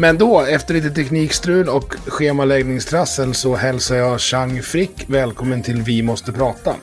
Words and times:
Men 0.00 0.18
då, 0.18 0.40
efter 0.40 0.74
lite 0.74 0.90
teknikstrul 0.90 1.68
och 1.68 1.94
schemaläggningstrassel 2.06 3.34
så 3.34 3.56
hälsar 3.56 3.96
jag 3.96 4.20
Chang 4.20 4.62
Frick 4.62 5.04
välkommen 5.06 5.62
till 5.62 5.82
Vi 5.82 6.02
måste 6.02 6.32
prata. 6.32 6.74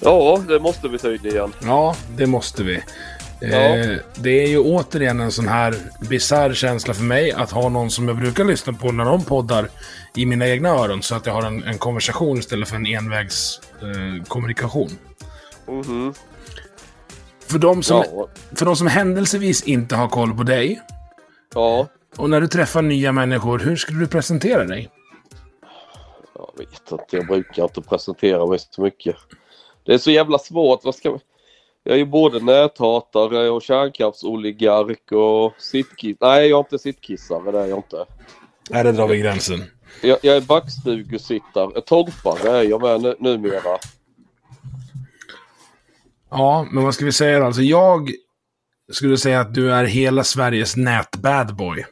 Ja, 0.00 0.42
det 0.48 0.60
måste 0.60 0.88
vi 0.88 0.98
tydligen. 0.98 1.52
Ja, 1.62 1.96
det 2.16 2.26
måste 2.26 2.62
vi. 2.62 2.74
Eh, 3.40 3.96
det 4.14 4.30
är 4.44 4.48
ju 4.48 4.58
återigen 4.58 5.20
en 5.20 5.32
sån 5.32 5.48
här 5.48 5.74
bizarr 6.08 6.54
känsla 6.54 6.94
för 6.94 7.04
mig 7.04 7.32
att 7.32 7.50
ha 7.50 7.68
någon 7.68 7.90
som 7.90 8.08
jag 8.08 8.16
brukar 8.16 8.44
lyssna 8.44 8.72
på 8.72 8.92
när 8.92 9.04
de 9.04 9.24
poddar 9.24 9.68
i 10.14 10.26
mina 10.26 10.48
egna 10.48 10.68
öron 10.68 11.02
så 11.02 11.14
att 11.14 11.26
jag 11.26 11.32
har 11.32 11.42
en, 11.42 11.62
en 11.64 11.78
konversation 11.78 12.38
istället 12.38 12.68
för 12.68 12.76
en 12.76 12.86
envägskommunikation. 12.86 14.18
Eh, 14.18 14.24
kommunikation. 14.24 14.98
Mhm. 15.68 16.14
för, 17.46 17.58
de 17.58 17.82
som, 17.82 18.04
Ja. 18.12 18.28
för 18.54 18.66
de 18.66 18.76
som 18.76 18.86
händelsevis 18.86 19.62
inte 19.62 19.96
har 19.96 20.08
koll 20.08 20.34
på 20.34 20.42
dig 20.42 20.80
Ja, 21.54 21.88
och 22.18 22.30
när 22.30 22.40
du 22.40 22.46
träffar 22.46 22.82
nya 22.82 23.12
människor, 23.12 23.58
hur 23.58 23.76
skulle 23.76 23.98
du 23.98 24.06
presentera 24.06 24.64
dig? 24.64 24.90
jag 26.38 26.66
vet 26.66 26.92
inte. 26.92 27.16
Jag 27.16 27.26
brukar 27.26 27.62
inte 27.62 27.82
presentera 27.82 28.46
mig 28.46 28.58
så 28.58 28.82
mycket. 28.82 29.16
Det 29.86 29.94
är 29.94 29.98
så 29.98 30.10
jävla 30.10 30.38
svårt. 30.38 30.84
Vad 30.84 30.94
ska. 30.94 31.18
Jag 31.84 31.94
är 31.94 31.98
ju 31.98 32.04
både 32.04 32.40
näthatare 32.40 33.50
och 33.50 33.62
kärnkraftsoligark 33.62 35.12
och 35.12 35.54
sittkiss... 35.62 36.16
Nej, 36.20 36.48
jag 36.48 36.56
är 36.56 36.60
inte 36.60 36.78
sittkissare. 36.78 37.52
Det 37.52 37.58
är 37.58 37.66
jag 37.66 37.78
inte. 37.78 38.04
Nej, 38.70 38.84
där 38.84 38.92
drar 38.92 39.08
vi 39.08 39.18
gränsen. 39.18 39.64
Jag, 40.02 40.18
jag 40.22 40.36
är 40.36 40.40
backstugusittare. 40.40 41.80
Torpare 41.80 42.58
är 42.58 42.62
jag 42.62 42.82
med 42.82 43.02
nu, 43.02 43.16
numera. 43.18 43.78
Ja, 46.30 46.66
men 46.70 46.84
vad 46.84 46.94
ska 46.94 47.04
vi 47.04 47.12
säga 47.12 47.38
då? 47.38 47.46
Alltså 47.46 47.62
jag 47.62 48.10
skulle 48.92 49.16
säga 49.16 49.40
att 49.40 49.54
du 49.54 49.72
är 49.72 49.84
hela 49.84 50.24
Sveriges 50.24 50.76
nät-badboy. 50.76 51.84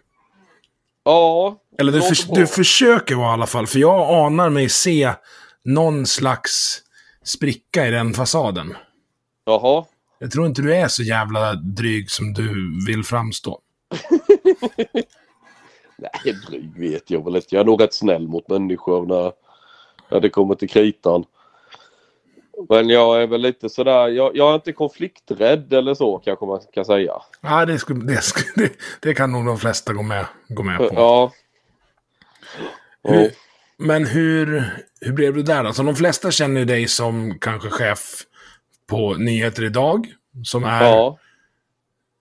Ja. 1.06 1.56
Eller 1.78 1.92
du, 1.92 1.98
bra. 1.98 2.10
du 2.34 2.46
försöker 2.46 3.14
vara 3.14 3.30
i 3.30 3.32
alla 3.32 3.46
fall, 3.46 3.66
för 3.66 3.78
jag 3.78 4.24
anar 4.26 4.50
mig 4.50 4.68
se 4.68 5.12
någon 5.64 6.06
slags 6.06 6.82
spricka 7.24 7.86
i 7.86 7.90
den 7.90 8.14
fasaden. 8.14 8.74
Jaha. 9.44 9.84
Jag 10.18 10.30
tror 10.30 10.46
inte 10.46 10.62
du 10.62 10.74
är 10.74 10.88
så 10.88 11.02
jävla 11.02 11.54
dryg 11.54 12.10
som 12.10 12.32
du 12.32 12.76
vill 12.86 13.04
framstå. 13.04 13.60
Nej, 15.96 16.36
dryg 16.48 16.78
vet 16.78 17.10
jag 17.10 17.24
väl 17.24 17.36
inte. 17.36 17.48
Jag 17.50 17.60
är 17.60 17.64
nog 17.64 17.82
rätt 17.82 17.94
snäll 17.94 18.28
mot 18.28 18.48
människor 18.48 19.06
när, 19.06 19.32
när 20.10 20.20
det 20.20 20.28
kommer 20.28 20.54
till 20.54 20.68
kritan. 20.68 21.24
Men 22.68 22.88
jag 22.88 23.22
är 23.22 23.26
väl 23.26 23.40
lite 23.40 23.68
sådär, 23.68 24.08
jag, 24.08 24.36
jag 24.36 24.50
är 24.50 24.54
inte 24.54 24.72
konflikträdd 24.72 25.72
eller 25.72 25.94
så 25.94 26.18
kanske 26.18 26.46
man 26.46 26.60
kan 26.72 26.84
säga. 26.84 27.12
Ja, 27.40 27.66
det, 27.66 27.78
skulle, 27.78 28.04
det, 28.14 28.22
skulle, 28.22 28.68
det, 29.00 29.14
kan 29.14 29.32
nog 29.32 29.46
de 29.46 29.58
flesta 29.58 29.92
gå 29.92 30.02
med, 30.02 30.26
gå 30.48 30.62
med 30.62 30.78
på. 30.78 30.90
Ja. 30.94 31.32
Hur, 33.02 33.30
men 33.78 34.06
hur, 34.06 34.64
hur 35.00 35.12
blev 35.12 35.34
du 35.34 35.42
där 35.42 35.64
då? 35.64 35.72
Så 35.72 35.82
de 35.82 35.96
flesta 35.96 36.30
känner 36.30 36.64
dig 36.64 36.88
som 36.88 37.38
kanske 37.38 37.70
chef 37.70 38.22
på 38.86 39.14
Nyheter 39.14 39.64
Idag. 39.64 40.06
Som 40.44 40.64
är, 40.64 40.84
Ja. 40.84 41.18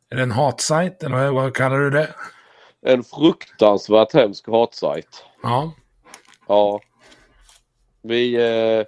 är 0.10 0.16
det 0.16 0.24
en 0.24 0.32
hatsajt, 0.32 1.04
eller 1.04 1.16
vad, 1.16 1.34
vad 1.34 1.56
kallar 1.56 1.80
du 1.80 1.90
det? 1.90 2.10
En 2.86 3.04
fruktansvärt 3.04 4.14
hemsk 4.14 4.48
hatsajt. 4.48 5.24
Ja. 5.44 5.74
Ja. 6.48 6.82
Vi, 8.02 8.36
eh, 8.36 8.86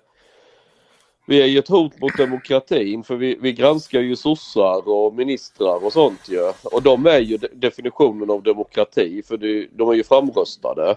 vi 1.27 1.41
är 1.41 1.45
ju 1.45 1.59
ett 1.59 1.67
hot 1.67 1.99
mot 1.99 2.17
demokratin 2.17 3.03
för 3.03 3.15
vi, 3.15 3.37
vi 3.41 3.53
granskar 3.53 4.01
ju 4.01 4.15
sossar 4.15 4.89
och 4.89 5.13
ministrar 5.13 5.85
och 5.85 5.93
sånt 5.93 6.29
ju. 6.29 6.51
Och 6.63 6.83
de 6.83 7.05
är 7.05 7.19
ju 7.19 7.37
de- 7.37 7.47
definitionen 7.53 8.29
av 8.29 8.43
demokrati 8.43 9.23
för 9.23 9.37
det, 9.37 9.67
de 9.71 9.89
är 9.89 9.93
ju 9.93 10.03
framröstade. 10.03 10.95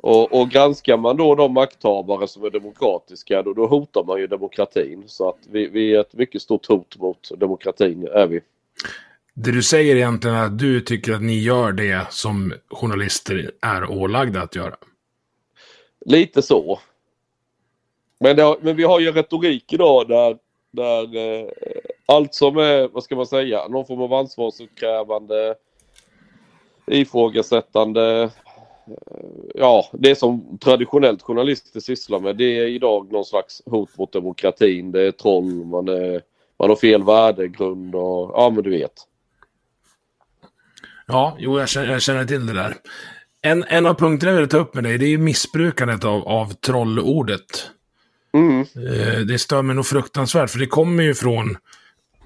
Och, 0.00 0.40
och 0.40 0.50
granskar 0.50 0.96
man 0.96 1.16
då 1.16 1.34
de 1.34 1.52
makthavare 1.52 2.28
som 2.28 2.44
är 2.44 2.50
demokratiska 2.50 3.42
då, 3.42 3.52
då 3.52 3.66
hotar 3.66 4.04
man 4.04 4.20
ju 4.20 4.26
demokratin. 4.26 5.04
Så 5.06 5.28
att 5.28 5.38
vi, 5.50 5.68
vi 5.68 5.94
är 5.94 6.00
ett 6.00 6.14
mycket 6.14 6.42
stort 6.42 6.66
hot 6.66 6.96
mot 6.98 7.30
demokratin 7.38 8.08
är 8.12 8.26
vi. 8.26 8.40
Det 9.34 9.52
du 9.52 9.62
säger 9.62 9.96
egentligen 9.96 10.36
är 10.36 10.44
att 10.44 10.58
du 10.58 10.80
tycker 10.80 11.12
att 11.12 11.22
ni 11.22 11.38
gör 11.38 11.72
det 11.72 12.06
som 12.10 12.52
journalister 12.70 13.50
är 13.60 13.90
ålagda 13.90 14.42
att 14.42 14.56
göra. 14.56 14.76
Lite 16.06 16.42
så. 16.42 16.78
Men, 18.20 18.36
det, 18.36 18.42
har- 18.42 18.58
men 18.62 18.76
vi 18.76 18.84
har 18.84 19.00
ju 19.00 19.08
en 19.08 19.14
retorik 19.14 19.72
idag 19.72 20.08
där, 20.08 20.36
där 20.72 21.16
eh, 21.16 21.48
allt 22.06 22.34
som 22.34 22.56
är, 22.56 22.88
vad 22.88 23.02
ska 23.04 23.16
man 23.16 23.26
säga, 23.26 23.68
någon 23.68 23.86
form 23.86 24.00
av 24.02 24.14
ansvarsutkrävande, 24.14 25.54
ifrågasättande, 26.86 28.22
eh, 28.22 28.30
ja, 29.54 29.84
det 29.92 30.14
som 30.14 30.58
traditionellt 30.58 31.22
journalister 31.22 31.80
sysslar 31.80 32.20
med, 32.20 32.36
det 32.36 32.58
är 32.58 32.66
idag 32.66 33.12
någon 33.12 33.24
slags 33.24 33.62
hot 33.66 33.98
mot 33.98 34.12
demokratin. 34.12 34.92
Det 34.92 35.02
är 35.02 35.12
troll, 35.12 35.44
man, 35.64 35.88
är, 35.88 36.22
man 36.58 36.68
har 36.68 36.76
fel 36.76 37.02
värdegrund 37.04 37.94
och 37.94 38.30
ja, 38.34 38.50
men 38.54 38.64
du 38.64 38.70
vet. 38.70 38.92
Ja, 41.06 41.36
jo, 41.38 41.58
jag 41.58 41.68
känner, 41.68 41.92
jag 41.92 42.02
känner 42.02 42.24
till 42.24 42.46
det 42.46 42.52
där. 42.52 42.74
En, 43.42 43.64
en 43.64 43.86
av 43.86 43.94
punkterna 43.94 44.32
jag 44.32 44.40
vill 44.40 44.48
ta 44.48 44.58
upp 44.58 44.74
med 44.74 44.84
dig, 44.84 44.98
det 44.98 45.04
är 45.06 45.10
ju 45.10 45.18
missbrukandet 45.18 46.04
av, 46.04 46.28
av 46.28 46.52
trollordet. 46.52 47.70
Mm. 48.32 48.60
Eh, 48.60 49.18
det 49.20 49.38
stör 49.38 49.62
mig 49.62 49.76
nog 49.76 49.86
fruktansvärt, 49.86 50.50
för 50.50 50.58
det 50.58 50.66
kommer 50.66 51.02
ju 51.02 51.14
från... 51.14 51.56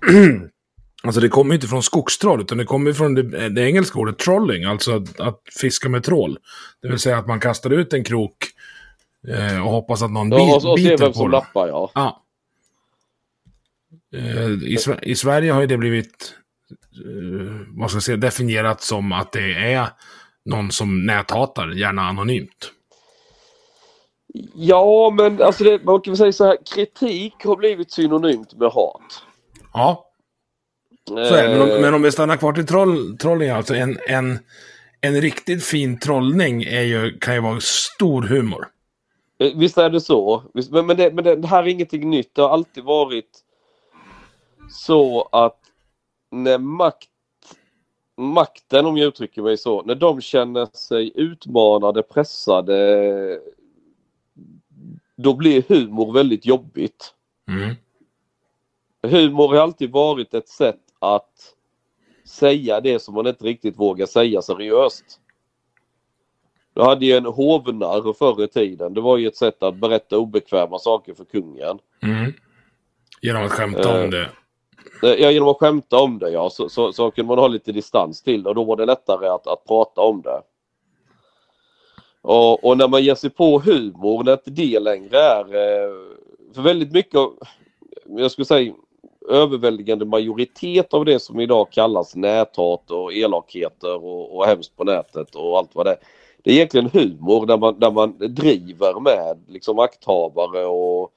alltså 1.02 1.20
det 1.20 1.28
kommer 1.28 1.50
ju 1.50 1.54
inte 1.54 1.66
från 1.68 1.82
skogstroll, 1.82 2.40
utan 2.40 2.58
det 2.58 2.64
kommer 2.64 2.92
från 2.92 3.14
det, 3.14 3.48
det 3.48 3.62
engelska 3.62 3.98
ordet 3.98 4.18
trolling, 4.18 4.64
alltså 4.64 4.96
att, 4.96 5.20
att 5.20 5.40
fiska 5.60 5.88
med 5.88 6.04
trål. 6.04 6.38
Det 6.82 6.88
vill 6.88 6.98
säga 6.98 7.18
att 7.18 7.26
man 7.26 7.40
kastar 7.40 7.70
ut 7.70 7.92
en 7.92 8.04
krok 8.04 8.36
eh, 9.28 9.66
och 9.66 9.70
hoppas 9.70 10.02
att 10.02 10.10
någon 10.10 10.30
Ja, 10.32 10.56
och, 10.56 10.70
och 10.70 10.76
biter 10.76 10.96
vem 10.96 11.08
på 11.08 11.12
som 11.12 11.22
den. 11.22 11.30
lappar 11.30 11.68
ja. 11.68 11.90
Ja. 11.94 12.22
Eh, 14.14 14.48
i, 14.50 14.78
I 15.02 15.14
Sverige 15.14 15.52
har 15.52 15.60
ju 15.60 15.66
det 15.66 15.78
blivit 15.78 16.34
eh, 16.92 17.66
vad 17.68 17.90
ska 17.90 17.96
jag 17.96 18.02
säga, 18.02 18.16
definierat 18.16 18.82
som 18.82 19.12
att 19.12 19.32
det 19.32 19.54
är 19.54 19.88
någon 20.44 20.70
som 20.70 21.06
näthatar, 21.06 21.68
gärna 21.68 22.02
anonymt. 22.02 22.72
Ja, 24.54 25.10
men 25.10 25.42
alltså 25.42 25.64
det, 25.64 25.84
man 25.84 26.00
kan 26.00 26.12
väl 26.12 26.18
säga 26.18 26.32
så 26.32 26.44
här, 26.44 26.58
kritik 26.74 27.44
har 27.44 27.56
blivit 27.56 27.92
synonymt 27.92 28.54
med 28.54 28.68
hat. 28.68 29.22
Ja, 29.72 30.06
så 31.08 31.34
är 31.34 31.48
det. 31.48 31.58
Men, 31.58 31.62
om, 31.62 31.82
men 31.82 31.94
om 31.94 32.02
vi 32.02 32.12
stannar 32.12 32.36
kvar 32.36 32.52
till 32.52 32.66
troll, 32.66 33.18
trolling, 33.18 33.50
alltså 33.50 33.74
en, 33.74 33.98
en, 34.08 34.38
en 35.00 35.20
riktigt 35.20 35.64
fin 35.64 35.98
trollning 35.98 36.62
är 36.62 36.82
ju, 36.82 37.18
kan 37.18 37.34
ju 37.34 37.40
vara 37.40 37.60
stor 37.60 38.22
humor. 38.22 38.68
Eh, 39.38 39.52
Visst 39.56 39.78
är 39.78 39.90
det 39.90 40.00
så. 40.00 40.42
Men 40.70 40.86
men, 40.86 40.96
det, 40.96 41.14
men 41.14 41.24
det, 41.24 41.36
det 41.36 41.48
här 41.48 41.62
är 41.62 41.66
ingenting 41.68 42.10
nytt. 42.10 42.34
Det 42.34 42.42
har 42.42 42.48
alltid 42.48 42.84
varit 42.84 43.30
så 44.70 45.28
att 45.32 45.58
när 46.30 46.58
makt, 46.58 47.08
makten, 48.16 48.86
om 48.86 48.96
jag 48.96 49.08
uttrycker 49.08 49.42
mig 49.42 49.58
så, 49.58 49.82
när 49.82 49.94
de 49.94 50.20
känner 50.20 50.66
sig 50.76 51.12
utmanade, 51.14 52.02
pressade, 52.02 53.38
då 55.22 55.34
blir 55.34 55.64
humor 55.68 56.12
väldigt 56.12 56.46
jobbigt. 56.46 57.14
Mm. 57.48 57.74
Humor 59.02 59.48
har 59.48 59.56
alltid 59.56 59.90
varit 59.90 60.34
ett 60.34 60.48
sätt 60.48 60.80
att 60.98 61.54
säga 62.24 62.80
det 62.80 62.98
som 62.98 63.14
man 63.14 63.26
inte 63.26 63.44
riktigt 63.44 63.78
vågar 63.78 64.06
säga 64.06 64.42
seriöst. 64.42 65.04
Du 66.74 66.82
hade 66.82 67.06
ju 67.06 67.16
en 67.16 67.26
hovnarr 67.26 68.12
förr 68.12 68.44
i 68.44 68.48
tiden. 68.48 68.94
Det 68.94 69.00
var 69.00 69.16
ju 69.16 69.26
ett 69.26 69.36
sätt 69.36 69.62
att 69.62 69.76
berätta 69.76 70.18
obekväma 70.18 70.78
saker 70.78 71.14
för 71.14 71.24
kungen. 71.24 71.78
Mm. 72.02 72.32
Genom 73.22 73.44
att 73.44 73.50
skämta 73.50 73.98
Eh, 73.98 74.04
om 74.04 74.10
det. 74.10 74.28
Eh, 75.02 75.22
Ja, 75.22 75.30
genom 75.30 75.48
att 75.48 75.56
skämta 75.56 75.98
om 75.98 76.18
det 76.18 76.30
ja, 76.30 76.50
så, 76.50 76.68
så, 76.68 76.92
så 76.92 77.10
kunde 77.10 77.28
man 77.28 77.38
ha 77.38 77.48
lite 77.48 77.72
distans 77.72 78.22
till 78.22 78.42
det 78.42 78.48
och 78.48 78.54
då 78.54 78.64
var 78.64 78.76
det 78.76 78.86
lättare 78.86 79.28
att, 79.28 79.46
att 79.46 79.64
prata 79.66 80.00
om 80.00 80.22
det. 80.22 80.42
Och, 82.22 82.64
och 82.64 82.78
när 82.78 82.88
man 82.88 83.02
ger 83.04 83.14
sig 83.14 83.30
på 83.30 83.58
humor, 83.58 84.24
när 84.24 84.32
inte 84.32 84.50
det 84.50 84.80
längre 84.80 85.18
är... 85.18 85.44
eh, 85.44 85.92
För 86.54 86.62
väldigt 86.62 86.92
mycket 86.92 87.14
av, 87.14 87.34
jag 88.06 88.30
skulle 88.30 88.44
säga 88.44 88.74
överväldigande 89.28 90.04
majoritet 90.04 90.94
av 90.94 91.04
det 91.04 91.20
som 91.20 91.40
idag 91.40 91.70
kallas 91.70 92.16
näthat 92.16 92.90
och 92.90 93.12
elakheter 93.12 94.04
och, 94.04 94.36
och 94.36 94.46
hemskt 94.46 94.76
på 94.76 94.84
nätet 94.84 95.34
och 95.34 95.58
allt 95.58 95.74
vad 95.74 95.86
det 95.86 95.90
är. 95.90 95.98
Det 96.42 96.50
är 96.50 96.54
egentligen 96.54 96.90
humor 96.92 97.46
där 97.46 97.58
man, 97.58 97.78
där 97.78 97.90
man 97.90 98.18
driver 98.18 99.00
med 99.00 99.44
liksom 99.48 99.76
makthavare 99.76 100.66
och 100.66 101.12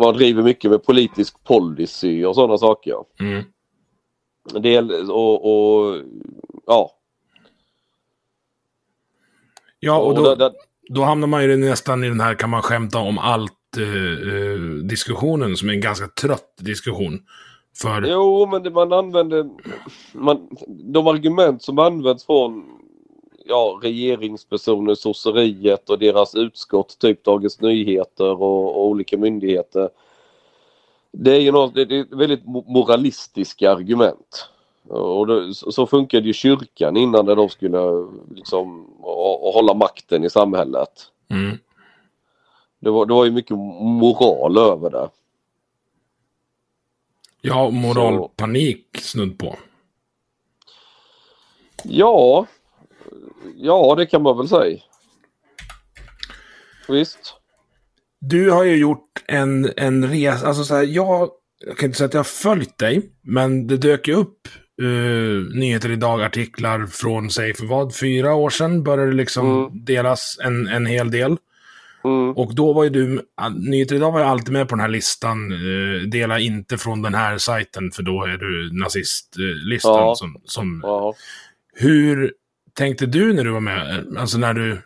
man 0.00 0.14
driver 0.14 0.42
mycket 0.42 0.70
med 0.70 0.84
politisk 0.84 1.44
policy 1.44 2.24
och 2.24 2.34
sådana 2.34 2.58
saker. 2.58 2.96
Mm. 3.20 3.42
Del, 4.62 5.10
och, 5.10 5.44
och 5.44 5.96
ja. 6.66 6.90
Ja, 9.84 9.98
och 9.98 10.18
och 10.18 10.38
då, 10.38 10.52
då 10.88 11.02
hamnar 11.02 11.28
man 11.28 11.42
ju 11.44 11.56
nästan 11.56 12.04
i 12.04 12.08
den 12.08 12.20
här 12.20 12.34
kan 12.34 12.50
man 12.50 12.62
skämta 12.62 12.98
om 12.98 13.18
allt 13.18 13.52
eh, 13.76 14.34
eh, 14.34 14.60
diskussionen 14.84 15.56
som 15.56 15.68
är 15.68 15.72
en 15.72 15.80
ganska 15.80 16.06
trött 16.06 16.54
diskussion. 16.58 17.20
För, 17.76 18.02
Jo, 18.08 18.46
men 18.46 18.62
det, 18.62 18.70
man 18.70 18.92
använder... 18.92 19.50
Man, 20.12 20.48
de 20.68 21.06
argument 21.06 21.62
som 21.62 21.78
används 21.78 22.26
från 22.26 22.64
ja, 23.44 23.80
regeringspersoner, 23.82 24.94
sosseriet 24.94 25.90
och 25.90 25.98
deras 25.98 26.34
utskott, 26.34 26.98
typ 26.98 27.24
Dagens 27.24 27.60
Nyheter 27.60 28.42
och, 28.42 28.76
och 28.76 28.86
olika 28.86 29.18
myndigheter. 29.18 29.88
Det 31.12 31.36
är 31.36 31.40
ju 31.40 31.52
något, 31.52 31.74
det, 31.74 31.82
är 31.82 32.16
väldigt 32.16 32.44
mo- 32.44 32.64
moralistiska 32.66 33.72
argument. 33.72 34.48
Och 34.88 35.26
det, 35.26 35.54
så 35.54 35.86
funkade 35.86 36.26
ju 36.26 36.32
kyrkan 36.32 36.96
innan 36.96 37.26
när 37.26 37.36
de 37.36 37.48
skulle 37.48 37.78
liksom 38.30 38.84
och, 39.00 39.48
och 39.48 39.54
hålla 39.54 39.74
makten 39.74 40.24
i 40.24 40.30
samhället. 40.30 41.10
mm. 41.28 41.58
Det 42.80 42.90
var, 42.90 43.06
det 43.06 43.14
var 43.14 43.24
ju 43.24 43.30
mycket 43.30 43.56
moral 43.80 44.58
över 44.58 44.90
det. 44.90 45.08
Ja, 47.40 47.70
moralpanik 47.70 48.86
snudd 49.00 49.38
på. 49.38 49.56
Ja, 51.84 52.46
ja 53.56 53.94
det 53.94 54.06
kan 54.06 54.22
man 54.22 54.38
väl 54.38 54.48
säga. 54.48 54.78
Visst. 56.88 57.34
Du 58.18 58.50
har 58.50 58.64
ju 58.64 58.76
gjort 58.76 59.24
en, 59.26 59.72
en 59.76 60.08
resa, 60.10 60.46
alltså 60.46 60.64
så 60.64 60.74
här, 60.74 60.82
jag, 60.82 61.30
jag 61.58 61.76
kan 61.76 61.86
inte 61.86 61.98
säga 61.98 62.06
att 62.06 62.14
jag 62.14 62.18
har 62.18 62.24
följt 62.24 62.78
dig, 62.78 63.12
men 63.20 63.66
det 63.66 63.76
dök 63.76 64.08
ju 64.08 64.14
upp 64.14 64.48
uh, 64.84 65.54
nyheter 65.54 65.90
idag, 65.90 66.22
artiklar 66.22 66.86
från, 66.86 67.30
säg 67.30 67.54
för 67.54 67.66
vad, 67.66 67.96
fyra 67.96 68.34
år 68.34 68.50
sedan 68.50 68.82
började 68.82 69.10
det 69.10 69.16
liksom 69.16 69.50
Mm. 69.58 69.84
delas 69.84 70.38
en, 70.44 70.68
en 70.68 70.86
hel 70.86 71.10
del. 71.10 71.36
Mm. 72.04 72.30
Och 72.30 72.54
då 72.54 72.72
var 72.72 72.84
ju 72.84 72.90
du, 72.90 73.20
Nyheter 73.56 73.96
idag 73.96 74.12
var 74.12 74.20
ju 74.20 74.26
alltid 74.26 74.52
med 74.52 74.68
på 74.68 74.74
den 74.74 74.80
här 74.80 74.88
listan, 74.88 75.52
uh, 75.52 76.02
dela 76.02 76.38
inte 76.38 76.78
från 76.78 77.02
den 77.02 77.14
här 77.14 77.38
sajten 77.38 77.90
för 77.90 78.02
då 78.02 78.24
är 78.24 78.36
du 78.36 78.70
nazistlistan. 78.72 79.92
Ja. 79.92 80.14
Som, 80.14 80.36
som, 80.44 80.80
Ja. 80.82 81.14
Hur 81.74 82.32
tänkte 82.74 83.06
du 83.06 83.32
när 83.32 83.44
du 83.44 83.50
var 83.50 83.60
med, 83.60 84.06
alltså 84.18 84.38
när 84.38 84.54
du 84.54 84.78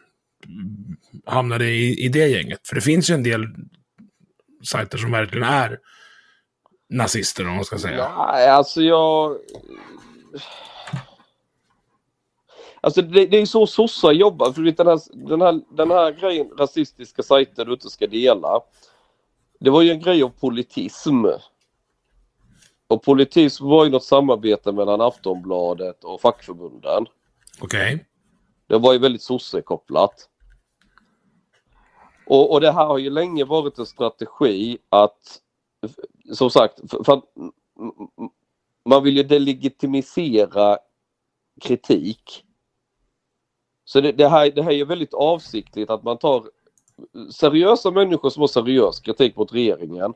hamnade 1.27 1.67
i, 1.67 2.05
i 2.05 2.09
det 2.09 2.27
gänget? 2.27 2.61
För 2.69 2.75
det 2.75 2.81
finns 2.81 3.11
ju 3.11 3.15
en 3.15 3.23
del 3.23 3.47
sajter 4.65 4.99
som 4.99 5.11
verkligen 5.11 5.49
är 5.49 5.79
nazister, 6.89 7.49
om 7.49 7.55
man 7.55 7.65
ska 7.65 7.79
säga. 7.79 8.27
Nej, 8.27 8.49
alltså 8.49 8.83
jag... 8.83 9.39
Alltså 12.81 13.03
det, 13.03 13.27
det 13.27 13.37
är 13.37 13.47
så 13.47 13.67
sossar 13.67 14.13
jobbar. 14.13 14.53
För 14.53 14.63
den, 14.63 14.87
här, 14.87 15.29
den, 15.29 15.41
här, 15.41 15.61
den 15.71 15.91
här 15.91 16.13
grejen, 16.13 16.51
rasistiska 16.59 17.23
sajter 17.23 17.65
du 17.65 17.73
inte 17.73 17.91
ska 17.91 18.07
dela. 18.07 18.61
Det 19.61 19.71
var 19.71 19.83
ju 19.83 19.91
en 19.91 20.01
grej 20.01 20.23
av 20.23 20.29
politism. 20.29 21.25
Och 22.89 23.03
politism 23.03 23.69
var 23.69 23.85
ju 23.85 23.91
något 23.91 24.05
samarbete 24.05 24.73
mellan 24.73 25.01
Aftonbladet 25.01 26.05
och 26.05 26.21
fackförbunden. 26.21 27.07
Okej. 27.61 28.07
Det 28.67 28.79
var 28.79 28.93
ju 28.93 28.99
väldigt 28.99 29.23
sossekopplat. 29.23 30.29
Och, 32.27 32.53
och 32.53 32.61
det 32.61 32.73
här 32.73 32.87
har 32.87 32.99
ju 32.99 33.11
länge 33.11 33.45
varit 33.45 33.79
en 33.79 33.87
strategi 33.87 34.79
att, 34.89 35.41
som 36.33 36.51
sagt, 36.51 36.91
för, 36.91 37.05
för 37.05 37.13
att 37.13 37.25
man 38.85 39.03
vill 39.03 39.17
ju 39.17 39.23
delegitimisera 39.23 40.79
kritik. 41.61 42.45
Så 43.85 44.01
det, 44.01 44.13
det, 44.13 44.29
här, 44.29 44.51
det 44.51 44.63
här 44.63 44.71
är 44.71 44.77
ju 44.77 44.85
väldigt 44.85 45.15
avsiktligt 45.15 45.91
att 45.91 46.03
man 46.03 46.19
tar 46.19 46.51
seriösa 47.33 47.91
människor 47.91 48.31
som 48.31 48.41
har 48.41 48.49
seriös 48.49 49.01
kritik 49.01 49.37
mot 49.37 49.53
regeringen 49.53 50.15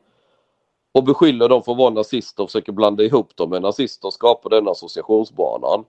och 0.93 1.05
beskyller 1.05 1.49
dem 1.49 1.63
för 1.63 1.73
att 1.73 1.79
vara 1.79 1.91
nazister 1.91 2.43
och 2.43 2.49
försöker 2.49 2.73
blanda 2.73 3.03
ihop 3.03 3.37
dem 3.37 3.51
med 3.51 3.63
nazister 3.63 4.09
och 4.09 4.15
skapa 4.15 4.49
den 4.49 4.69
associationsbanan 4.69 5.85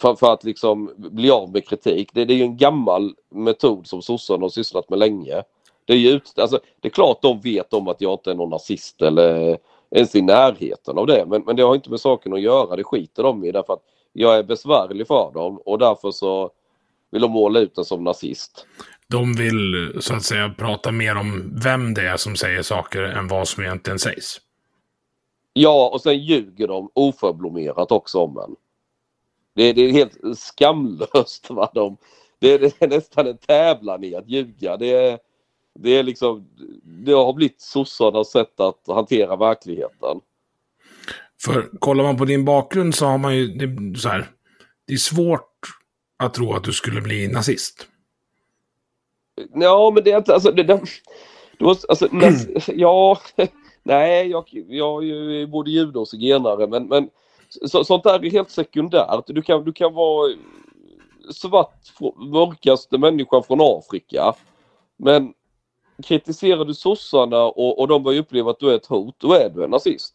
för, 0.00 0.14
för 0.14 0.32
att 0.32 0.44
liksom 0.44 0.94
bli 0.96 1.30
av 1.30 1.52
med 1.52 1.68
kritik. 1.68 2.10
Det, 2.14 2.24
det 2.24 2.34
är 2.34 2.38
ju 2.38 2.44
en 2.44 2.56
gammal 2.56 3.14
metod 3.30 3.86
som 3.86 4.02
sossarna 4.02 4.44
har 4.44 4.48
sysslat 4.48 4.90
med 4.90 4.98
länge. 4.98 5.42
Det 5.84 5.92
är 5.92 5.96
ju 5.96 6.10
ut, 6.10 6.38
alltså, 6.38 6.60
det 6.80 6.88
är 6.88 6.92
klart 6.92 7.22
de 7.22 7.40
vet 7.40 7.72
om 7.72 7.88
att 7.88 8.00
jag 8.00 8.14
inte 8.14 8.30
är 8.30 8.34
någon 8.34 8.50
nazist 8.50 9.02
eller 9.02 9.58
ens 9.90 10.14
i 10.14 10.22
närheten 10.22 10.98
av 10.98 11.06
det. 11.06 11.24
Men, 11.26 11.42
men 11.42 11.56
det 11.56 11.62
har 11.62 11.74
inte 11.74 11.90
med 11.90 12.00
saken 12.00 12.32
att 12.32 12.40
göra. 12.40 12.76
Det 12.76 12.84
skiter 12.84 13.22
de 13.22 13.44
i 13.44 13.52
därför 13.52 13.72
att 13.72 13.82
jag 14.12 14.38
är 14.38 14.42
besvärlig 14.42 15.06
för 15.06 15.30
dem 15.34 15.58
och 15.58 15.78
därför 15.78 16.10
så 16.10 16.50
vill 17.10 17.22
de 17.22 17.30
måla 17.30 17.60
ut 17.60 17.78
en 17.78 17.84
som 17.84 18.04
nazist. 18.04 18.66
De 19.06 19.32
vill, 19.32 19.96
så 20.00 20.14
att 20.14 20.22
säga, 20.22 20.54
prata 20.58 20.92
mer 20.92 21.16
om 21.16 21.60
vem 21.64 21.94
det 21.94 22.08
är 22.08 22.16
som 22.16 22.36
säger 22.36 22.62
saker 22.62 23.02
än 23.02 23.28
vad 23.28 23.48
som 23.48 23.62
egentligen 23.62 23.98
sägs. 23.98 24.40
Ja, 25.52 25.90
och 25.92 26.00
sen 26.00 26.18
ljuger 26.18 26.68
de 26.68 26.90
oförblommerat 26.94 27.92
också 27.92 28.18
om 28.18 28.38
en. 28.38 28.56
Det, 29.54 29.72
det 29.72 29.82
är 29.82 29.92
helt 29.92 30.38
skamlöst 30.38 31.46
vad 31.50 31.70
de... 31.74 31.96
Det, 32.38 32.58
det 32.58 32.82
är 32.82 32.88
nästan 32.88 33.26
en 33.26 33.38
tävlan 33.38 34.04
i 34.04 34.14
att 34.14 34.28
ljuga. 34.28 34.76
Det 34.76 34.92
är, 34.92 35.18
det 35.78 35.90
är 35.90 36.02
liksom... 36.02 36.48
Det 36.84 37.12
har 37.12 37.32
blivit 37.32 37.60
sossarnas 37.60 38.30
sätt 38.30 38.60
att 38.60 38.82
hantera 38.86 39.36
verkligheten. 39.36 40.20
För 41.44 41.78
kollar 41.78 42.04
man 42.04 42.16
på 42.16 42.24
din 42.24 42.44
bakgrund 42.44 42.94
så 42.94 43.06
har 43.06 43.18
man 43.18 43.36
ju, 43.36 43.46
det, 43.46 43.98
så 43.98 44.08
här, 44.08 44.30
det 44.86 44.92
är 44.92 44.98
svårt 44.98 45.58
att 46.16 46.34
tro 46.34 46.52
att 46.52 46.64
du 46.64 46.72
skulle 46.72 47.00
bli 47.00 47.28
nazist. 47.28 47.86
Ja, 49.54 49.90
men 49.94 50.04
det 50.04 50.12
är 50.12 50.18
inte... 50.18 50.34
Alltså, 50.34 50.52
det, 50.52 50.62
det, 50.62 50.80
det 51.58 51.64
var, 51.64 51.76
alltså, 51.88 52.08
nas, 52.12 52.46
ja... 52.68 53.18
Nej, 53.84 54.28
jag, 54.28 54.44
jag 54.68 55.02
är 55.02 55.06
ju 55.06 55.46
både 55.46 55.70
jude 55.70 55.98
och 55.98 56.08
zigenare 56.08 56.66
men, 56.66 56.86
men 56.86 57.10
så, 57.50 57.84
sånt 57.84 58.04
där 58.04 58.24
är 58.24 58.30
helt 58.30 58.50
sekundärt. 58.50 59.24
Du 59.26 59.42
kan, 59.42 59.64
du 59.64 59.72
kan 59.72 59.94
vara 59.94 60.32
svart, 61.30 61.80
mörkaste 62.16 62.98
människan 62.98 63.42
från 63.42 63.58
Afrika. 63.60 64.34
Men 64.96 65.32
kritiserar 66.02 66.64
du 66.64 66.74
sossarna 66.74 67.42
och, 67.42 67.80
och 67.80 67.88
de 67.88 68.02
börjar 68.02 68.20
uppleva 68.20 68.50
att 68.50 68.58
du 68.58 68.70
är 68.70 68.76
ett 68.76 68.86
hot, 68.86 69.14
då 69.18 69.32
är 69.32 69.50
du 69.50 69.64
en 69.64 69.70
nazist. 69.70 70.14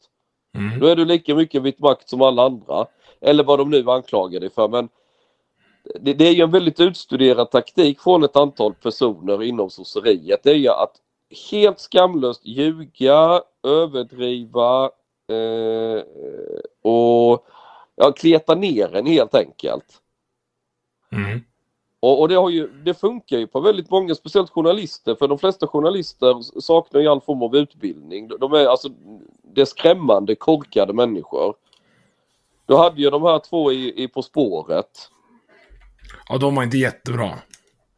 Mm. 0.58 0.80
Då 0.80 0.88
är 0.88 0.96
du 0.96 1.06
lika 1.06 1.36
mycket 1.36 1.62
vit 1.62 1.80
makt 1.80 2.10
som 2.10 2.22
alla 2.22 2.46
andra. 2.46 2.86
Eller 3.22 3.44
vad 3.44 3.60
de 3.60 3.70
nu 3.70 3.90
anklagar 3.90 4.40
dig 4.40 4.50
för. 4.50 4.68
Men 4.68 4.90
det, 6.00 6.14
det 6.14 6.28
är 6.28 6.32
ju 6.32 6.44
en 6.44 6.52
väldigt 6.52 6.80
utstuderad 6.80 7.52
taktik 7.52 8.00
från 8.00 8.24
ett 8.24 8.36
antal 8.36 8.74
personer 8.74 9.44
inom 9.44 9.70
sosseriet. 9.70 10.44
Det 10.44 10.50
är 10.50 10.56
ju 10.56 10.70
att 10.70 10.96
helt 11.52 11.80
skamlöst 11.80 12.46
ljuga, 12.46 13.42
överdriva 13.64 14.84
eh, 15.32 16.04
och 16.82 17.46
ja, 17.96 18.12
kleta 18.12 18.56
ner 18.56 18.96
en 18.96 19.06
helt 19.06 19.36
enkelt. 19.36 20.02
Mm. 21.12 21.44
Och, 22.00 22.22
och 22.22 22.30
det, 22.30 22.36
har 22.36 22.50
ju, 22.50 22.68
det 22.68 22.94
funkar 22.94 23.38
ju 23.38 23.48
på 23.48 23.60
väldigt 23.60 23.90
många, 23.90 24.16
speciellt 24.16 24.50
journalister, 24.50 25.16
för 25.16 25.28
de 25.28 25.40
flesta 25.40 25.68
journalister 25.68 26.62
saknar 26.62 27.02
ju 27.02 27.08
all 27.08 27.22
form 27.22 27.42
av 27.42 27.56
utbildning. 27.56 28.28
De 28.28 28.54
är 28.54 28.66
alltså, 28.66 28.90
det 29.44 29.62
är 29.62 29.66
skrämmande 29.66 30.36
korkade 30.36 30.94
människor. 30.94 31.56
Du 32.66 32.76
hade 32.76 33.02
ju 33.02 33.10
de 33.10 33.24
här 33.24 33.40
två 33.40 33.72
i, 33.72 34.04
i 34.04 34.08
På 34.08 34.22
spåret. 34.22 35.10
Ja, 36.30 36.38
de 36.38 36.56
var 36.56 36.64
inte 36.64 36.78
jättebra. 36.78 37.30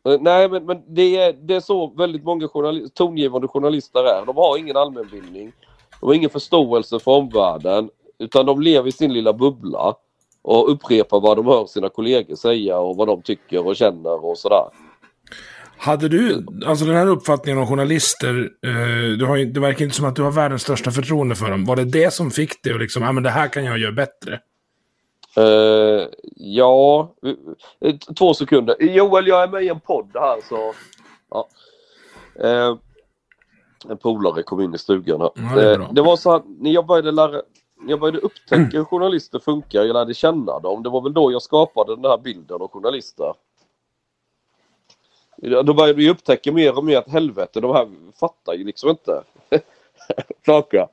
Eh, 0.05 0.17
Nej, 0.19 0.49
men, 0.49 0.65
men 0.65 0.83
det, 0.87 1.17
är, 1.17 1.33
det 1.33 1.55
är 1.55 1.59
så 1.59 1.87
väldigt 1.87 2.23
många 2.23 2.47
journali- 2.47 2.89
tongivande 2.93 3.47
journalister 3.47 4.03
är. 4.03 4.25
De 4.25 4.35
har 4.35 4.57
ingen 4.57 4.77
allmänbildning. 4.77 5.51
De 5.99 6.05
har 6.05 6.13
ingen 6.13 6.29
förståelse 6.29 6.99
för 6.99 7.11
omvärlden. 7.11 7.89
Utan 8.17 8.45
de 8.45 8.61
lever 8.61 8.89
i 8.89 8.91
sin 8.91 9.13
lilla 9.13 9.33
bubbla 9.33 9.95
och 10.41 10.71
upprepar 10.71 11.19
vad 11.19 11.37
de 11.37 11.45
hör 11.45 11.65
sina 11.65 11.89
kollegor 11.89 12.35
säga 12.35 12.77
och 12.77 12.95
vad 12.95 13.07
de 13.07 13.21
tycker 13.21 13.67
och 13.67 13.75
känner 13.75 14.25
och 14.25 14.37
sådär. 14.37 14.65
Hade 15.77 16.09
du, 16.09 16.45
alltså 16.65 16.85
den 16.85 16.95
här 16.95 17.07
uppfattningen 17.07 17.61
om 17.61 17.67
journalister, 17.67 18.49
eh, 18.65 19.17
du 19.17 19.25
har, 19.25 19.53
det 19.53 19.59
verkar 19.59 19.85
inte 19.85 19.97
som 19.97 20.05
att 20.05 20.15
du 20.15 20.21
har 20.21 20.31
världens 20.31 20.61
största 20.61 20.91
förtroende 20.91 21.35
för 21.35 21.51
dem. 21.51 21.65
Var 21.65 21.75
det 21.75 21.85
det 21.85 22.13
som 22.13 22.31
fick 22.31 22.63
dig 22.63 22.73
att 22.73 22.79
liksom, 22.79 23.03
ja 23.03 23.11
men 23.11 23.23
det 23.23 23.29
här 23.29 23.47
kan 23.47 23.65
jag 23.65 23.77
göra 23.77 23.91
bättre? 23.91 24.39
Eh, 25.37 26.07
ja, 26.35 27.13
eh, 27.85 27.95
två 28.17 28.33
sekunder. 28.33 28.83
Joel, 28.83 29.27
jag 29.27 29.43
är 29.43 29.47
med 29.47 29.63
i 29.63 29.69
en 29.69 29.79
podd 29.79 30.11
här 30.13 30.39
så... 30.49 30.73
Ja. 31.29 31.47
Eh, 32.43 32.77
en 33.89 33.97
polare 33.97 34.43
kom 34.43 34.61
in 34.61 34.73
i 34.73 34.77
stugan 34.77 35.21
här. 35.21 35.31
Ja, 35.35 35.61
det 35.61 35.77
bra. 35.77 35.89
det 35.91 36.01
var 36.01 36.17
så 36.17 36.31
att 36.31 36.43
när 36.59 36.71
jag 36.71 36.85
började 36.85 37.11
lära... 37.11 37.41
Jag 37.87 37.99
började 37.99 38.19
upptäcka 38.19 38.77
hur 38.77 38.83
journalister 38.83 39.39
funkar, 39.39 39.83
jag 39.83 39.93
lärde 39.93 40.13
känna 40.13 40.59
dem. 40.59 40.83
Det 40.83 40.89
var 40.89 41.01
väl 41.01 41.13
då 41.13 41.31
jag 41.31 41.41
skapade 41.41 41.95
den 41.95 42.05
här 42.05 42.17
bilden 42.17 42.61
av 42.61 42.67
journalister. 42.67 43.33
Då 45.37 45.73
började 45.73 45.93
vi 45.93 46.09
upptäcka 46.09 46.51
mer 46.51 46.77
och 46.77 46.85
mer 46.85 46.97
att 46.97 47.09
helvete, 47.09 47.59
de 47.59 47.71
här 47.75 47.89
fattar 48.19 48.53
ju 48.53 48.63
liksom 48.63 48.89
inte. 48.89 49.23
Saker. 50.45 50.87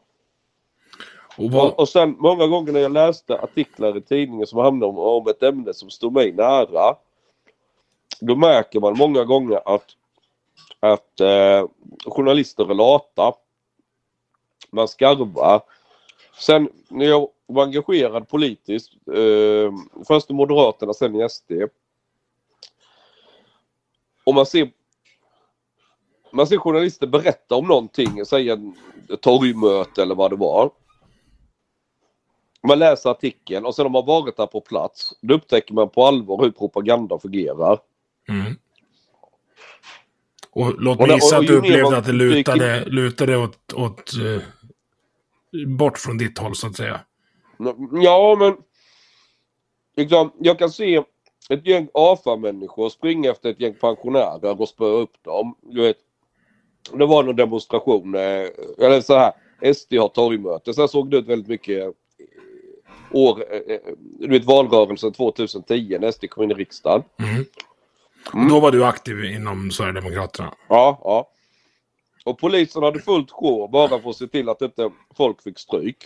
Och 1.37 1.51
vad, 1.51 1.73
Och, 1.73 1.79
och 1.79 1.89
sen 1.89 2.17
många 2.19 2.47
gånger 2.47 2.73
när 2.73 2.81
jag 2.81 2.93
läste 2.93 3.39
artiklar 3.41 3.97
i 3.97 4.01
tidningen 4.01 4.47
som 4.47 4.59
handlade 4.59 4.93
om, 4.93 4.99
om 4.99 5.29
ett 5.29 5.43
ämne 5.43 5.75
som 5.75 5.91
stod 5.91 6.13
mig 6.13 6.33
nära. 6.33 6.97
Då 8.21 8.37
märker 8.37 8.81
man 8.81 8.99
många 8.99 9.25
gånger 9.25 9.61
att, 9.65 9.85
att 10.81 11.21
eh, 11.21 11.67
journalister 12.07 12.71
är 12.71 12.75
lata. 12.75 13.33
Man 14.71 14.89
skarvar. 14.89 15.63
Sen 16.39 16.69
när 16.89 17.07
jag 17.07 17.29
var 17.47 17.65
engagerad 17.65 18.29
politiskt, 18.29 18.93
eh, 19.15 19.73
först 20.07 20.31
i 20.31 20.33
Moderaterna, 20.33 20.95
sen 20.95 21.17
i 21.17 21.29
SD. 21.29 21.53
Och 24.25 24.35
man 24.35 24.47
ser 24.47 24.71
man 26.33 26.47
ser 26.47 26.59
journalister 26.59 27.07
berätta 27.07 27.55
om 27.55 27.67
någonting, 27.67 28.25
säga 28.25 28.59
ett 29.13 29.21
torgmöte 29.21 30.03
eller 30.03 30.15
vad 30.15 30.31
det 30.31 30.37
var. 30.37 30.71
Man 32.63 32.79
läser 32.79 33.11
artikeln 33.11 33.67
och 33.67 33.75
sen 33.75 33.87
om 33.87 33.93
man 33.93 34.07
varit 34.07 34.37
där 34.37 34.47
på 34.47 34.61
plats, 34.61 35.13
då 35.21 35.35
upptäcker 35.35 35.75
man 35.75 35.89
på 35.89 36.07
allvar 36.07 36.43
hur 36.43 36.51
propaganda 36.51 37.19
fungerar. 37.19 37.79
mm. 38.29 38.57
och 40.51 40.83
låt 40.83 40.99
mig 40.99 41.13
gissa 41.15 41.37
att 41.37 41.47
du 41.47 41.57
upplevde 41.57 41.97
att 41.97 42.07
det 42.07 42.13
lutade, 42.13 42.85
lutade 42.85 43.37
åt, 43.37 43.73
åt 43.73 44.13
eh, 44.17 44.43
bort 45.67 45.99
från 45.99 46.19
ditt 46.19 46.39
håll 46.39 46.57
så 46.57 46.67
att 46.67 46.77
säga. 46.77 47.01
Ja, 48.03 48.37
men 48.39 48.57
liksom, 49.97 50.33
jag 50.39 50.59
kan 50.59 50.71
se 50.71 51.03
ett 51.51 51.67
gäng 51.67 51.89
AFA-människor 51.95 52.89
springa 52.89 53.31
efter 53.31 53.51
ett 53.51 53.61
gäng 53.61 53.75
pensionärer 53.75 54.61
och 54.61 54.69
spöa 54.69 54.89
upp 54.89 55.23
dem. 55.23 55.55
Du 55.63 55.83
vet, 55.83 55.97
det 56.93 57.07
var 57.07 57.23
någon 57.23 57.37
demonstration, 57.37 58.15
eh, 58.15 58.47
eller 58.79 59.01
så 59.01 59.15
här, 59.15 59.33
SD 59.75 59.95
har 59.95 60.09
torgmöte. 60.09 60.75
Sen 60.75 60.89
såg 60.89 61.11
det 61.11 61.17
ut 61.17 61.27
väldigt 61.27 61.49
mycket 61.49 61.85
eh, 61.85 61.91
år, 63.11 63.45
eh, 63.51 63.79
du 64.19 64.29
vet 64.29 64.45
valrörelsen 64.45 65.13
2010 65.13 65.99
när 66.01 66.11
SD 66.11 66.25
kom 66.29 66.45
in 66.45 66.51
i 66.51 66.55
riksdagen. 66.55 67.03
Mm. 67.19 67.45
Och 68.33 68.51
Då 68.51 68.61
var 68.61 68.71
du 68.71 68.85
aktiv 68.85 69.25
inom 69.25 69.71
Sverigedemokraterna. 69.71 70.55
Ja, 70.69 71.01
ja. 71.05 71.31
Och 72.27 72.39
polisen 72.39 72.83
hade 72.83 73.01
fullt 73.01 73.31
sjå 73.31 73.69
bara 73.69 74.01
för 74.01 74.11
att 74.11 74.17
se 74.17 74.27
till 74.27 74.49
att 74.49 74.63
inte 74.63 74.91
folk 75.17 75.43
fick 75.43 75.59
stryk. 75.59 75.97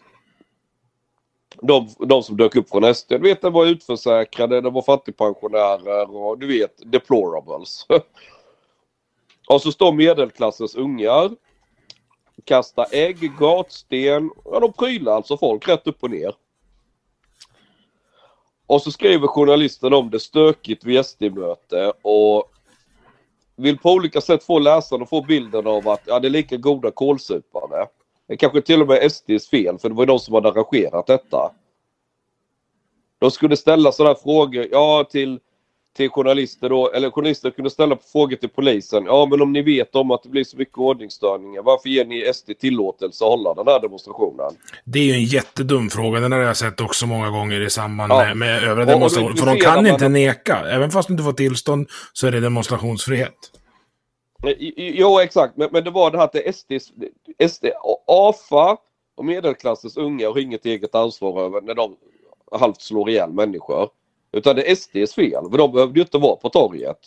De, 1.62 1.88
de 1.98 2.22
som 2.22 2.36
dök 2.36 2.56
upp 2.56 2.70
från 2.70 2.94
SD, 2.94 3.08
du 3.08 3.18
vet 3.18 3.42
det 3.42 3.50
var 3.50 3.66
utförsäkrade, 3.66 4.60
det 4.60 4.70
var 4.70 4.82
fattigpensionärer 4.82 6.16
och 6.16 6.38
du 6.38 6.46
vet 6.46 6.92
deplorables. 6.92 7.86
och 9.48 9.62
så 9.62 9.72
står 9.72 9.92
medelklassens 9.92 10.74
ungar, 10.74 11.30
kastar 12.44 12.86
ägg, 12.92 13.36
gatsten, 13.38 14.30
ja 14.44 14.60
de 14.60 14.72
prylar 14.72 15.12
alltså 15.12 15.36
folk 15.36 15.68
rätt 15.68 15.86
upp 15.86 16.02
och 16.02 16.10
ner. 16.10 16.34
Och 18.66 18.82
så 18.82 18.92
skriver 18.92 19.26
journalisten 19.26 19.94
om 19.94 20.10
det 20.10 20.20
stökigt 20.20 20.84
vid 20.84 21.06
SD-möte 21.06 21.92
och 22.02 22.52
vill 23.60 23.78
på 23.78 23.92
olika 23.92 24.20
sätt 24.20 24.44
få 24.44 24.58
läsaren 24.58 25.02
att 25.02 25.08
få 25.08 25.22
bilden 25.22 25.66
av 25.66 25.88
att 25.88 26.02
ja, 26.04 26.20
det 26.20 26.28
är 26.28 26.30
lika 26.30 26.56
goda 26.56 26.90
kålsupare. 26.90 27.86
Det 28.28 28.36
kanske 28.36 28.62
till 28.62 28.82
och 28.82 28.88
med 28.88 29.12
SDs 29.12 29.48
fel, 29.48 29.78
för 29.78 29.88
det 29.88 29.94
var 29.94 30.02
ju 30.02 30.06
de 30.06 30.18
som 30.18 30.34
hade 30.34 30.48
arrangerat 30.48 31.06
detta. 31.06 31.52
De 33.18 33.30
skulle 33.30 33.56
ställa 33.56 33.92
sådana 33.92 34.14
här 34.14 34.20
frågor, 34.22 34.66
ja 34.70 35.04
till, 35.10 35.40
till 35.96 36.10
journalister 36.10 36.68
då, 36.68 36.90
eller 36.90 37.10
journalister 37.10 37.50
kunde 37.50 37.70
ställa 37.70 37.96
frågor 38.12 38.36
till 38.36 38.48
polisen. 38.48 39.04
Ja 39.06 39.26
men 39.30 39.42
om 39.42 39.52
ni 39.52 39.62
vet 39.62 39.94
om 39.96 40.10
att 40.10 40.22
det 40.22 40.28
blir 40.28 40.44
så 40.44 40.56
mycket 40.56 40.78
ordningsstörningar, 40.78 41.62
varför 41.62 41.88
ger 41.88 42.04
ni 42.04 42.32
SD 42.34 42.50
tillåtelse 42.60 43.24
att 43.24 43.30
hålla 43.30 43.54
den 43.54 43.66
här 43.66 43.80
demonstrationen? 43.80 44.50
Det 44.84 44.98
är 44.98 45.04
ju 45.04 45.12
en 45.12 45.24
jättedum 45.24 45.90
fråga. 45.90 46.20
Den 46.20 46.32
har 46.32 46.38
jag 46.38 46.56
sett 46.56 46.80
också 46.80 47.06
många 47.06 47.30
gånger 47.30 47.60
i 47.60 47.70
samband 47.70 48.12
Ja. 48.12 48.34
med, 48.34 48.64
övriga 48.64 48.86
demonstrationer. 48.86 49.36
För 49.36 49.46
de 49.46 49.56
kan 49.56 49.86
inte 49.86 50.04
man- 50.04 50.12
neka. 50.12 50.56
Även 50.70 50.90
fast 50.90 51.08
du 51.08 51.14
inte 51.14 51.24
får 51.24 51.32
tillstånd 51.32 51.88
så 52.12 52.26
är 52.26 52.30
det 52.32 52.40
demonstrationsfrihet. 52.40 53.34
Jo 54.76 55.18
exakt, 55.20 55.56
men, 55.56 55.68
men 55.72 55.84
det 55.84 55.90
var 55.90 56.10
det 56.10 56.18
här 56.18 56.24
att 56.24 56.54
SDs, 56.54 56.92
SD, 57.48 57.64
AFA 58.06 58.76
och 59.16 59.24
medelklassens 59.24 59.96
unga 59.96 60.28
har 60.28 60.38
inget 60.38 60.66
eget 60.66 60.94
ansvar 60.94 61.42
över 61.42 61.60
när 61.60 61.74
de 61.74 61.96
halvt 62.52 62.80
slår 62.82 63.10
ihjäl 63.10 63.30
människor. 63.32 63.88
Utan 64.32 64.56
det 64.56 64.70
är 64.70 64.74
SDs 64.74 65.14
fel, 65.14 65.50
för 65.50 65.58
de 65.58 65.72
behövde 65.72 65.98
ju 65.98 66.02
inte 66.02 66.18
vara 66.18 66.36
på 66.36 66.48
torget. 66.48 66.98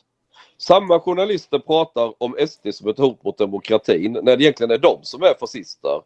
Samma 0.58 1.00
journalister 1.00 1.60
pratar 1.60 2.14
om 2.24 2.36
SD 2.48 2.68
som 2.74 2.90
ett 2.90 2.98
hot 2.98 3.24
mot 3.24 3.38
demokratin 3.38 4.12
när 4.24 4.38
det 4.38 4.44
egentligen 4.44 4.72
är 4.72 4.78
de 4.78 5.00
som 5.02 5.24
är 5.24 5.34
fascister. 5.40 6.02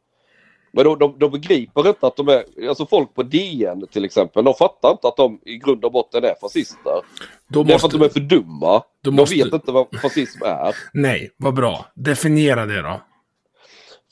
Men 0.72 0.84
de, 0.86 1.00
de, 1.00 1.20
de 1.20 1.32
begriper 1.32 1.88
inte 1.88 2.08
att 2.08 2.16
de 2.16 2.28
är, 2.28 2.68
alltså 2.70 2.86
folk 2.86 3.14
på 3.14 3.24
DN 3.24 3.88
till 3.92 4.06
exempel, 4.06 4.44
de 4.44 4.54
fattar 4.54 4.92
inte 4.92 5.08
att 5.08 5.18
de 5.18 5.42
i 5.46 5.58
grund 5.58 5.86
och 5.86 5.92
botten 5.92 6.24
är 6.24 6.36
fascister. 6.42 7.02
Då 7.48 7.64
Det 7.64 7.74
är 7.74 7.78
för 7.78 7.88
att 7.88 7.94
måste... 7.94 7.98
de 7.98 8.06
är 8.06 8.10
för 8.10 8.20
dumma. 8.20 8.84
De 9.04 9.16
måste- 9.16 9.36
vet 9.36 9.54
inte 9.54 9.72
vad 9.72 9.88
fascism 10.02 10.44
är. 10.44 10.76
Nej, 10.94 11.32
vad 11.38 11.54
bra. 11.54 11.86
Definiera 11.96 12.66
det 12.66 12.82
då. 12.82 13.02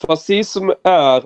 Fascism 0.06 0.68
är... 0.84 1.16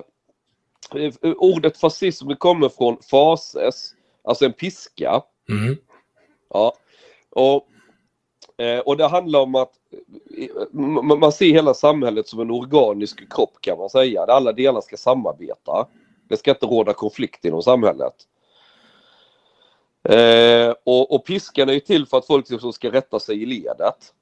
eh, 0.95 1.13
Ordet 1.37 1.77
fascism 1.77 2.31
kommer 2.37 2.69
från 2.69 2.97
fases, 3.11 3.93
alltså 4.23 4.45
en 4.45 4.53
piska. 4.53 5.21
Mm. 5.49 5.77
Ja. 6.49 6.73
Och, 7.29 7.67
eh, 8.57 8.79
och 8.79 8.97
det 8.97 9.07
handlar 9.07 9.39
om 9.39 9.55
att 9.55 9.73
man 11.19 11.31
ser 11.31 11.51
hela 11.51 11.73
samhället 11.73 12.27
som 12.27 12.39
en 12.39 12.51
organisk 12.51 13.33
kropp 13.33 13.57
kan 13.61 13.77
man 13.77 13.89
säga. 13.89 14.25
Där 14.25 14.33
alla 14.33 14.51
delar 14.51 14.81
ska 14.81 14.97
samarbeta. 14.97 15.87
Det 16.29 16.37
ska 16.37 16.51
inte 16.51 16.65
råda 16.65 16.93
konflikt 16.93 17.45
inom 17.45 17.63
samhället. 17.63 18.13
Eh, 20.09 20.73
och, 20.83 21.15
och 21.15 21.25
piskan 21.25 21.69
är 21.69 21.73
ju 21.73 21.79
till 21.79 22.05
för 22.07 22.17
att 22.17 22.27
folk 22.27 22.49
liksom 22.49 22.73
ska 22.73 22.91
rätta 22.91 23.19
sig 23.19 23.43
i 23.43 23.45
ledet. 23.45 24.13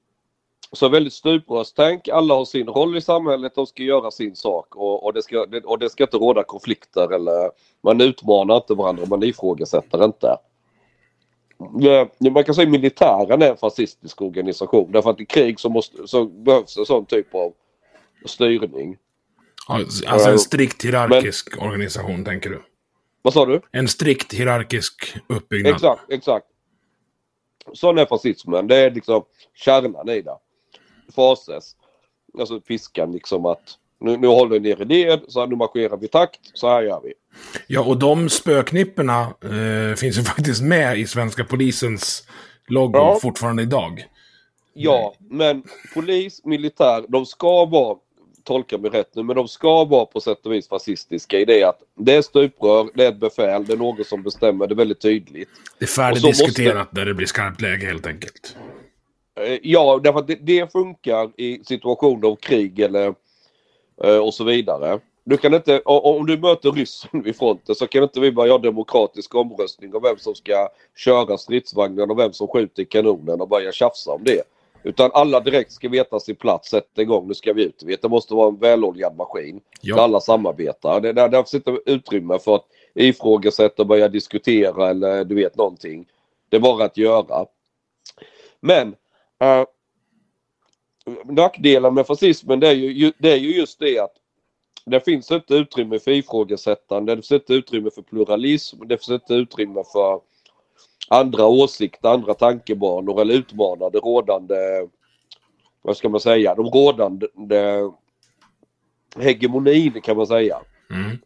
Så 0.71 0.89
väldigt 0.89 1.13
stuprörstänk, 1.13 2.07
alla 2.07 2.33
har 2.33 2.45
sin 2.45 2.67
roll 2.67 2.97
i 2.97 3.01
samhället, 3.01 3.55
de 3.55 3.67
ska 3.67 3.83
göra 3.83 4.11
sin 4.11 4.35
sak 4.35 4.75
och, 4.75 5.03
och, 5.03 5.13
det, 5.13 5.21
ska, 5.21 5.47
och 5.63 5.79
det 5.79 5.89
ska 5.89 6.03
inte 6.03 6.17
råda 6.17 6.43
konflikter 6.43 7.13
eller 7.13 7.51
man 7.81 8.01
utmanar 8.01 8.55
inte 8.55 8.73
varandra, 8.73 9.05
man 9.05 9.23
ifrågasätter 9.23 10.05
inte. 10.05 10.38
Eh, 11.59 12.31
Man 12.31 12.43
kan 12.43 12.55
säga 12.55 12.69
militären 12.69 13.41
är 13.41 13.49
en 13.49 13.57
fascistisk 13.57 14.21
organisation 14.21 14.91
därför 14.91 15.09
att 15.09 15.19
i 15.19 15.25
krig 15.25 15.59
så, 15.59 15.69
måste, 15.69 16.07
så 16.07 16.25
behövs 16.25 16.77
en 16.77 16.85
sån 16.85 17.05
typ 17.05 17.35
av 17.35 17.53
styrning. 18.25 18.97
Ja, 19.67 19.75
Alltså 20.07 20.29
en 20.29 20.39
strikt 20.39 20.85
hierarkisk 20.85 21.61
organisation, 21.61 22.23
tänker 22.25 22.49
du? 22.49 22.61
Vad 23.21 23.33
sa 23.33 23.45
du? 23.45 23.61
En 23.71 23.87
strikt 23.87 24.33
hierarkisk 24.33 25.17
uppbyggnad. 25.27 25.73
Exakt, 25.73 26.11
exakt. 26.11 26.45
Sån 27.73 27.97
är 27.97 28.05
fascismen. 28.05 28.67
Det 28.67 28.75
är 28.75 28.91
liksom 28.91 29.23
kärnan 29.53 30.09
i 30.09 30.21
det. 30.21 30.37
Fases. 31.15 31.75
Alltså 32.39 32.61
piskan 32.61 33.11
liksom 33.11 33.45
att 33.45 33.78
nu, 34.00 34.18
nu 34.18 34.27
håller 34.27 34.60
ni 34.60 34.70
er 34.70 34.82
i 34.82 34.86
led, 34.86 35.20
så 35.27 35.39
här, 35.39 35.48
nu 35.48 35.56
marscherar 35.56 35.98
vi 35.98 36.06
i 36.06 36.10
takt, 36.10 36.39
så 36.53 36.70
här 36.70 36.82
gör 36.82 37.01
vi. 37.03 37.13
Ja, 37.68 37.82
och 37.82 37.98
de 38.00 38.29
spöknipporna 38.29 39.22
eh, 39.22 39.96
finns 39.96 40.18
ju 40.18 40.24
faktiskt 40.34 40.62
med 40.62 41.00
i 41.00 41.08
svenska 41.08 41.44
polisens 41.44 42.27
logo 42.68 42.98
Ja. 42.98 43.20
fortfarande 43.22 43.63
idag. 43.63 44.06
Ja, 44.74 45.13
men 45.20 45.63
polis, 45.94 46.41
militär, 46.46 47.06
de 47.08 47.25
ska 47.25 47.65
vara, 47.65 47.98
tolka 48.44 48.77
mig 48.77 48.91
rätt 48.91 49.15
nu, 49.15 49.24
men 49.24 49.36
de 49.36 49.48
ska 49.48 49.86
vara 49.86 50.06
på 50.06 50.22
sätt 50.22 50.46
och 50.46 50.53
vis 50.53 50.68
fascistiska 50.70 51.39
i 51.39 51.46
det 51.46 51.63
att 51.63 51.79
det 51.96 52.13
är 52.15 52.22
stuprör, 52.22 52.89
det 52.96 53.06
är 53.06 53.10
ett 53.10 53.20
befäl, 53.20 53.65
det 53.65 53.74
är 53.74 53.77
någon 53.77 54.03
som 54.06 54.24
bestämmer, 54.24 54.68
det 54.68 54.74
är 54.74 54.75
väldigt 54.75 55.01
tydligt. 55.01 55.50
Det 55.79 55.86
är 55.86 55.88
färdigdiskuterat 55.88 56.88
där 56.91 57.06
det 57.06 57.13
blir 57.13 57.27
skarpt 57.27 57.62
läge 57.62 57.86
helt 57.86 58.08
enkelt. 58.08 58.56
Eh, 59.41 59.58
Ja, 59.63 60.00
därför 60.03 60.20
att 60.20 60.27
det, 60.27 60.36
det 60.41 60.72
funkar 60.72 61.29
i 61.41 61.62
situationer 61.65 62.27
av 62.27 62.36
krig 62.36 62.79
eller 62.79 63.13
och 64.22 64.34
så 64.34 64.44
vidare. 64.44 65.00
Du 65.24 65.38
kan 65.38 65.53
inte, 65.53 65.82
om 65.86 66.25
du 66.25 66.38
möter 66.38 66.72
ryssen 66.72 67.22
vid 67.24 67.36
fronten 67.36 67.75
så 67.75 67.88
kan 67.88 68.03
inte 68.03 68.20
vi 68.20 68.32
bara 68.32 68.48
göra 68.48 68.58
demokratisk 68.58 69.36
omröstning 69.36 69.96
om 69.96 70.01
vem 70.01 70.18
som 70.18 70.36
ska 70.36 70.70
köra 70.96 71.38
stridsvagnen 71.38 72.12
och 72.12 72.20
vem 72.20 72.34
som 72.34 72.48
skjuter 72.48 72.84
kanonen 72.84 73.41
och 73.41 73.50
börja 73.50 73.72
tjafsa 73.72 74.12
om 74.12 74.24
det. 74.24 74.44
Utan 74.84 75.12
alla 75.13 75.39
direkt 75.39 75.72
ska 75.72 75.89
veta 75.89 76.20
sin 76.20 76.36
plats, 76.36 76.70
sätta 76.70 77.01
igång, 77.01 77.27
nu 77.27 77.34
ska 77.34 77.53
vi 77.53 77.63
ut. 77.63 77.84
Vet, 77.84 78.01
det 78.01 78.10
måste 78.10 78.34
vara 78.34 78.48
en 78.48 78.58
väloljad 78.58 79.18
maskin. 79.18 79.62
Ja. 79.82 79.96
Där 79.96 80.03
alla 80.03 80.20
samarbetar. 80.20 81.01
Det, 81.01 81.13
där, 81.13 81.29
där 81.29 81.44
finns 81.44 81.53
inte 81.53 81.79
utrymme 81.86 82.39
för 82.39 82.56
att 82.56 82.65
ifrågasätta 82.94 83.82
och 83.82 83.88
börja 83.88 84.08
diskutera 84.08 84.89
eller 84.89 85.24
du 85.24 85.36
vet 85.36 85.58
någonting. 85.58 86.06
Det 86.50 86.56
är 86.56 86.62
bara 86.62 86.86
att 86.86 86.98
göra. 86.98 87.46
Men 88.60 88.96
äh, 89.39 89.65
nackdelen 91.25 91.93
med 91.93 92.07
fascismen 92.07 92.59
det 92.59 92.67
är, 92.67 92.73
ju, 92.73 93.13
det 93.17 93.31
är 93.31 93.37
ju 93.37 93.57
just 93.57 93.79
det 93.79 93.99
att 93.99 94.13
det 94.85 94.99
finns 94.99 95.31
inte 95.31 95.53
utrymme 95.53 95.99
för 95.99 96.11
ifrågasättande, 96.11 97.15
det 97.15 97.21
finns 97.21 97.31
inte 97.31 97.53
utrymme 97.53 97.89
för 97.95 98.01
pluralism, 98.01 98.87
det 98.87 98.97
finns 98.97 99.21
inte 99.21 99.33
utrymme 99.33 99.83
för 99.93 100.21
andra 101.09 101.45
åsikter, 101.45 102.09
andra 102.09 102.33
tankebanor 102.33 103.21
eller 103.21 103.33
utmana 103.33 103.89
det 103.89 103.99
rådande, 103.99 104.55
vad 105.81 105.97
ska 105.97 106.09
man 106.09 106.19
säga, 106.19 106.55
de 106.55 106.65
rådande 106.65 107.27
hegemonin 109.15 110.01
kan 110.01 110.17
man 110.17 110.27
säga. 110.27 110.61
Mm. 110.89 111.17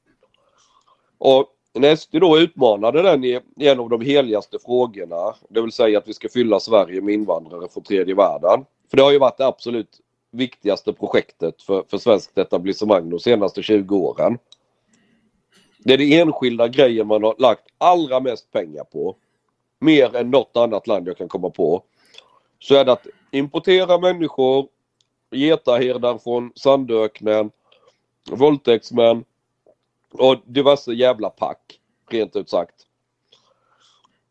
Och 1.17 1.47
när 1.73 1.95
SD 1.95 2.15
då 2.19 2.39
utmanade 2.39 3.01
den 3.01 3.23
i 3.23 3.39
en 3.57 3.79
av 3.79 3.89
de 3.89 4.01
heligaste 4.01 4.57
frågorna, 4.65 5.35
det 5.49 5.61
vill 5.61 5.71
säga 5.71 5.97
att 5.97 6.07
vi 6.07 6.13
ska 6.13 6.29
fylla 6.29 6.59
Sverige 6.59 7.01
med 7.01 7.13
invandrare 7.13 7.67
från 7.69 7.83
tredje 7.83 8.15
världen. 8.15 8.65
För 8.93 8.97
det 8.97 9.03
har 9.03 9.11
ju 9.11 9.19
varit 9.19 9.37
det 9.37 9.45
absolut 9.45 10.01
viktigaste 10.31 10.93
projektet 10.93 11.61
för, 11.61 11.83
för 11.89 11.97
svenskt 11.97 12.37
etablissemang 12.37 13.09
de 13.09 13.19
senaste 13.19 13.63
20 13.63 13.95
åren. 13.95 14.37
Det 15.77 15.93
är 15.93 15.97
det 15.97 16.19
enskilda 16.19 16.67
grejen 16.67 17.07
man 17.07 17.23
har 17.23 17.35
lagt 17.37 17.63
allra 17.77 18.19
mest 18.19 18.51
pengar 18.51 18.83
på. 18.83 19.15
Mer 19.79 20.15
än 20.15 20.31
något 20.31 20.57
annat 20.57 20.87
land 20.87 21.07
jag 21.07 21.17
kan 21.17 21.27
komma 21.27 21.49
på. 21.49 21.83
Så 22.59 22.75
är 22.75 22.85
det 22.85 22.91
att 22.91 23.07
importera 23.31 23.99
människor, 23.99 24.67
getaherdar 25.31 26.17
från 26.17 26.51
Sandöknen, 26.55 27.51
våldtäktsmän 28.29 29.23
och 30.11 30.37
diverse 30.45 30.93
jävla 30.93 31.29
pack. 31.29 31.79
Rent 32.09 32.35
ut 32.35 32.49
sagt. 32.49 32.75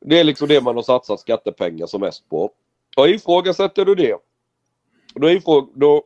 Det 0.00 0.20
är 0.20 0.24
liksom 0.24 0.48
det 0.48 0.60
man 0.60 0.76
har 0.76 0.82
satsat 0.82 1.20
skattepengar 1.20 1.86
som 1.86 2.00
mest 2.00 2.28
på. 2.28 2.50
Och 2.96 3.08
ifrågasätter 3.08 3.84
du 3.84 3.94
det 3.94 4.16
då, 5.14 5.30
ifråg, 5.30 5.72
då, 5.74 6.02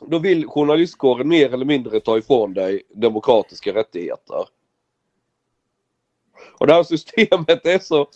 då 0.00 0.18
vill 0.18 0.46
journalistkåren 0.46 1.28
mer 1.28 1.54
eller 1.54 1.64
mindre 1.64 2.00
ta 2.00 2.18
ifrån 2.18 2.54
dig 2.54 2.82
demokratiska 2.94 3.74
rättigheter. 3.74 4.44
Och 6.58 6.66
det 6.66 6.74
här 6.74 6.82
systemet 6.82 7.66
är 7.66 7.78
så... 7.78 8.06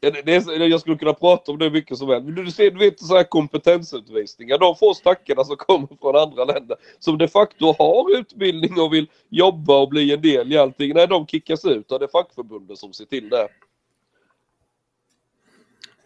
Det 0.00 0.34
är 0.34 0.40
så 0.40 0.52
jag 0.52 0.80
skulle 0.80 0.96
kunna 0.96 1.12
prata 1.12 1.52
om 1.52 1.58
det 1.58 1.70
mycket 1.70 1.98
som 1.98 2.08
helst. 2.08 2.36
Du, 2.36 2.50
ser, 2.50 2.70
du 2.70 2.78
vet 2.78 3.00
så 3.00 3.16
här 3.16 3.24
kompetensutvisningar. 3.24 4.58
De 4.58 4.76
få 4.76 4.94
stackarna 4.94 5.44
som 5.44 5.56
kommer 5.56 5.88
från 6.00 6.16
andra 6.16 6.44
länder 6.44 6.76
som 6.98 7.18
de 7.18 7.28
facto 7.28 7.74
har 7.78 8.18
utbildning 8.18 8.80
och 8.80 8.94
vill 8.94 9.10
jobba 9.28 9.78
och 9.78 9.88
bli 9.88 10.12
en 10.12 10.20
del 10.20 10.52
i 10.52 10.58
allting. 10.58 10.94
Nej, 10.94 11.06
de 11.06 11.26
kickas 11.26 11.64
ut 11.64 11.92
av 11.92 12.00
det 12.00 12.08
fackförbundet 12.08 12.78
som 12.78 12.92
ser 12.92 13.04
till 13.04 13.28
det. 13.28 13.48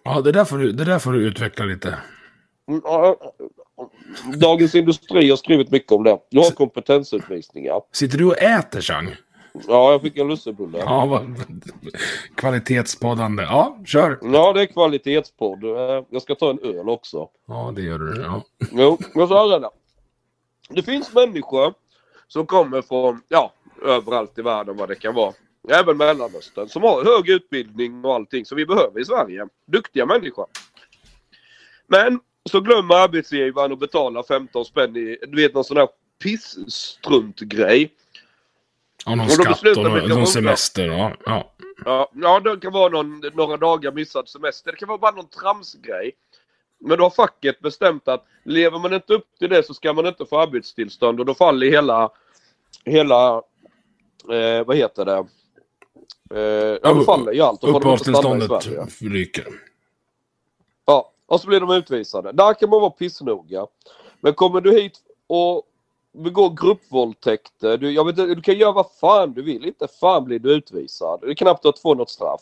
Ja, 0.02 0.20
det 0.20 0.32
där 0.32 0.44
får 0.44 0.58
du, 0.58 0.72
det 0.72 0.84
där 0.84 0.98
får 0.98 1.12
du 1.12 1.26
utveckla 1.26 1.64
lite. 1.64 1.98
Mm, 2.68 2.80
Dagens 4.38 4.74
Industri 4.74 5.30
har 5.30 5.36
skrivit 5.36 5.70
mycket 5.70 5.92
om 5.92 6.04
det. 6.04 6.18
Du 6.30 6.38
har 6.38 6.50
kompetensutvisningar. 6.50 7.80
Sitter 7.92 8.18
du 8.18 8.24
och 8.24 8.38
äter, 8.38 8.80
Chang? 8.80 9.14
Ja, 9.66 9.92
jag 9.92 10.02
fick 10.02 10.16
en 10.16 10.28
lussebulle. 10.28 10.78
Ja, 10.78 11.06
vad... 11.06 11.44
Kvalitetspoddande. 12.34 13.42
Ja, 13.42 13.78
kör. 13.86 14.18
Ja, 14.22 14.52
det 14.52 14.60
är 14.60 14.66
kvalitetspodd. 14.66 15.64
Eh, 15.64 16.04
jag 16.10 16.22
ska 16.22 16.34
ta 16.34 16.50
en 16.50 16.58
öl 16.58 16.88
också. 16.88 17.28
Ja, 17.46 17.72
det 17.76 17.82
gör 17.82 17.98
du. 17.98 18.22
Ja. 18.22 18.42
Jo, 18.72 18.98
jag 19.14 19.28
sa 19.28 19.58
det. 19.58 19.70
Det 20.68 20.82
finns 20.82 21.14
människor 21.14 21.74
som 22.28 22.46
kommer 22.46 22.82
från, 22.82 23.20
ja, 23.28 23.52
överallt 23.84 24.38
i 24.38 24.42
världen 24.42 24.76
vad 24.76 24.88
det 24.88 24.94
kan 24.94 25.14
vara. 25.14 25.32
Även 25.68 25.96
Mellanöstern. 25.96 26.68
Som 26.68 26.82
har 26.82 27.04
hög 27.04 27.28
utbildning 27.28 28.04
och 28.04 28.14
allting 28.14 28.44
som 28.44 28.56
vi 28.56 28.66
behöver 28.66 29.00
i 29.00 29.04
Sverige. 29.04 29.46
Duktiga 29.66 30.06
människor. 30.06 30.46
Men 31.86 32.20
så 32.48 32.60
glömmer 32.60 32.94
arbetsgivaren 32.94 33.72
att 33.72 33.78
betala 33.78 34.22
15 34.22 34.64
spänn 34.64 34.96
i, 34.96 35.18
du 35.28 35.42
vet 35.42 35.54
någon 35.54 35.64
sån 35.64 35.76
här 35.76 35.88
pissstruntgrej. 36.22 37.90
Ja, 39.06 39.14
någon 39.14 39.26
Och 39.26 39.36
då 39.36 39.54
skatt 39.54 39.76
och 39.76 39.84
någon, 39.84 40.08
någon 40.08 40.26
semester. 40.26 40.86
Ja, 40.86 41.12
ja. 41.26 41.54
Ja, 41.84 42.10
ja, 42.14 42.40
det 42.40 42.60
kan 42.60 42.72
vara 42.72 42.88
någon, 42.88 43.22
några 43.34 43.56
dagar 43.56 43.92
missad 43.92 44.28
semester. 44.28 44.72
Det 44.72 44.78
kan 44.78 44.88
vara 44.88 44.98
bara 44.98 45.10
någon 45.10 45.28
tramsgrej. 45.28 46.12
Men 46.80 46.98
då 46.98 47.04
har 47.04 47.10
facket 47.10 47.60
bestämt 47.60 48.08
att 48.08 48.24
lever 48.44 48.78
man 48.78 48.94
inte 48.94 49.12
upp 49.14 49.26
till 49.38 49.50
det 49.50 49.66
så 49.66 49.74
ska 49.74 49.92
man 49.92 50.06
inte 50.06 50.26
få 50.26 50.40
arbetstillstånd 50.40 51.20
och 51.20 51.26
då 51.26 51.34
faller 51.34 51.66
hela, 51.66 52.10
hela, 52.84 53.42
eh, 54.32 54.66
vad 54.66 54.76
heter 54.76 55.04
det? 55.04 55.26
Eh, 56.34 56.78
ja, 56.82 56.94
då 56.94 57.04
faller 57.04 57.32
ju 57.32 57.40
allt. 57.40 57.64
Uppehållstillståndet 57.64 58.68
ryker. 59.00 59.46
Och 61.28 61.40
så 61.40 61.46
blir 61.46 61.60
de 61.60 61.70
utvisade. 61.70 62.32
Där 62.32 62.54
kan 62.54 62.70
man 62.70 62.80
vara 62.80 62.90
pissnoga. 62.90 63.66
Men 64.20 64.34
kommer 64.34 64.60
du 64.60 64.80
hit 64.80 64.98
och 65.26 65.62
begår 66.12 66.50
gruppvåldtäkter, 66.50 67.78
du, 67.78 67.90
jag 67.90 68.04
vet, 68.04 68.16
du 68.16 68.42
kan 68.42 68.58
göra 68.58 68.72
vad 68.72 68.92
fan 69.00 69.32
du 69.32 69.42
vill. 69.42 69.64
Inte 69.64 69.88
fan 70.00 70.24
blir 70.24 70.38
du 70.38 70.52
utvisad. 70.52 71.20
Det 71.20 71.30
är 71.30 71.34
knappt 71.34 71.66
att 71.66 71.78
få 71.78 71.94
något 71.94 72.10
straff. 72.10 72.40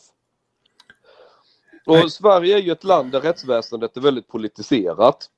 Och 1.86 1.94
Nej. 1.94 2.10
Sverige 2.10 2.56
är 2.56 2.62
ju 2.62 2.72
ett 2.72 2.84
land 2.84 3.12
där 3.12 3.20
rättsväsendet 3.20 3.96
är 3.96 4.00
väldigt 4.00 4.28
politiserat. 4.28 5.30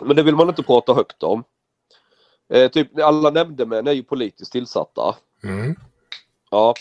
Men 0.00 0.16
det 0.16 0.22
vill 0.22 0.36
man 0.36 0.48
inte 0.48 0.62
prata 0.62 0.94
högt 0.94 1.22
om. 1.22 1.44
Eh, 2.48 2.70
typ 2.70 2.98
alla 2.98 3.30
nämndemän 3.30 3.86
är 3.86 3.92
ju 3.92 4.02
politiskt 4.02 4.52
tillsatta. 4.52 5.16
Mm. 5.44 5.76
Ja. 6.50 6.74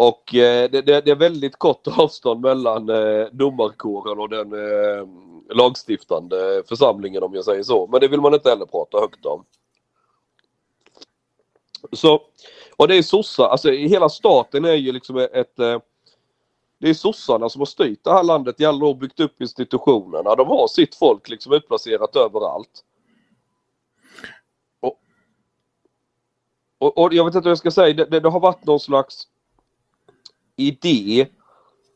Och 0.00 0.34
eh, 0.34 0.70
det, 0.70 0.82
det, 0.82 1.00
det 1.00 1.10
är 1.10 1.16
väldigt 1.16 1.56
kort 1.56 1.86
avstånd 1.98 2.40
mellan 2.40 2.88
eh, 2.88 3.26
domarkåren 3.32 4.18
och 4.18 4.28
den 4.28 4.52
eh, 4.52 5.06
lagstiftande 5.54 6.62
församlingen 6.68 7.22
om 7.22 7.34
jag 7.34 7.44
säger 7.44 7.62
så. 7.62 7.86
Men 7.86 8.00
det 8.00 8.08
vill 8.08 8.20
man 8.20 8.34
inte 8.34 8.48
heller 8.48 8.66
prata 8.66 9.00
högt 9.00 9.26
om. 9.26 9.44
Så, 11.92 12.22
och 12.76 12.88
det 12.88 12.96
är 12.96 13.02
sossar, 13.02 13.48
alltså 13.48 13.70
hela 13.70 14.08
staten 14.08 14.64
är 14.64 14.74
ju 14.74 14.92
liksom 14.92 15.16
ett 15.16 15.58
eh, 15.58 15.80
det 16.78 16.90
är 16.90 16.94
sossarna 16.94 17.48
som 17.48 17.60
har 17.60 17.66
styrt 17.66 18.04
det 18.04 18.12
här 18.12 18.24
landet 18.24 18.60
i 18.60 18.64
alla 18.64 18.86
år, 18.86 18.94
byggt 18.94 19.20
upp 19.20 19.40
institutionerna. 19.40 20.34
De 20.34 20.48
har 20.48 20.68
sitt 20.68 20.94
folk 20.94 21.28
liksom 21.28 21.52
utplacerat 21.52 22.16
överallt. 22.16 22.84
Och, 24.80 25.00
och, 26.78 26.98
och 26.98 27.14
jag 27.14 27.24
vet 27.24 27.34
inte 27.34 27.46
vad 27.46 27.50
jag 27.50 27.58
ska 27.58 27.70
säga, 27.70 27.94
det, 27.94 28.04
det, 28.04 28.20
det 28.20 28.30
har 28.30 28.40
varit 28.40 28.66
någon 28.66 28.80
slags 28.80 29.28
idé, 30.58 31.26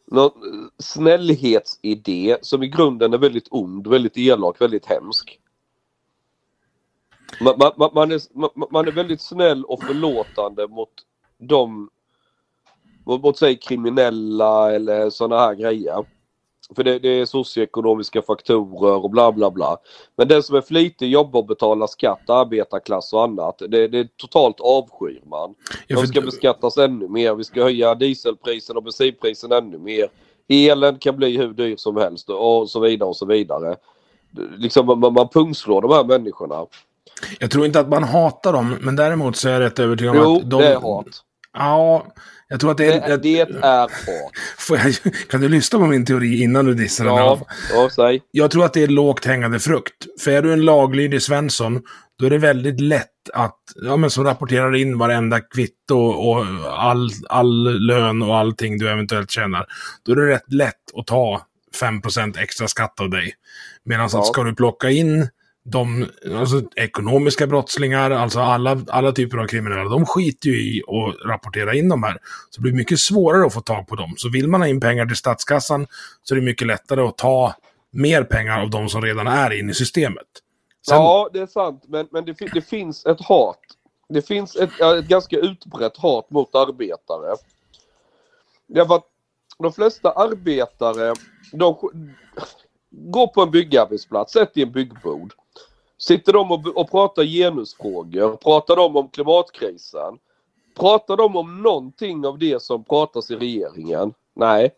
någon 0.06 0.32
snällhetsidé 0.78 2.38
som 2.42 2.62
i 2.62 2.68
grunden 2.68 3.12
är 3.12 3.18
väldigt 3.18 3.48
ond, 3.50 3.86
väldigt 3.86 4.16
elak, 4.16 4.60
väldigt 4.60 4.86
hemsk. 4.86 5.38
Man, 7.40 7.54
man, 7.58 7.90
man, 7.94 8.12
är, 8.12 8.38
man, 8.38 8.68
man 8.70 8.88
är 8.88 8.92
väldigt 8.92 9.20
snäll 9.20 9.64
och 9.64 9.82
förlåtande 9.82 10.68
mot 10.68 10.92
de 11.38 11.90
mot, 13.06 13.22
mot 13.22 13.38
säg 13.38 13.56
kriminella 13.56 14.72
eller 14.72 15.10
sådana 15.10 15.42
här 15.42 15.54
grejer. 15.54 16.04
För 16.74 16.84
det, 16.84 16.98
det 16.98 17.08
är 17.08 17.24
socioekonomiska 17.24 18.22
faktorer 18.22 19.04
och 19.04 19.10
bla 19.10 19.32
bla 19.32 19.50
bla. 19.50 19.76
Men 20.16 20.28
den 20.28 20.42
som 20.42 20.56
är 20.56 20.60
flitig, 20.60 21.10
jobbar 21.10 21.40
och 21.40 21.46
betalar 21.46 21.86
skatt, 21.86 22.30
arbetarklass 22.30 23.12
och 23.12 23.24
annat. 23.24 23.62
Det, 23.68 23.88
det 23.88 23.98
är 23.98 24.08
totalt 24.16 24.60
avskyr 24.60 25.20
man. 25.26 25.54
Ja, 25.86 26.00
De 26.00 26.06
ska 26.06 26.20
beskattas 26.20 26.76
ännu 26.76 27.08
mer. 27.08 27.34
Vi 27.34 27.44
ska 27.44 27.62
höja 27.62 27.94
dieselprisen 27.94 28.76
och 28.76 28.82
bensinprisen 28.82 29.52
ännu 29.52 29.78
mer. 29.78 30.08
Elen 30.48 30.98
kan 30.98 31.16
bli 31.16 31.36
hur 31.36 31.52
dyr 31.52 31.76
som 31.76 31.96
helst 31.96 32.30
och 32.30 32.70
så 32.70 32.80
vidare 32.80 33.08
och 33.08 33.16
så 33.16 33.26
vidare. 33.26 33.76
Liksom 34.56 34.86
man, 34.86 35.12
man 35.12 35.28
pungslår 35.28 35.82
de 35.82 35.90
här 35.90 36.04
människorna. 36.04 36.66
Jag 37.40 37.50
tror 37.50 37.66
inte 37.66 37.80
att 37.80 37.88
man 37.88 38.04
hatar 38.04 38.52
dem, 38.52 38.76
men 38.80 38.96
däremot 38.96 39.36
så 39.36 39.48
är 39.48 39.52
jag 39.52 39.60
rätt 39.60 39.78
övertygad 39.78 40.16
om 40.16 40.22
Jo, 40.22 40.36
att 40.36 40.50
de... 40.50 40.60
det 40.60 40.68
är 40.68 40.80
hat. 40.80 41.06
Ja, 41.54 42.06
jag 42.48 42.60
tror 42.60 42.70
att 42.70 42.76
det 42.76 42.86
Det, 42.86 42.92
är... 42.94 43.10
är- 43.10 43.16
det 43.18 43.40
är 43.40 43.60
hat. 43.82 43.90
Får 44.58 44.78
jag, 44.78 44.94
kan 45.30 45.40
du 45.40 45.48
lyssna 45.48 45.78
på 45.78 45.86
min 45.86 46.04
teori 46.06 46.42
innan 46.42 46.64
du 46.64 46.74
dissar 46.74 47.04
den? 47.04 47.14
Ja, 47.14 47.36
fall? 47.36 47.46
ja. 48.14 48.18
Jag 48.30 48.50
tror 48.50 48.64
att 48.64 48.72
det 48.72 48.82
är 48.82 48.88
lågt 48.88 49.24
hängande 49.24 49.58
frukt. 49.60 50.06
För 50.20 50.30
är 50.30 50.42
du 50.42 50.52
en 50.52 50.64
laglydig 50.64 51.22
Svensson, 51.22 51.82
då 52.18 52.26
är 52.26 52.30
det 52.30 52.38
väldigt 52.38 52.80
lätt 52.80 53.08
att, 53.34 53.58
ja 53.74 53.96
men 53.96 54.10
som 54.10 54.24
rapporterar 54.24 54.76
in 54.76 54.98
varenda 54.98 55.40
kvitto 55.40 55.96
och 55.98 56.46
all, 56.82 57.10
all 57.28 57.78
lön 57.86 58.22
och 58.22 58.36
allting 58.38 58.78
du 58.78 58.88
eventuellt 58.90 59.30
tjänar. 59.30 59.66
Då 60.06 60.12
är 60.12 60.16
det 60.16 60.26
rätt 60.26 60.52
lätt 60.52 60.74
att 60.98 61.06
ta 61.06 61.46
5% 61.80 62.38
extra 62.38 62.68
skatt 62.68 63.00
av 63.00 63.10
dig. 63.10 63.34
Medan 63.84 64.08
Ja. 64.12 64.18
att 64.20 64.26
ska 64.26 64.42
du 64.42 64.54
plocka 64.54 64.90
in 64.90 65.28
de 65.64 66.06
alltså, 66.36 66.62
ekonomiska 66.76 67.46
brottslingar, 67.46 68.10
alltså 68.10 68.40
alla, 68.40 68.80
alla 68.88 69.12
typer 69.12 69.38
av 69.38 69.46
kriminella, 69.46 69.84
de 69.84 70.06
skiter 70.06 70.48
ju 70.48 70.76
i 70.76 70.82
att 70.82 71.28
rapportera 71.28 71.74
in 71.74 71.88
de 71.88 72.02
här. 72.02 72.18
Så 72.50 72.60
det 72.60 72.62
blir 72.62 72.72
mycket 72.72 72.98
svårare 72.98 73.46
att 73.46 73.54
få 73.54 73.60
tag 73.60 73.86
på 73.86 73.96
dem. 73.96 74.14
Så 74.16 74.30
vill 74.30 74.48
man 74.48 74.60
ha 74.60 74.68
in 74.68 74.80
pengar 74.80 75.06
till 75.06 75.16
statskassan 75.16 75.86
så 76.22 76.34
är 76.34 76.38
det 76.38 76.44
mycket 76.44 76.66
lättare 76.66 77.00
att 77.00 77.18
ta 77.18 77.54
mer 77.90 78.24
pengar 78.24 78.62
av 78.62 78.70
de 78.70 78.88
som 78.88 79.02
redan 79.02 79.26
är 79.26 79.58
inne 79.58 79.70
i 79.70 79.74
systemet. 79.74 80.26
Sen, 80.86 80.96
Ja, 80.96 81.30
det 81.32 81.38
är 81.38 81.46
sant. 81.46 81.84
Men, 81.88 82.08
men 82.10 82.24
det, 82.24 82.36
det 82.54 82.62
finns 82.62 83.06
ett 83.06 83.20
hat. 83.20 83.60
Det 84.08 84.22
finns 84.22 84.56
ett, 84.56 84.80
ett 84.80 85.04
ganska 85.04 85.36
utbrett 85.36 85.96
hat 85.96 86.30
mot 86.30 86.54
arbetare. 86.54 87.36
Därför 88.66 88.94
att 88.94 89.06
de 89.58 89.72
flesta 89.72 90.12
arbetare, 90.12 91.14
de 91.52 91.76
går 92.92 93.26
på 93.26 93.42
en 93.42 93.50
byggarbetsplats, 93.50 94.32
sätt 94.32 94.50
i 94.54 94.62
en 94.62 94.72
byggbod. 94.72 95.32
Sitter 95.98 96.32
de 96.32 96.50
och, 96.50 96.66
och 96.66 96.90
pratar 96.90 97.24
genusfrågor, 97.24 98.36
pratar 98.36 98.76
de 98.76 98.96
om 98.96 99.08
klimatkrisen? 99.08 100.18
Pratar 100.78 101.16
de 101.16 101.36
om 101.36 101.62
någonting 101.62 102.26
av 102.26 102.38
det 102.38 102.62
som 102.62 102.84
pratas 102.84 103.30
i 103.30 103.36
regeringen? 103.36 104.14
Nej. 104.34 104.70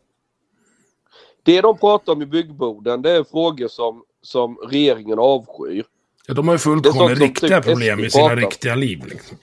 Det 1.43 1.61
de 1.61 1.79
pratar 1.79 2.13
om 2.13 2.23
i 2.23 2.27
byggboden 2.27 3.03
det 3.03 3.11
är 3.11 3.25
frågor 3.25 3.69
som, 3.69 4.05
som 4.23 4.59
regeringen 4.69 5.19
avskyr. 5.19 5.85
ja, 6.27 6.35
de 6.35 6.49
har 6.49 6.55
ju 6.55 6.59
fullt 6.59 6.87
sjå 6.87 7.09
med 7.09 7.19
riktiga 7.19 7.63
typ 7.63 7.73
problem 7.73 8.01
i 8.01 8.11
sina 8.11 8.29
pratar. 8.29 8.37
riktiga 8.37 8.75
liv. 8.75 9.07
Liksom. 9.07 9.37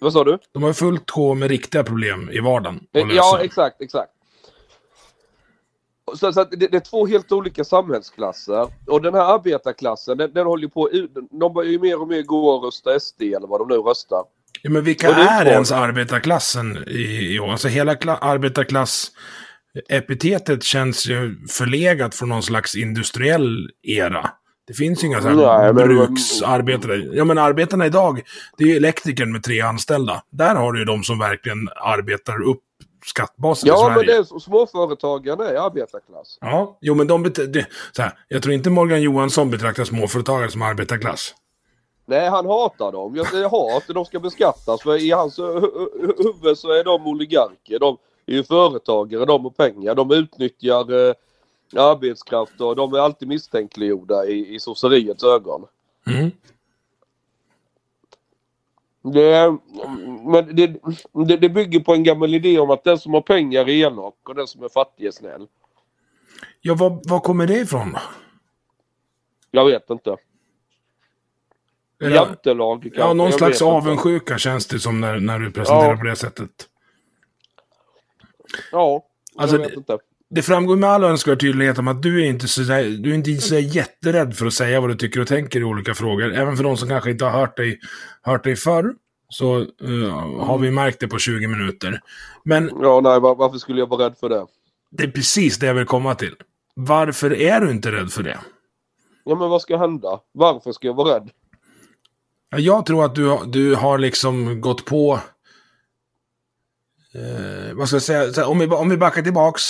Vad 0.00 0.12
sa 0.12 0.24
du? 0.24 0.38
De 0.52 0.62
har 0.62 0.70
ju 0.70 0.74
fullt 0.74 1.10
sjå 1.10 1.34
med 1.34 1.48
riktiga 1.48 1.84
problem 1.84 2.30
i 2.32 2.40
vardagen. 2.40 2.86
lösa. 2.92 3.14
Ja, 3.14 3.40
exakt, 3.42 3.80
exakt. 3.80 4.13
Så, 6.14 6.32
så 6.32 6.44
det, 6.44 6.56
det 6.56 6.74
är 6.76 6.80
två 6.80 7.06
helt 7.06 7.32
olika 7.32 7.64
samhällsklasser. 7.64 8.68
Och 8.86 9.02
den 9.02 9.14
här 9.14 9.34
arbetarklassen, 9.34 10.18
den, 10.18 10.32
den 10.32 10.46
håller 10.46 10.68
på, 10.68 10.90
de 11.40 11.54
börjar 11.54 11.70
ju 11.70 11.78
mer 11.78 12.00
och 12.00 12.08
mer 12.08 12.22
gå 12.22 12.48
och 12.48 12.64
rösta 12.64 13.00
SD 13.00 13.22
eller 13.22 13.46
vad 13.46 13.60
de 13.60 13.68
nu 13.68 13.74
röstar. 13.76 14.22
Ja, 14.62 14.70
men 14.70 14.84
vilka 14.84 15.08
Och 15.08 15.14
är 15.14 15.46
ens 15.46 15.72
arbetarklassen 15.72 16.84
i, 16.86 17.34
i 17.34 17.40
år? 17.40 17.50
Alltså 17.50 17.68
hela 17.68 17.94
kla- 17.94 18.18
arbetarklass-epitetet 18.20 20.62
känns 20.62 21.06
ju 21.06 21.46
förlegat 21.48 22.14
från 22.14 22.28
någon 22.28 22.42
slags 22.42 22.74
industriell 22.76 23.70
era. 23.82 24.30
Det 24.66 24.74
finns 24.74 25.02
ju 25.04 25.06
inga 25.06 25.22
så 25.22 25.28
här 25.28 25.72
Nej, 25.72 25.72
bruksarbetare. 25.72 26.96
Ja, 26.96 27.24
men 27.24 27.38
arbetarna 27.38 27.86
idag, 27.86 28.22
det 28.58 28.64
är 28.64 28.68
ju 28.68 28.76
elektrikern 28.76 29.32
med 29.32 29.42
tre 29.42 29.60
anställda. 29.60 30.22
Där 30.30 30.54
har 30.54 30.72
du 30.72 30.78
ju 30.78 30.84
de 30.84 31.02
som 31.02 31.18
verkligen 31.18 31.68
arbetar 31.76 32.42
upp 32.42 32.62
skattbasen 33.04 33.66
i 33.66 33.70
Ja, 33.70 33.76
Sverige. 33.76 33.96
men 33.96 34.06
det 34.06 34.12
är 34.12 34.38
småföretagarna 34.38 35.48
är 35.48 35.54
arbetarklass. 35.66 36.38
Ja, 36.40 36.78
jo 36.80 36.94
men 36.94 37.06
de 37.06 37.22
det, 37.22 37.66
så 37.92 38.02
här, 38.02 38.18
Jag 38.28 38.42
tror 38.42 38.54
inte 38.54 38.70
Morgan 38.70 39.02
Johansson 39.02 39.50
betraktar 39.50 39.84
småföretagare 39.84 40.50
som 40.50 40.62
arbetarklass. 40.62 41.34
Nej, 42.06 42.28
han 42.28 42.46
hatar 42.46 42.92
dem. 42.92 43.16
Jag 43.16 43.26
säger 43.26 43.48
hat, 43.48 43.82
de 43.88 44.04
ska 44.04 44.20
beskattas. 44.20 44.82
För 44.82 44.96
i 45.02 45.10
hans 45.10 45.38
hu- 45.38 45.60
hu- 45.60 46.22
huvud 46.22 46.58
så 46.58 46.72
är 46.72 46.84
de 46.84 47.06
oligarker. 47.06 47.78
De 47.78 47.96
är 48.26 48.32
ju 48.32 48.44
företagare, 48.44 49.24
de 49.24 49.44
har 49.44 49.50
pengar. 49.50 49.94
De 49.94 50.10
utnyttjar 50.10 51.08
eh, 51.08 51.14
arbetskraft 51.76 52.60
och 52.60 52.76
de 52.76 52.94
är 52.94 52.98
alltid 52.98 53.28
misstänkliggjorda 53.28 54.26
i, 54.26 54.54
i 54.54 54.60
sosseriets 54.60 55.24
ögon. 55.24 55.64
Mm. 56.06 56.30
Det, 59.02 59.56
men 60.24 60.56
det, 60.56 60.66
det, 61.26 61.36
det 61.36 61.48
bygger 61.48 61.80
på 61.80 61.94
en 61.94 62.04
gammal 62.04 62.34
idé 62.34 62.58
om 62.58 62.70
att 62.70 62.84
den 62.84 62.98
som 62.98 63.14
har 63.14 63.20
pengar 63.20 63.60
är 63.60 63.68
elak 63.68 64.14
och 64.28 64.34
den 64.34 64.46
som 64.46 64.62
är 64.64 64.68
fattig 64.68 65.06
är 65.06 65.10
snäll. 65.10 65.46
Ja, 66.60 66.74
var, 66.74 67.00
var 67.04 67.20
kommer 67.20 67.46
det 67.46 67.58
ifrån 67.58 67.92
då? 67.92 67.98
Jag 69.50 69.64
vet 69.64 69.90
inte. 69.90 70.16
Eller- 72.02 72.16
Jantelag 72.16 72.82
kanske. 72.82 73.00
Ja, 73.00 73.12
någon 73.12 73.26
jag 73.30 73.38
slags 73.38 73.62
avundsjuka 73.62 74.38
känns 74.38 74.66
det 74.66 74.78
som 74.80 75.00
när, 75.00 75.20
när 75.20 75.38
du 75.38 75.50
presenterar 75.50 75.90
Ja. 75.90 75.96
på 75.96 76.04
det 76.04 76.16
sättet. 76.16 76.50
Ja, 78.72 79.04
Alltså, 79.36 79.56
jag 79.56 79.64
vet 79.68 79.76
inte. 79.76 79.98
Det 80.30 80.42
framgår 80.42 80.76
med 80.76 80.90
all 80.90 81.04
önskvärd 81.04 81.40
tydlighet 81.40 81.78
om 81.78 81.88
att 81.88 82.02
du 82.02 82.22
är 82.24 82.26
inte 82.26 82.48
så, 82.48 82.60
du 82.62 83.10
är 83.10 83.14
inte 83.14 83.34
så 83.34 83.58
jätterädd 83.58 84.36
för 84.36 84.46
att 84.46 84.52
säga 84.52 84.80
vad 84.80 84.90
du 84.90 84.94
tycker 84.94 85.20
och 85.20 85.26
tänker 85.28 85.60
i 85.60 85.64
olika 85.64 85.94
frågor. 85.94 86.32
Även 86.34 86.56
för 86.56 86.64
de 86.64 86.76
som 86.76 86.88
kanske 86.88 87.10
inte 87.10 87.24
har 87.24 87.40
hört 87.40 87.56
dig, 87.56 87.80
hört 88.22 88.44
dig 88.44 88.56
förr, 88.56 88.94
så 89.34 89.58
eh, 89.60 90.44
har 90.46 90.58
vi 90.58 90.70
märkt 90.70 91.00
det 91.00 91.08
på 91.08 91.18
20 91.18 91.46
minuter. 91.46 92.00
Men 92.44 92.70
Ja, 92.82 93.00
nej, 93.00 93.20
var, 93.20 93.34
varför 93.34 93.58
skulle 93.58 93.78
jag 93.80 93.86
vara 93.88 94.04
rädd 94.06 94.14
för 94.20 94.28
det? 94.28 94.46
det 94.90 95.04
är 95.04 95.08
precis 95.10 95.58
det 95.58 95.66
jag 95.66 95.74
vill 95.74 95.86
komma 95.86 96.14
till. 96.14 96.34
Varför 96.74 97.40
är 97.40 97.60
du 97.60 97.70
inte 97.70 97.92
rädd 97.92 98.12
för 98.12 98.22
det? 98.22 98.38
Ja, 99.24 99.34
men 99.34 99.50
vad 99.50 99.62
ska 99.62 99.76
hända? 99.76 100.20
Varför 100.32 100.72
ska 100.72 100.86
jag 100.86 100.94
vara 100.94 101.14
rädd? 101.16 101.30
Ja, 102.50 102.58
Jag 102.58 102.86
tror 102.86 103.04
att 103.04 103.14
du, 103.14 103.38
du 103.46 103.74
har 103.74 103.98
liksom 103.98 104.60
gått 104.60 104.84
på... 104.84 105.20
Eh, 107.14 107.74
vad 107.74 107.88
ska 107.88 107.94
jag 107.94 108.02
säga? 108.02 108.32
Så 108.32 108.46
Om 108.46 108.58
vi, 108.58 108.66
om 108.66 108.88
vi 108.88 108.96
backar 108.96 109.22
tillbaks. 109.22 109.62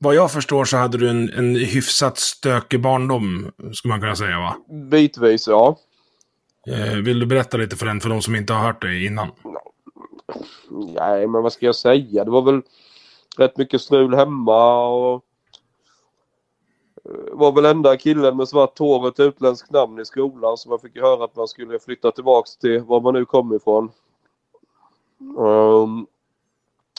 Vad 0.00 0.14
jag 0.14 0.32
förstår 0.32 0.64
så 0.64 0.76
hade 0.76 0.98
du 0.98 1.08
en, 1.08 1.30
en 1.30 1.56
hyfsat 1.56 2.18
stökig 2.18 2.80
barndom, 2.80 3.50
skulle 3.72 3.92
man 3.92 4.00
kunna 4.00 4.16
säga 4.16 4.38
va? 4.38 4.56
Bitvis, 4.90 5.46
ja. 5.48 5.78
Eh, 6.66 6.96
vill 6.96 7.20
du 7.20 7.26
berätta 7.26 7.56
lite 7.56 7.76
för 7.76 7.86
den, 7.86 8.00
för 8.00 8.08
de 8.08 8.22
som 8.22 8.36
inte 8.36 8.52
har 8.52 8.66
hört 8.66 8.82
dig 8.82 9.06
innan? 9.06 9.28
Nej, 10.70 11.26
men 11.26 11.42
vad 11.42 11.52
ska 11.52 11.66
jag 11.66 11.74
säga? 11.74 12.24
Det 12.24 12.30
var 12.30 12.42
väl 12.42 12.62
rätt 13.36 13.56
mycket 13.56 13.80
strul 13.80 14.14
hemma 14.14 14.88
och 14.88 15.24
eh, 17.04 17.10
var 17.32 17.52
väl 17.52 17.64
enda 17.64 17.96
killen 17.96 18.36
med 18.36 18.48
svart 18.48 18.78
hår 18.78 19.00
och 19.00 19.08
ett 19.08 19.20
utländskt 19.20 19.70
namn 19.70 20.00
i 20.00 20.04
skolan 20.04 20.56
så 20.56 20.68
man 20.68 20.78
fick 20.78 20.96
ju 20.96 21.02
höra 21.02 21.24
att 21.24 21.36
man 21.36 21.48
skulle 21.48 21.78
flytta 21.78 22.10
tillbaks 22.10 22.56
till 22.56 22.80
var 22.80 23.00
man 23.00 23.14
nu 23.14 23.24
kom 23.24 23.54
ifrån. 23.54 23.90
Um, 25.18 26.06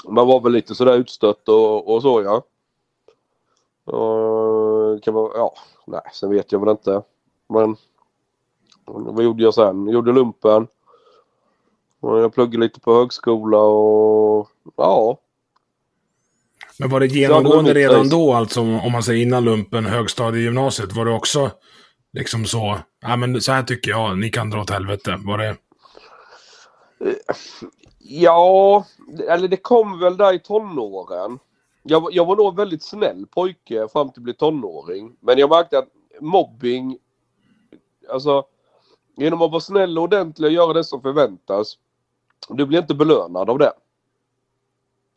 man 0.07 0.27
var 0.27 0.39
väl 0.39 0.51
lite 0.51 0.75
sådär 0.75 0.97
utstött 0.97 1.49
och, 1.49 1.93
och 1.93 2.01
så 2.01 2.21
ja. 2.21 2.43
Uh, 3.93 4.99
kan 4.99 5.13
man, 5.13 5.31
ja, 5.35 5.53
nej, 5.87 6.01
sen 6.13 6.29
vet 6.29 6.51
jag 6.51 6.59
väl 6.59 6.69
inte. 6.69 7.01
Men 7.49 7.75
vad 8.87 9.23
gjorde 9.23 9.43
jag 9.43 9.53
sen? 9.53 9.85
Jag 9.85 9.93
gjorde 9.93 10.11
lumpen. 10.11 10.67
Och 11.99 12.19
jag 12.19 12.33
pluggade 12.33 12.65
lite 12.65 12.79
på 12.79 12.93
högskola 12.93 13.57
och 13.57 14.49
ja. 14.75 15.17
Men 16.79 16.89
var 16.89 16.99
det 16.99 17.07
genomgående 17.07 17.73
redan 17.73 18.09
då, 18.09 18.33
alltså 18.33 18.61
om 18.61 18.91
man 18.91 19.03
säger 19.03 19.21
innan 19.25 19.43
lumpen, 19.45 19.85
högstadiegymnasiet, 19.85 20.93
var 20.93 21.05
det 21.05 21.11
också 21.11 21.51
liksom 22.13 22.45
så, 22.45 22.77
ja 23.01 23.15
men 23.15 23.41
så 23.41 23.51
här 23.51 23.63
tycker 23.63 23.91
jag, 23.91 24.17
ni 24.17 24.29
kan 24.29 24.49
dra 24.49 24.61
åt 24.61 24.69
helvete. 24.69 25.19
Var 25.25 25.37
det, 25.37 25.55
Ja, 27.99 28.85
eller 29.29 29.47
det 29.47 29.57
kom 29.57 29.99
väl 29.99 30.17
där 30.17 30.33
i 30.33 30.39
tonåren. 30.39 31.39
Jag, 31.83 32.01
var- 32.01 32.11
jag 32.13 32.25
var 32.25 32.35
nog 32.35 32.55
väldigt 32.57 32.83
snäll 32.83 33.25
pojke 33.31 33.87
fram 33.93 34.09
till 34.11 34.19
att 34.19 34.23
bli 34.23 34.33
tonåring. 34.33 35.15
Men 35.19 35.37
jag 35.37 35.49
märkte 35.49 35.77
att 35.79 35.87
mobbing, 36.21 36.97
alltså 38.09 38.43
genom 39.17 39.41
att 39.41 39.51
vara 39.51 39.61
snäll 39.61 39.97
och 39.97 40.03
ordentlig 40.03 40.47
och 40.47 40.53
göra 40.53 40.73
det 40.73 40.83
som 40.83 41.01
förväntas. 41.01 41.77
Du 42.49 42.65
blir 42.65 42.79
inte 42.79 42.95
belönad 42.95 43.49
av 43.49 43.57
det. 43.57 43.73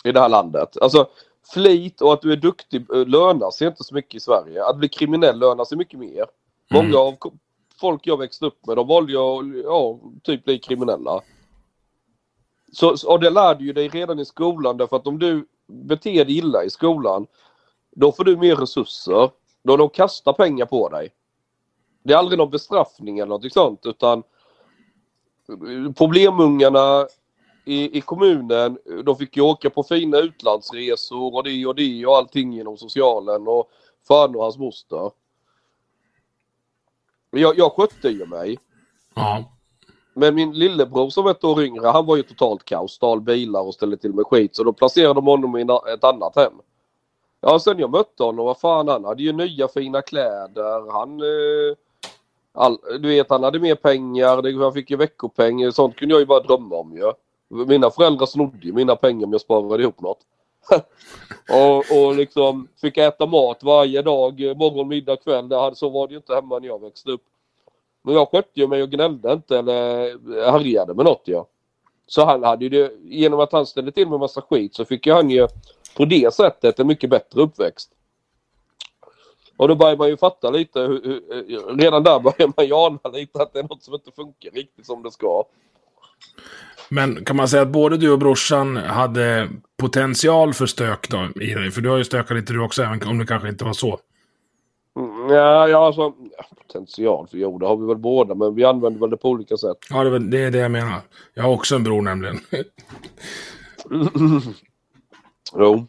I 0.04 0.12
det 0.12 0.20
här 0.20 0.28
landet. 0.28 0.76
Alltså 0.82 1.08
flit 1.52 2.00
och 2.00 2.12
att 2.12 2.22
du 2.22 2.32
är 2.32 2.36
duktig 2.36 2.90
eh, 2.90 3.06
lönar 3.06 3.50
sig 3.50 3.66
inte 3.66 3.84
så 3.84 3.94
mycket 3.94 4.14
i 4.14 4.20
Sverige. 4.20 4.64
Att 4.64 4.76
bli 4.76 4.88
kriminell 4.88 5.38
lönar 5.38 5.64
sig 5.64 5.78
mycket 5.78 5.98
mer. 5.98 6.26
Många 6.70 6.98
av 6.98 7.14
folk 7.80 8.06
jag 8.06 8.16
växte 8.16 8.46
upp 8.46 8.66
med 8.66 8.76
de 8.76 8.88
valde 8.88 9.12
att 9.12 9.64
ja, 9.64 9.98
typ 10.22 10.44
bli 10.44 10.58
kriminella. 10.58 11.20
Så, 12.72 12.96
och 13.06 13.20
det 13.20 13.30
lär 13.30 13.54
du 13.54 13.64
ju 13.64 13.72
dig 13.72 13.88
redan 13.88 14.18
i 14.18 14.24
skolan 14.24 14.76
därför 14.76 14.96
att 14.96 15.06
om 15.06 15.18
du 15.18 15.46
beter 15.66 16.24
dig 16.24 16.38
illa 16.38 16.64
i 16.64 16.70
skolan 16.70 17.26
då 17.90 18.12
får 18.12 18.24
du 18.24 18.36
mer 18.36 18.56
resurser. 18.56 19.30
Då 19.62 19.76
de 19.76 19.88
kastar 19.88 20.32
pengar 20.32 20.66
på 20.66 20.88
dig. 20.88 21.08
Det 22.02 22.12
är 22.12 22.16
aldrig 22.16 22.38
någon 22.38 22.50
bestraffning 22.50 23.18
eller 23.18 23.28
något 23.28 23.52
sånt 23.52 23.86
utan 23.86 24.22
problemungarna 25.96 27.06
i, 27.64 27.98
i 27.98 28.00
kommunen 28.00 28.78
de 29.04 29.16
fick 29.16 29.36
ju 29.36 29.42
åka 29.42 29.70
på 29.70 29.82
fina 29.82 30.18
utlandsresor 30.18 31.34
och 31.34 31.44
det 31.44 31.66
och 31.66 31.74
det 31.74 32.06
och 32.06 32.16
allting 32.16 32.52
genom 32.52 32.76
socialen 32.76 33.48
och 33.48 33.70
fan 34.08 34.36
och 34.36 34.42
hans 34.42 34.58
moster. 34.58 35.10
Jag, 37.30 37.58
jag 37.58 37.72
skötte 37.72 38.08
ju 38.08 38.26
mig. 38.26 38.58
ja. 39.14 39.44
Men 40.14 40.34
min 40.34 40.52
lillebror 40.52 41.10
som 41.10 41.26
ett 41.26 41.44
år 41.44 41.62
yngre, 41.62 41.86
han 41.86 42.06
var 42.06 42.16
ju 42.16 42.22
totalt 42.22 42.64
kaos. 42.64 42.92
Stal 42.92 43.20
bilar 43.20 43.60
och 43.60 43.74
ställde 43.74 43.96
till 43.96 44.14
med 44.14 44.26
skit. 44.26 44.56
Så 44.56 44.64
då 44.64 44.72
placerade 44.72 45.14
de 45.14 45.26
honom 45.26 45.56
i 45.56 45.62
ett 45.94 46.04
annat 46.04 46.36
hem. 46.36 46.52
Ja, 47.40 47.58
sen 47.58 47.78
jag 47.78 47.90
mötte 47.90 48.22
honom, 48.22 48.46
vad 48.46 48.60
fan 48.60 48.88
han 48.88 49.04
hade 49.04 49.22
ju 49.22 49.32
nya 49.32 49.68
fina 49.68 50.02
kläder. 50.02 50.92
Han... 50.92 51.20
Eh, 51.20 51.76
all, 52.52 52.78
du 53.00 53.08
vet, 53.08 53.30
han 53.30 53.42
hade 53.42 53.58
mer 53.58 53.74
pengar. 53.74 54.42
Det, 54.42 54.64
han 54.64 54.72
fick 54.72 54.90
ju 54.90 54.96
veckopeng. 54.96 55.72
Sånt 55.72 55.96
kunde 55.96 56.14
jag 56.14 56.20
ju 56.20 56.26
bara 56.26 56.40
drömma 56.40 56.76
om 56.76 56.96
ju. 56.96 57.12
Mina 57.66 57.90
föräldrar 57.90 58.26
snodde 58.26 58.66
ju 58.66 58.72
mina 58.72 58.96
pengar 58.96 59.26
om 59.26 59.32
jag 59.32 59.40
sparade 59.40 59.82
ihop 59.82 60.00
något. 60.00 60.18
och, 61.50 61.76
och 61.78 62.14
liksom 62.14 62.68
fick 62.80 62.96
äta 62.98 63.26
mat 63.26 63.62
varje 63.62 64.02
dag, 64.02 64.40
morgon, 64.40 64.88
middag, 64.88 65.16
kväll. 65.16 65.48
Det 65.48 65.60
hade, 65.60 65.76
så 65.76 65.88
var 65.88 66.06
det 66.06 66.12
ju 66.12 66.16
inte 66.16 66.34
hemma 66.34 66.58
när 66.58 66.68
jag 66.68 66.80
växte 66.80 67.10
upp. 67.10 67.22
Men 68.02 68.14
jag 68.14 68.28
skötte 68.28 68.60
ju 68.60 68.66
mig 68.66 68.82
och 68.82 68.90
gnällde 68.90 69.32
inte 69.32 69.58
eller 69.58 70.50
härjade 70.50 70.94
med 70.94 71.04
något 71.04 71.22
ja. 71.24 71.46
Så 72.06 72.24
han 72.24 72.44
hade 72.44 72.64
ju 72.64 72.68
det, 72.68 72.92
genom 73.02 73.40
att 73.40 73.52
han 73.52 73.66
ställde 73.66 73.92
till 73.92 74.08
med 74.08 74.20
massa 74.20 74.40
skit 74.40 74.74
så 74.74 74.84
fick 74.84 75.06
ju 75.06 75.12
han 75.12 75.30
ju 75.30 75.48
på 75.96 76.04
det 76.04 76.34
sättet 76.34 76.80
en 76.80 76.86
mycket 76.86 77.10
bättre 77.10 77.40
uppväxt. 77.40 77.90
Och 79.60 79.68
då 79.68 79.74
börjar 79.74 79.96
man 79.96 80.08
ju 80.08 80.16
fatta 80.16 80.50
lite, 80.50 80.80
hur, 80.80 81.02
hur, 81.04 81.76
redan 81.76 82.02
där 82.02 82.20
börjar 82.20 82.52
man 82.56 82.66
ju 82.66 82.74
ana 82.74 82.98
lite 83.12 83.42
att 83.42 83.52
det 83.52 83.58
är 83.58 83.62
något 83.62 83.82
som 83.82 83.94
inte 83.94 84.10
funkar 84.16 84.50
riktigt 84.50 84.86
som 84.86 85.02
det 85.02 85.10
ska. 85.10 85.44
Men 86.88 87.24
kan 87.24 87.36
man 87.36 87.48
säga 87.48 87.62
att 87.62 87.68
både 87.68 87.96
du 87.96 88.12
och 88.12 88.18
brorsan 88.18 88.76
hade 88.76 89.48
potential 89.76 90.54
för 90.54 90.66
stök 90.66 91.08
då 91.08 91.42
i 91.42 91.54
dig? 91.54 91.70
För 91.70 91.80
du 91.80 91.88
har 91.88 91.96
ju 91.96 92.04
stökat 92.04 92.36
lite 92.36 92.52
du 92.52 92.60
också, 92.60 92.82
även 92.82 93.08
om 93.08 93.18
det 93.18 93.26
kanske 93.26 93.48
inte 93.48 93.64
var 93.64 93.72
så. 93.72 93.98
Mm, 94.98 95.30
ja, 95.30 95.68
ja, 95.68 95.86
alltså 95.86 96.14
potential, 96.66 97.28
för 97.28 97.38
jo 97.38 97.58
det 97.58 97.66
har 97.66 97.76
vi 97.76 97.86
väl 97.86 97.96
båda, 97.96 98.34
men 98.34 98.54
vi 98.54 98.64
använder 98.64 99.00
väl 99.00 99.10
det 99.10 99.16
på 99.16 99.28
olika 99.28 99.56
sätt. 99.56 99.78
Ja, 99.90 100.04
det 100.04 100.18
det 100.18 100.44
är 100.44 100.50
det 100.50 100.58
jag 100.58 100.70
menar. 100.70 101.00
Jag 101.34 101.42
har 101.42 101.50
också 101.50 101.74
en 101.74 101.84
bror 101.84 102.02
nämligen. 102.02 102.40
Jo. 105.56 105.86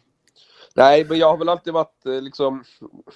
Nej, 0.74 1.04
men 1.08 1.18
jag 1.18 1.28
har 1.30 1.36
väl 1.36 1.48
alltid 1.48 1.72
varit 1.72 2.06
eh, 2.06 2.20
liksom, 2.22 2.64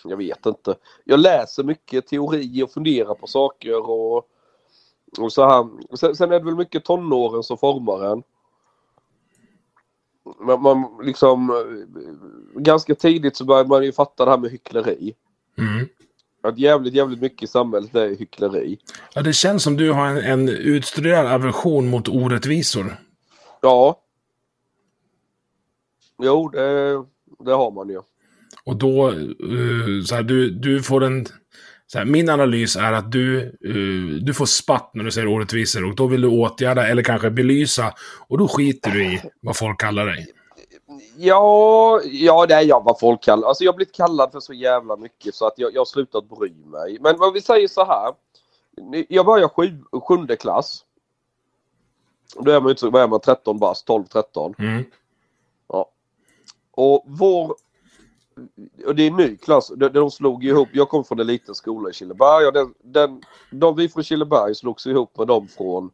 jag 0.04 0.16
vet 0.16 0.46
inte. 0.46 0.74
Jag 1.04 1.20
läser 1.20 1.64
mycket 1.64 2.06
teori 2.06 2.62
och 2.62 2.70
funderar 2.70 3.14
på 3.14 3.26
saker 3.26 3.90
och, 3.90 4.16
och 5.18 5.32
så 5.32 5.48
här. 5.48 5.96
Sen, 5.96 6.16
sen 6.16 6.32
är 6.32 6.38
det 6.38 6.44
väl 6.44 6.56
mycket 6.56 6.84
tonåren 6.84 7.42
som 7.42 7.58
formar 7.58 8.12
en. 8.12 8.22
Man, 10.40 10.62
man 10.62 10.98
liksom, 11.02 11.50
eh, 11.50 12.60
ganska 12.60 12.94
tidigt 12.94 13.36
så 13.36 13.44
börjar 13.44 13.64
man 13.64 13.84
ju 13.84 13.92
fatta 13.92 14.24
det 14.24 14.30
här 14.30 14.38
med 14.38 14.50
hyckleri. 14.50 15.14
Mm. 15.58 15.88
Att 16.42 16.58
jävligt, 16.58 16.94
jävligt 16.94 17.20
mycket 17.20 17.42
i 17.42 17.46
samhället 17.46 17.94
är 17.94 18.16
hyckleri. 18.16 18.78
Ja, 19.14 19.22
det 19.22 19.32
känns 19.32 19.62
som 19.62 19.76
du 19.76 19.92
har 19.92 20.06
en, 20.06 20.18
en 20.18 20.48
utstuderad 20.48 21.26
aversion 21.26 21.90
mot 21.90 22.08
orättvisor. 22.08 22.96
Ja. 23.60 24.00
Jo, 26.18 26.48
det, 26.48 27.04
det 27.44 27.52
har 27.52 27.70
man 27.70 27.88
ju. 27.88 28.00
Och 28.64 28.76
då, 28.76 29.08
eh, 29.08 30.04
så 30.06 30.14
här, 30.14 30.22
du, 30.22 30.50
du 30.50 30.82
får 30.82 31.04
en... 31.04 31.26
Så 31.88 31.98
här, 31.98 32.04
min 32.04 32.28
analys 32.28 32.76
är 32.76 32.92
att 32.92 33.12
du, 33.12 33.42
eh, 33.42 34.22
du 34.22 34.34
får 34.34 34.46
spatt 34.46 34.90
när 34.94 35.04
du 35.04 35.10
säger 35.10 35.26
orättvisor 35.26 35.84
och 35.84 35.96
då 35.96 36.06
vill 36.06 36.20
du 36.20 36.28
åtgärda 36.28 36.88
eller 36.88 37.02
kanske 37.02 37.30
belysa 37.30 37.94
och 38.28 38.38
då 38.38 38.48
skiter 38.48 38.90
du 38.90 39.04
i 39.04 39.22
vad 39.40 39.56
folk 39.56 39.80
kallar 39.80 40.06
dig. 40.06 40.26
Ja, 41.16 42.00
ja 42.04 42.46
det 42.46 42.54
är 42.54 42.62
jag 42.62 42.84
vad 42.84 43.00
folk 43.00 43.22
kallar. 43.22 43.48
Alltså 43.48 43.64
jag 43.64 43.72
har 43.72 43.76
blivit 43.76 43.94
kallad 43.94 44.32
för 44.32 44.40
så 44.40 44.52
jävla 44.52 44.96
mycket 44.96 45.34
så 45.34 45.46
att 45.46 45.54
jag, 45.56 45.74
jag 45.74 45.80
har 45.80 45.84
slutat 45.84 46.28
bry 46.28 46.52
mig. 46.64 46.98
Men 47.00 47.18
vad 47.18 47.32
vi 47.32 47.40
säger 47.40 47.68
så 47.68 47.84
här. 47.84 48.14
Jag 49.08 49.26
börjar 49.26 49.48
sju, 49.48 49.82
sjunde 50.08 50.36
klass. 50.36 50.84
Då 52.38 52.50
är 52.50 52.60
man 52.60 52.74
vad 52.80 53.02
är 53.02 53.08
man 53.08 53.20
13 53.20 53.58
bast, 53.58 53.88
12-13. 53.88 54.54
Mm. 54.58 54.84
Och 56.76 57.04
vår... 57.06 57.56
Och 58.86 58.94
det 58.94 59.02
är 59.02 59.10
en 59.10 59.16
ny 59.16 59.36
klass. 59.36 59.72
De, 59.76 59.88
de 59.88 60.10
slog 60.10 60.44
ihop. 60.44 60.68
Jag 60.72 60.88
kom 60.88 61.04
från 61.04 61.20
en 61.20 61.26
liten 61.26 61.54
skola 61.54 61.90
i 61.90 61.92
Killeberg 61.92 62.46
och 62.46 62.52
den, 62.52 62.74
den, 62.82 63.22
de 63.50 63.76
vi 63.76 63.88
från 63.88 64.04
Killeberg 64.04 64.54
slogs 64.54 64.86
ihop 64.86 65.18
med 65.18 65.26
dem 65.26 65.48
från 65.48 65.90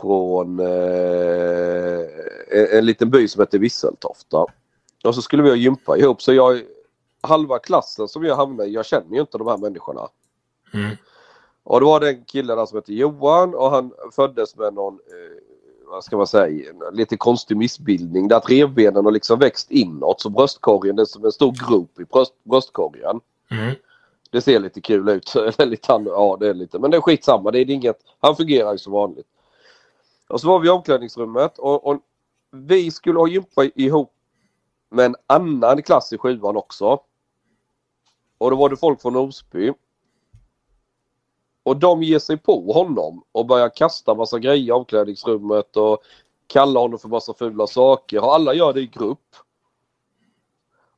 från 0.00 0.60
eh, 0.60 2.00
en, 2.48 2.78
en 2.78 2.86
liten 2.86 3.10
by 3.10 3.28
som 3.28 3.40
heter 3.40 3.58
Visseltofta. 3.58 4.46
Och 5.04 5.14
så 5.14 5.22
skulle 5.22 5.42
vi 5.42 5.48
ha 5.48 5.56
gympa 5.56 5.96
ihop 5.96 6.22
så 6.22 6.32
jag 6.32 6.62
halva 7.20 7.58
klassen 7.58 8.08
som 8.08 8.24
jag 8.24 8.36
hamnade 8.36 8.68
i, 8.68 8.72
jag 8.72 8.86
känner 8.86 9.14
ju 9.14 9.20
inte 9.20 9.38
de 9.38 9.46
här 9.46 9.58
människorna. 9.58 10.08
Mm. 10.74 10.96
Och 11.62 11.80
då 11.80 11.86
var 11.86 12.00
det 12.00 12.08
en 12.08 12.24
kille 12.24 12.54
där 12.54 12.66
som 12.66 12.76
hette 12.76 12.94
Johan 12.94 13.54
och 13.54 13.70
han 13.70 13.92
föddes 14.12 14.56
med 14.56 14.74
någon, 14.74 14.94
eh, 14.94 15.45
vad 15.86 16.04
ska 16.04 16.16
man 16.16 16.26
säga, 16.26 16.72
lite 16.92 17.16
konstig 17.16 17.56
missbildning. 17.56 18.28
Där 18.28 18.36
att 18.36 18.50
revbenen 18.50 19.04
har 19.04 19.12
liksom 19.12 19.38
växt 19.38 19.70
inåt 19.70 20.20
så 20.20 20.30
bröstkorgen, 20.30 20.96
det 20.96 21.02
är 21.02 21.06
som 21.06 21.24
en 21.24 21.32
stor 21.32 21.68
grop 21.68 22.00
i 22.00 22.04
bröst, 22.04 22.34
bröstkorgen. 22.44 23.20
Mm. 23.50 23.74
Det 24.30 24.40
ser 24.40 24.60
lite 24.60 24.80
kul 24.80 25.08
ut. 25.08 25.34
Lite, 25.58 25.92
ja, 26.04 26.36
det 26.40 26.48
är 26.48 26.54
lite, 26.54 26.78
men 26.78 26.90
det 26.90 26.96
är 26.96 27.00
skitsamma. 27.00 27.50
Det 27.50 27.58
är 27.58 27.70
inget, 27.70 27.98
han 28.20 28.36
fungerar 28.36 28.72
ju 28.72 28.78
som 28.78 28.92
vanligt. 28.92 29.26
Och 30.28 30.40
så 30.40 30.48
var 30.48 30.58
vi 30.58 30.68
i 30.68 30.70
omklädningsrummet 30.70 31.58
och, 31.58 31.86
och 31.86 32.00
vi 32.50 32.90
skulle 32.90 33.18
ha 33.18 33.28
gympa 33.28 33.64
ihop 33.64 34.12
med 34.90 35.06
en 35.06 35.16
annan 35.26 35.82
klass 35.82 36.12
i 36.12 36.18
sjuan 36.18 36.56
också. 36.56 37.00
Och 38.38 38.50
då 38.50 38.56
var 38.56 38.68
det 38.68 38.76
folk 38.76 39.02
från 39.02 39.16
Osby. 39.16 39.72
Och 41.66 41.76
de 41.76 42.02
ger 42.02 42.18
sig 42.18 42.36
på 42.36 42.72
honom 42.72 43.22
och 43.32 43.46
börjar 43.46 43.76
kasta 43.76 44.14
massa 44.14 44.38
grejer 44.38 44.68
i 44.68 44.72
omklädningsrummet 44.72 45.76
och 45.76 46.02
kalla 46.46 46.80
honom 46.80 46.98
för 46.98 47.08
massa 47.08 47.34
fula 47.34 47.66
saker. 47.66 48.24
Och 48.24 48.34
alla 48.34 48.54
gör 48.54 48.72
det 48.72 48.80
i 48.80 48.86
grupp. 48.86 49.36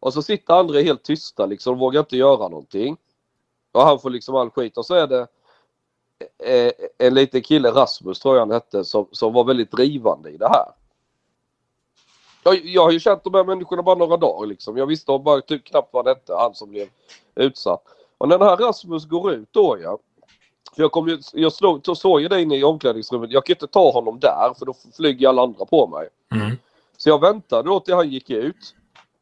Och 0.00 0.12
så 0.12 0.22
sitter 0.22 0.54
andra 0.54 0.80
helt 0.80 1.02
tysta 1.02 1.46
liksom 1.46 1.74
och 1.74 1.78
vågar 1.78 2.00
inte 2.00 2.16
göra 2.16 2.48
någonting. 2.48 2.96
Och 3.72 3.82
han 3.82 3.98
får 3.98 4.10
liksom 4.10 4.34
all 4.34 4.50
skit. 4.50 4.76
Och 4.78 4.86
så 4.86 4.94
är 4.94 5.06
det 5.06 5.26
eh, 6.44 6.72
en 6.98 7.14
liten 7.14 7.42
kille, 7.42 7.70
Rasmus 7.70 8.20
tror 8.20 8.34
jag 8.34 8.42
han 8.42 8.50
hette, 8.50 8.84
som, 8.84 9.08
som 9.12 9.32
var 9.32 9.44
väldigt 9.44 9.70
drivande 9.70 10.30
i 10.30 10.36
det 10.36 10.48
här. 10.48 10.72
Jag, 12.42 12.64
jag 12.64 12.82
har 12.82 12.90
ju 12.90 13.00
känt 13.00 13.24
de 13.24 13.34
här 13.34 13.44
människorna 13.44 13.82
bara 13.82 13.98
några 13.98 14.16
dagar 14.16 14.46
liksom. 14.46 14.76
Jag 14.76 14.86
visste 14.86 15.18
bara 15.18 15.40
typ 15.40 15.64
knappt 15.64 15.92
vad 15.92 16.06
han 16.06 16.14
hette, 16.14 16.34
han 16.34 16.54
som 16.54 16.70
blev 16.70 16.88
utsatt. 17.34 17.82
Och 18.18 18.28
när 18.28 18.38
den 18.38 18.48
här 18.48 18.56
Rasmus 18.56 19.04
går 19.04 19.32
ut 19.32 19.48
då 19.52 19.78
ja. 19.82 19.98
För 20.78 20.82
jag, 20.82 20.92
kom 20.92 21.08
ju, 21.08 21.18
jag 21.32 21.52
slog, 21.52 21.86
så 21.86 21.94
såg 21.94 22.20
ju 22.20 22.28
det 22.28 22.42
inne 22.42 22.56
i 22.56 22.64
omklädningsrummet. 22.64 23.30
Jag 23.30 23.46
kan 23.46 23.54
inte 23.54 23.66
ta 23.66 23.90
honom 23.90 24.18
där 24.20 24.54
för 24.58 24.66
då 24.66 24.74
flyger 24.96 25.28
alla 25.28 25.42
andra 25.42 25.64
på 25.64 25.86
mig. 25.86 26.08
Mm. 26.34 26.56
Så 26.96 27.08
jag 27.08 27.20
väntade 27.20 27.68
då 27.68 27.80
till 27.80 27.94
han 27.94 28.10
gick 28.10 28.30
ut. 28.30 28.74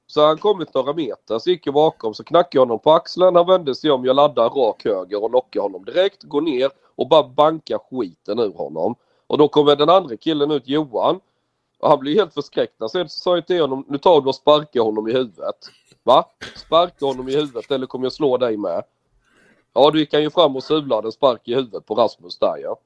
Så 0.07 0.27
han 0.27 0.39
kommit 0.39 0.75
några 0.75 0.93
meter, 0.93 1.39
så 1.39 1.51
gick 1.51 1.67
jag 1.67 1.75
bakom, 1.75 2.15
så 2.15 2.25
knackade 2.25 2.57
jag 2.57 2.61
honom 2.61 2.79
på 2.79 2.93
axeln. 2.93 3.37
Han 3.37 3.47
vände 3.47 3.75
sig 3.75 3.91
om, 3.91 4.05
jag 4.05 4.17
laddar 4.17 4.51
rak 4.51 4.85
höger 4.85 5.25
och 5.25 5.31
knockar 5.31 5.61
honom 5.61 5.85
direkt. 5.85 6.23
Går 6.23 6.41
ner 6.41 6.71
och 6.97 7.09
bara 7.09 7.29
bankar 7.29 7.79
skiten 7.91 8.39
ur 8.39 8.53
honom. 8.53 8.95
Och 9.27 9.39
då 9.39 9.49
kommer 9.49 9.77
den 9.77 9.91
andra 9.91 10.17
killen 10.17 10.51
ut, 10.51 10.69
Johan. 10.69 11.21
Och 11.79 11.89
han 11.89 11.99
blir 11.99 12.15
helt 12.15 12.35
förskräckt. 12.35 12.91
Sen 12.91 13.09
så 13.09 13.21
sa 13.21 13.35
jag 13.35 13.47
till 13.47 13.61
honom, 13.61 13.85
nu 13.89 13.99
tar 13.99 14.21
du 14.21 14.29
och 14.29 14.35
sparkar 14.35 14.81
honom 14.81 15.09
i 15.09 15.13
huvudet. 15.13 15.57
Va? 16.03 16.25
Sparka 16.57 17.07
honom 17.07 17.29
i 17.29 17.37
huvudet 17.37 17.71
eller 17.71 17.87
kommer 17.87 18.05
jag 18.05 18.13
slå 18.13 18.37
dig 18.37 18.57
med? 18.57 18.83
Ja, 19.77 19.91
då 19.91 19.99
gick 19.99 20.13
han 20.13 20.23
ju 20.23 20.31
fram 20.31 20.57
och 20.57 20.65
sulade 20.65 21.09
en 21.09 21.13
spark 21.13 21.49
i 21.49 21.55
huvudet 21.55 21.87
på 21.87 21.95
Rasmus 21.95 22.39
där 22.39 22.57
ja. 22.57 22.79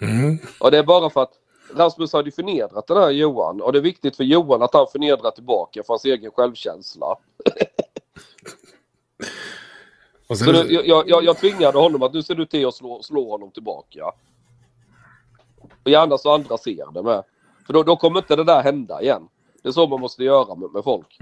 Mm. 0.00 0.38
Och 0.60 0.70
det 0.70 0.78
är 0.78 0.82
bara 0.82 1.10
för 1.10 1.22
att 1.22 1.32
Rasmus 1.74 2.12
hade 2.12 2.28
ju 2.28 2.32
förnedrat 2.32 2.86
den 2.86 2.96
här 2.96 3.10
Johan 3.10 3.62
och 3.62 3.72
det 3.72 3.78
är 3.78 3.82
viktigt 3.82 4.16
för 4.16 4.24
Johan 4.24 4.62
att 4.62 4.74
han 4.74 4.86
förnedrar 4.92 5.30
tillbaka 5.30 5.82
för 5.82 5.92
hans 5.92 6.04
egen 6.04 6.30
självkänsla. 6.30 7.16
Så 10.34 10.52
nu, 10.52 10.72
jag, 10.72 11.08
jag, 11.08 11.24
jag 11.24 11.38
tvingade 11.38 11.78
honom 11.78 12.02
att 12.02 12.14
nu 12.14 12.22
ser 12.22 12.34
du 12.34 12.46
till 12.46 12.66
att 12.66 12.74
slå, 12.74 13.02
slå 13.02 13.30
honom 13.30 13.50
tillbaka. 13.50 14.12
Och 15.84 15.90
gärna 15.90 16.18
så 16.18 16.34
andra 16.34 16.58
ser 16.58 16.92
det 16.92 17.02
med. 17.02 17.22
För 17.66 17.72
då, 17.72 17.82
då 17.82 17.96
kommer 17.96 18.18
inte 18.18 18.36
det 18.36 18.44
där 18.44 18.62
hända 18.62 19.02
igen. 19.02 19.28
Det 19.62 19.68
är 19.68 19.72
så 19.72 19.86
man 19.86 20.00
måste 20.00 20.24
göra 20.24 20.54
med, 20.54 20.70
med 20.70 20.84
folk. 20.84 21.18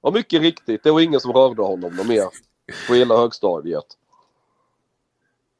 Och 0.00 0.12
mycket 0.12 0.42
riktigt, 0.42 0.82
det 0.82 0.90
var 0.90 1.00
ingen 1.00 1.20
som 1.20 1.32
rörde 1.32 1.62
honom 1.62 2.06
mer 2.08 2.28
på 2.88 2.94
hela 2.94 3.16
högstadiet. 3.16 3.84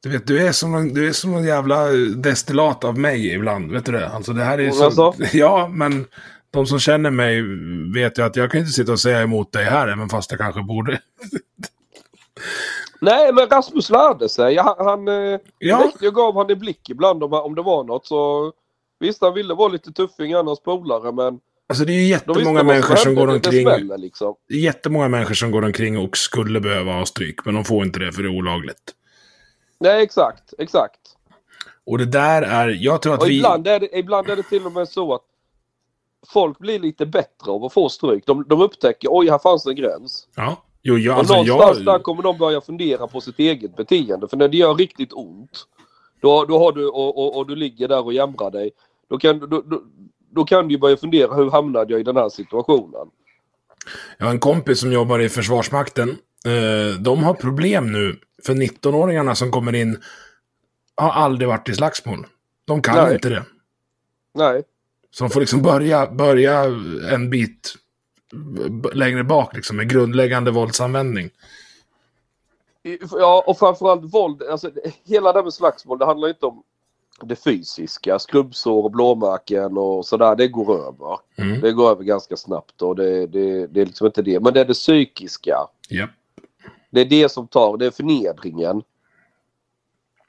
du 0.03 0.09
vet, 0.11 0.27
du 0.27 0.47
är, 0.47 0.53
som 0.53 0.75
en, 0.75 0.95
du 0.95 1.09
är 1.09 1.13
som 1.13 1.35
en 1.35 1.45
jävla 1.45 1.87
destillat 2.17 2.85
av 2.85 2.99
mig 2.99 3.35
ibland. 3.35 3.73
Vet 3.73 3.85
du 3.85 3.93
det? 3.93 4.09
Alltså 4.09 4.33
det 4.33 4.45
här 4.45 4.61
är 4.61 4.71
så... 4.71 4.85
Alltså? 4.85 5.15
Ja, 5.33 5.69
men 5.73 6.07
de 6.51 6.67
som 6.67 6.79
känner 6.79 7.11
mig 7.11 7.43
vet 7.95 8.19
ju 8.19 8.23
att 8.23 8.37
jag 8.37 8.51
kan 8.51 8.61
inte 8.61 8.73
sitta 8.73 8.93
och 8.93 9.01
säga 9.01 9.23
emot 9.23 9.53
dig 9.53 9.65
här, 9.65 9.89
även 9.89 10.09
fast 10.09 10.31
jag 10.31 10.41
kanske 10.41 10.63
borde. 10.63 11.01
Nej, 13.01 13.33
men 13.33 13.47
Rasmus 13.49 13.91
lärde 13.91 14.29
sig. 14.29 14.57
Han, 14.57 14.75
han 14.79 15.09
eh, 15.09 15.41
Ja. 15.59 15.79
väckte- 15.79 16.05
jag 16.05 16.15
gav 16.15 16.37
han 16.37 16.51
en 16.51 16.59
blick 16.59 16.91
ibland 16.91 17.25
om, 17.25 17.33
om 17.33 17.55
det 17.55 17.63
var 17.63 17.85
något. 17.85 18.07
Så 18.07 18.53
Visst, 18.99 19.23
han 19.23 19.35
ville 19.35 19.55
vara 19.55 19.69
lite 19.69 19.93
tuffing 19.93 20.33
annars 20.33 20.59
polare, 20.61 21.13
men 21.13 21.41
Alltså 21.69 21.85
det 21.85 21.93
är 21.93 22.01
ju 22.01 22.07
jättemånga 22.07 22.63
människor 22.63 22.97
som 22.97 23.15
går 23.15 23.29
omkring... 23.29 23.65
Det 23.65 23.77
smäller 23.77 23.99
liksom. 23.99 24.35
Jättemånga 24.49 25.09
människor 25.09 25.35
som 25.35 25.51
går 25.51 25.65
omkring 25.65 25.99
och 25.99 26.17
skulle 26.17 26.61
behöva 26.61 26.93
ha 26.93 27.07
stryk, 27.07 27.45
men 27.45 27.55
de 27.55 27.65
får 27.65 27.85
inte 27.85 27.99
det 27.99 28.13
för 28.13 28.23
det 28.23 28.29
är 28.29 28.39
olagligt. 28.39 28.95
Nej, 29.81 30.03
exakt, 30.03 30.55
exakt. 30.59 31.01
Och 31.87 31.99
det 31.99 32.07
där 32.07 32.43
är, 32.43 32.69
jag 32.69 33.03
tror 33.03 33.15
att 33.15 33.23
Och 33.23 33.29
vi... 33.29 33.37
ibland, 33.37 33.67
är 33.67 33.81
det, 33.81 33.99
ibland 33.99 34.29
är 34.29 34.37
det 34.37 34.43
till 34.43 34.67
och 34.67 34.73
med 34.73 34.89
så 34.89 35.15
att 35.15 35.23
folk 36.33 36.59
blir 36.59 36.79
lite 36.79 37.07
bättre 37.07 37.51
av 37.51 37.65
att 37.65 37.73
få 37.73 37.89
stryk. 37.89 38.27
De, 38.27 38.45
de 38.49 38.61
upptäcker, 38.61 39.09
oj, 39.11 39.31
här 39.31 39.39
fanns 39.39 39.67
en 39.67 39.77
gräns. 39.77 40.29
Ja, 40.35 40.65
jo, 40.83 40.99
jag, 40.99 41.13
och 41.13 41.19
alltså 41.19 41.35
någonstans 41.35 41.79
där 41.79 41.93
jag... 41.93 42.03
kommer 42.03 42.23
de 42.23 42.39
börja 42.39 42.61
fundera 42.61 43.07
på 43.07 43.21
sitt 43.21 43.39
eget 43.39 43.77
beteende. 43.77 44.29
För 44.29 44.37
när 44.37 44.49
det 44.49 44.57
gör 44.57 44.75
riktigt 44.75 45.13
ont, 45.13 45.67
då, 46.21 46.45
då 46.45 46.59
har 46.59 46.73
du, 46.73 46.89
och, 46.89 47.19
och, 47.19 47.37
och 47.37 47.47
du 47.47 47.57
ligger 47.57 47.89
där 47.89 48.05
och 48.05 48.13
jämrar 48.13 48.51
dig, 48.51 48.71
då 49.09 49.19
kan, 49.19 49.39
du- 49.39 49.47
då, 49.47 49.61
då, 49.61 49.83
då 50.37 50.45
kan 50.45 50.69
du 50.69 50.75
ju 50.75 50.79
börja 50.79 50.97
fundera, 50.97 51.35
hur 51.35 51.51
hamnade 51.51 51.93
jag 51.93 52.01
i 52.01 52.05
den 52.05 52.17
här 52.17 52.29
situationen? 52.29 53.09
Jag 54.19 54.27
har 54.27 54.33
en 54.33 54.41
kompis 54.41 54.81
som 54.81 54.93
jobbar 54.93 55.19
i 55.19 55.29
Försvarsmakten. 55.29 56.09
Eh, 56.47 57.01
de 57.01 57.25
har 57.25 57.35
problem 57.35 57.93
nu 57.93 58.21
För 58.43 58.55
19-åringarna 58.55 59.35
som 59.35 59.51
kommer 59.51 59.75
in 59.75 60.03
har 60.97 61.11
aldrig 61.11 61.49
varit 61.49 61.69
i 61.69 61.75
slagsmål. 61.75 62.27
De 62.65 62.83
kan 62.83 63.05
Nej. 63.05 63.15
inte 63.15 63.29
det. 63.29 63.45
Nej. 64.35 64.63
Så 65.11 65.25
de 65.25 65.31
får 65.31 65.41
liksom 65.41 65.63
börja, 65.63 66.07
börja 66.07 66.65
en 67.13 67.31
bit 67.31 67.75
längre 68.93 69.25
bak 69.25 69.57
liksom, 69.57 69.77
med 69.77 69.91
grundläggande 69.91 70.51
våldsanvändning. 70.51 71.31
Ja, 73.11 73.45
och 73.47 73.59
framförallt 73.59 74.15
våld. 74.15 74.43
Alltså, 74.43 74.71
hela 75.05 75.33
det 75.33 75.39
här 75.39 75.45
med 75.45 75.55
slagsmål, 75.55 75.99
det 75.99 76.07
handlar 76.07 76.29
inte 76.29 76.47
om 76.47 76.63
det 77.23 77.37
fysiska. 77.37 78.19
Skrubbsår 78.19 78.85
och 78.85 78.91
blåmärken 78.91 79.77
och 79.79 80.07
sådär, 80.07 80.37
det 80.37 80.49
går 80.49 80.87
över. 80.87 81.19
Mm. 81.37 81.61
Det 81.61 81.73
går 81.73 81.91
över 81.91 82.05
ganska 82.05 82.37
snabbt 82.37 82.83
och 82.83 82.97
det, 82.97 83.27
det, 83.27 83.67
det 83.67 83.81
är 83.81 83.87
liksom 83.87 84.07
inte 84.07 84.23
det. 84.23 84.41
Men 84.41 84.55
det 84.55 84.61
är 84.61 84.65
det 84.65 84.75
psykiska. 84.75 85.57
Japp. 85.91 86.11
Det 86.91 87.01
är 87.01 87.05
det 87.05 87.29
som 87.29 87.47
tar, 87.49 87.77
det 87.77 87.87
är 87.87 87.91
förnedringen. 87.91 88.83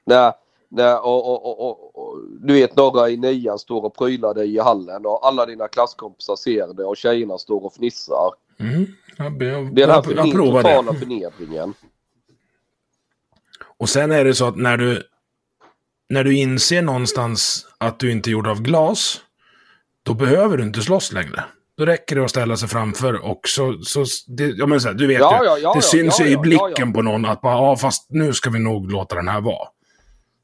När, 0.04 0.32
när 0.68 1.04
och, 1.06 1.28
och, 1.28 1.68
och, 1.68 1.96
och, 1.96 2.18
du 2.40 2.54
vet 2.54 2.76
några 2.76 3.10
i 3.10 3.16
nian 3.16 3.58
står 3.58 3.84
och 3.84 3.96
prylar 3.96 4.34
dig 4.34 4.54
i 4.54 4.58
hallen 4.58 5.06
och 5.06 5.26
alla 5.26 5.46
dina 5.46 5.68
klasskompisar 5.68 6.36
ser 6.36 6.74
det 6.74 6.84
och 6.84 6.96
tjejerna 6.96 7.38
står 7.38 7.64
och 7.64 7.74
fnissar. 7.74 8.30
Mm. 8.58 8.86
Jag, 9.16 9.42
jag, 9.42 9.74
Det 9.74 9.82
är 9.82 9.86
den 9.86 9.90
här 9.94 10.02
förned, 10.02 10.32
totala 10.32 10.92
det. 10.92 10.98
förnedringen. 10.98 11.74
Och 13.78 13.88
sen 13.88 14.12
är 14.12 14.24
det 14.24 14.34
så 14.34 14.46
att 14.46 14.56
när 14.56 14.76
du, 14.76 15.02
när 16.08 16.24
du 16.24 16.36
inser 16.36 16.82
någonstans 16.82 17.66
att 17.78 17.98
du 17.98 18.12
inte 18.12 18.30
är 18.30 18.32
gjord 18.32 18.46
av 18.46 18.62
glas, 18.62 19.20
då 20.02 20.14
behöver 20.14 20.56
du 20.56 20.62
inte 20.62 20.80
slåss 20.80 21.12
längre. 21.12 21.44
Då 21.76 21.86
räcker 21.86 22.16
det 22.16 22.24
att 22.24 22.30
ställa 22.30 22.56
sig 22.56 22.68
framför 22.68 23.24
och 23.24 23.40
så, 23.44 23.78
så 23.82 24.04
det, 24.26 24.46
ja, 24.46 24.66
men 24.66 24.80
så 24.80 24.88
här, 24.88 24.94
du 24.94 25.06
vet 25.06 25.20
Ja, 25.20 25.42
ju, 25.42 25.48
ja, 25.48 25.58
ja, 25.58 25.74
det 25.74 25.82
syns 25.82 26.20
ju 26.20 26.28
i 26.28 26.36
blicken 26.36 26.92
på 26.92 27.02
någon 27.02 27.24
att 27.24 27.40
bara, 27.40 27.54
ja 27.54 27.76
fast 27.76 28.10
nu 28.10 28.32
ska 28.32 28.50
vi 28.50 28.58
nog 28.58 28.90
låta 28.90 29.14
den 29.14 29.28
här 29.28 29.40
vara. 29.40 29.68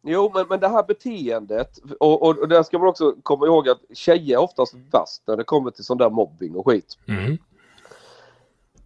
Jo, 0.07 0.31
men, 0.35 0.47
men 0.49 0.61
det 0.61 0.69
här 0.69 0.83
beteendet 0.83 1.79
och, 2.01 2.23
och, 2.23 2.39
och 2.39 2.49
där 2.49 2.63
ska 2.63 2.79
man 2.79 2.89
också 2.89 3.15
komma 3.23 3.47
ihåg 3.47 3.69
att 3.69 3.81
tjejer 3.95 4.37
är 4.37 4.41
oftast 4.41 4.75
värst 4.75 5.23
när 5.27 5.37
det 5.37 5.45
kommer 5.45 5.71
till 5.71 5.85
sån 5.85 5.99
där 5.99 6.11
mobbing 6.11 6.55
och 6.55 6.67
skit. 6.67 6.99
Mm. 7.09 7.39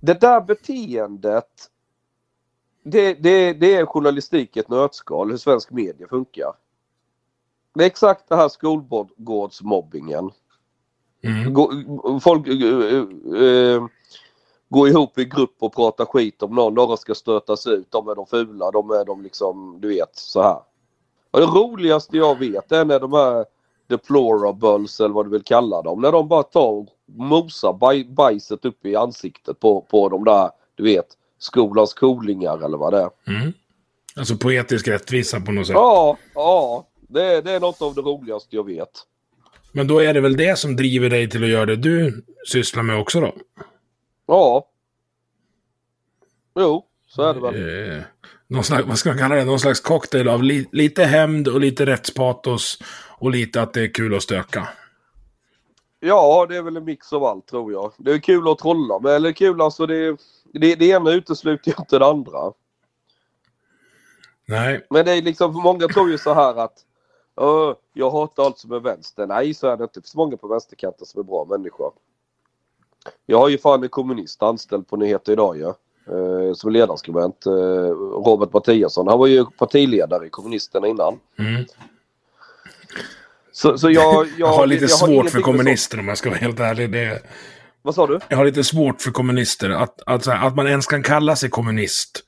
Det 0.00 0.20
där 0.20 0.40
beteendet 0.40 1.46
det, 2.82 3.14
det, 3.14 3.52
det 3.52 3.74
är 3.74 3.86
journalistik 3.86 4.56
i 4.56 4.60
ett 4.60 4.68
nötskal, 4.68 5.30
hur 5.30 5.36
svensk 5.36 5.70
media 5.70 6.08
funkar. 6.08 6.52
Det 7.78 7.84
är 7.84 7.86
exakt 7.86 8.28
det 8.28 8.36
här 8.36 8.48
skolgårdsmobbingen. 8.48 10.30
Mm. 11.22 11.54
Gå, 11.54 11.72
folk 12.22 12.48
äh, 12.48 12.54
äh, 13.42 13.86
går 14.68 14.88
ihop 14.88 15.18
i 15.18 15.24
grupp 15.24 15.56
och 15.58 15.74
pratar 15.74 16.04
skit 16.04 16.42
om 16.42 16.54
någon. 16.54 16.74
Några 16.74 16.96
ska 16.96 17.14
stötas 17.14 17.66
ut. 17.66 17.86
De 17.90 18.08
är 18.08 18.14
de 18.14 18.26
fula. 18.26 18.70
De 18.70 18.90
är 18.90 19.04
de 19.04 19.22
liksom, 19.22 19.80
du 19.80 19.88
vet, 19.88 20.16
så 20.16 20.42
här. 20.42 20.58
Och 21.30 21.40
det 21.40 21.46
roligaste 21.46 22.16
jag 22.16 22.38
vet 22.38 22.72
är 22.72 22.84
när 22.84 23.00
de 23.00 23.12
här 23.12 23.44
deplorables 23.86 25.00
eller 25.00 25.14
vad 25.14 25.26
du 25.26 25.30
vill 25.30 25.44
kalla 25.44 25.82
dem. 25.82 26.00
När 26.00 26.12
de 26.12 26.28
bara 26.28 26.42
tar 26.42 26.70
och 26.70 26.86
mosar 27.06 27.72
baj, 27.72 28.04
bajset 28.04 28.64
upp 28.64 28.86
i 28.86 28.96
ansiktet 28.96 29.60
på, 29.60 29.80
på 29.80 30.08
de 30.08 30.24
där, 30.24 30.50
du 30.74 30.82
vet, 30.82 31.06
skolans 31.38 31.94
coolingar 31.94 32.64
eller 32.64 32.78
vad 32.78 32.92
det 32.92 32.98
är. 32.98 33.10
Mm. 33.26 33.52
Alltså 34.16 34.36
poetisk 34.36 34.88
rättvisa 34.88 35.40
på 35.40 35.52
något 35.52 35.66
sätt. 35.66 35.74
Ja, 35.74 36.16
ja. 36.34 36.84
Det, 37.08 37.40
det 37.40 37.52
är 37.52 37.60
något 37.60 37.82
av 37.82 37.94
det 37.94 38.00
roligaste 38.00 38.56
jag 38.56 38.66
vet. 38.66 38.90
Men 39.72 39.86
då 39.86 39.98
är 39.98 40.14
det 40.14 40.20
väl 40.20 40.36
det 40.36 40.58
som 40.58 40.76
driver 40.76 41.10
dig 41.10 41.30
till 41.30 41.44
att 41.44 41.50
göra 41.50 41.66
det 41.66 41.76
du 41.76 42.24
sysslar 42.46 42.82
med 42.82 43.00
också 43.00 43.20
då? 43.20 43.34
Ja. 44.26 44.68
Jo, 46.58 46.84
så 47.06 47.22
är 47.22 47.34
det 47.34 47.40
väl. 47.40 47.96
Eh, 47.96 48.02
någon 48.46 48.64
slags, 48.64 48.88
vad 48.88 48.98
ska 48.98 49.08
man 49.08 49.18
kalla 49.18 49.34
det? 49.34 49.44
Någon 49.44 49.60
slags 49.60 49.80
cocktail 49.80 50.28
av 50.28 50.42
li, 50.42 50.68
lite 50.72 51.04
hämnd 51.04 51.48
och 51.48 51.60
lite 51.60 51.86
rättspatos 51.86 52.78
och 53.18 53.30
lite 53.30 53.62
att 53.62 53.72
det 53.74 53.82
är 53.82 53.94
kul 53.94 54.14
att 54.14 54.22
stöka. 54.22 54.68
Ja, 56.00 56.46
det 56.48 56.56
är 56.56 56.62
väl 56.62 56.76
en 56.76 56.84
mix 56.84 57.12
av 57.12 57.24
allt 57.24 57.46
tror 57.46 57.72
jag. 57.72 57.92
Det 57.98 58.12
är 58.12 58.18
kul 58.18 58.48
att 58.48 58.58
trolla 58.58 58.98
med, 58.98 59.12
eller 59.12 59.32
kul 59.32 59.60
alltså 59.60 59.86
det, 59.86 60.16
det, 60.52 60.74
det 60.74 60.86
ena 60.86 61.10
utesluter 61.10 61.70
ju 61.70 61.74
inte 61.78 61.98
det 61.98 62.06
andra. 62.06 62.52
Nej, 64.46 64.86
Men 64.90 65.04
det 65.04 65.12
är 65.12 65.22
liksom, 65.22 65.52
många 65.52 65.88
tror 65.88 66.10
ju 66.10 66.18
så 66.18 66.34
här 66.34 66.54
att 66.54 66.84
"Åh, 67.40 67.74
jag 67.92 68.10
hatar 68.10 68.44
allt 68.44 68.58
som 68.58 68.72
är 68.72 68.80
vänster. 68.80 69.26
Nej, 69.26 69.54
så 69.54 69.66
är 69.66 69.76
det 69.76 69.82
inte. 69.82 70.00
Det 70.00 70.02
finns 70.02 70.14
många 70.14 70.36
på 70.36 70.48
vänsterkanten 70.48 71.06
som 71.06 71.20
är 71.20 71.24
bra 71.24 71.46
människor. 71.50 71.92
Jag 73.26 73.38
har 73.38 73.48
ju 73.48 73.58
fan 73.58 73.82
en 73.82 73.88
kommunist 73.88 74.42
anställd 74.42 74.88
på 74.88 74.96
Nyheter 74.96 75.32
Idag 75.32 75.56
ju. 75.56 75.72
Eh, 76.08 76.54
som 76.54 76.72
ledarskribent. 76.72 77.46
Eh, 77.46 77.52
Robert 78.24 78.52
Mattiasson. 78.52 79.08
Han 79.08 79.18
var 79.18 79.26
ju 79.26 79.44
partiledare 79.44 80.26
i 80.26 80.30
kommunisterna 80.30 80.86
innan. 80.86 81.20
Mm. 81.38 81.64
Så, 83.52 83.78
så 83.78 83.90
jag, 83.90 84.14
jag, 84.14 84.28
jag 84.38 84.46
har 84.46 84.66
lite 84.66 84.84
jag 84.84 84.90
svårt 84.90 85.08
ingenting 85.08 85.30
för 85.30 85.40
kommunister 85.40 86.00
om 86.00 86.08
jag 86.08 86.18
ska 86.18 86.28
vara 86.30 86.38
helt 86.38 86.60
ärlig. 86.60 86.92
Det. 86.92 87.22
Vad 87.82 87.94
sa 87.94 88.06
du? 88.06 88.20
jag 88.28 88.36
har 88.36 88.44
lite 88.44 88.64
svårt 88.64 89.00
för 89.00 89.10
kommunister. 89.10 89.70
Att, 89.70 90.02
att, 90.06 90.28
att 90.28 90.56
man 90.56 90.66
ens 90.66 90.86
kan 90.86 91.02
kalla 91.02 91.36
sig 91.36 91.50
kommunist. 91.50 92.24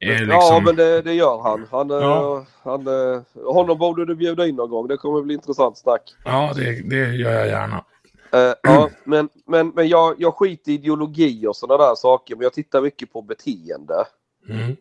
Är 0.00 0.08
liksom, 0.18 0.28
Ja, 0.30 0.60
men 0.64 0.76
det, 0.76 1.02
det 1.02 1.14
gör 1.14 1.42
han. 1.42 1.66
han, 1.70 1.90
eh, 1.90 1.96
Ja. 1.96 2.46
han 2.62 2.86
eh, 2.86 3.22
honom 3.54 3.78
borde 3.78 4.04
du 4.06 4.14
bjuda 4.14 4.46
in 4.46 4.56
någon 4.56 4.70
gång. 4.70 4.88
Det 4.88 4.96
kommer 4.96 5.22
bli 5.22 5.34
intressant 5.34 5.78
snack. 5.78 6.02
ja 6.24 6.52
det, 6.56 6.88
det 6.88 7.14
gör 7.14 7.32
jag 7.32 7.46
gärna. 7.48 7.84
Eh, 8.32 8.54
ja, 8.62 8.90
men 9.04 9.28
men, 9.46 9.72
men 9.74 9.88
jag, 9.88 10.14
jag 10.18 10.34
skiter 10.34 10.70
i 10.70 10.74
ideologi 10.74 11.46
och 11.46 11.56
sådana 11.56 11.86
där 11.88 11.94
saker. 11.94 12.36
Men 12.36 12.42
jag 12.42 12.52
tittar 12.52 12.80
mycket 12.82 13.12
på 13.12 13.22
beteende. 13.22 14.04
Mm. 14.48 14.76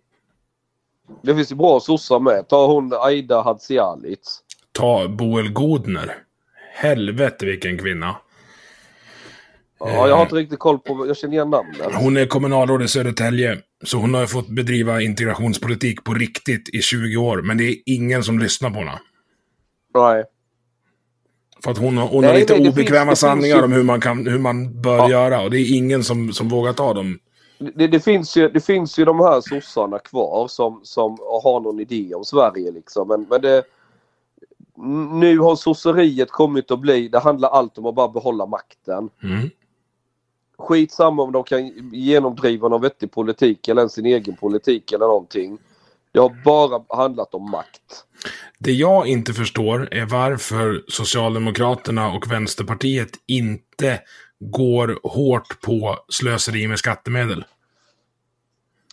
Det 1.22 1.36
finns 1.36 1.52
ju 1.52 1.56
bra 1.56 1.80
sossar 1.80 2.20
med. 2.20 2.48
Ta 2.48 2.68
hon 2.68 2.94
Aida 2.94 3.42
Hadzialic. 3.42 4.40
Ta 4.72 5.08
Boel 5.08 5.52
Godner. 5.54 6.16
Helvete 6.74 7.46
vilken 7.46 7.78
kvinna. 7.78 8.16
Ja, 9.80 10.08
jag 10.08 10.16
har 10.16 10.24
inte 10.24 10.36
riktigt 10.36 10.60
koll 10.60 10.80
på... 10.80 11.08
Jag 11.08 11.18
känner 11.18 11.34
igen 11.34 11.50
namnet. 11.50 11.94
Hon 11.94 12.18
är 12.18 12.26
kommunalråd 12.26 12.82
i 12.84 12.88
Södertälje. 12.88 13.58
Så 13.84 13.98
hon 13.98 14.14
har 14.14 14.22
ju 14.22 14.28
fått 14.28 14.48
bedriva 14.50 15.02
integrationspolitik 15.02 16.04
på 16.04 16.14
riktigt 16.14 16.70
i 16.76 16.82
20 16.82 17.18
år. 17.18 17.42
Men 17.42 17.58
det 17.58 17.64
är 17.64 17.76
ingen 17.86 18.24
som 18.24 18.40
lyssnar 18.40 18.70
på 18.70 18.76
henne. 18.80 19.00
Nej. 19.96 20.24
För 21.64 21.72
att 21.72 21.78
hon 21.78 21.98
har, 21.98 22.08
hon 22.08 22.22
Nej, 22.22 22.32
har 22.32 22.40
lite 22.40 22.58
nej, 22.58 22.70
obekväma 22.70 23.06
finns- 23.12 23.20
sanningar 23.20 23.56
finns 23.56 23.66
om 23.66 23.72
hur 23.72 23.84
man, 23.84 24.02
kan, 24.02 24.28
hur 24.28 24.40
man 24.40 24.82
bör 24.82 24.98
Ja. 24.98 25.10
göra. 25.10 25.42
Och 25.42 25.52
det 25.52 25.58
är 25.60 25.76
ingen 25.78 26.04
som, 26.04 26.34
som 26.34 26.50
vågar 26.50 26.74
ta 26.74 26.94
dem. 26.94 27.20
Det, 27.76 27.88
det, 27.88 28.00
finns 28.00 28.38
ju, 28.38 28.50
det 28.50 28.60
finns 28.66 29.00
ju 29.00 29.06
de 29.06 29.20
här 29.20 29.42
sossarna 29.42 30.00
kvar 30.00 30.48
som, 30.48 30.80
som 30.84 31.18
har 31.44 31.60
någon 31.60 31.80
idé 31.80 32.16
om 32.16 32.26
Sverige 32.26 32.72
liksom. 32.72 33.08
Men, 33.08 33.26
men 33.30 33.42
det... 33.42 33.64
Nu 35.20 35.40
har 35.40 35.56
sosseriet 35.56 36.32
kommit 36.32 36.72
att 36.72 36.80
bli... 36.80 37.08
Det 37.08 37.20
handlar 37.20 37.50
allt 37.50 37.78
om 37.78 37.86
att 37.86 37.96
bara 37.96 38.08
behålla 38.08 38.46
makten. 38.46 39.10
Mm. 39.24 39.50
Skitsamma 40.60 41.24
om 41.24 41.32
de 41.32 41.44
kan 41.44 41.68
genomdriva 41.94 42.68
någon 42.68 42.82
vettig 42.82 43.12
politik 43.12 43.68
eller 43.68 43.82
ens 43.82 43.94
sin 43.94 44.06
egen 44.06 44.36
politik 44.36 44.92
eller 44.92 45.06
någonting. 45.06 45.58
Det 46.12 46.20
har 46.20 46.44
bara 46.46 46.98
handlat 46.98 47.34
om 47.34 47.52
makt. 47.52 48.06
Det 48.60 48.72
jag 48.72 49.08
inte 49.08 49.34
förstår 49.34 49.94
är 49.94 50.06
varför 50.06 50.84
Socialdemokraterna 50.88 52.12
och 52.12 52.32
Vänsterpartiet 52.32 53.10
inte 53.26 54.02
går 54.40 55.00
hårt 55.04 55.62
på 55.62 55.98
slöseri 56.10 56.68
med 56.68 56.80
skattemedel. 56.80 57.46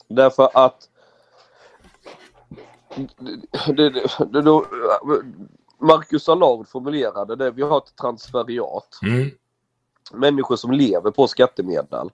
Därför 0.08 0.50
att... 0.54 0.88
Det, 3.66 3.90
det, 3.90 4.08
det, 4.32 4.42
då, 4.42 4.66
Marcus 5.80 6.28
Allard 6.28 6.68
formulerade 6.68 7.36
det. 7.36 7.50
Vi 7.50 7.62
har 7.62 7.78
ett 7.78 7.96
transferiat. 8.00 8.88
Mm. 9.02 9.30
Människor 10.12 10.56
som 10.56 10.70
lever 10.70 11.10
på 11.10 11.26
skattemedel. 11.26 12.10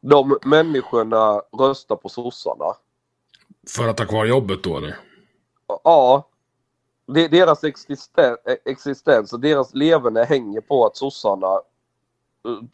De 0.00 0.38
människorna 0.44 1.42
röstar 1.58 1.96
på 1.96 2.08
sossarna. 2.08 2.74
För 3.76 3.88
att 3.88 3.98
ha 3.98 4.06
kvar 4.06 4.24
jobbet 4.24 4.62
då 4.62 4.76
eller? 4.76 4.96
Ja. 5.84 6.28
Deras 7.06 7.64
existen, 7.64 8.36
existens 8.64 9.32
och 9.32 9.40
deras 9.40 9.74
levande 9.74 10.24
hänger 10.24 10.60
på 10.60 10.86
att 10.86 10.96
sossarna 10.96 11.60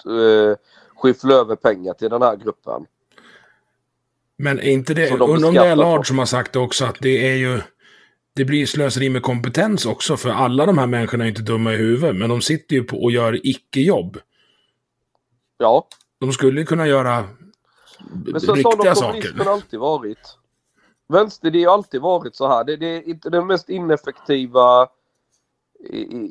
uh, 0.07 0.57
skyfflar 0.97 1.35
över 1.35 1.57
pengar 1.57 1.95
till 1.95 2.11
den 2.11 2.23
här 2.23 2.37
gruppen. 2.37 2.87
Men 4.37 4.59
är 4.59 4.71
inte 4.71 4.95
det, 4.95 5.11
undrar 5.11 5.49
om 5.49 5.55
det 5.55 5.67
är 5.67 5.77
Lard 5.77 6.07
som 6.07 6.19
har 6.19 6.27
sagt 6.27 6.53
det 6.53 6.59
också, 6.59 6.85
att 6.85 6.97
det 7.01 7.31
är 7.31 7.35
ju, 7.35 7.61
det 8.35 8.45
blir 8.45 8.67
slöseri 8.67 9.09
med 9.11 9.23
kompetens 9.23 9.87
också, 9.87 10.17
för 10.17 10.31
alla 10.31 10.67
de 10.67 10.79
här 10.79 10.87
människorna 10.87 11.25
är 11.25 11.29
inte 11.29 11.43
dumma 11.43 11.73
i 11.73 11.77
huvudet, 11.77 12.17
men 12.17 12.29
de 12.29 12.41
sitter 12.43 12.77
ju 12.77 12.85
på 12.85 13.03
och 13.03 13.13
gör 13.13 13.47
icke-jobb. 13.47 14.19
Ja. 15.59 15.89
De 16.21 16.33
skulle 16.33 16.65
kunna 16.65 16.87
göra 16.87 17.29
Men 18.25 18.41
så, 18.41 18.47
så 18.47 18.53
har 18.53 18.57
riktiga 18.57 18.95
de 18.95 19.01
kommunismen 19.01 19.37
saker. 19.39 19.51
alltid 19.51 19.81
varit. 19.81 20.39
Vänster, 21.09 21.51
det 21.51 21.65
har 21.65 21.75
alltid 21.75 22.01
varit 22.01 22.37
så 22.37 22.49
här. 22.49 22.65
Det, 22.65 22.77
det 22.77 22.87
är 22.87 23.09
inte 23.09 23.31
den 23.31 23.47
mest 23.47 23.69
ineffektiva 23.69 24.89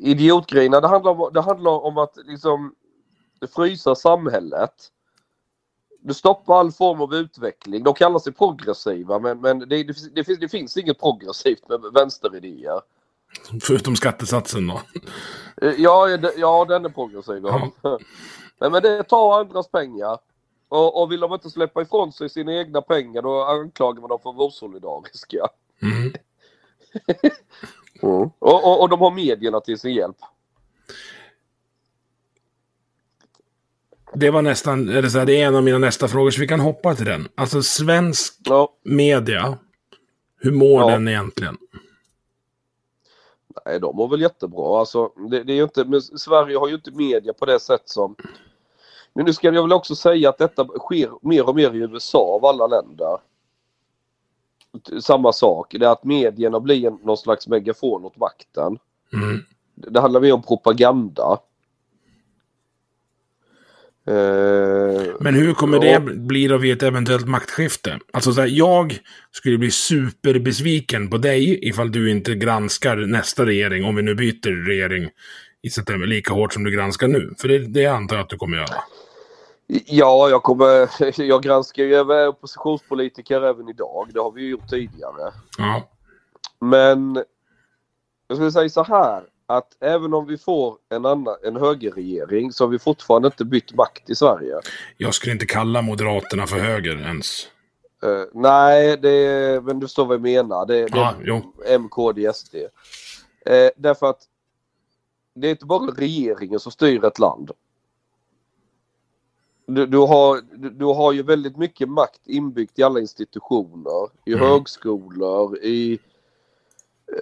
idiotgrejerna. 0.02 0.80
Det 0.80 0.88
handlar, 0.88 1.10
om, 1.10 1.30
det 1.32 1.40
handlar 1.40 1.84
om 1.84 1.98
att 1.98 2.16
liksom 2.24 2.74
frysa 3.54 3.94
samhället. 3.94 4.74
Du 6.02 6.14
stoppar 6.14 6.60
all 6.60 6.72
form 6.72 7.00
av 7.00 7.14
utveckling. 7.14 7.82
De 7.82 7.94
kallar 7.94 8.18
sig 8.18 8.32
progressiva 8.32 9.18
men, 9.18 9.40
men 9.40 9.58
det, 9.58 9.66
det, 9.66 10.14
det, 10.14 10.24
finns, 10.24 10.38
det 10.38 10.48
finns 10.48 10.76
inget 10.76 11.00
progressivt 11.00 11.68
med 11.68 11.80
vänsteridéer. 11.94 12.80
Förutom 13.62 13.96
skattesatsen 13.96 14.66
då. 14.66 14.80
Eh, 15.62 15.74
Ja, 15.78 16.08
ja 16.36 16.64
den 16.64 16.84
är 16.84 16.88
progressiv. 16.88 17.42
Ja. 17.44 17.70
Men, 17.82 17.98
men 18.72 18.82
det 18.82 19.02
tar 19.02 19.40
andras 19.40 19.68
pengar. 19.68 20.18
Och, 20.68 21.02
och 21.02 21.12
vill 21.12 21.20
de 21.20 21.32
inte 21.32 21.50
släppa 21.50 21.82
ifrån 21.82 22.12
sig 22.12 22.28
sina 22.28 22.52
egna 22.52 22.82
pengar 22.82 23.22
då 23.22 23.44
anklagar 23.44 24.00
man 24.00 24.08
dem 24.08 24.18
för 24.22 24.30
att 24.30 24.36
vara 24.36 24.48
osolidariska. 24.48 25.46
Mm. 25.82 26.12
Och, 28.02 28.32
och, 28.38 28.80
och 28.80 28.88
de 28.88 29.00
har 29.00 29.10
medierna 29.10 29.60
till 29.60 29.78
sin 29.78 29.94
hjälp. 29.94 30.16
Det 34.14 34.30
var 34.30 34.42
nästan, 34.42 34.88
eller 34.88 35.08
så 35.08 35.18
här, 35.18 35.26
det 35.26 35.40
är 35.40 35.46
en 35.46 35.54
av 35.56 35.62
mina 35.62 35.78
nästa 35.78 36.08
frågor, 36.08 36.30
så 36.30 36.40
vi 36.40 36.46
kan 36.46 36.60
hoppa 36.60 36.94
till 36.94 37.06
den. 37.06 37.28
Alltså 37.34 37.62
svensk 37.62 38.34
Ja, 38.44 38.68
media, 38.84 39.58
hur 40.40 40.52
mår 40.52 40.80
Ja. 40.80 40.90
den 40.90 41.08
egentligen? 41.08 41.56
nej, 43.66 43.80
de 43.80 43.96
mår 43.96 44.08
väl 44.08 44.20
jättebra. 44.20 44.78
Alltså, 44.78 45.08
det, 45.30 45.44
det 45.44 45.52
är 45.52 45.56
ju 45.56 45.62
inte, 45.62 45.84
men 45.84 46.02
Sverige 46.02 46.58
har 46.58 46.68
ju 46.68 46.74
inte 46.74 46.90
media 46.90 47.32
på 47.32 47.46
det 47.46 47.60
sätt 47.60 47.82
som... 47.84 48.16
Men 49.14 49.24
nu 49.24 49.32
ska 49.32 49.46
jag 49.52 49.62
väl 49.62 49.72
också 49.72 49.94
säga 49.94 50.28
att 50.28 50.38
detta 50.38 50.64
sker 50.78 51.10
mer 51.22 51.48
och 51.48 51.56
mer 51.56 51.74
i 51.74 51.78
USA 51.78 52.18
av 52.18 52.44
alla 52.44 52.66
länder. 52.66 53.18
Samma 55.00 55.32
sak, 55.32 55.74
det 55.78 55.86
är 55.86 55.90
att 55.90 56.04
medierna 56.04 56.60
blir 56.60 56.90
någon 56.90 57.16
slags 57.16 57.48
megafon 57.48 58.04
åt 58.04 58.16
makten. 58.16 58.78
Mm. 59.12 59.40
Det 59.74 60.00
handlar 60.00 60.20
mer 60.20 60.32
om 60.32 60.42
propaganda. 60.42 61.38
Eh, 64.06 65.14
Men 65.20 65.34
hur 65.34 65.54
kommer 65.54 65.84
Ja. 65.84 66.00
det 66.00 66.14
bli 66.14 66.46
då 66.46 66.56
vid 66.58 66.72
ett 66.72 66.82
eventuellt 66.82 67.28
maktskifte? 67.28 67.98
Alltså 68.12 68.32
så 68.32 68.40
här, 68.40 68.48
jag 68.48 68.98
skulle 69.30 69.58
bli 69.58 69.70
superbesviken 69.70 71.10
på 71.10 71.16
dig 71.18 71.68
ifall 71.68 71.92
du 71.92 72.10
inte 72.10 72.34
granskar 72.34 72.96
nästa 72.96 73.46
regering, 73.46 73.84
om 73.84 73.96
vi 73.96 74.02
nu 74.02 74.14
byter 74.14 74.66
regering 74.66 75.10
i 75.62 75.70
september, 75.70 76.06
lika 76.06 76.34
hårt 76.34 76.52
som 76.52 76.64
du 76.64 76.70
granskar 76.70 77.08
nu. 77.08 77.34
För 77.38 77.48
det, 77.48 77.58
det 77.58 77.86
antar 77.86 78.16
jag 78.16 78.22
att 78.22 78.28
du 78.30 78.36
kommer 78.36 78.56
göra. 78.56 78.82
Ja, 79.86 80.28
jag 80.30 80.42
kommer... 80.42 80.88
Jag 81.22 81.42
granskar 81.42 81.82
ju 81.82 81.94
även 81.94 82.28
oppositionspolitiker 82.28 83.42
även 83.42 83.68
idag. 83.68 84.08
Det 84.14 84.20
har 84.20 84.32
vi 84.32 84.42
ju 84.42 84.48
gjort 84.50 84.70
tidigare. 84.70 85.32
Ja. 85.58 85.88
Men 86.60 87.14
jag 88.28 88.36
skulle 88.36 88.52
säga 88.52 88.68
så 88.68 88.84
här 88.84 89.22
att 89.56 89.76
även 89.80 90.14
om 90.14 90.26
vi 90.26 90.38
får 90.38 90.76
en, 90.88 91.06
annan, 91.06 91.36
en 91.42 91.56
högerregering 91.56 92.52
så 92.52 92.64
har 92.64 92.68
vi 92.68 92.78
fortfarande 92.78 93.26
inte 93.26 93.44
bytt 93.44 93.74
makt 93.74 94.10
i 94.10 94.14
Sverige. 94.14 94.60
Jag 94.96 95.14
skulle 95.14 95.32
inte 95.32 95.46
kalla 95.46 95.82
Moderaterna 95.82 96.46
för 96.46 96.58
höger 96.58 96.96
ens. 96.96 97.48
Eh, 98.02 98.24
nej, 98.32 98.96
det, 98.96 99.64
men 99.64 99.80
du 99.80 99.86
förstår 99.86 100.06
vad 100.06 100.14
jag 100.14 100.22
menar. 100.22 100.66
Det, 100.66 100.74
det 100.86 100.88
Ja, 100.98 101.14
jo. 101.24 101.52
M, 101.66 101.88
KD, 101.88 102.32
SD. 102.34 102.54
Eh, 103.46 103.70
därför 103.76 104.10
att 104.10 104.22
det 105.34 105.46
är 105.46 105.50
inte 105.50 105.66
bara 105.66 105.90
regeringen 105.90 106.60
som 106.60 106.72
styr 106.72 107.04
ett 107.04 107.18
land. 107.18 107.50
Du, 109.66 109.86
du, 109.86 109.98
har, 109.98 110.40
du, 110.56 110.70
du 110.70 110.84
har 110.84 111.12
ju 111.12 111.22
väldigt 111.22 111.56
mycket 111.56 111.88
makt 111.88 112.20
inbyggt 112.26 112.78
i 112.78 112.82
alla 112.82 113.00
institutioner. 113.00 114.08
I 114.26 114.32
Mm. 114.32 114.46
högskolor, 114.46 115.58
i 115.58 115.98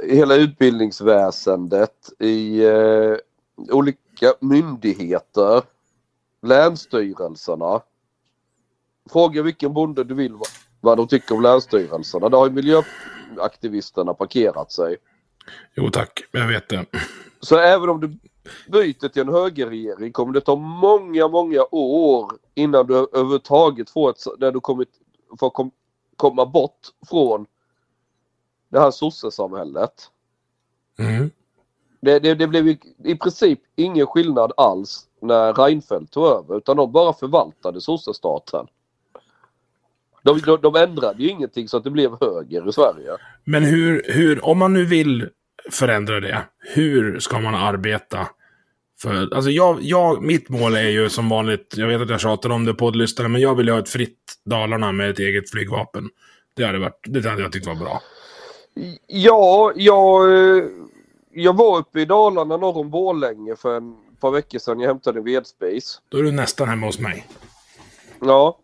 hela 0.03 0.37
utbildningsväsendet, 0.37 2.11
i 2.19 2.65
eh, 2.65 3.17
olika 3.57 4.35
myndigheter, 4.41 5.63
länsstyrelserna. 6.43 7.81
Fråga 9.11 9.43
vilken 9.43 9.73
bonde 9.73 10.05
du 10.05 10.15
vill 10.15 10.37
vad, 10.81 10.97
de 10.97 11.09
tycker 11.09 11.35
om 11.35 11.43
länsstyrelserna. 11.43 12.29
Där 12.29 12.39
har 12.39 12.47
ju 12.47 12.53
miljöaktivisterna 12.53 14.15
parkerat 14.15 14.73
sig. 14.73 14.97
Jo 15.75 15.91
tack, 15.91 16.21
jag 16.31 16.49
vet 16.49 16.69
det. 16.69 16.87
Så 17.41 17.59
även 17.59 17.89
om 17.89 18.01
du 18.01 18.09
byter 18.69 19.09
till 19.09 19.23
en 19.23 19.29
högerregering 19.29 20.13
kommer 20.13 20.33
det 20.33 20.41
ta 20.41 20.57
många, 20.57 21.29
många 21.29 21.67
år 21.71 22.33
innan 22.55 22.87
du 22.87 22.95
överhuvudtaget 22.95 23.91
får 23.91 24.11
ett, 24.11 24.25
där 24.39 24.53
du 24.53 24.61
kommit, 24.61 24.89
får 25.41 25.51
kom, 25.51 25.71
komma 26.17 26.47
bort 26.47 26.89
från 27.11 27.47
det 28.71 28.81
här 28.81 28.91
sossesamhället. 28.91 29.93
Mm. 30.99 31.31
Det, 32.01 32.19
det, 32.19 32.35
det 32.35 32.47
blev 32.47 32.69
i 33.05 33.17
princip 33.21 33.61
ingen 33.77 34.07
skillnad 34.07 34.53
alls 34.57 35.07
när 35.23 35.53
Reinfeldt 35.53 36.13
tog 36.13 36.27
över 36.27 36.57
utan 36.57 36.77
de 36.77 36.93
bara 36.93 37.13
förvaltade 37.13 37.81
sossestaten. 37.81 38.67
De, 40.23 40.41
de, 40.41 40.61
de 40.61 40.77
ändrade 40.77 41.23
ju 41.23 41.29
ingenting 41.29 41.69
så 41.69 41.77
att 41.77 41.85
det 41.85 41.91
blev 41.91 42.11
höger 42.21 42.69
i 42.69 42.73
Sverige. 42.73 43.17
Men 43.45 43.65
hur, 43.65 44.03
hur, 44.07 44.45
om 44.45 44.59
man 44.59 44.73
nu 44.73 44.85
vill 44.85 45.29
förändra 45.71 46.21
det, 46.21 46.43
hur 46.59 47.19
ska 47.19 47.41
man 47.41 47.55
arbeta? 47.55 48.29
För, 49.03 49.35
alltså 49.35 49.51
jag, 49.51 49.79
jag, 49.83 50.23
mitt 50.23 50.49
mål 50.49 50.75
är 50.75 50.89
ju 50.89 51.09
som 51.09 51.29
vanligt, 51.29 51.75
jag 51.77 51.87
vet 51.87 52.01
att 52.01 52.11
jag 52.11 52.21
tjatar 52.21 52.51
om 52.51 52.65
det 52.65 52.75
poddlyssnare, 52.75 53.29
men 53.29 53.41
jag 53.41 53.55
vill 53.55 53.69
ha 53.69 53.79
ett 53.79 53.89
fritt 53.89 54.19
Dalarna 54.45 54.93
med 54.93 55.11
ett 55.11 55.19
eget 55.19 55.51
flygvapen. 55.51 56.09
Det 56.57 56.65
hade, 56.65 56.79
varit, 56.79 57.01
det 57.05 57.29
hade 57.29 57.43
jag 57.43 57.53
tyckt 57.53 57.67
var 57.67 57.75
bra. 57.75 58.03
Ja, 59.07 59.73
jag, 59.77 60.33
eh, 60.59 60.65
jag 61.31 61.57
var 61.57 61.79
uppe 61.79 62.01
i 62.01 62.05
Dalarna 62.05 62.57
norr 62.57 62.77
om 62.77 62.91
Borlänge 62.91 63.57
för 63.57 63.77
en 63.77 63.97
par 64.21 64.31
veckor 64.31 64.59
sedan. 64.59 64.81
Jag 64.81 64.89
hämtade 64.89 65.19
en 65.19 65.25
vedspis. 65.25 66.01
Då 66.09 66.19
är 66.19 66.23
du 66.23 66.33
nästan 66.33 66.69
hemma 66.69 66.87
hos 66.87 66.99
mig. 66.99 67.27
Ja. 68.21 68.59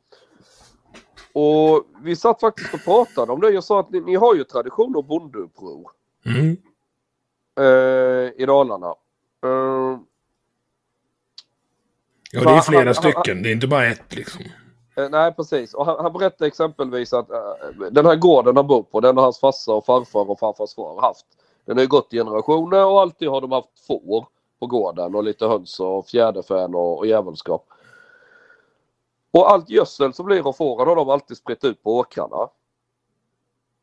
Och 1.33 1.87
vi 2.03 2.17
satt 2.17 2.41
faktiskt 2.41 2.75
och 2.75 2.85
pratade 2.85 3.33
om 3.33 3.41
det. 3.41 3.51
Jag 3.51 3.65
sa 3.65 3.81
att 3.81 3.91
ni, 3.91 4.01
ni 4.01 4.15
har 4.15 4.35
ju 4.35 4.45
tradition 4.45 4.97
av 4.97 5.07
bondeuppror 5.07 5.91
Mm. 6.27 6.57
eh, 7.61 8.33
i 8.43 8.45
Dalarna. 8.47 8.87
Eh, 9.45 9.99
Ja, 12.33 12.41
det 12.41 12.51
är 12.51 12.61
flera 12.61 12.85
han- 12.85 12.95
stycken. 12.95 13.43
Det 13.43 13.49
är 13.49 13.53
inte 13.53 13.67
bara 13.67 13.87
ett 13.87 14.15
liksom. 14.15 14.43
Eh, 14.97 15.11
nej, 15.11 15.33
precis. 15.33 15.75
Och 15.75 15.87
han, 15.87 15.97
han 15.99 16.13
berättade 16.13 16.47
exempelvis 16.47 17.13
att 17.13 17.31
eh, 17.31 17.39
den 17.91 18.07
här 18.07 18.17
gården 18.17 18.57
han 18.57 18.67
bor 18.67 18.83
på, 18.83 19.01
den 19.01 19.17
har 19.17 19.25
hans 19.25 19.39
farsa 19.39 19.73
och 19.73 19.87
farfar 19.87 20.31
och 20.31 20.39
farfars 20.39 20.75
far 20.75 21.01
haft. 21.01 21.27
Den 21.65 21.77
har 21.77 21.83
ju 21.83 21.89
gått 21.89 22.13
i 22.13 22.17
generationer 22.17 22.87
och 22.87 23.01
alltid 23.01 23.29
har 23.29 23.41
de 23.41 23.53
haft 23.53 23.87
får 23.87 24.27
på 24.61 24.67
gården 24.67 25.15
och 25.15 25.25
lite 25.25 25.47
höns 25.47 25.81
och 25.81 26.07
fjäderfän 26.07 26.75
och, 26.75 26.99
och 26.99 27.07
djävulskap. 27.07 27.69
Och 29.31 29.51
allt 29.51 29.71
gödsel 29.71 30.15
som 30.15 30.27
blir 30.27 30.49
av 30.49 30.53
fåren 30.53 30.89
har 30.89 30.97
de 30.97 31.09
alltid 31.09 31.37
spritt 31.37 31.65
ut 31.65 31.83
på 31.83 31.97
åkrarna. 31.97 32.49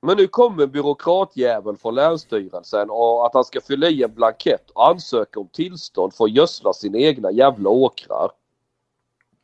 Men 0.02 0.18
nu 0.18 0.28
kommer 0.28 0.64
en 0.64 0.72
byråkratjävel 0.72 1.78
från 1.78 1.96
Länsstyrelsen 1.96 2.90
och 2.90 3.26
att 3.26 3.34
han 3.34 3.44
ska 3.44 3.62
fylla 3.62 3.88
i 3.88 4.04
en 4.04 4.14
blankett 4.14 4.70
och 4.70 4.88
ansöka 4.88 5.40
om 5.40 5.48
tillstånd 5.48 6.14
för 6.14 6.24
att 6.24 6.32
gödsla 6.32 6.74
sina 6.74 6.98
egna 6.98 7.32
jävla 7.32 7.70
åkrar. 7.70 8.32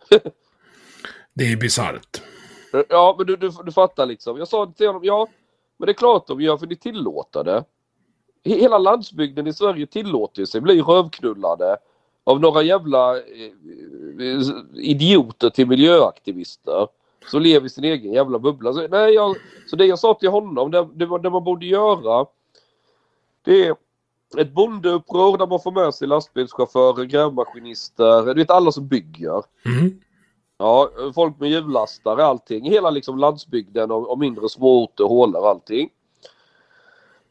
Det 1.33 1.51
är 1.51 1.57
bisarrt. 1.57 2.21
Ja, 2.89 3.15
men 3.17 3.27
du, 3.27 3.35
du, 3.35 3.51
du 3.65 3.71
fattar 3.71 4.05
liksom. 4.05 4.37
Jag 4.37 4.47
sa 4.47 4.73
till 4.77 4.87
honom, 4.87 5.03
ja, 5.03 5.27
men 5.77 5.85
det 5.85 5.91
är 5.91 5.93
klart 5.93 6.27
de 6.27 6.41
gör 6.41 6.57
för 6.57 6.67
ni 6.67 6.75
tillåter 6.75 7.43
det. 7.43 7.63
He- 8.43 8.59
Hela 8.59 8.77
landsbygden 8.77 9.47
i 9.47 9.53
Sverige 9.53 9.87
tillåter 9.87 10.45
sig 10.45 10.61
bli 10.61 10.81
rövknullade 10.81 11.77
av 12.23 12.39
några 12.41 12.61
jävla 12.61 13.17
eh, 13.17 13.23
eh, 14.19 14.41
idioter 14.73 15.49
till 15.49 15.67
miljöaktivister 15.67 16.87
som 17.31 17.41
lever 17.41 17.65
i 17.65 17.69
sin 17.69 17.83
egen 17.83 18.13
jävla 18.13 18.39
bubbla. 18.39 18.73
Så, 18.73 18.87
nej, 18.87 19.13
jag, 19.13 19.35
så 19.67 19.75
det 19.75 19.85
jag 19.85 19.99
sa 19.99 20.13
till 20.13 20.29
honom, 20.29 20.71
det, 20.71 20.87
det, 20.93 21.19
det 21.19 21.29
man 21.29 21.43
borde 21.43 21.65
göra, 21.65 22.25
det 23.45 23.67
är 23.67 23.75
ett 24.37 24.51
bondeuppror 24.51 25.37
där 25.37 25.47
man 25.47 25.59
får 25.61 25.71
med 25.71 25.93
sig 25.93 26.07
lastbilschaufförer, 26.07 27.03
grävmaskinister, 27.05 28.25
du 28.25 28.33
vet 28.33 28.49
alla 28.49 28.71
som 28.71 28.87
bygger. 28.87 29.43
Mm. 29.65 29.99
Ja, 30.61 30.89
folk 31.15 31.39
med 31.39 31.49
hjullastare, 31.49 32.25
allting. 32.25 32.71
Hela 32.71 32.89
liksom 32.89 33.17
landsbygden 33.17 33.91
och, 33.91 34.09
och 34.09 34.19
mindre 34.19 34.49
småorter, 34.49 35.03
hålor 35.03 35.49
allting. 35.49 35.89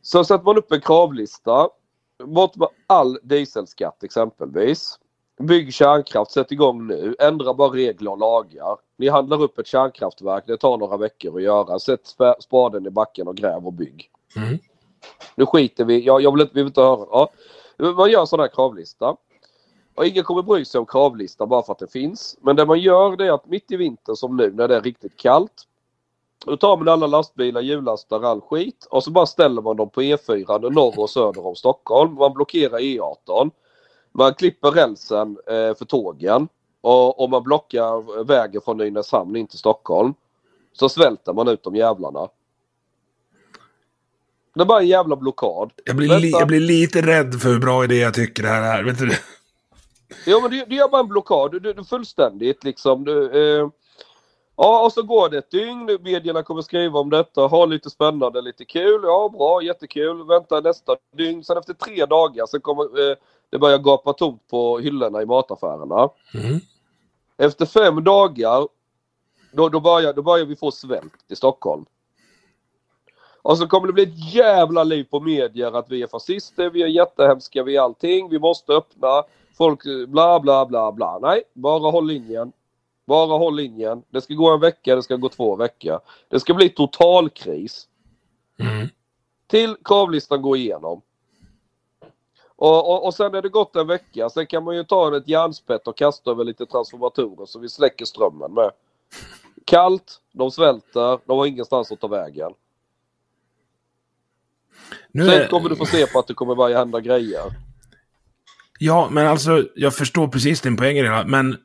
Så 0.02 0.24
sätter 0.24 0.44
man 0.44 0.56
upp 0.56 0.72
en 0.72 0.80
kravlista. 0.80 1.68
Bort 2.24 2.56
med 2.56 2.68
all 2.86 3.18
dieselskatt 3.22 4.04
exempelvis. 4.04 4.98
Bygg 5.40 5.74
kärnkraft, 5.74 6.30
sätt 6.30 6.52
igång 6.52 6.86
nu. 6.86 7.16
Ändra 7.18 7.54
bara 7.54 7.68
regler 7.68 8.10
och 8.10 8.18
lagar. 8.18 8.76
Ni 8.96 9.08
handlar 9.08 9.42
upp 9.42 9.58
ett 9.58 9.66
kärnkraftverk, 9.66 10.44
det 10.46 10.56
tar 10.56 10.78
några 10.78 10.96
veckor 10.96 11.36
att 11.36 11.42
göra. 11.42 11.78
Sätt 11.78 12.16
spaden 12.40 12.86
i 12.86 12.90
backen 12.90 13.28
och 13.28 13.36
gräv 13.36 13.66
och 13.66 13.72
bygg. 13.72 14.10
Mm. 14.36 14.58
Nu 15.34 15.46
skiter 15.46 15.84
vi 15.84 16.00
jag, 16.00 16.22
jag 16.22 16.32
vill 16.32 16.40
inte, 16.40 16.54
vi 16.54 16.60
vill 16.60 16.68
inte 16.68 16.80
höra. 16.80 17.06
Ja. 17.10 17.30
Man 17.96 18.10
gör 18.10 18.20
en 18.20 18.26
sån 18.26 18.40
här 18.40 18.48
kravlista. 18.48 19.16
Och 19.98 20.06
ingen 20.06 20.24
kommer 20.24 20.42
bry 20.42 20.64
sig 20.64 20.78
om 20.78 20.86
kravlistan 20.86 21.48
bara 21.48 21.62
för 21.62 21.72
att 21.72 21.78
det 21.78 21.92
finns. 21.92 22.36
Men 22.40 22.56
det 22.56 22.66
man 22.66 22.80
gör 22.80 23.16
det 23.16 23.26
är 23.26 23.32
att 23.32 23.46
mitt 23.46 23.70
i 23.70 23.76
vintern 23.76 24.16
som 24.16 24.36
nu 24.36 24.52
när 24.52 24.68
det 24.68 24.76
är 24.76 24.80
riktigt 24.80 25.16
kallt. 25.16 25.52
Då 26.46 26.56
tar 26.56 26.76
man 26.76 26.88
alla 26.88 27.06
lastbilar, 27.06 27.60
hjullastare, 27.60 28.28
all 28.28 28.40
skit 28.40 28.86
och 28.90 29.04
så 29.04 29.10
bara 29.10 29.26
ställer 29.26 29.62
man 29.62 29.76
dem 29.76 29.90
på 29.90 30.02
E4 30.02 30.70
norr 30.70 30.98
och 30.98 31.10
söder 31.10 31.46
om 31.46 31.54
Stockholm. 31.54 32.14
Man 32.14 32.32
blockerar 32.32 32.78
E18. 32.78 33.50
Man 34.12 34.34
klipper 34.34 34.70
rälsen 34.70 35.38
eh, 35.46 35.74
för 35.74 35.84
tågen. 35.84 36.48
och, 36.80 37.20
och 37.20 37.30
man 37.30 37.42
blockar 37.42 38.24
vägen 38.24 38.60
från 38.64 38.78
Nynäshamn 38.78 39.36
in 39.36 39.46
till 39.46 39.58
Stockholm 39.58 40.14
så 40.72 40.88
svälter 40.88 41.32
man 41.32 41.48
ut 41.48 41.62
de 41.62 41.76
jävlarna. 41.76 42.28
Det 44.54 44.60
är 44.60 44.64
bara 44.64 44.80
en 44.80 44.88
jävla 44.88 45.16
blockad. 45.16 45.70
Jag 45.84 45.96
blir, 45.96 46.18
li, 46.18 46.30
jag 46.30 46.48
blir 46.48 46.60
lite 46.60 47.02
rädd 47.02 47.34
för 47.40 47.48
hur 47.48 47.58
bra 47.58 47.84
idé 47.84 47.96
jag 47.96 48.14
tycker 48.14 48.42
det 48.42 48.48
här 48.48 48.78
är. 48.78 48.84
Vet 48.84 48.98
du 48.98 49.16
Ja 50.26 50.40
men 50.40 50.50
du, 50.50 50.64
du 50.64 50.76
gör 50.76 50.88
bara 50.88 51.00
en 51.00 51.08
blockad. 51.08 51.62
Du, 51.62 51.72
du 51.72 51.84
fullständigt 51.84 52.64
liksom. 52.64 53.04
Du, 53.04 53.30
eh, 53.30 53.68
ja 54.56 54.84
och 54.84 54.92
så 54.92 55.02
går 55.02 55.28
det 55.28 55.38
ett 55.38 55.50
dygn. 55.50 55.98
Medierna 56.00 56.42
kommer 56.42 56.62
skriva 56.62 57.00
om 57.00 57.10
detta. 57.10 57.40
Ha 57.40 57.66
lite 57.66 57.90
spännande, 57.90 58.40
lite 58.40 58.64
kul. 58.64 59.00
Ja 59.04 59.28
bra, 59.28 59.62
jättekul. 59.62 60.26
Vänta 60.26 60.60
nästa 60.60 60.96
dygn. 61.16 61.44
Sen 61.44 61.58
efter 61.58 61.74
tre 61.74 62.06
dagar 62.06 62.46
så 62.46 62.60
kommer 62.60 63.10
eh, 63.10 63.16
det 63.50 63.58
börja 63.58 63.78
gapa 63.78 64.12
tomt 64.12 64.48
på 64.50 64.78
hyllorna 64.78 65.22
i 65.22 65.26
mataffärerna. 65.26 66.08
Mm. 66.34 66.60
Efter 67.36 67.66
fem 67.66 68.04
dagar 68.04 68.68
då, 69.52 69.68
då, 69.68 69.80
börjar, 69.80 70.12
då 70.12 70.22
börjar 70.22 70.44
vi 70.44 70.56
få 70.56 70.70
svält 70.70 71.24
i 71.28 71.36
Stockholm. 71.36 71.84
Och 73.42 73.58
så 73.58 73.66
kommer 73.66 73.86
det 73.86 73.92
bli 73.92 74.02
ett 74.02 74.34
jävla 74.34 74.84
liv 74.84 75.04
på 75.04 75.20
medier 75.20 75.78
att 75.78 75.90
vi 75.90 76.02
är 76.02 76.06
fascister, 76.06 76.70
vi 76.70 76.82
är 76.82 76.86
jättehemska, 76.86 77.62
vi 77.62 77.76
är 77.76 77.80
allting, 77.80 78.28
vi 78.28 78.38
måste 78.38 78.72
öppna. 78.72 79.24
Folk 79.58 79.82
bla 80.08 80.40
bla 80.40 80.66
bla 80.66 80.92
bla. 80.92 81.18
Nej, 81.18 81.42
bara 81.52 81.90
håll 81.90 82.06
linjen. 82.06 82.52
Bara 83.06 83.38
håll 83.38 83.56
linjen. 83.56 84.02
Det 84.10 84.20
ska 84.20 84.34
gå 84.34 84.50
en 84.50 84.60
vecka, 84.60 84.96
det 84.96 85.02
ska 85.02 85.16
gå 85.16 85.28
två 85.28 85.56
veckor. 85.56 86.00
Det 86.28 86.40
ska 86.40 86.54
bli 86.54 86.68
totalkris. 86.68 87.88
Mm. 88.58 88.88
Till 89.46 89.76
kravlistan 89.84 90.42
går 90.42 90.56
igenom. 90.56 91.02
Och, 92.56 92.92
och, 92.92 93.06
och 93.06 93.14
sen 93.14 93.34
är 93.34 93.42
det 93.42 93.48
gått 93.48 93.76
en 93.76 93.86
vecka. 93.86 94.30
Sen 94.30 94.46
kan 94.46 94.64
man 94.64 94.76
ju 94.76 94.84
ta 94.84 95.16
ett 95.16 95.28
järnspett 95.28 95.88
och 95.88 95.96
kasta 95.96 96.30
över 96.30 96.44
lite 96.44 96.66
transformatorer 96.66 97.46
så 97.46 97.58
vi 97.58 97.68
släcker 97.68 98.04
strömmen 98.04 98.54
med. 98.54 98.70
Kallt, 99.64 100.20
de 100.32 100.50
svälter, 100.50 101.18
de 101.26 101.38
har 101.38 101.46
ingenstans 101.46 101.92
att 101.92 102.00
ta 102.00 102.08
vägen. 102.08 102.52
Nu 105.08 105.26
Sen 105.26 105.42
är, 105.42 105.46
kommer 105.46 105.68
du 105.68 105.76
få 105.76 105.86
se 105.86 106.06
på 106.06 106.18
att 106.18 106.26
det 106.26 106.34
kommer 106.34 106.54
börja 106.54 106.78
hända 106.78 107.00
grejer. 107.00 107.67
Ja, 108.78 109.08
men 109.10 109.26
alltså, 109.26 109.64
jag 109.74 109.94
förstår 109.94 110.28
precis 110.28 110.60
din 110.60 110.76
poäng 110.76 110.96
i 110.96 111.02
det 111.02 111.08
här, 111.08 111.24
men 111.24 111.56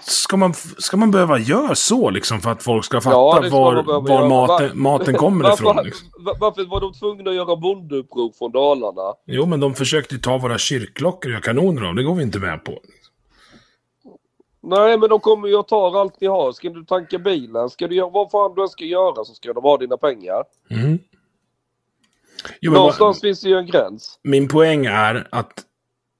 ska 0.00 0.36
man, 0.36 0.54
ska 0.78 0.96
man 0.96 1.10
behöva 1.10 1.38
göra 1.38 1.74
så 1.74 2.10
liksom 2.10 2.40
för 2.40 2.50
att 2.50 2.62
folk 2.62 2.84
ska 2.84 3.00
fatta 3.00 3.16
Ja, 3.16 3.42
ska 3.46 3.50
var, 3.60 4.00
var 4.08 4.28
maten, 4.28 4.70
maten 4.82 5.14
kommer 5.14 5.44
Varför, 5.44 5.70
ifrån? 5.70 5.84
Liksom? 5.84 6.08
va- 6.24 6.36
varför 6.40 6.64
var 6.64 6.80
de 6.80 6.92
tvungna 6.92 7.30
att 7.30 7.36
göra 7.36 7.56
bondeuppror 7.56 8.32
från 8.38 8.52
Dalarna? 8.52 9.14
Jo, 9.26 9.46
men 9.46 9.60
de 9.60 9.74
försökte 9.74 10.18
ta 10.18 10.38
våra 10.38 10.58
kyrkklockor 10.58 11.28
och 11.28 11.32
göra 11.32 11.40
kanoner 11.42 11.82
av. 11.82 11.94
Det 11.94 12.02
går 12.02 12.14
vi 12.14 12.22
inte 12.22 12.38
med 12.38 12.64
på. 12.64 12.78
Nej 14.62 14.98
men 14.98 15.08
de 15.10 15.20
kommer 15.20 15.48
ju 15.48 15.56
att 15.56 15.68
ta 15.68 16.00
allt 16.00 16.20
ni 16.20 16.26
har. 16.26 16.52
Ska 16.52 16.68
du 16.68 16.84
tanka 16.84 17.18
bilen? 17.18 17.70
Ska 17.70 17.88
du 17.88 17.94
göra 17.94 18.10
vad 18.10 18.30
fan 18.30 18.54
du 18.56 18.68
ska 18.68 18.84
göra 18.84 19.24
så 19.24 19.34
ska 19.34 19.52
de 19.52 19.62
ha 19.62 19.76
dina 19.76 19.96
pengar. 19.96 20.44
Mm. 20.70 20.98
Jo, 22.60 22.70
men 22.72 22.78
Någonstans 22.78 23.16
vad, 23.16 23.20
finns 23.20 23.40
det 23.40 23.48
ju 23.48 23.56
en 23.58 23.66
gräns. 23.66 24.18
min 24.22 24.48
poäng 24.48 24.86
är 24.86 25.28
att 25.30 25.52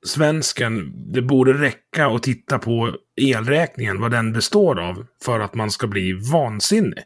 svensken, 0.05 0.93
det 1.13 1.23
borde 1.23 1.53
räcka 1.53 2.07
att 2.07 2.23
titta 2.23 2.59
på 2.59 2.97
elräkningen, 3.17 4.01
vad 4.01 4.11
den 4.11 4.33
består 4.33 4.81
av, 4.81 5.07
för 5.23 5.41
att 5.41 5.55
man 5.55 5.71
ska 5.71 5.87
bli 5.87 6.13
vansinnig. 6.33 7.05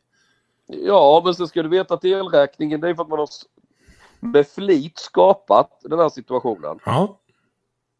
Ja, 0.67 1.23
men 1.25 1.35
så 1.35 1.47
ska 1.47 1.63
du 1.63 1.69
veta 1.69 1.95
att 1.95 2.05
elräkningen 2.05 2.81
det 2.81 2.89
är 2.89 2.95
för 2.95 3.03
att 3.03 3.09
man 3.09 3.19
har 3.19 3.29
med 4.21 4.47
flit 4.49 4.99
skapat 4.99 5.81
den 5.85 5.99
här 5.99 6.09
situationen. 6.09 6.79
Ja, 6.85 7.21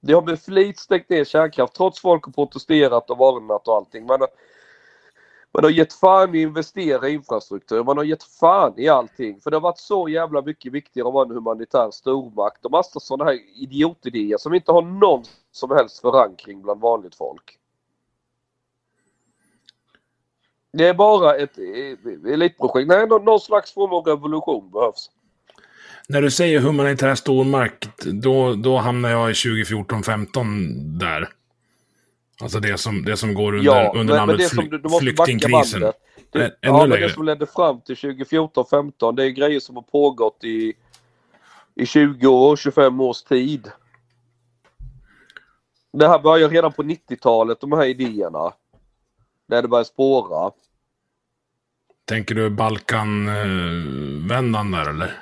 Det 0.01 0.13
har 0.13 0.23
med 0.23 0.41
flit 0.41 0.79
stängt 0.79 1.09
ner 1.09 1.25
kärnkraft 1.25 1.75
trots 1.75 2.01
folk 2.01 2.25
har 2.25 2.33
protesterat 2.33 3.11
och 3.11 3.19
varnat 3.19 3.69
och 3.69 3.77
allting. 3.77 4.09
Har, 4.09 4.29
man 5.55 5.65
har 5.65 5.71
gett 5.71 5.93
fan 5.93 6.35
i 6.35 6.45
att 6.45 6.49
investera 6.49 7.09
i 7.09 7.13
infrastruktur. 7.13 7.85
Man 7.85 7.97
har 7.97 8.05
gett 8.05 8.25
fan 8.25 8.75
i 8.77 8.89
allting. 8.89 9.41
För 9.41 9.51
det 9.51 9.57
har 9.57 9.61
varit 9.61 9.79
så 9.79 10.09
jävla 10.09 10.43
mycket 10.43 10.73
viktigare 10.73 11.09
att 11.09 11.15
vara 11.15 11.29
en 11.29 11.35
humanitär 11.35 11.91
stormakt 11.91 12.65
och 12.65 12.71
massa 12.71 13.01
sådana 13.01 13.31
här 13.31 13.39
idiotidéer 13.55 14.39
som 14.39 14.55
inte 14.55 14.73
har 14.73 14.83
någon 14.83 15.25
som 15.53 15.71
helst 15.71 16.01
förankring 16.01 16.63
bland 16.63 16.81
vanligt 16.81 17.15
folk. 17.15 17.59
Det 20.73 20.87
är 20.87 20.95
bara 20.95 21.37
ett 21.37 21.59
eh, 21.59 22.33
elitprojekt. 22.33 22.89
Nej, 22.89 23.07
någon, 23.07 23.25
någon 23.25 23.41
slags 23.41 23.73
form 23.73 23.93
av 23.93 24.05
revolution 24.05 24.71
behövs. 24.71 25.11
när 26.09 26.23
du 26.23 26.31
säger 26.31 26.61
humanitär 26.61 27.15
stormakt, 27.15 28.05
då, 28.05 28.55
då 28.55 28.77
hamnar 28.77 29.11
jag 29.11 29.31
i 29.31 29.33
2014-15 29.33 30.99
där. 30.99 31.29
Alltså 32.43 32.61
det 32.61 32.79
som, 32.79 33.05
det 33.05 33.17
som 33.17 33.35
går 33.35 33.53
under, 33.53 33.65
Ja, 33.65 33.93
under 33.95 33.99
men, 33.99 34.07
men 34.07 34.17
namnet 34.17 34.39
det 34.39 34.49
som 34.49 34.69
du 34.69 34.79
måste 34.79 35.13
backa 35.13 35.25
flyktingkrisen. 35.25 35.93
Det, 36.31 36.39
ännu 36.39 36.51
ja, 36.61 36.79
men 36.79 36.91
längre. 36.91 37.07
det 37.07 37.13
som 37.13 37.25
ledde 37.25 37.47
fram 37.47 37.81
till 37.81 37.95
2014-15 37.95 39.17
det 39.17 39.25
är 39.25 39.29
grejer 39.29 39.61
som 39.61 39.77
har 39.77 39.83
pågått 39.83 40.45
i, 40.45 40.75
i 41.75 41.87
20 41.87 42.27
år, 42.27 42.57
25 42.57 43.01
års 43.01 43.23
tid. 43.23 43.71
Det 45.93 46.09
här 46.09 46.19
började 46.19 46.55
redan 46.55 46.73
på 46.73 46.83
90-talet, 46.83 47.61
de 47.61 47.73
här 47.73 47.85
idéerna. 47.85 48.53
När 49.47 49.63
det 49.63 49.69
började 49.69 49.89
spåra. 49.89 50.51
Tänker 52.05 52.35
du 52.35 52.51
Balkanvändan 52.51 54.71
där 54.71 54.91
eller? 54.91 55.19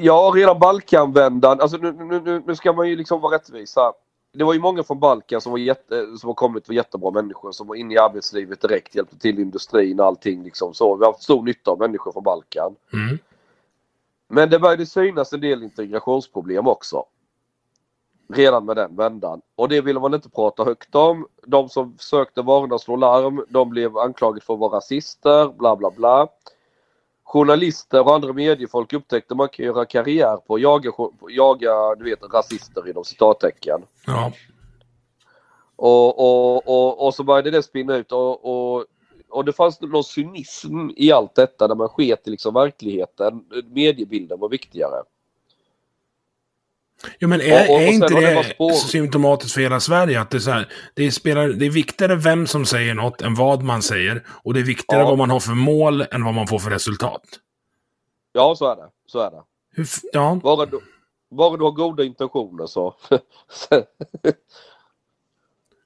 Ja, 0.00 0.32
redan 0.34 0.58
Balkanvändan. 0.58 1.60
Alltså 1.60 1.76
nu, 1.76 1.92
nu, 1.92 2.20
nu, 2.20 2.42
nu 2.46 2.56
ska 2.56 2.72
man 2.72 2.88
ju 2.88 2.96
liksom 2.96 3.20
vara 3.20 3.34
rättvis 3.34 3.76
här. 3.76 3.92
Det 4.36 4.44
var 4.44 4.54
ju 4.54 4.60
många 4.60 4.82
från 4.82 5.00
Balkan 5.00 5.40
som, 5.40 5.52
var 5.52 5.58
jätte, 5.58 6.16
som 6.16 6.28
har 6.28 6.34
kommit 6.34 6.68
var 6.68 6.74
jättebra 6.74 7.10
människor 7.10 7.52
som 7.52 7.66
var 7.66 7.74
inne 7.74 7.94
i 7.94 7.98
arbetslivet 7.98 8.60
direkt, 8.60 8.94
hjälpte 8.94 9.18
till 9.18 9.38
industrin 9.38 10.00
och 10.00 10.06
allting 10.06 10.42
liksom 10.42 10.74
så. 10.74 10.96
Vi 10.96 11.04
har 11.04 11.12
haft 11.12 11.22
stor 11.22 11.42
nytta 11.42 11.70
av 11.70 11.78
människor 11.78 12.12
från 12.12 12.22
Balkan. 12.22 12.76
Mm. 12.92 13.18
Men 14.28 14.50
det 14.50 14.58
började 14.58 14.86
synas 14.86 15.32
en 15.32 15.40
del 15.40 15.62
integrationsproblem 15.62 16.66
också. 16.66 17.04
Redan 18.32 18.64
med 18.64 18.76
den 18.76 18.96
vändan. 18.96 19.40
Och 19.54 19.68
det 19.68 19.80
ville 19.80 20.00
man 20.00 20.14
inte 20.14 20.30
prata 20.30 20.64
högt 20.64 20.94
om. 20.94 21.26
De 21.46 21.68
som 21.68 21.96
sökte 21.98 22.42
varna 22.42 22.74
och 22.74 22.80
slå 22.80 22.96
larm, 22.96 23.44
de 23.48 23.70
blev 23.70 23.98
anklagade 23.98 24.40
för 24.40 24.54
att 24.54 24.60
vara 24.60 24.76
rasister, 24.76 25.48
bla 25.58 25.76
bla 25.76 25.90
bla. 25.90 26.28
Journalister 27.26 28.00
och 28.00 28.14
andra 28.14 28.32
mediefolk 28.32 28.92
upptäckte 28.92 29.34
man 29.34 29.48
kan 29.48 29.64
göra 29.64 29.84
karriär 29.84 30.36
på 30.36 30.54
att 30.54 30.60
jaga, 30.60 30.90
jaga 31.28 31.94
du 31.94 32.04
vet, 32.04 32.22
rasister 32.32 32.88
inom 32.90 33.04
citattecken. 33.04 33.82
Ja. 34.06 34.32
Och, 35.76 36.18
och, 36.18 36.68
och, 36.68 37.06
och 37.06 37.14
så 37.14 37.24
började 37.24 37.50
det 37.50 37.62
spinna 37.62 37.96
ut 37.96 38.12
och, 38.12 38.44
och, 38.44 38.84
och 39.28 39.44
det 39.44 39.52
fanns 39.52 39.80
någon 39.80 40.04
cynism 40.04 40.88
i 40.96 41.12
allt 41.12 41.34
detta 41.34 41.68
där 41.68 41.74
man 41.74 41.88
sket 41.88 42.28
i 42.28 42.30
liksom 42.30 42.54
verkligheten. 42.54 43.44
Mediebilden 43.74 44.40
var 44.40 44.48
viktigare. 44.48 45.02
Jo, 47.18 47.28
men 47.28 47.40
är, 47.40 47.62
Och- 47.64 47.70
och- 47.70 47.76
och 47.76 47.82
är 47.82 47.86
inte 47.86 48.08
det 48.14 48.20
det 48.20 48.42
spår- 48.44 48.72
symptomatiskt 48.72 49.54
för 49.54 49.60
hela 49.60 49.80
Sverige? 49.80 50.20
Att 50.20 50.30
det 50.30 50.36
är, 50.36 50.40
så 50.40 50.50
här, 50.50 50.68
det, 50.94 51.12
spelar, 51.12 51.48
det 51.48 51.66
är 51.66 51.70
viktigare 51.70 52.14
vem 52.16 52.46
som 52.46 52.66
säger 52.66 52.94
något 52.94 53.22
än 53.22 53.34
vad 53.34 53.62
man 53.62 53.82
säger. 53.82 54.24
Och 54.28 54.54
det 54.54 54.60
är 54.60 54.64
viktigare 54.64 55.02
Ja. 55.02 55.08
vad 55.08 55.18
man 55.18 55.30
har 55.30 55.40
för 55.40 55.52
mål 55.52 56.00
än 56.10 56.24
vad 56.24 56.34
man 56.34 56.46
får 56.46 56.58
för 56.58 56.70
resultat. 56.70 57.22
Ja, 58.32 58.54
så 58.56 58.70
är 58.72 58.76
det. 58.76 58.88
Så 59.06 59.18
är 59.20 59.30
det. 59.30 59.42
Hur, 59.70 59.88
ja. 60.12 60.40
Bara 60.42 60.66
du, 60.66 60.80
bara 61.30 61.56
du 61.56 61.64
har 61.64 61.70
goda 61.70 62.04
intentioner 62.04 62.66
så. 62.66 62.94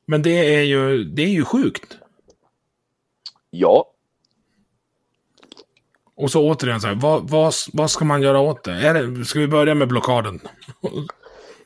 Men 0.07 0.23
det 0.23 0.55
är 0.57 0.63
ju, 0.63 1.05
det 1.05 1.23
är 1.23 1.29
ju 1.29 1.45
sjukt. 1.45 1.99
ja. 3.51 3.87
Och 6.21 6.31
så 6.31 6.51
återigen, 6.51 6.81
så 6.81 6.87
här, 6.87 6.95
vad, 6.95 7.31
vad, 7.31 7.55
vad 7.73 7.91
ska 7.91 8.05
man 8.05 8.23
göra 8.23 8.41
åt 8.41 8.65
det? 8.65 8.73
Är 8.73 8.95
det? 8.95 9.25
Ska 9.25 9.39
vi 9.39 9.49
börja 9.49 9.75
med 9.75 9.89
blockaden? 9.89 10.41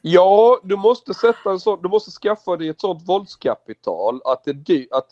Ja, 0.02 0.60
du 0.62 0.76
måste 0.76 1.14
sätta 1.14 1.50
en 1.50 1.60
sån, 1.60 1.82
du 1.82 1.88
måste 1.88 2.10
skaffa 2.10 2.56
dig 2.56 2.68
ett 2.68 2.80
sånt 2.80 3.08
våldskapital 3.08 4.20
att 4.24 4.44
det 4.44 4.50
är 4.50 4.54
dy, 4.54 4.86
att 4.90 5.06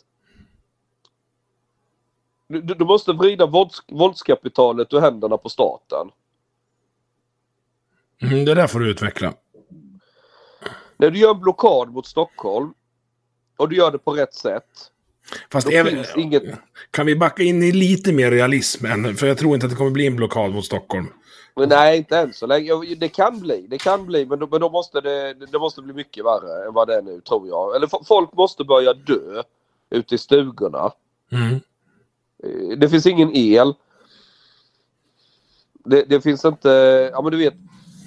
du, 2.49 2.61
du 2.61 2.85
måste 2.85 3.13
vrida 3.13 3.47
vålds, 3.47 3.83
våldskapitalet 3.89 4.93
ur 4.93 5.01
händerna 5.01 5.37
på 5.37 5.49
staten. 5.49 6.11
Mm, 8.23 8.45
det 8.45 8.55
där 8.55 8.67
får 8.67 8.81
du 8.81 8.91
utveckla. 8.91 9.35
När 10.97 11.11
du 11.11 11.19
gör 11.19 11.31
en 11.31 11.41
blockad 11.41 11.93
mot 11.93 12.07
Stockholm 12.07 12.75
och 13.57 13.69
du 13.69 13.77
gör 13.77 13.91
det 13.91 13.99
på 13.99 14.13
rätt 14.13 14.35
sätt. 14.35 14.92
Fast 15.53 15.69
finns 15.69 16.17
inget... 16.17 16.43
kan 16.91 17.07
vi 17.07 17.17
backa 17.17 17.43
in 17.43 17.63
i 17.63 17.73
lite 17.73 18.13
mer 18.13 18.31
realism 18.31 18.87
än, 18.87 19.17
för 19.17 19.27
jag 19.27 19.39
tror 19.39 19.55
inte 19.55 19.67
att 19.67 19.73
det 19.73 19.77
kommer 19.77 19.91
bli 19.91 20.07
en 20.07 20.17
blockad 20.17 20.51
mot 20.51 20.65
Stockholm. 20.65 21.07
Men 21.57 21.69
nej, 21.69 21.99
inte 21.99 22.19
än 22.19 22.33
så 22.33 22.47
länge. 22.47 22.71
Det 22.97 23.09
kan 23.09 23.41
bli, 23.41 23.67
det 23.71 23.79
kan 23.79 24.07
bli, 24.07 24.27
men 24.27 24.39
då, 24.39 24.47
men 24.51 24.61
då 24.61 24.71
måste 24.71 25.01
det, 25.01 25.35
det 25.35 25.59
måste 25.59 25.83
bli 25.83 25.95
mycket 25.95 26.25
värre 26.25 26.67
än 26.67 26.75
vad 26.75 26.89
det 26.89 26.95
är 26.95 27.03
nu, 27.03 27.21
tror 27.21 27.49
jag. 27.49 27.77
Eller 27.77 28.05
folk 28.05 28.33
måste 28.33 28.65
börja 28.65 28.95
dö 28.95 29.43
ute 29.91 30.15
i 30.15 30.19
stugorna. 30.19 30.93
Mm. 31.33 31.61
Eh, 32.45 32.79
Det 32.79 32.89
finns 32.89 33.07
ingen 33.07 33.37
el. 33.37 33.75
Det, 35.85 36.05
det 36.05 36.21
finns 36.21 36.45
inte, 36.45 36.69
ja 37.13 37.23
men 37.23 37.33
du 37.33 37.39
vet. 37.39 37.55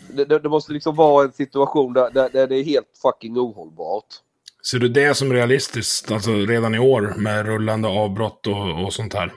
Det, 0.10 0.26
det, 0.26 0.40
det 0.40 0.50
måste 0.50 0.74
liksom 0.74 0.96
vara 0.96 1.26
en 1.26 1.32
situation 1.32 1.94
där, 1.94 2.10
där, 2.12 2.30
där 2.30 2.48
det 2.48 2.56
är 2.56 2.64
helt 2.64 2.98
fucking 3.02 3.38
ohållbart. 3.38 4.06
Ser 4.72 4.80
du 4.80 4.88
det 4.88 5.16
som 5.16 5.34
realistiskt, 5.34 6.12
alltså 6.12 6.32
redan 6.32 6.76
i 6.76 6.80
år 6.80 7.14
med 7.18 7.46
rullande 7.46 7.88
avbrott 7.88 8.48
och, 8.48 8.84
och 8.84 8.94
sånt 8.94 9.14
här? 9.14 9.34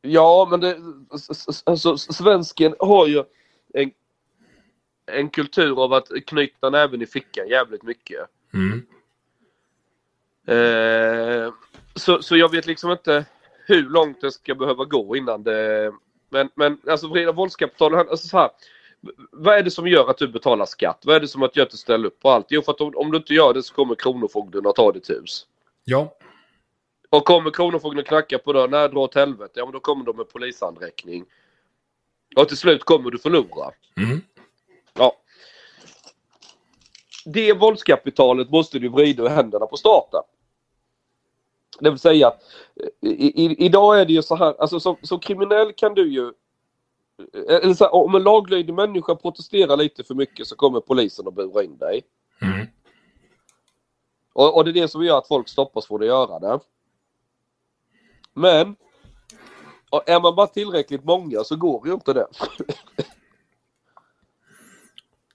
Ja, 0.00 0.48
men 0.50 0.60
det, 0.60 0.76
alltså, 1.64 1.96
svensken 1.98 2.74
har 2.78 3.06
ju 3.06 3.24
en, 3.74 3.90
en 5.06 5.30
kultur 5.30 5.84
av 5.84 5.92
att 5.92 6.08
knyta 6.26 6.70
näven 6.70 7.02
i 7.02 7.06
fickan 7.06 7.48
jävligt 7.48 7.82
mycket. 7.82 8.20
Mm. 8.54 8.86
Eh, 10.46 11.52
så, 11.94 12.22
så 12.22 12.36
jag 12.36 12.50
vet 12.50 12.66
liksom 12.66 12.90
inte 12.90 13.24
hur 13.66 13.82
långt 13.90 14.20
det 14.20 14.32
ska 14.32 14.54
behöva 14.54 14.84
gå 14.84 15.16
innan 15.16 15.42
det... 15.42 15.92
Men, 16.30 16.50
men 16.54 16.78
alltså 16.88 17.08
vrida 17.08 17.32
våldskapital, 17.32 17.94
han- 17.94 18.08
alltså 18.08 18.28
så 18.28 18.38
här, 18.38 18.50
vad 19.30 19.58
är 19.58 19.62
det 19.62 19.70
som 19.70 19.86
gör 19.86 20.10
att 20.10 20.18
du 20.18 20.28
betalar 20.28 20.66
skatt? 20.66 21.02
Vad 21.04 21.16
är 21.16 21.20
det 21.20 21.28
som 21.28 21.42
att 21.42 21.54
du 21.54 21.66
ställer 21.66 22.06
upp 22.06 22.20
på 22.20 22.30
allt? 22.30 22.46
Jo, 22.48 22.62
för 22.62 22.72
att 22.72 22.80
om, 22.80 22.92
om 22.96 23.10
du 23.10 23.16
inte 23.18 23.34
gör 23.34 23.54
det 23.54 23.62
så 23.62 23.74
kommer 23.74 23.94
Kronofogden 23.94 24.66
att 24.66 24.76
ta 24.76 24.92
ditt 24.92 25.10
hus. 25.10 25.46
Ja. 25.84 26.14
Och 27.10 27.24
kommer 27.24 27.50
Kronofogden 27.50 28.04
knacka 28.04 28.38
på 28.38 28.52
dörren, 28.52 28.70
när 28.70 28.88
dra 28.88 29.00
åt 29.00 29.14
helvete, 29.14 29.52
ja 29.54 29.64
men 29.64 29.72
då 29.72 29.80
kommer 29.80 30.04
de 30.04 30.16
med 30.16 30.28
polishandräckning. 30.28 31.24
Och 32.36 32.48
till 32.48 32.56
slut 32.56 32.84
kommer 32.84 33.10
du 33.10 33.18
förlora. 33.18 33.70
Mm. 33.96 34.20
Ja. 34.94 35.16
Det 37.24 37.52
våldskapitalet 37.52 38.50
måste 38.50 38.78
du 38.78 38.88
vrida 38.88 39.22
ur 39.22 39.28
händerna 39.28 39.66
på 39.66 39.76
staten. 39.76 40.22
Det 41.80 41.90
vill 41.90 41.98
säga 41.98 42.28
att 42.28 42.42
i, 43.00 43.44
i, 43.44 43.66
idag 43.66 44.00
är 44.00 44.04
det 44.04 44.12
ju 44.12 44.22
så 44.22 44.36
här, 44.36 44.60
alltså 44.60 44.80
som, 44.80 44.96
som 45.02 45.20
kriminell 45.20 45.72
kan 45.72 45.94
du 45.94 46.12
ju 46.12 46.32
eller 47.48 47.74
så 47.74 47.84
här, 47.84 47.94
om 47.94 48.14
en 48.14 48.22
laglydig 48.22 48.74
människa 48.74 49.14
protesterar 49.14 49.76
lite 49.76 50.04
för 50.04 50.14
mycket 50.14 50.46
så 50.46 50.56
kommer 50.56 50.80
polisen 50.80 51.28
att 51.28 51.34
bura 51.34 51.62
in 51.62 51.78
dig. 51.78 52.02
Mm. 52.42 52.66
Och, 54.32 54.56
och 54.56 54.64
det 54.64 54.70
är 54.70 54.82
det 54.82 54.88
som 54.88 55.04
gör 55.04 55.18
att 55.18 55.28
folk 55.28 55.48
stoppas 55.48 55.86
från 55.86 56.00
att 56.00 56.06
göra 56.06 56.38
det. 56.38 56.60
Men 58.34 58.76
är 60.06 60.20
man 60.20 60.34
bara 60.34 60.46
tillräckligt 60.46 61.04
många 61.04 61.44
så 61.44 61.56
går 61.56 61.86
ju 61.86 61.94
inte 61.94 62.12
det. 62.12 62.26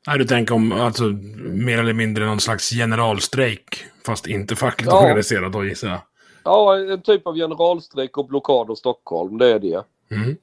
Nej, 0.07 0.17
du 0.17 0.25
tänker 0.25 0.55
om 0.55 0.71
alltså 0.71 1.03
mer 1.37 1.77
eller 1.77 1.93
mindre 1.93 2.25
någon 2.25 2.39
slags 2.39 2.69
generalstrejk. 2.69 3.83
Fast 4.05 4.27
inte 4.27 4.55
fackligt 4.55 4.91
Ja. 4.91 5.03
organiserad 5.03 5.51
då 5.51 5.65
gissar 5.65 5.87
jag. 5.87 6.01
Ja, 6.43 6.77
en 6.77 7.01
typ 7.01 7.27
av 7.27 7.35
generalstrejk 7.35 8.17
och 8.17 8.27
blockad 8.27 8.69
av 8.71 8.75
Stockholm, 8.75 9.37
det 9.37 9.47
är 9.53 9.59
det. 9.59 9.83
Mm. 10.11 10.37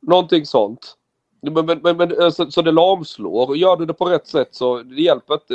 Någonting 0.00 0.46
sånt. 0.46 0.94
Men, 1.42 1.66
men, 1.66 1.96
men, 1.96 2.20
eh, 2.20 2.30
så, 2.30 2.50
så 2.50 2.62
det 2.62 2.72
lamslår. 2.72 3.56
Gör 3.56 3.76
du 3.76 3.86
det 3.86 3.94
på 3.94 4.04
rätt 4.04 4.26
sätt 4.26 4.48
så 4.50 4.82
det 4.82 5.02
hjälper 5.02 5.34
inte. 5.34 5.54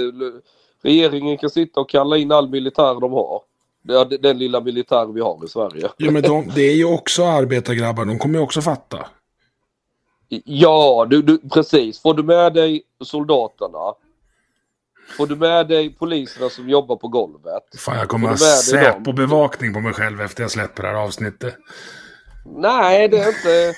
Regeringen 0.82 1.38
kan 1.38 1.50
sitta 1.50 1.80
och 1.80 1.90
kalla 1.90 2.18
in 2.18 2.32
all 2.32 2.50
militär 2.50 3.00
de 3.02 3.12
har. 3.12 3.42
Den 4.20 4.38
lilla 4.38 4.62
militär 4.62 5.06
vi 5.06 5.22
har 5.22 5.46
i 5.46 5.48
Sverige. 5.48 5.90
Ja, 5.98 6.12
men 6.12 6.22
de, 6.22 6.52
det 6.56 6.62
är 6.62 6.76
ju 6.76 6.86
också 6.86 7.24
arbetargrabbar. 7.24 8.06
De 8.06 8.20
kommer 8.20 8.40
ju 8.40 8.44
också 8.44 8.62
fatta. 8.62 9.06
Ja, 10.46 11.08
du, 11.10 11.22
du, 11.22 11.38
precis. 11.38 12.02
Får 12.02 12.14
du 12.14 12.24
med 12.24 12.54
dig 12.54 12.84
soldaterna. 13.04 13.94
Får 15.18 15.28
du 15.28 15.36
med 15.36 15.68
dig 15.68 15.96
poliserna 15.96 16.50
som 16.50 16.70
jobbar 16.70 16.96
på 16.96 17.08
golvet. 17.08 17.64
Fan, 17.78 17.98
jag 17.98 18.10
kommer 18.10 18.28
ha? 18.28 18.38
Säpo-bevakning 18.38 19.74
på 19.74 19.80
mig 19.80 19.94
själv 19.94 20.22
efter 20.22 20.44
jag 20.44 20.52
släpper 20.52 20.84
det 20.84 20.90
här 20.90 20.96
avsnittet. 20.96 21.56
Nej, 22.46 23.08
det 23.08 23.18
är 23.18 23.28
inte... 23.28 23.74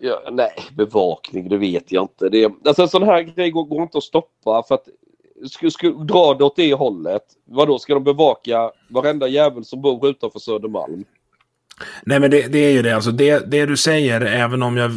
Ja, 0.00 0.22
nej, 0.32 0.54
bevakning, 0.76 1.48
det 1.48 1.56
vet 1.56 1.92
jag 1.92 2.04
inte. 2.04 2.28
Det 2.28 2.44
alltså, 2.66 2.82
en 2.82 2.88
sån 2.88 3.02
här 3.02 3.22
grej 3.22 3.50
går, 3.50 3.64
går 3.64 3.82
inte 3.82 3.98
att 3.98 4.04
stoppa 4.04 4.62
för 4.68 4.74
att 4.74 4.88
skulle, 5.50 5.70
skulle 5.70 6.04
dra 6.04 6.34
det 6.34 6.44
åt 6.44 6.56
det 6.56 6.74
hållet. 6.74 7.22
Vadå, 7.44 7.78
ska 7.78 7.94
de 7.94 8.04
bevaka 8.04 8.70
varenda 8.88 9.28
jävel 9.28 9.64
som 9.64 9.82
bor 9.82 10.08
utanför 10.08 10.38
Södermalm? 10.38 11.04
Nej, 12.06 12.20
men 12.20 12.30
det, 12.30 12.52
det 12.52 12.58
är 12.58 12.70
ju 12.70 12.82
det. 12.82 12.94
Alltså 12.94 13.10
det, 13.10 13.50
det 13.50 13.66
du 13.66 13.76
säger, 13.76 14.20
även 14.20 14.62
om 14.62 14.76
jag... 14.76 14.90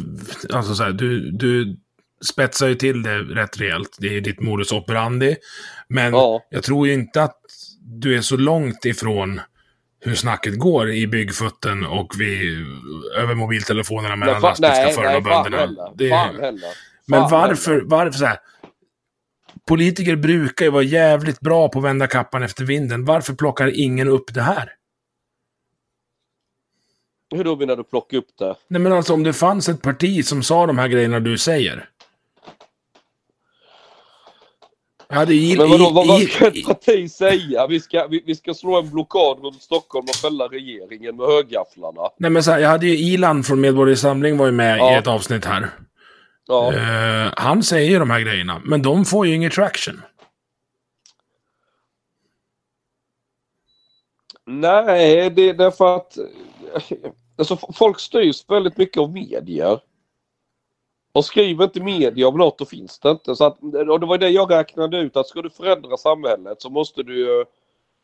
Alltså 0.53 0.75
så 0.75 0.83
här, 0.83 0.91
du, 0.91 1.31
du 1.31 1.77
spetsar 2.31 2.67
ju 2.67 2.75
till 2.75 3.03
det 3.03 3.19
rätt 3.19 3.61
rejält. 3.61 3.97
Det 3.99 4.07
är 4.07 4.11
ju 4.11 4.21
ditt 4.21 4.41
modus 4.41 4.71
operandi. 4.71 5.35
Men 5.87 6.13
Ja. 6.13 6.41
jag 6.49 6.63
tror 6.63 6.87
ju 6.87 6.93
inte 6.93 7.23
att 7.23 7.37
du 7.81 8.17
är 8.17 8.21
så 8.21 8.37
långt 8.37 8.85
ifrån 8.85 9.41
hur 9.99 10.15
snacket 10.15 10.59
går 10.59 10.91
i 10.91 11.07
byggfutten 11.07 11.85
och 11.85 12.13
vid, 12.19 12.65
över 13.17 13.35
mobiltelefonerna 13.35 14.15
mellan 14.15 14.41
lastbilschaufförerna 14.41 15.17
och 15.17 15.23
bönderna. 15.23 15.91
Det-. 15.95 16.71
Men 17.05 17.29
varför, 17.29 17.81
varför 17.85 18.19
så 18.19 18.25
här? 18.25 18.37
Politiker 19.67 20.15
brukar 20.15 20.65
ju 20.65 20.71
vara 20.71 20.83
jävligt 20.83 21.39
bra 21.39 21.69
på 21.69 21.79
att 21.79 21.85
vända 21.85 22.07
kappan 22.07 22.43
efter 22.43 22.65
vinden. 22.65 23.05
Varför 23.05 23.33
plockar 23.33 23.79
ingen 23.79 24.07
upp 24.07 24.33
det 24.33 24.41
här? 24.41 24.73
Hur 27.35 27.43
då 27.43 27.55
menar 27.55 27.75
du 27.75 27.83
plocka 27.83 28.17
upp 28.17 28.37
det? 28.39 28.55
Nej 28.67 28.81
men 28.81 28.91
alltså 28.91 29.13
om 29.13 29.23
det 29.23 29.33
fanns 29.33 29.69
ett 29.69 29.81
parti 29.81 30.25
som 30.25 30.43
sa 30.43 30.65
de 30.65 30.77
här 30.77 30.87
grejerna 30.87 31.19
du 31.19 31.37
säger. 31.37 31.89
Jag 35.11 35.15
hade 35.15 35.33
i, 35.33 35.57
Men 35.57 35.69
vadå, 35.69 35.89
vad, 35.89 36.07
vad 36.07 36.21
ska 36.21 36.47
ett 36.47 36.65
parti 36.65 37.11
säga? 37.11 37.67
Vi 37.67 37.79
ska, 37.79 38.07
vi, 38.07 38.23
vi 38.25 38.35
ska 38.35 38.53
slå 38.53 38.79
en 38.79 38.89
blockad 38.89 39.39
runt 39.43 39.61
Stockholm 39.61 40.05
och 40.09 40.15
fälla 40.15 40.47
regeringen 40.47 41.15
med 41.15 41.25
högafflarna. 41.27 42.01
Nej 42.17 42.31
men 42.31 42.43
så 42.43 42.51
här, 42.51 42.59
jag 42.59 42.69
hade 42.69 42.87
ju 42.87 42.97
Ilan 42.97 43.43
från 43.43 43.61
Medborgarsamling 43.61 44.37
var 44.37 44.45
ju 44.45 44.51
med 44.51 44.77
Ja. 44.77 44.95
i 44.95 44.97
ett 44.97 45.07
avsnitt 45.07 45.45
här. 45.45 45.69
Ja. 46.47 46.73
Eh, 46.73 47.33
han 47.37 47.63
säger 47.63 47.89
ju 47.91 47.99
de 47.99 48.09
här 48.09 48.19
grejerna, 48.19 48.61
men 48.65 48.81
de 48.81 49.05
får 49.05 49.27
ju 49.27 49.35
ingen 49.35 49.51
traction. 49.51 50.01
Nej, 54.45 55.29
det 55.29 55.49
är 55.49 55.53
därför 55.53 55.95
att 55.95 56.17
alltså, 57.37 57.57
folk 57.73 57.99
styrs 57.99 58.45
väldigt 58.47 58.77
mycket 58.77 58.97
av 58.97 59.13
medier. 59.13 59.79
Och 61.11 61.25
skriver 61.25 61.63
inte 61.63 61.79
media 61.79 62.27
om 62.27 62.37
något, 62.37 62.57
då 62.57 62.65
finns 62.65 62.99
det 62.99 63.11
inte. 63.11 63.35
Så 63.35 63.45
att, 63.45 63.59
och 63.89 63.99
det 63.99 64.05
var 64.05 64.17
det 64.17 64.29
jag 64.29 64.51
räknade 64.51 64.97
ut, 64.97 65.17
att 65.17 65.27
ska 65.27 65.41
du 65.41 65.49
förändra 65.49 65.97
samhället 65.97 66.61
så 66.61 66.69
måste 66.69 67.03
du. 67.03 67.45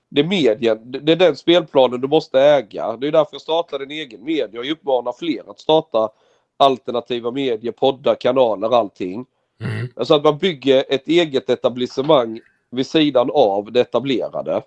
Det 0.09 0.21
är 0.21 0.25
medien, 0.25 0.91
det 0.91 1.11
är 1.11 1.15
den 1.15 1.35
spelplanen 1.35 2.01
du 2.01 2.07
måste 2.07 2.41
äga. 2.41 2.97
Det 2.97 3.07
är 3.07 3.11
därför 3.11 3.29
jag 3.31 3.41
startade 3.41 3.83
en 3.83 3.91
egen 3.91 4.23
media 4.23 4.59
och 4.59 4.71
uppmanar 4.71 5.13
fler 5.19 5.51
att 5.51 5.59
starta 5.59 6.09
alternativa 6.57 7.31
medier, 7.31 7.71
poddar, 7.71 8.15
kanaler, 8.15 8.75
allting. 8.77 9.25
Mm. 9.61 9.87
Alltså 9.95 10.13
att 10.13 10.23
man 10.23 10.37
bygger 10.37 10.85
ett 10.89 11.07
eget 11.07 11.49
etablissemang 11.49 12.39
vid 12.71 12.87
sidan 12.87 13.29
av 13.33 13.71
det 13.71 13.81
etablerade. 13.81 14.61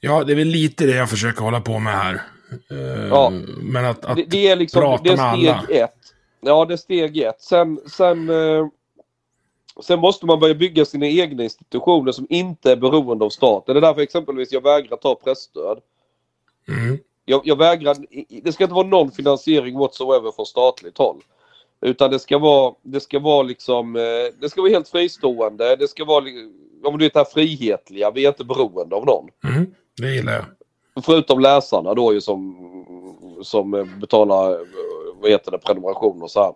Ja, 0.00 0.24
det 0.24 0.32
är 0.32 0.36
väl 0.36 0.48
lite 0.48 0.86
det 0.86 0.96
jag 0.96 1.10
försöker 1.10 1.42
hålla 1.42 1.60
på 1.60 1.78
med 1.78 1.92
här. 1.92 2.20
Eh, 2.70 3.06
Ja. 3.10 3.32
Men 3.62 3.84
att, 3.84 4.04
att 4.04 4.16
det, 4.16 4.24
det 4.30 4.48
är 4.48 4.56
liksom 4.56 4.80
prata 4.80 5.02
det 5.02 5.10
är 5.10 5.16
med 5.16 5.38
steg 5.38 5.48
alla. 5.48 5.84
ett. 5.84 5.96
Ja, 6.40 6.64
det 6.64 6.74
är 6.74 6.76
steg 6.76 7.18
ett. 7.18 7.40
Sen, 7.40 7.80
sen, 7.86 8.30
eh, 8.30 8.66
sen 9.82 10.00
måste 10.00 10.26
man 10.26 10.40
börja 10.40 10.54
bygga 10.54 10.84
sina 10.84 11.06
egna 11.06 11.44
institutioner 11.44 12.12
som 12.12 12.26
inte 12.30 12.72
är 12.72 12.76
beroende 12.76 13.24
av 13.24 13.30
staten. 13.30 13.74
Det 13.74 13.78
är 13.78 13.82
därför 13.82 14.00
exempelvis 14.00 14.52
jag 14.52 14.62
vägrar 14.62 14.96
ta 14.96 15.14
pressstöd. 15.14 15.78
Mm. 16.68 16.98
Jag, 17.24 17.40
jag 17.44 17.56
vägrar, 17.56 17.96
det 18.42 18.52
ska 18.52 18.64
inte 18.64 18.74
vara 18.74 18.86
någon 18.86 19.10
finansiering 19.10 19.78
whatsoever 19.78 20.32
från 20.32 20.46
statligt 20.46 20.98
håll. 20.98 21.22
Utan 21.80 22.10
det 22.10 22.18
ska 22.18 22.38
vara, 22.38 22.74
det 22.82 23.00
ska 23.00 23.18
vara 23.18 23.42
liksom, 23.42 23.96
eh, 23.96 24.02
det 24.40 24.50
ska 24.50 24.60
vara 24.60 24.70
helt 24.70 24.88
fristående. 24.88 25.76
Det 25.76 25.88
ska 25.88 26.04
vara, 26.04 26.24
om 26.84 26.98
du 26.98 27.04
vet 27.04 27.12
det 27.14 27.20
här 27.20 27.24
frihetliga, 27.24 28.10
vi 28.10 28.24
är 28.24 28.28
inte 28.28 28.44
beroende 28.44 28.96
av 28.96 29.06
någon. 29.06 29.28
Mm. 29.54 29.74
Det 29.96 30.14
gillar 30.14 30.32
jag. 30.32 30.44
Förutom 31.02 31.40
läsarna 31.40 31.94
då 31.94 32.12
ju 32.12 32.20
som, 32.20 32.56
som 33.42 33.70
betalar 34.00 34.58
vad 35.20 35.30
heter 35.30 35.50
det, 35.50 35.58
prenumeration 35.58 36.22
och 36.22 36.30
så 36.30 36.42
här. 36.42 36.54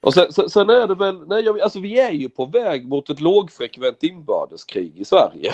Och 0.00 0.14
sen, 0.14 0.32
sen, 0.32 0.50
sen 0.50 0.70
är 0.70 0.86
det 0.86 0.94
väl, 0.94 1.28
nej, 1.28 1.44
jag, 1.44 1.60
alltså 1.60 1.80
vi 1.80 1.98
är 1.98 2.10
ju 2.10 2.28
på 2.28 2.46
väg 2.46 2.88
mot 2.88 3.10
ett 3.10 3.20
lågfrekvent 3.20 4.02
inbördeskrig 4.02 4.96
i 4.96 5.04
Sverige. 5.04 5.52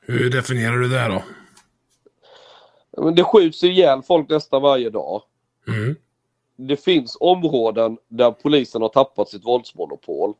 Hur 0.00 0.30
definierar 0.30 0.76
du 0.76 0.88
det 0.88 1.08
då? 1.08 1.22
Men 3.02 3.14
det 3.14 3.24
skjuts 3.24 3.64
ihjäl 3.64 4.02
folk 4.02 4.28
nästan 4.28 4.62
varje 4.62 4.90
dag. 4.90 5.22
Mm. 5.68 5.96
Det 6.56 6.76
finns 6.76 7.16
områden 7.20 7.98
där 8.08 8.30
polisen 8.30 8.82
har 8.82 8.88
tappat 8.88 9.28
sitt 9.28 9.44
våldsmonopol. 9.44 10.34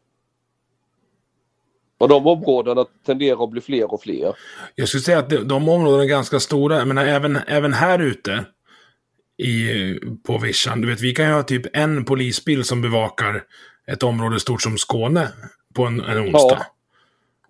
Och 2.03 2.09
de 2.09 2.27
områdena 2.27 2.85
tenderar 3.07 3.45
att 3.45 3.51
bli 3.51 3.61
fler 3.61 3.93
och 3.95 4.03
fler. 4.03 4.35
Jag 4.75 4.89
skulle 4.89 5.03
säga 5.03 5.19
att 5.19 5.31
de, 5.31 5.37
de 5.37 5.69
områdena 5.69 6.03
är 6.03 6.07
ganska 6.09 6.41
stora. 6.41 6.79
Jag 6.79 6.89
menar, 6.89 7.05
även, 7.07 7.37
även 7.47 7.73
här 7.73 7.99
ute 7.99 8.45
i, 9.43 9.73
på 10.27 10.39
vischan. 10.39 10.81
Du 10.81 10.89
vet, 10.89 11.01
vi 11.01 11.13
kan 11.15 11.27
ju 11.27 11.33
ha 11.33 11.43
typ 11.43 11.77
en 11.77 12.05
polisbil 12.05 12.65
som 12.65 12.83
bevakar 12.83 13.43
ett 13.87 14.03
område 14.03 14.41
stort 14.41 14.63
som 14.63 14.79
Skåne 14.79 15.29
på 15.75 15.85
en, 15.85 16.01
en 16.01 16.19
onsdag. 16.19 16.67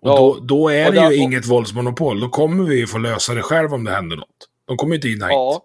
Ja. 0.01 0.09
Och 0.09 0.09
Ja. 0.09 0.15
då, 0.17 0.39
då 0.39 0.69
är 0.69 0.87
Och 0.87 0.93
det 0.93 0.99
där- 1.01 1.11
ju 1.11 1.17
inget 1.17 1.45
våldsmonopol. 1.45 2.19
Då 2.19 2.29
kommer 2.29 2.63
vi 2.63 2.75
ju 2.79 2.87
få 2.87 2.97
lösa 2.97 3.33
det 3.33 3.41
själv 3.41 3.73
om 3.73 3.83
det 3.83 3.91
händer 3.91 4.15
något. 4.17 4.27
De 4.67 4.77
kommer 4.77 4.91
ju 4.93 4.95
inte 4.95 5.07
in 5.07 5.13
hit. 5.13 5.21
Ja. 5.21 5.61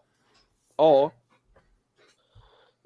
Ja. 0.76 1.12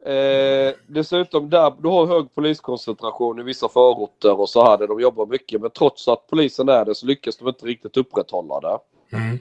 Eh, 0.07 0.75
dessutom 0.87 1.51
där 1.51 1.71
du 1.83 1.89
har 1.89 2.07
hög 2.07 2.35
poliskoncentration 2.35 3.39
i 3.41 3.43
vissa 3.43 3.69
förorter 3.69 4.41
och 4.41 4.49
så 4.49 4.65
här 4.65 4.79
där 4.79 4.89
de 4.89 5.01
jobbar 5.01 5.27
mycket. 5.27 5.61
Men 5.61 5.71
trots 5.71 6.09
att 6.09 6.27
polisen 6.27 6.69
är 6.69 6.85
det 6.85 6.95
så 6.95 7.07
lyckas 7.07 7.37
de 7.37 7.49
inte 7.49 7.67
riktigt 7.67 7.97
upprätthålla 7.97 8.61
det. 8.61 8.79
Mm. 9.17 9.39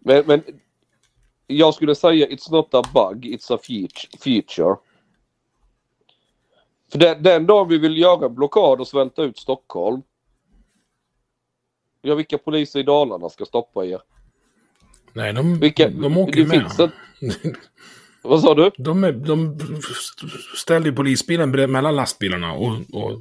Men, 0.00 0.24
men 0.26 0.42
jag 1.46 1.74
skulle 1.74 1.94
säga 1.94 2.26
it's 2.26 2.50
not 2.52 2.74
a 2.74 2.82
bug, 2.94 3.24
it's 3.26 3.54
a 3.54 3.58
feat- 3.62 4.18
feature. 4.22 4.76
För 6.92 6.98
den, 6.98 7.22
den 7.22 7.46
dagen 7.46 7.68
vi 7.68 7.78
vill 7.78 7.98
göra 7.98 8.26
en 8.26 8.34
blockad 8.34 8.80
och 8.80 8.88
svälta 8.88 9.22
ut 9.22 9.38
Stockholm. 9.38 10.02
Ja, 12.02 12.14
vilka 12.14 12.38
poliser 12.38 12.80
i 12.80 12.82
Dalarna 12.82 13.28
ska 13.28 13.44
stoppa 13.44 13.84
er? 13.86 14.00
Nej, 15.12 15.32
de, 15.32 15.58
Vilka, 15.60 15.88
de 15.88 16.18
åker 16.18 16.32
det 16.32 16.38
ju 16.40 16.46
med. 16.46 16.60
finns 16.60 16.80
ett- 16.80 16.90
Vad 18.22 18.40
sa 18.40 18.54
du? 18.54 18.70
De, 18.78 19.04
är, 19.04 19.12
de 19.12 19.58
ställer 20.56 20.86
ju 20.86 20.92
polisbilen 20.92 21.50
mellan 21.72 21.96
lastbilarna 21.96 22.52
och... 22.52 22.72
och 22.92 23.12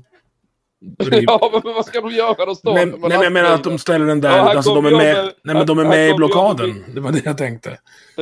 Ja, 1.11 1.49
men 1.63 1.73
vad 1.73 1.85
ska 1.85 2.01
de 2.01 2.11
göra? 2.11 2.45
De 2.45 2.55
står 2.55 2.73
nej, 2.73 2.85
nej, 2.85 2.99
men 2.99 3.11
jag 3.11 3.33
menar 3.33 3.51
att 3.51 3.63
de 3.63 3.77
ställer 3.77 4.05
den 4.05 4.21
där, 4.21 4.37
Ja, 4.37 4.55
alltså 4.55 4.75
de 4.75 4.85
är 4.85 4.91
med, 4.91 4.99
med- 4.99 5.33
nej, 5.43 5.55
men 5.55 5.67
de 5.67 5.79
är 5.79 5.85
med 5.85 6.09
i 6.09 6.13
blockaden. 6.13 6.83
Det 6.95 6.99
var 7.01 7.11
det 7.11 7.25
jag 7.25 7.37
tänkte. 7.37 7.79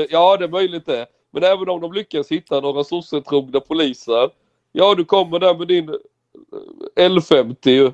Ja, 0.10 0.38
det 0.38 0.44
är 0.46 0.50
möjligt 0.50 0.86
det. 0.86 1.06
Men 1.34 1.44
även 1.44 1.70
om 1.70 1.82
de 1.82 1.94
lyckas 1.94 2.32
hitta 2.32 2.60
några 2.60 2.84
sossetrogna 2.84 3.60
poliser. 3.60 4.30
Ja, 4.72 4.96
du 4.96 5.06
kommer 5.06 5.40
där 5.40 5.56
med 5.58 5.68
din 5.68 5.90
eh, 5.90 7.10
L50 7.10 7.94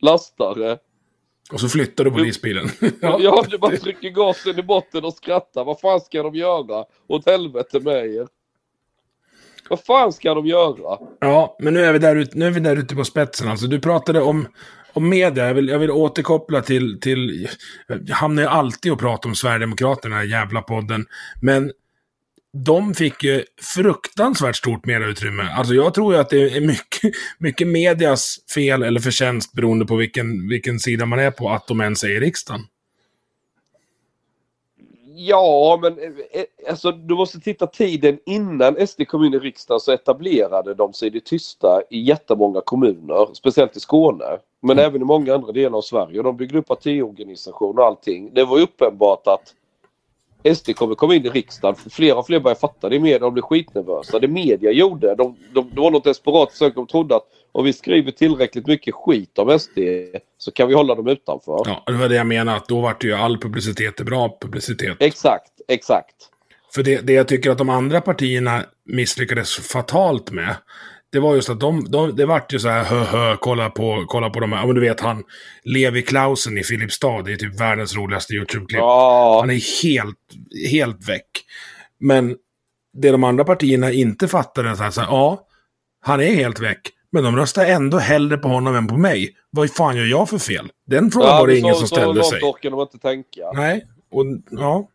lastare. 0.00 0.78
Och 1.52 1.60
så 1.60 1.68
flyttar 1.68 2.04
du 2.04 2.10
polisbilen. 2.10 2.70
Ja, 3.00 3.44
du 3.50 3.58
bara 3.58 3.76
trycker 3.76 4.10
gasen 4.10 4.58
i 4.58 4.62
botten 4.62 5.04
och 5.04 5.14
skrattar. 5.14 5.64
Vad 5.64 5.80
fan 5.80 6.00
ska 6.00 6.22
de 6.22 6.34
göra? 6.34 6.84
Åt 7.06 7.26
helvete 7.26 7.80
med 7.80 8.06
er. 8.06 8.28
Vad 9.68 9.84
fan 9.84 10.12
ska 10.12 10.34
de 10.34 10.46
göra? 10.46 10.98
Ja, 11.20 11.56
men 11.60 11.74
nu 11.74 11.84
är 11.84 11.92
vi 11.92 11.98
där 11.98 12.28
nu 12.32 12.46
är 12.46 12.50
vi 12.50 12.60
där 12.60 12.76
ute 12.76 12.94
på 12.96 13.04
spetsen. 13.04 13.48
Alltså, 13.48 13.66
du 13.66 13.80
pratade 13.80 14.22
om, 14.22 14.48
om 14.92 15.08
media. 15.08 15.46
Jag 15.46 15.54
vill, 15.54 15.68
jag 15.68 15.78
vill 15.78 15.90
återkoppla 15.90 16.62
till, 16.62 17.00
till... 17.00 17.48
Jag 17.88 18.16
hamnar 18.16 18.42
ju 18.42 18.48
alltid 18.48 18.92
och 18.92 18.98
prata 18.98 19.28
om 19.28 19.34
Sverigedemokraterna, 19.34 20.16
den 20.16 20.28
här 20.28 20.38
jävla 20.38 20.62
podden. 20.62 21.06
Men 21.42 21.72
de 22.56 22.94
fick 22.94 23.24
ju 23.24 23.44
fruktansvärt 23.74 24.56
stort 24.56 24.86
mediautrymme. 24.86 25.42
Alltså 25.42 25.74
jag 25.74 25.94
tror 25.94 26.14
ju 26.14 26.20
att 26.20 26.30
det 26.30 26.56
är 26.56 26.60
mycket, 26.60 27.12
mycket 27.38 27.68
medias 27.68 28.36
fel 28.54 28.82
eller 28.82 29.00
förtjänst 29.00 29.52
beroende 29.52 29.86
på 29.86 29.96
vilken, 29.96 30.48
vilken 30.48 30.78
sida 30.78 31.06
man 31.06 31.18
är 31.18 31.30
på, 31.30 31.50
att 31.50 31.66
de 31.66 31.80
ens 31.80 32.04
är 32.04 32.10
i 32.10 32.20
riksdagen. 32.20 32.60
Ja, 35.16 35.78
men 35.82 35.98
eh, 35.98 36.04
eh, 36.32 36.70
alltså, 36.70 36.92
du 36.92 37.14
måste 37.14 37.40
titta 37.40 37.66
tiden 37.66 38.18
innan 38.26 38.86
SD 38.86 39.02
kom 39.08 39.24
in 39.24 39.34
i 39.34 39.38
riksdagen 39.38 39.80
så 39.80 39.92
etablerade 39.92 40.74
de 40.74 40.92
sig 40.92 41.08
i 41.08 41.10
det 41.10 41.24
tysta 41.24 41.82
i 41.90 42.00
jättemånga 42.00 42.60
kommuner, 42.60 43.34
speciellt 43.34 43.76
i 43.76 43.80
Skåne. 43.80 44.38
Men 44.62 44.78
även 44.78 45.02
i 45.02 45.04
många 45.04 45.34
andra 45.34 45.52
delar 45.52 45.78
av 45.78 45.82
Sverige. 45.82 46.22
De 46.22 46.36
byggde 46.36 46.58
upp 46.58 46.66
partiorganisation 46.66 47.78
och 47.78 47.84
allting. 47.84 48.34
Det 48.34 48.44
var 48.44 48.60
uppenbart 48.60 49.26
att 49.26 49.54
SD 50.54 50.74
kommer 50.76 50.94
komma 50.94 51.14
in 51.14 51.26
i 51.26 51.28
riksdagen. 51.28 51.76
Fler 51.90 52.18
och 52.18 52.26
fler 52.26 52.40
börjar 52.40 52.56
fatta 52.56 52.88
det 52.88 52.96
i 52.96 52.98
media. 52.98 53.18
De 53.18 53.32
blir 53.32 53.42
skitnervösa. 53.42 54.18
Det 54.18 54.28
media 54.28 54.70
gjorde, 54.70 55.14
de, 55.14 55.36
de, 55.54 55.70
det 55.74 55.80
var 55.80 55.90
något 55.90 56.04
desperat 56.04 56.52
försök. 56.52 56.74
De 56.74 56.86
trodde 56.86 57.16
att 57.16 57.26
om 57.52 57.64
vi 57.64 57.72
skriver 57.72 58.10
tillräckligt 58.10 58.66
mycket 58.66 58.94
skit 58.94 59.38
om 59.38 59.58
SD 59.58 59.78
så 60.38 60.50
kan 60.50 60.68
vi 60.68 60.74
hålla 60.74 60.94
dem 60.94 61.08
utanför. 61.08 61.62
Ja, 61.66 61.82
det 61.86 61.92
var 61.92 62.08
det 62.08 62.14
jag 62.14 62.26
menade, 62.26 62.56
att 62.56 62.68
då 62.68 62.80
vart 62.80 63.00
det 63.00 63.06
ju 63.06 63.14
all 63.14 63.38
publicitet 63.38 64.00
är 64.00 64.04
bra 64.04 64.38
publicitet. 64.40 64.96
Exakt, 65.00 65.52
exakt. 65.68 66.14
För 66.74 66.82
det, 66.82 67.06
det 67.06 67.12
jag 67.12 67.28
tycker 67.28 67.50
att 67.50 67.58
de 67.58 67.68
andra 67.68 68.00
partierna 68.00 68.62
misslyckades 68.84 69.56
fatalt 69.56 70.30
med, 70.30 70.56
det 71.14 71.20
var 71.20 71.34
just 71.34 71.48
att 71.50 71.60
de, 71.60 71.84
de 71.90 72.16
det 72.16 72.26
vart 72.26 72.52
ju 72.52 72.58
så 72.58 72.68
här, 72.68 72.84
hö, 72.84 73.04
hö, 73.04 73.36
kolla 73.40 73.70
på, 73.70 74.04
kolla 74.08 74.30
på 74.30 74.40
de 74.40 74.52
här, 74.52 74.60
ja 74.60 74.66
men 74.66 74.74
du 74.74 74.80
vet 74.80 75.00
han, 75.00 75.24
Levi 75.64 76.02
Klausen 76.02 76.58
i 76.58 76.62
Filipstad, 76.64 77.22
det 77.22 77.32
är 77.32 77.36
typ 77.36 77.60
världens 77.60 77.96
roligaste 77.96 78.32
YouTube-klipp. 78.34 78.78
Ja, 78.80 79.38
Han 79.40 79.50
är 79.50 79.82
helt, 79.82 80.16
helt 80.70 81.08
väck. 81.08 81.30
Men 82.00 82.36
det 82.96 83.10
de 83.10 83.24
andra 83.24 83.44
partierna 83.44 83.92
inte 83.92 84.28
fattade 84.28 84.70
är 84.70 84.74
så 84.74 84.82
här, 84.82 84.90
så 84.90 85.00
här, 85.00 85.08
ja, 85.08 85.46
han 86.00 86.20
är 86.20 86.34
helt 86.34 86.60
väck. 86.60 86.80
Men 87.12 87.24
de 87.24 87.36
röstar 87.36 87.64
ändå 87.66 87.98
hellre 87.98 88.36
på 88.36 88.48
honom 88.48 88.74
än 88.76 88.86
på 88.86 88.96
mig. 88.96 89.30
Vad 89.50 89.70
fan 89.70 89.96
gör 89.96 90.04
jag 90.04 90.28
för 90.28 90.38
fel? 90.38 90.68
Den 90.86 91.10
frågan 91.10 91.28
Ja, 91.30 91.38
var 91.40 91.46
det 91.46 91.58
ingen 91.58 91.74
så, 91.74 91.78
som 91.80 91.88
så 91.88 91.94
ställde 91.94 92.14
långt 92.20 92.26
sig. 92.30 92.42
orkar 92.42 92.70
de 92.70 92.80
inte 92.80 92.98
tänka. 92.98 93.40
Nej, 93.54 93.84
och 94.10 94.24
ja. 94.50 94.88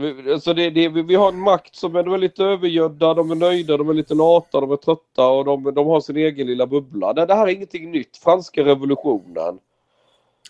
Vi, 0.00 0.32
alltså 0.32 0.54
det, 0.54 0.70
det, 0.70 0.88
vi 0.88 1.14
har 1.14 1.28
en 1.28 1.40
makt 1.40 1.76
som 1.76 1.96
är, 1.96 2.02
de 2.02 2.14
är 2.14 2.18
lite 2.18 2.44
övergödda, 2.44 3.14
de 3.14 3.30
är 3.30 3.34
nöjda, 3.34 3.76
de 3.76 3.88
är 3.88 3.94
lite 3.94 4.14
lata, 4.14 4.60
de 4.60 4.72
är 4.72 4.76
trötta 4.76 5.26
och 5.26 5.44
de, 5.44 5.74
de 5.74 5.86
har 5.86 6.00
sin 6.00 6.16
egen 6.16 6.46
lilla 6.46 6.66
bubbla. 6.66 7.12
Det, 7.12 7.26
det 7.26 7.34
här 7.34 7.46
är 7.46 7.52
ingenting 7.52 7.90
nytt. 7.90 8.16
Franska 8.16 8.64
revolutionen. 8.64 9.58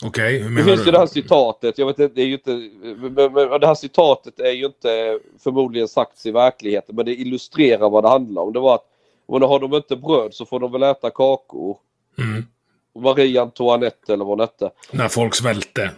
Okej, 0.05 0.38
hur 0.38 0.44
Det 0.44 0.51
menar 0.51 0.66
finns 0.66 0.80
du? 0.80 0.86
ju 0.86 0.92
det 0.92 0.98
här 0.98 1.07
citatet. 1.07 1.78
Jag 1.78 1.86
vet 1.86 1.98
inte, 1.98 2.14
det 2.14 2.22
är 2.22 2.26
ju 2.26 2.32
inte... 2.32 2.51
Men, 2.96 3.32
men, 3.32 3.61
det 3.61 3.66
här 3.66 3.74
citatet 3.74 4.40
är 4.40 4.53
ju 4.53 4.66
inte 4.66 5.18
förmodligen 5.38 5.88
sagts 5.88 6.26
i 6.26 6.30
verkligheten 6.30 6.96
men 6.96 7.05
det 7.05 7.14
illustrerar 7.14 7.90
vad 7.90 8.05
det 8.05 8.09
handlar 8.09 8.42
om. 8.42 8.53
Det 8.53 8.61
var 8.61 8.74
att 8.74 8.86
men 9.28 9.42
har 9.42 9.61
de 9.61 9.74
inte 9.74 9.96
bröd 9.96 10.34
så 10.34 10.46
får 10.46 10.61
de 10.61 10.72
väl 10.72 10.82
äta 10.82 11.11
kakor. 11.11 11.76
Mm. 12.18 12.46
Marie 12.98 13.42
Antoinette 13.42 14.12
eller 14.12 14.24
vad 14.24 14.38
hon 14.38 14.40
hette. 14.40 14.70
När 14.90 15.09
folk 15.09 15.34
svälte. 15.34 15.90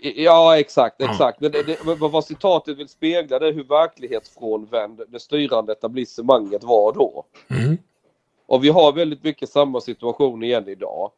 Ja, 0.00 0.58
exakt. 0.58 1.02
Exakt. 1.02 1.40
Men 1.40 1.52
det, 1.52 1.62
det, 1.62 1.84
vad 1.84 2.24
citatet 2.24 2.78
vill 2.78 2.88
spegla 2.88 3.38
det 3.38 3.48
är 3.48 3.52
hur 3.52 3.64
verklighetsfrånvänd 3.64 5.00
det 5.08 5.20
styrande 5.20 5.72
etablissemanget 5.72 6.64
var 6.64 6.92
då. 6.92 7.24
Mm. 7.48 7.78
Och 8.46 8.64
vi 8.64 8.68
har 8.68 8.92
väldigt 8.92 9.24
mycket 9.24 9.48
samma 9.48 9.80
situation 9.80 10.42
igen 10.42 10.68
idag. 10.68 11.10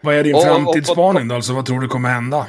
Vad 0.00 0.14
är 0.14 0.24
din 0.24 0.34
och- 0.34 0.42
framtidsspaning 0.42 1.28
då? 1.28 1.34
Alltså 1.34 1.52
vad 1.52 1.66
tror 1.66 1.80
du 1.80 1.88
kommer 1.88 2.08
hända? 2.08 2.46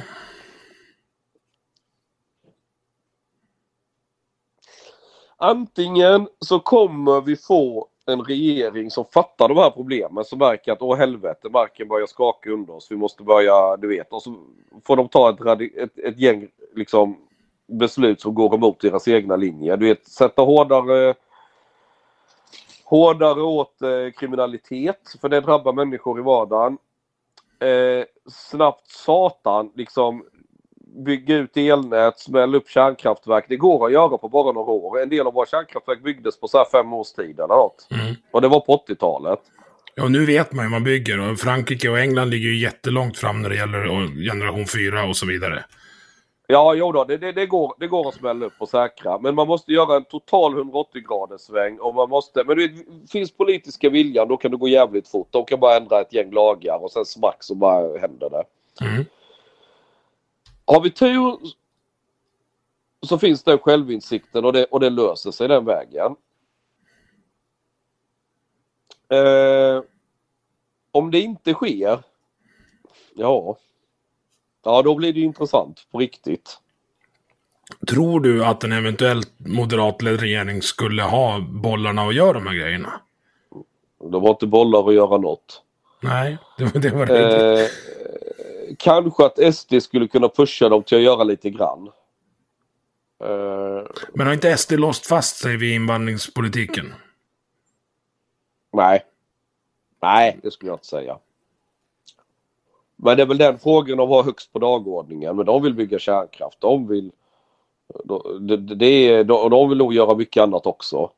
Antingen 5.36 6.28
så 6.40 6.60
kommer 6.60 7.20
vi 7.20 7.36
få 7.36 7.88
en 8.06 8.22
regering 8.22 8.90
som 8.90 9.04
fattar 9.04 9.48
de 9.48 9.56
här 9.56 9.70
problemen 9.70 10.24
som 10.24 10.38
märker 10.38 10.72
att 10.72 10.82
åh 10.82 10.96
helvete 10.96 11.48
marken 11.48 11.88
börjar 11.88 12.06
skaka 12.06 12.50
under 12.50 12.74
oss. 12.74 12.90
Vi 12.90 12.96
måste 12.96 13.22
börja, 13.22 13.76
du 13.76 13.88
vet. 13.88 14.12
Och 14.12 14.22
så 14.22 14.36
får 14.84 14.96
de 14.96 15.08
ta 15.08 15.30
ett, 15.30 15.60
ett, 15.76 15.98
ett 15.98 16.18
gäng 16.18 16.48
liksom, 16.74 17.16
beslut 17.66 18.20
som 18.20 18.34
går 18.34 18.54
emot 18.54 18.80
deras 18.80 19.08
egna 19.08 19.36
linjer. 19.36 19.76
Du 19.76 19.86
vet, 19.86 20.06
sätta 20.06 20.42
hårdare 20.42 21.14
hårdare 22.84 23.42
åt 23.42 23.82
eh, 23.82 24.10
kriminalitet 24.16 25.16
för 25.20 25.28
det 25.28 25.40
drabbar 25.40 25.72
människor 25.72 26.18
i 26.18 26.22
vardagen. 26.22 26.78
Eh, 27.58 28.04
snabbt 28.26 28.86
satan 28.86 29.72
liksom 29.74 30.24
bygga 30.94 31.36
ut 31.36 31.56
elnät, 31.56 32.18
smälla 32.18 32.56
upp 32.56 32.68
kärnkraftverk. 32.68 33.44
Det 33.48 33.56
går 33.56 33.86
att 33.86 33.92
göra 33.92 34.18
på 34.18 34.28
bara 34.28 34.52
några 34.52 34.72
år. 34.72 35.02
En 35.02 35.08
del 35.08 35.26
av 35.26 35.34
våra 35.34 35.46
kärnkraftverk 35.46 36.02
byggdes 36.02 36.40
på 36.40 36.48
så 36.48 36.58
här 36.58 36.66
fem 36.72 36.92
års 36.92 37.12
tid 37.12 37.40
eller 37.40 37.46
något. 37.46 37.88
Mm. 37.90 38.14
Och 38.30 38.40
det 38.40 38.48
var 38.48 38.60
på 38.60 38.84
80-talet. 38.88 39.40
Ja, 39.94 40.08
nu 40.08 40.26
vet 40.26 40.52
man 40.52 40.64
ju 40.64 40.70
man 40.70 40.84
bygger. 40.84 41.30
Och 41.30 41.38
Frankrike 41.38 41.88
och 41.88 41.98
England 41.98 42.30
ligger 42.30 42.48
ju 42.48 42.58
jättelångt 42.58 43.18
fram 43.18 43.42
när 43.42 43.48
det 43.48 43.56
gäller 43.56 44.08
generation 44.30 44.66
4 44.66 45.04
och 45.04 45.16
så 45.16 45.26
vidare. 45.26 45.64
Ja, 46.46 46.74
jo 46.74 46.92
då, 46.92 47.04
det, 47.04 47.16
det, 47.16 47.32
det, 47.32 47.46
går, 47.46 47.74
det 47.78 47.86
går 47.86 48.08
att 48.08 48.14
smälla 48.14 48.46
upp 48.46 48.52
och 48.58 48.68
säkra. 48.68 49.18
Men 49.18 49.34
man 49.34 49.46
måste 49.46 49.72
göra 49.72 49.96
en 49.96 50.04
total 50.04 50.52
180 50.52 51.02
graders 51.08 51.40
sväng. 51.40 51.78
Och 51.78 51.94
man 51.94 52.08
måste, 52.08 52.44
men 52.44 52.56
du 52.56 52.68
vet, 52.68 53.10
finns 53.10 53.36
politiska 53.36 53.90
viljan 53.90 54.28
då 54.28 54.36
kan 54.36 54.50
det 54.50 54.56
gå 54.56 54.68
jävligt 54.68 55.08
fort. 55.08 55.28
De 55.30 55.44
kan 55.44 55.60
bara 55.60 55.76
ändra 55.76 56.00
ett 56.00 56.12
gäng 56.12 56.30
lagar 56.30 56.84
och 56.84 56.90
sen 56.90 57.04
smack 57.04 57.36
så 57.40 57.54
bara 57.54 57.98
händer 57.98 58.30
det. 58.30 58.44
Mm. 58.86 59.04
Har 60.66 60.80
vi 60.80 60.90
tur 60.90 61.38
så 63.02 63.18
finns 63.18 63.42
den 63.42 63.58
självinsikten 63.58 64.44
och 64.44 64.52
det, 64.52 64.64
och 64.64 64.80
det 64.80 64.90
löser 64.90 65.30
sig 65.30 65.48
den 65.48 65.64
vägen. 65.64 66.16
Eh, 69.08 69.82
om 70.92 71.10
det 71.10 71.20
inte 71.20 71.52
sker, 71.52 72.02
ja, 73.14 73.56
ja 74.64 74.82
då 74.82 74.94
blir 74.94 75.12
det 75.12 75.20
intressant 75.20 75.86
på 75.90 75.98
riktigt. 75.98 76.58
Tror 77.88 78.20
du 78.20 78.44
att 78.44 78.64
en 78.64 78.72
eventuellt 78.72 79.32
moderatledd 79.38 80.20
regering 80.20 80.62
skulle 80.62 81.02
ha 81.02 81.40
bollarna 81.40 82.02
att 82.02 82.14
göra 82.14 82.32
de 82.32 82.46
här 82.46 82.54
grejerna? 82.54 83.00
De 83.98 84.22
har 84.22 84.30
inte 84.30 84.46
bollar 84.46 84.88
att 84.88 84.94
göra 84.94 85.18
något. 85.18 85.62
Nej, 86.00 86.38
det 86.58 86.64
var 86.64 86.80
det. 86.80 86.90
Var 86.90 87.06
det. 87.06 87.62
Eh, 87.62 87.68
kanske 88.78 89.24
att 89.26 89.54
SD 89.54 89.82
skulle 89.82 90.08
kunna 90.08 90.28
pusha 90.28 90.68
dem 90.68 90.82
till 90.82 90.98
att 90.98 91.04
göra 91.04 91.24
lite 91.24 91.50
grann. 91.50 91.86
Eh, 93.24 93.82
Men 94.14 94.26
har 94.26 94.34
inte 94.34 94.56
SD 94.56 94.72
låst 94.72 95.06
fast 95.06 95.36
sig 95.36 95.56
vid 95.56 95.74
invandringspolitiken? 95.74 96.94
Nej. 98.72 99.04
Nej, 100.02 100.38
det 100.42 100.50
skulle 100.50 100.70
jag 100.70 100.74
inte 100.76 100.86
säga. 100.86 101.18
Men 102.96 103.16
det 103.16 103.22
är 103.22 103.26
väl 103.26 103.38
den 103.38 103.58
frågan 103.58 103.96
de 103.98 104.08
har 104.10 104.22
högst 104.22 104.52
på 104.52 104.58
dagordningen. 104.58 105.36
Men 105.36 105.46
de 105.46 105.62
vill 105.62 105.74
bygga 105.74 105.98
kärnkraft. 105.98 106.60
De 106.60 106.88
vill... 106.88 107.12
de- 108.04 108.78
Det, 108.78 109.22
de, 109.22 109.32
och 109.32 109.50
de 109.50 109.68
vill 109.68 109.78
nog 109.78 109.94
göra 109.94 110.14
mycket 110.14 110.42
annat 110.42 110.66
också. 110.66 111.10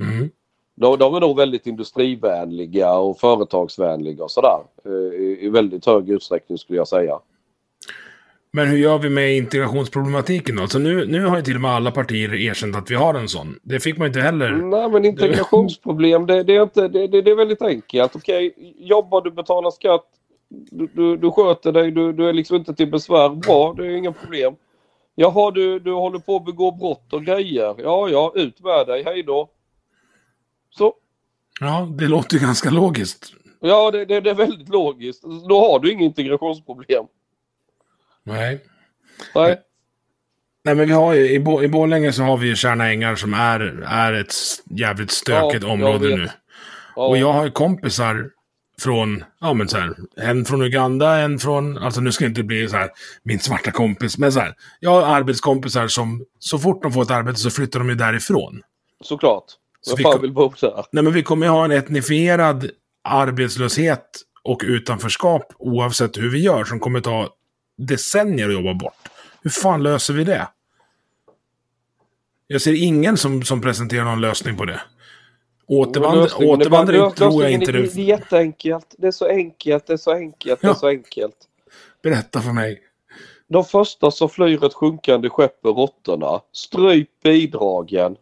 Mm. 0.00 0.30
De, 0.74 0.98
de 0.98 1.14
är 1.14 1.20
nog 1.20 1.36
väldigt 1.36 1.66
industrivänliga 1.66 2.92
och 2.92 3.18
företagsvänliga 3.18 4.24
och 4.24 4.30
sådär. 4.30 4.58
eh, 4.84 5.20
I, 5.20 5.38
I 5.40 5.48
väldigt 5.48 5.86
hög 5.86 6.10
utsträckning 6.10 6.58
skulle 6.58 6.78
jag 6.78 6.88
säga. 6.88 7.18
Men 8.54 8.68
hur 8.68 8.76
gör 8.76 8.98
vi 8.98 9.10
med 9.10 9.36
integrationsproblematiken 9.36 10.56
då? 10.56 10.66
Så 10.66 10.78
nu, 10.78 11.06
nu 11.06 11.24
har 11.26 11.36
ju 11.36 11.42
till 11.42 11.54
och 11.54 11.60
med 11.60 11.70
alla 11.70 11.90
partier 11.90 12.34
erkänt 12.34 12.76
att 12.76 12.90
vi 12.90 12.94
har 12.94 13.14
en 13.14 13.28
sån. 13.28 13.58
Det 13.62 13.80
fick 13.80 13.98
man 13.98 14.06
inte 14.06 14.20
heller. 14.20 14.50
Nej 14.50 14.88
men 14.90 15.04
integrationsproblem 15.04 16.26
det, 16.26 16.42
det, 16.42 16.56
är, 16.56 16.62
inte, 16.62 16.88
det, 16.88 17.06
det, 17.06 17.22
det 17.22 17.30
är 17.30 17.36
väldigt 17.36 17.62
enkelt. 17.62 18.16
Okej, 18.16 18.54
jobbar 18.78 19.20
du, 19.20 19.30
betalar 19.30 19.70
skatt, 19.70 20.04
du, 20.48 20.86
du, 20.86 21.16
du 21.16 21.30
sköter 21.30 21.72
dig, 21.72 21.90
du, 21.90 22.12
du 22.12 22.28
är 22.28 22.32
liksom 22.32 22.56
inte 22.56 22.74
till 22.74 22.90
besvär. 22.90 23.28
Bra, 23.28 23.74
det 23.76 23.86
är 23.86 23.90
inga 23.90 24.12
problem. 24.12 24.54
Jaha, 25.14 25.50
du, 25.50 25.78
du 25.78 25.92
håller 25.92 26.18
på 26.18 26.36
att 26.36 26.44
begå 26.44 26.70
brott 26.70 27.12
och 27.12 27.24
grejer. 27.24 27.74
Ja, 27.78 28.08
ja, 28.08 28.32
ut 28.34 28.60
med 28.60 28.86
dig, 28.86 29.02
hej 29.04 29.22
då. 29.22 29.48
Så, 30.78 30.94
Ja, 31.60 31.88
det 31.98 32.08
låter 32.08 32.38
ganska 32.38 32.70
logiskt. 32.70 33.32
ja 33.60 33.90
det, 33.90 34.04
det, 34.04 34.20
det 34.20 34.30
är 34.30 34.34
väldigt 34.34 34.68
logiskt. 34.68 35.22
Då 35.48 35.60
har 35.60 35.78
du 35.80 35.92
inga 35.92 36.04
integrationsproblem. 36.04 37.04
Nej. 38.24 38.60
Nej. 39.34 39.60
Nej, 40.64 40.74
men 40.74 40.86
vi 40.88 40.92
har 40.92 41.12
ju, 41.14 41.30
i, 41.30 41.40
Bo, 41.40 41.62
i 41.62 41.68
Borlänge 41.68 42.12
så 42.12 42.22
har 42.22 42.36
vi 42.36 42.46
ju 42.46 42.56
Tjärna 42.56 42.90
Ängar 42.90 43.14
som 43.14 43.34
är, 43.34 43.60
är 43.86 44.12
ett 44.12 44.34
jävligt 44.70 45.10
stökigt 45.10 45.62
Ja, 45.64 45.72
område 45.72 46.16
nu. 46.16 46.28
Ja. 46.96 47.06
Och 47.06 47.18
jag 47.18 47.32
har 47.32 47.44
ju 47.44 47.50
kompisar 47.50 48.30
från, 48.80 49.24
ja 49.40 49.52
men 49.54 49.68
så 49.68 49.78
här, 49.78 49.94
en 50.16 50.44
från 50.44 50.62
Uganda, 50.62 51.16
en 51.18 51.38
från, 51.38 51.78
alltså 51.78 52.00
nu 52.00 52.12
ska 52.12 52.24
det 52.24 52.28
inte 52.28 52.42
bli 52.42 52.68
så 52.68 52.76
här, 52.76 52.90
min 53.22 53.38
svarta 53.40 53.70
kompis, 53.70 54.18
men 54.18 54.32
så 54.32 54.40
här, 54.40 54.54
jag 54.80 54.90
har 54.90 55.02
arbetskompisar 55.16 55.88
som, 55.88 56.24
så 56.38 56.58
fort 56.58 56.82
de 56.82 56.92
får 56.92 57.02
ett 57.02 57.10
arbete 57.10 57.38
så 57.38 57.50
flyttar 57.50 57.78
de 57.78 57.88
ju 57.88 57.94
därifrån. 57.94 58.62
Såklart. 59.04 59.44
Så 59.82 59.96
vi 59.96 60.02
fan 60.02 60.12
kom- 60.12 60.20
vill 60.22 60.32
bo 60.32 60.52
där? 60.60 60.84
Nej 60.92 61.04
men 61.04 61.12
vi 61.12 61.22
kommer 61.22 61.46
ju 61.46 61.52
ha 61.52 61.64
en 61.64 61.70
etnifierad 61.70 62.70
arbetslöshet 63.04 64.06
och 64.42 64.60
utanförskap 64.64 65.52
oavsett 65.58 66.18
hur 66.18 66.30
vi 66.30 66.38
gör, 66.42 66.64
som 66.64 66.80
kommer 66.80 67.00
ta 67.00 67.28
decennier 67.78 68.48
att 68.48 68.54
jobba 68.54 68.74
bort. 68.74 69.08
Hur 69.42 69.50
fan 69.50 69.82
löser 69.82 70.14
vi 70.14 70.24
det? 70.24 70.48
Jag 72.46 72.60
ser 72.62 72.82
ingen 72.82 73.16
som, 73.16 73.42
som 73.42 73.60
presenterar 73.60 74.04
någon 74.04 74.20
lösning 74.20 74.56
på 74.56 74.64
det. 74.64 74.80
Återvand, 75.66 76.18
återvandring 76.36 77.00
lösningen 77.00 77.30
tror 77.30 77.42
jag 77.42 77.52
inte 77.52 77.72
det. 77.72 77.82
det... 77.82 77.94
Är 78.02 78.04
jätteenkelt. 78.04 78.94
Det 78.98 79.06
är 79.06 79.10
så 79.12 79.26
enkelt, 79.28 79.86
det 79.86 79.92
är 79.92 79.96
så 79.96 80.12
enkelt, 80.12 80.60
det 80.60 80.66
är 80.66 80.70
Ja. 80.70 80.74
så 80.74 80.88
enkelt. 80.88 81.36
Berätta 82.02 82.40
för 82.40 82.52
mig. 82.52 82.82
De 83.48 83.64
första 83.64 84.10
som 84.10 84.28
flyr 84.28 84.64
ett 84.64 84.74
sjunkande 84.74 85.28
skepp 85.30 85.64
är 85.64 85.68
råttorna. 85.68 86.40
Stryp 86.52 87.08
bidragen. 87.22 88.16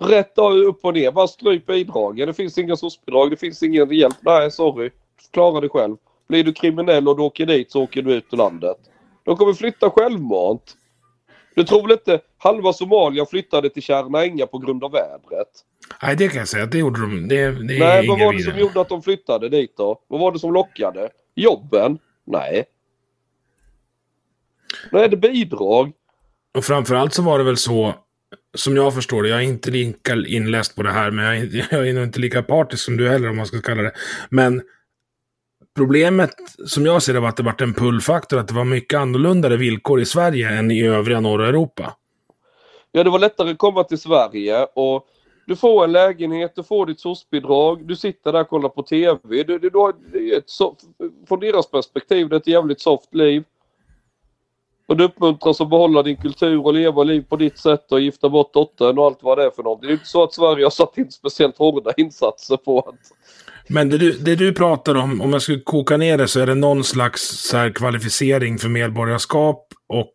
Rätt 0.00 0.38
upp 0.38 0.84
och 0.84 0.94
ner. 0.94 1.10
Bara 1.10 1.28
stryp 1.28 1.66
bidragen. 1.66 2.26
Det 2.26 2.34
finns 2.34 2.58
inga 2.58 2.76
soc-bidrag. 2.76 3.30
Det 3.30 3.36
finns 3.36 3.62
ingen 3.62 3.90
hjälp. 3.90 4.16
Nej, 4.20 4.50
sorry. 4.50 4.90
Klara 5.32 5.60
dig 5.60 5.70
själv. 5.70 5.96
Blir 6.28 6.44
du 6.44 6.52
kriminell 6.52 7.08
och 7.08 7.16
du 7.16 7.22
åker 7.22 7.46
dit 7.46 7.70
så 7.70 7.82
åker 7.82 8.02
du 8.02 8.14
ut 8.14 8.26
ur 8.32 8.36
landet. 8.36 8.76
De 9.24 9.36
kommer 9.36 9.52
flytta 9.52 9.90
självmant. 9.90 10.76
Du 11.54 11.64
tror 11.64 11.82
väl 11.82 11.92
inte 11.92 12.20
halva 12.38 12.72
Somalia 12.72 13.26
flyttade 13.26 13.70
till 13.70 13.82
Tjärna 13.82 14.24
Ängar 14.24 14.46
på 14.46 14.58
grund 14.58 14.84
av 14.84 14.92
vädret? 14.92 15.48
Nej, 16.02 16.16
det 16.16 16.28
kan 16.28 16.38
jag 16.38 16.48
säga. 16.48 16.66
Det 16.66 16.78
gjorde 16.78 17.00
de. 17.00 17.28
Det, 17.28 17.50
det 17.50 17.78
Nej, 17.78 18.08
vad 18.08 18.18
var 18.18 18.32
det 18.32 18.42
som 18.42 18.58
gjorde 18.58 18.80
att 18.80 18.88
de 18.88 19.02
flyttade 19.02 19.48
dit 19.48 19.76
då? 19.76 20.02
Vad 20.08 20.20
var 20.20 20.32
det 20.32 20.38
som 20.38 20.52
lockade? 20.52 21.08
Jobben? 21.34 21.98
Nej. 22.24 22.64
Nej, 24.92 25.08
det 25.08 25.16
bidrag. 25.16 25.92
Och 26.54 26.64
framförallt 26.64 27.14
så 27.14 27.22
var 27.22 27.38
det 27.38 27.44
väl 27.44 27.56
så, 27.56 27.94
som 28.54 28.76
jag 28.76 28.94
förstår 28.94 29.22
det, 29.22 29.28
jag 29.28 29.38
är 29.38 29.44
inte 29.44 29.70
lika 29.70 30.14
inläst 30.26 30.76
på 30.76 30.82
det 30.82 30.92
här, 30.92 31.10
men 31.10 31.24
jag 31.24 31.36
är, 31.36 31.66
jag 31.70 31.88
är 31.88 31.92
nog 31.92 32.04
inte 32.04 32.20
lika 32.20 32.42
partisk 32.42 32.84
som 32.84 32.96
du 32.96 33.08
heller, 33.08 33.30
om 33.30 33.36
man 33.36 33.46
ska 33.46 33.60
kalla 33.60 33.82
det. 33.82 33.92
Men 34.30 34.62
problemet, 35.76 36.30
som 36.66 36.86
jag 36.86 37.02
ser 37.02 37.14
det, 37.14 37.20
var 37.20 37.28
att 37.28 37.36
det 37.36 37.42
var 37.42 37.62
en 37.62 37.74
pullfaktor, 37.74 38.38
att 38.38 38.48
det 38.48 38.54
var 38.54 38.64
mycket 38.64 38.98
annorlunda 38.98 39.48
villkor 39.48 40.00
i 40.00 40.04
Sverige 40.04 40.48
än 40.48 40.70
i 40.70 40.86
övriga 40.86 41.20
norra 41.20 41.48
Europa. 41.48 41.96
Ja, 42.92 43.04
det 43.04 43.10
var 43.10 43.18
lättare 43.18 43.50
att 43.50 43.58
komma 43.58 43.84
till 43.84 43.98
Sverige 43.98 44.66
och 44.74 45.06
du 45.46 45.56
får 45.56 45.84
en 45.84 45.92
lägenhet, 45.92 46.52
du 46.54 46.62
får 46.62 46.86
ditt 46.86 47.00
soc-bidrag. 47.00 47.86
du 47.86 47.96
sitter 47.96 48.32
där 48.32 48.40
och 48.40 48.48
kollar 48.48 48.68
på 48.68 48.82
TV. 48.82 49.18
Du, 49.24 49.58
du, 49.58 49.70
du 49.70 49.78
har, 49.78 49.90
ett 50.36 50.44
från 51.28 51.40
deras 51.40 51.70
perspektiv 51.70 52.28
det 52.28 52.36
är 52.36 52.40
ett 52.40 52.46
jävligt 52.46 52.80
soft 52.80 53.14
liv. 53.14 53.44
Och 54.90 54.96
du 54.96 55.04
uppmuntras 55.04 55.60
att 55.60 55.70
behålla 55.70 56.02
din 56.02 56.16
kultur 56.16 56.66
och 56.66 56.74
leva 56.74 57.02
liv 57.02 57.24
på 57.28 57.36
ditt 57.36 57.58
sätt 57.58 57.92
och 57.92 58.00
gifta 58.00 58.28
bort 58.28 58.54
dottern 58.54 58.98
och 58.98 59.06
allt 59.06 59.18
vad 59.22 59.38
det 59.38 59.44
är 59.44 59.50
för 59.50 59.62
något. 59.62 59.82
Det 59.82 59.88
är 59.88 59.92
inte 59.92 60.06
så 60.06 60.22
att 60.22 60.34
Sverige 60.34 60.64
har 60.64 60.70
satt 60.70 60.98
in 60.98 61.10
speciellt 61.10 61.58
hårda 61.58 61.92
insatser 61.96 62.56
på 62.56 62.78
att... 62.80 62.94
Men 63.68 63.90
det 63.90 63.98
du, 63.98 64.12
det 64.12 64.36
du 64.36 64.54
pratar 64.54 64.94
om, 64.94 65.20
om 65.20 65.32
jag 65.32 65.42
skulle 65.42 65.60
koka 65.60 65.96
ner 65.96 66.18
det, 66.18 66.28
så 66.28 66.40
är 66.40 66.46
det 66.46 66.54
någon 66.54 66.84
slags 66.84 67.52
här, 67.52 67.70
kvalificering 67.70 68.58
för 68.58 68.68
medborgarskap 68.68 69.66
och 69.86 70.14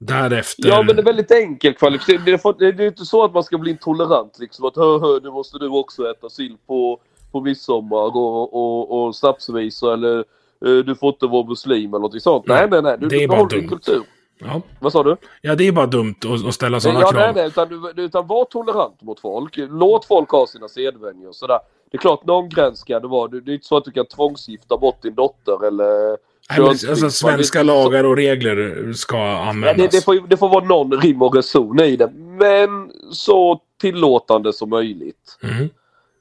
därefter... 0.00 0.68
Ja 0.68 0.82
men 0.82 0.96
det 0.96 1.02
är 1.02 1.06
väldigt 1.06 1.32
enkelt 1.32 1.78
kvalificering. 1.78 2.24
Det 2.24 2.30
är, 2.32 2.72
det 2.72 2.84
är 2.84 2.88
inte 2.88 3.04
så 3.04 3.24
att 3.24 3.34
man 3.34 3.44
ska 3.44 3.58
bli 3.58 3.70
intolerant 3.70 4.38
liksom. 4.40 4.64
Att 4.64 4.76
hö, 4.76 4.98
hö, 4.98 5.20
nu 5.22 5.30
måste 5.30 5.58
du 5.58 5.68
också 5.68 6.10
äta 6.10 6.30
sill 6.30 6.56
på, 6.66 7.00
på 7.32 7.40
midsommar 7.40 8.16
och, 8.16 8.54
och, 8.54 9.06
och 9.06 9.16
snapsvisa 9.16 9.92
eller 9.92 10.24
du 10.68 10.94
får 10.94 11.08
inte 11.08 11.26
vara 11.26 11.46
muslim 11.46 11.94
eller 11.94 12.00
något 12.02 12.22
sånt. 12.22 12.46
Nej 12.46 12.66
nej 12.70 12.82
nej. 12.82 12.96
Du, 13.00 13.08
det 13.08 13.24
är 13.24 13.28
bara 13.28 13.44
dumt. 13.44 13.68
kultur. 13.68 14.02
Ja. 14.38 14.62
Vad 14.80 14.92
sa 14.92 15.02
du? 15.02 15.16
ja, 15.40 15.54
det 15.54 15.68
är 15.68 15.72
bara 15.72 15.86
dumt 15.86 16.14
att, 16.24 16.46
att 16.46 16.54
ställa 16.54 16.80
sådana 16.80 17.00
ja, 17.00 17.10
krav. 17.10 17.20
nej, 17.20 17.32
nej, 17.34 17.46
utan, 17.46 17.92
utan 17.96 18.26
var 18.26 18.44
tolerant 18.44 19.02
mot 19.02 19.20
folk. 19.20 19.54
Låt 19.56 20.04
folk 20.04 20.30
ha 20.30 20.46
sina 20.46 20.68
sedvänjor 20.68 21.28
och 21.28 21.34
sådär. 21.36 21.58
Det 21.90 21.96
är 21.96 22.00
klart 22.00 22.26
någon 22.26 22.48
gräns 22.48 22.78
ska 22.78 23.00
det 23.00 23.08
vara. 23.08 23.28
Det 23.28 23.40
det 23.40 23.50
är 23.50 23.54
inte 23.54 23.66
så 23.66 23.76
att 23.76 23.84
du 23.84 23.90
kan 23.90 24.06
tvångsgifta 24.06 24.76
bort 24.76 25.02
din 25.02 25.14
dotter 25.14 25.66
eller 25.66 26.08
Nej, 26.50 26.58
men, 26.60 26.68
alltså, 26.68 26.86
Det 26.86 27.10
svenska 27.10 27.58
så- 27.58 27.64
lagar 27.64 28.04
och 28.04 28.16
regler 28.16 28.92
ska 28.92 29.16
Ja, 29.16 29.44
användas. 29.48 29.90
det, 29.90 29.98
det, 29.98 30.04
får, 30.04 30.28
det 30.28 30.36
får 30.36 30.48
vara 30.48 30.64
någon 30.64 31.00
rim 31.00 31.22
och 31.22 31.34
reson 31.34 31.80
i 31.80 31.96
det. 31.96 32.10
Men 32.16 32.92
så 33.12 33.60
tillåtande 33.80 34.52
som 34.52 34.70
möjligt. 34.70 35.38
Mm. 35.42 35.68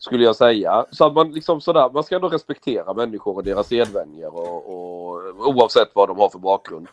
Skulle 0.04 0.24
jag 0.24 0.36
säga. 0.36 0.86
Så 0.92 1.06
att 1.06 1.14
man 1.14 1.32
liksom 1.32 1.62
sådär, 1.62 1.90
man 1.94 2.04
ska 2.04 2.16
ändå 2.16 2.30
respektera 2.30 2.94
människor 2.94 3.36
och 3.36 3.44
deras 3.44 3.68
sedvänjor 3.68 4.36
och, 4.36 4.74
och 4.74 5.48
oavsett 5.48 5.92
vad 5.94 6.10
de 6.10 6.18
har 6.18 6.30
för 6.30 6.40
bakgrund. 6.40 6.88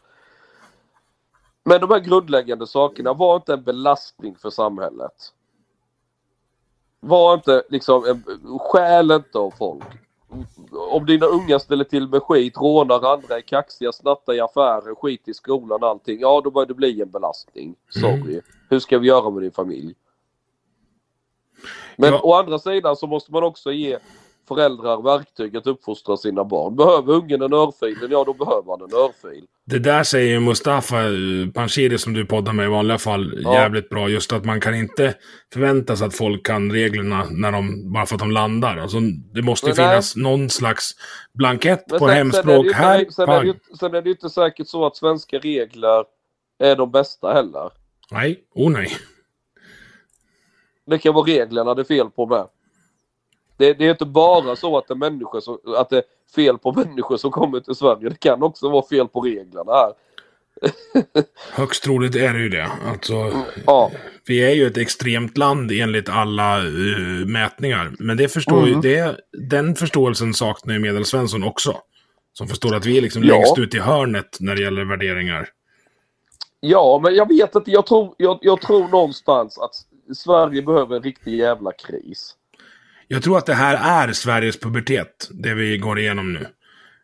Men 1.64 1.80
de 1.80 1.90
här 1.90 1.98
grundläggande 1.98 2.66
sakerna 2.66 3.12
var 3.12 3.36
inte 3.36 3.52
en 3.52 3.62
belastning 3.62 4.36
för 4.36 4.50
samhället. 4.50 5.32
Var 7.00 7.34
inte 7.34 7.62
liksom, 7.68 8.04
en, 8.04 8.24
stjäl 8.58 9.10
inte 9.10 9.38
av 9.38 9.50
folk. 9.58 9.84
Om 10.90 11.06
dina 11.06 11.26
unga 11.26 11.58
ställer 11.58 11.84
till 11.84 12.08
med 12.08 12.22
skit, 12.22 12.56
rånar 12.56 13.12
andra, 13.12 13.36
är 13.36 13.40
kaxiga, 13.40 13.92
snattar 13.92 14.34
i 14.34 14.40
affärer, 14.40 14.94
skit 14.94 15.28
i 15.28 15.34
skolan, 15.34 15.84
allting. 15.84 16.20
Ja, 16.20 16.40
då 16.44 16.50
börjar 16.50 16.66
det 16.66 16.74
bli 16.74 17.02
en 17.02 17.10
belastning. 17.10 17.74
Sorry. 17.88 18.40
Hur 18.68 18.78
ska 18.78 18.98
vi 18.98 19.06
göra 19.06 19.30
med 19.30 19.42
din 19.42 19.52
familj? 19.52 19.94
Men 22.00 22.12
Ja. 22.12 22.20
å 22.22 22.34
andra 22.34 22.58
sidan 22.58 22.96
så 22.96 23.06
måste 23.06 23.32
man 23.32 23.42
också 23.42 23.72
ge 23.72 23.98
föräldrar 24.48 25.02
verktyg 25.02 25.56
att 25.56 25.66
uppfostra 25.66 26.16
sina 26.16 26.44
barn. 26.44 26.76
Behöver 26.76 27.12
ungen 27.12 27.42
en 27.42 27.52
örfil, 27.52 28.08
ja 28.10 28.24
då 28.24 28.32
behöver 28.34 28.70
han 28.70 28.82
en 28.82 28.96
örfil. 28.96 29.44
Det 29.66 29.78
där 29.78 30.02
säger 30.02 30.40
Mustafa 30.40 30.96
eh, 31.00 31.50
Panshiri 31.54 31.98
som 31.98 32.12
du 32.12 32.26
poddar 32.26 32.52
med 32.52 32.64
i 32.66 32.68
vanliga 32.68 32.98
fall 32.98 33.38
Ja. 33.42 33.54
jävligt 33.54 33.88
bra. 33.88 34.08
Just 34.08 34.32
att 34.32 34.44
man 34.44 34.60
kan 34.60 34.74
inte 34.74 35.14
förvänta 35.52 35.96
sig 35.96 36.06
att 36.06 36.14
folk 36.14 36.46
kan 36.46 36.72
reglerna 36.72 37.26
när 37.30 37.52
de, 37.52 37.92
bara 37.92 38.06
för 38.06 38.14
att 38.14 38.18
de 38.20 38.30
landar. 38.30 38.76
Alltså, 38.76 38.98
det 39.34 39.42
måste 39.42 39.66
ju 39.66 39.74
Men 39.76 39.84
nej. 39.86 39.92
finnas 39.92 40.16
någon 40.16 40.50
slags 40.50 40.90
blankett 41.34 41.84
Men 41.90 41.98
på 41.98 42.06
sen- 42.06 42.16
hemspråk. 42.16 42.66
Sen 42.66 42.74
här, 42.74 42.98
inte- 43.00 43.12
sen, 43.12 43.28
är 43.28 43.42
ju, 43.44 43.54
sen 43.78 43.94
är 43.94 44.02
det 44.02 44.08
ju 44.08 44.14
inte 44.14 44.30
säkert 44.30 44.68
så 44.68 44.86
att 44.86 44.96
svenska 44.96 45.38
regler 45.38 46.04
är 46.58 46.76
de 46.76 46.90
bästa 46.90 47.32
heller. 47.32 47.70
Nej, 48.10 48.40
oh 48.54 48.70
nej. 48.70 48.90
Det 50.90 50.98
kan 50.98 51.14
vara 51.14 51.26
reglerna 51.26 51.74
det 51.74 51.82
är 51.82 51.84
fel 51.84 52.10
på 52.10 52.26
med. 52.26 52.46
Det, 53.56 53.72
det 53.74 53.86
är 53.86 53.90
inte 53.90 54.06
bara 54.06 54.56
så 54.56 54.78
att 54.78 54.88
det, 54.88 54.94
är 54.94 54.96
människor 54.96 55.40
som, 55.40 55.58
att 55.76 55.90
det 55.90 55.96
är 55.96 56.02
fel 56.34 56.58
på 56.58 56.72
människor 56.72 57.16
som 57.16 57.30
kommer 57.30 57.60
till 57.60 57.74
Sverige. 57.74 58.08
Det 58.08 58.20
kan 58.20 58.42
också 58.42 58.68
vara 58.68 58.86
fel 58.86 59.08
på 59.08 59.20
reglerna 59.20 59.72
här. 59.72 59.92
Högst 61.52 61.82
troligt 61.82 62.16
är 62.16 62.32
det 62.34 62.38
ju 62.40 62.48
det. 62.48 62.68
Alltså, 62.86 63.32
Ja, 63.66 63.90
vi 64.26 64.38
är 64.50 64.54
ju 64.54 64.66
ett 64.66 64.76
extremt 64.76 65.38
land 65.38 65.72
enligt 65.72 66.08
alla 66.08 66.58
eh, 66.58 67.26
mätningar. 67.26 67.92
Men 67.98 68.16
det 68.16 68.28
förstår 68.28 68.58
Mm. 68.62 68.68
ju, 68.68 68.80
det, 68.80 69.16
den 69.32 69.74
förståelsen 69.74 70.34
saknar 70.34 70.74
ju 70.74 70.80
Medelsvensson 70.80 71.42
också. 71.44 71.76
Som 72.32 72.48
förstår 72.48 72.74
att 72.74 72.86
vi 72.86 72.98
är 72.98 73.02
liksom 73.02 73.22
Ja. 73.24 73.34
längst 73.34 73.58
ut 73.58 73.74
i 73.74 73.78
hörnet 73.78 74.36
när 74.40 74.54
det 74.56 74.62
gäller 74.62 74.84
värderingar. 74.84 75.48
ja 76.60 77.00
men 77.02 77.14
jag 77.14 77.28
vet 77.28 77.54
inte. 77.54 77.70
Jag 77.70 77.86
tror, 77.86 78.14
jag, 78.16 78.38
jag 78.42 78.60
tror 78.60 78.88
någonstans 78.88 79.58
att 79.58 79.74
Sverige 80.14 80.62
behöver 80.62 80.96
en 80.96 81.02
riktig 81.02 81.36
jävla 81.36 81.72
kris. 81.72 82.34
Jag 83.08 83.22
tror 83.22 83.38
att 83.38 83.46
det 83.46 83.54
här 83.54 84.06
är 84.06 84.12
Sveriges 84.12 84.60
pubertet, 84.60 85.28
det 85.30 85.54
vi 85.54 85.78
går 85.78 85.98
igenom 85.98 86.32
nu. 86.32 86.46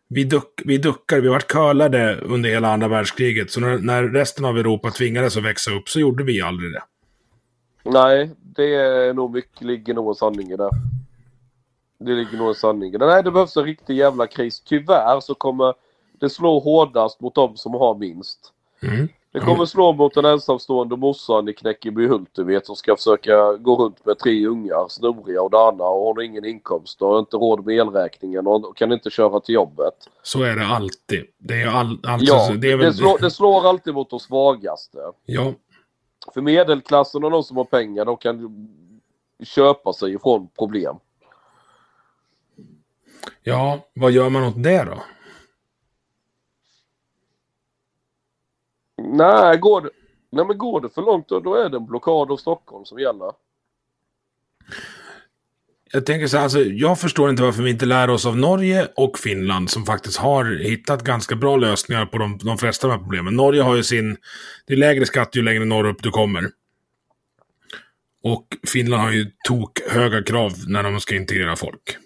Vi, 0.09 0.25
duck, 0.25 0.63
vi 0.65 0.79
duckar, 0.79 1.21
vi 1.21 1.29
vart 1.29 1.47
curlade 1.47 2.17
under 2.17 2.51
hela 2.51 2.73
andra 2.73 2.89
världskriget. 2.89 3.51
Så 3.51 3.61
när, 3.61 3.79
när 3.79 4.03
resten 4.03 4.45
av 4.45 4.59
Europa 4.59 4.91
tvingades 4.91 5.37
att 5.37 5.45
växa 5.45 5.71
upp 5.71 5.89
så 5.89 6.01
gjorde 6.01 6.25
vi 6.25 6.41
aldrig 6.41 6.73
det. 6.73 6.83
Nej, 7.85 8.31
det 8.41 8.75
är 8.75 9.15
nog 9.15 9.33
mycket, 9.33 9.63
ligger 9.63 9.95
nog 9.95 10.09
en 10.09 10.15
sanning 10.15 10.51
i 10.51 10.57
det. 10.57 10.71
Det 11.99 12.13
ligger 12.13 12.39
nog 12.39 12.49
en 12.49 12.55
sanning 12.55 12.95
i 12.95 12.99
det. 12.99 13.07
Nej, 13.07 13.23
det 13.23 13.31
behövs 13.31 13.57
en 13.57 13.65
riktig 13.65 13.97
jävla 13.97 14.27
kris. 14.27 14.61
Tyvärr 14.61 15.21
så 15.21 15.35
kommer 15.35 15.75
det 16.21 16.31
slå 16.31 16.59
hårdast 16.59 17.21
mot 17.21 17.35
de 17.35 17.57
som 17.57 17.75
har 17.75 17.95
minst. 17.95 18.53
Mm. 18.83 19.09
Det 19.37 19.43
kommer 19.43 19.65
slå 19.65 19.93
mot 19.93 20.15
den 20.15 20.25
ensamstående 20.25 20.97
morsan 20.97 21.49
i 21.49 21.53
Knäckebyhult 21.53 22.29
du 22.33 22.45
vet 22.45 22.67
som 22.67 22.77
ska 22.77 22.97
försöka 22.97 23.53
gå 23.53 23.77
runt 23.77 24.07
med 24.07 24.19
tre 24.19 24.47
ungar, 24.47 24.89
snoriga 24.89 25.43
och 25.43 25.51
dana 25.51 25.85
och 25.85 26.07
hon 26.07 26.17
har 26.17 26.23
ingen 26.23 26.45
inkomst 26.45 27.03
och 27.03 27.09
har 27.09 27.19
inte 27.19 27.37
råd 27.37 27.67
med 27.67 27.77
elräkningen 27.77 28.47
och 28.47 28.77
kan 28.77 28.93
inte 28.93 29.11
köra 29.11 29.41
till 29.41 29.55
jobbet. 29.55 29.95
Så 30.23 30.43
är 30.43 30.57
det 30.57 30.67
alltid. 30.67 31.25
Det 31.39 31.63
är 31.63 31.67
all, 31.67 31.99
alltså, 32.07 32.35
Ja, 32.35 32.51
det 32.59 32.73
är 32.73 32.77
väl... 32.77 32.87
det, 32.87 32.93
slår, 32.93 33.19
det 33.19 33.31
slår 33.31 33.69
alltid 33.69 33.95
mot 33.95 34.11
de 34.11 34.21
svagaste. 34.21 34.99
Ja, 35.25 35.53
För 36.35 36.41
medelklassen 36.41 37.25
och 37.25 37.31
de 37.31 37.43
som 37.43 37.57
har 37.57 37.65
pengar 37.65 38.05
de 38.05 38.17
kan 38.17 38.69
köpa 39.45 39.93
sig 39.93 40.15
ifrån 40.15 40.49
problem. 40.59 40.97
ja, 43.43 43.79
vad 43.95 44.13
gör 44.13 44.31
man 44.31 44.45
åt 44.45 44.63
det 44.63 44.85
då? 44.85 45.03
Nej, 49.03 49.59
går 49.59 49.81
det, 49.81 49.91
nej 50.31 50.45
men 50.45 50.59
går 50.59 50.81
det 50.81 50.89
för 50.89 51.03
långt 51.03 51.29
då, 51.29 51.41
då 51.41 51.55
är 51.55 51.69
det 51.69 51.77
en 51.77 51.87
blockad 51.87 52.31
av 52.31 52.37
Stockholm 52.37 52.85
som 52.85 52.99
gäller. 52.99 53.33
Jag 55.93 56.07
tänker 56.07 56.27
så 56.27 56.37
här, 56.37 56.45
alltså, 56.45 56.61
jag 56.61 57.01
förstår 57.01 57.31
inte 57.31 57.43
varför 57.43 57.63
vi 57.63 57.71
inte 57.71 57.87
lär 57.87 58.11
oss 58.11 58.27
av 58.27 58.37
Norge 58.37 58.89
och 58.97 59.19
Finland 59.19 59.71
som 59.71 59.87
faktiskt 59.87 60.17
har 60.17 60.45
hittat 60.45 61.05
ganska 61.05 61.37
bra 61.37 61.57
lösningar 61.57 62.07
på 62.07 62.19
de, 62.19 62.39
de 62.39 62.59
flesta 62.59 62.87
av 62.87 62.91
de 62.91 62.97
här 62.97 63.03
problemen. 63.03 63.37
Norge 63.37 63.63
har 63.63 63.77
ju 63.77 63.83
sin, 63.83 64.17
det 64.67 64.73
är 64.73 64.77
lägre 64.77 65.07
skatt 65.07 65.37
ju 65.37 65.43
längre 65.43 65.65
norrut 65.65 66.03
du 66.03 66.11
kommer. 66.11 66.51
Och 68.23 68.47
Finland 68.67 69.03
har 69.03 69.13
ju 69.13 69.31
tok 69.49 69.81
höga 69.91 70.23
krav 70.23 70.53
när 70.67 70.83
de 70.83 71.01
ska 71.01 71.17
integrera 71.17 71.57
folk. 71.57 71.97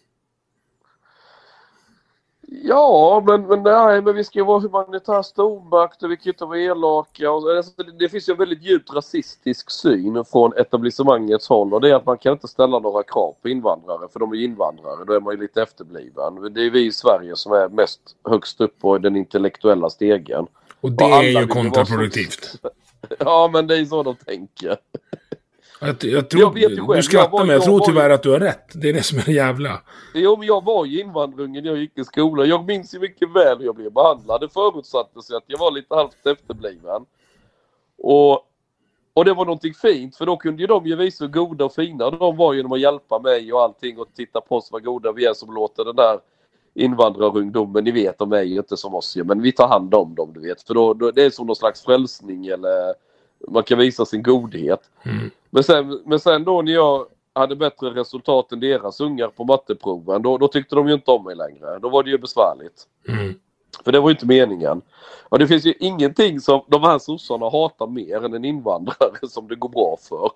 Ja, 2.53 3.23
men, 3.27 3.43
men 3.43 3.63
nej, 3.63 4.03
men 4.03 4.15
vi 4.15 4.25
ska 4.25 4.39
ju 4.39 4.45
vara 4.45 4.61
humanitär 4.61 5.23
stormakt 5.23 6.03
och 6.03 6.11
vi 6.11 6.17
kan 6.17 6.25
ju 6.25 6.31
inte 6.31 6.45
vara 6.45 6.59
elaka. 6.59 7.31
Och, 7.31 7.57
alltså, 7.57 7.83
det, 7.83 7.93
det 7.99 8.09
finns 8.09 8.29
ju 8.29 8.33
en 8.33 8.39
väldigt 8.39 8.63
djupt 8.63 8.95
rasistisk 8.95 9.71
syn 9.71 10.25
från 10.25 10.53
etablissemangets 10.57 11.49
håll 11.49 11.75
och 11.75 11.81
det 11.81 11.91
är 11.91 11.95
att 11.95 12.07
man 12.07 12.19
kan 12.19 12.33
inte 12.33 12.49
ställa 12.49 12.79
några 12.79 13.03
krav 13.03 13.35
på 13.43 13.49
invandrare 13.49 14.09
för 14.13 14.21
de 14.21 14.33
är 14.33 14.37
ju 14.37 14.45
invandrare. 14.45 15.05
Då 15.07 15.13
är 15.13 15.21
man 15.21 15.35
ju 15.35 15.41
lite 15.41 15.63
efterbliven. 15.63 16.53
Det 16.53 16.67
är 16.67 16.71
vi 16.71 16.87
i 16.87 16.93
Sverige 16.93 17.37
som 17.37 17.53
är 17.53 17.69
mest 17.69 18.01
högst 18.25 18.61
upp 18.61 18.79
på 18.79 18.99
den 18.99 19.17
intellektuella 19.17 19.91
stegen. 19.91 20.47
Och 20.81 20.93
det 20.93 21.05
Och 21.05 21.11
är 21.11 21.41
ju 21.41 21.47
kontraproduktivt. 21.47 22.53
Ja, 23.19 23.51
men 23.53 23.67
det 23.67 23.79
är 23.79 23.85
så 23.85 24.03
de 24.03 24.17
tänker. 24.17 24.77
Jag, 25.81 26.05
jag 26.05 26.31
tror, 26.31 26.43
Jag 26.43 26.55
vet 26.55 26.63
själv, 26.65 26.87
du 26.87 26.95
jag 26.95 27.05
skrattar 27.05 27.31
var- 27.31 27.39
men 27.39 27.49
jag 27.49 27.57
jag 27.57 27.65
tror 27.65 27.81
tyvärr 27.81 28.11
att 28.11 28.23
du 28.23 28.31
har 28.31 28.41
rätt. 28.41 28.67
Det 28.75 28.89
är 28.89 28.93
det 28.93 29.03
som 29.03 29.19
är 29.19 29.23
det 29.25 29.33
jävla. 29.33 29.83
Jo, 30.15 30.37
men 30.37 30.47
jag 30.47 30.65
var 30.65 30.85
ju 30.85 31.01
invandrarungen 31.01 31.65
när 31.65 31.71
jag 31.71 31.79
gick 31.79 31.99
i 31.99 32.05
skolan. 32.05 32.49
Jag 32.49 32.65
minns 32.67 32.95
ju 32.95 32.99
mycket 32.99 33.33
väl 33.33 33.59
hur 33.59 33.65
jag 33.65 33.75
blev 33.77 33.93
behandlad. 33.93 34.41
Det 34.41 34.49
förutsatte 34.49 35.23
sig 35.23 35.37
att 35.37 35.45
jag 35.47 35.59
var 35.59 35.71
lite 35.73 35.95
halvt 35.95 36.27
efterbliven. 36.27 37.05
Och, 38.03 38.33
och 39.15 39.25
det 39.25 39.35
var 39.35 39.45
någonting 39.45 39.75
fint 39.75 40.17
för 40.17 40.27
då 40.27 40.37
kunde 40.37 40.63
ju 40.63 40.67
de 40.67 40.87
ju 40.87 40.97
visa 40.97 41.25
hur 41.25 41.33
goda 41.33 41.65
och 41.65 41.75
fina 41.75 42.11
de 42.11 42.37
var 42.37 42.55
genom 42.55 42.73
att 42.73 42.81
hjälpa 42.81 43.19
mig 43.19 43.53
och 43.53 43.63
allting 43.63 43.99
och 43.99 44.09
titta 44.17 44.41
på 44.41 44.57
oss 44.57 44.69
vad 44.73 44.85
goda 44.85 45.13
vi 45.13 45.25
är 45.27 45.35
som 45.35 45.55
låter 45.55 45.85
den 45.85 45.97
där 45.97 46.19
invandrarungdomen, 46.75 47.85
ni 47.85 47.91
vet 47.91 48.19
de 48.19 48.33
är 48.33 48.43
ju 48.43 48.57
inte 48.57 48.77
som 48.77 48.95
oss 48.95 49.17
ju, 49.17 49.25
men 49.25 49.43
vi 49.43 49.53
tar 49.53 49.69
hand 49.69 49.95
om 49.95 50.15
dem 50.15 50.33
du 50.35 50.41
vet. 50.41 50.63
För 50.63 50.75
då, 50.75 50.95
då, 50.95 51.11
det 51.11 51.23
är 51.23 51.31
som 51.31 51.47
någon 51.47 51.57
slags 51.57 51.85
frälsning 51.85 52.47
eller 52.47 52.95
man 53.49 53.63
kan 53.63 53.79
visa 53.79 54.05
sin 54.05 54.23
godhet. 54.23 54.81
Mm. 55.03 55.31
Men 55.51 55.65
sen, 55.65 56.03
men 56.07 56.21
sen 56.21 56.45
då 56.45 56.63
när 56.63 56.73
jag 56.73 57.07
hade 57.33 57.57
bättre 57.57 57.91
resultat 57.91 58.53
än 58.53 58.61
deras 58.61 59.01
ungar 59.01 59.29
på 59.29 59.45
matteproven, 59.45 60.23
då, 60.23 60.39
då 60.39 60.49
tyckte 60.49 60.75
de 60.75 60.89
ju 60.89 60.95
inte 60.95 61.11
om 61.11 61.25
mig 61.25 61.37
längre. 61.37 61.79
Då 61.79 61.89
var 61.89 62.03
det 62.03 62.11
ju 62.11 62.19
besvärligt. 62.19 62.87
Mm. 63.09 63.35
För 63.85 63.93
det 63.93 64.01
var 64.01 64.09
ju 64.09 64.15
inte 64.15 64.27
meningen. 64.27 64.83
Och 65.29 65.39
det 65.39 65.47
finns 65.47 65.65
ju 65.65 65.75
ingenting 65.81 66.41
som 66.41 66.65
de 66.67 66.83
här 66.83 66.99
sossarna 66.99 67.51
hatar 67.51 67.87
mer 67.87 68.25
än 68.25 68.35
en 68.35 68.45
invandrare 68.45 69.29
som 69.29 69.49
det 69.49 69.55
går 69.55 69.69
bra 69.69 69.97
för. 70.09 70.31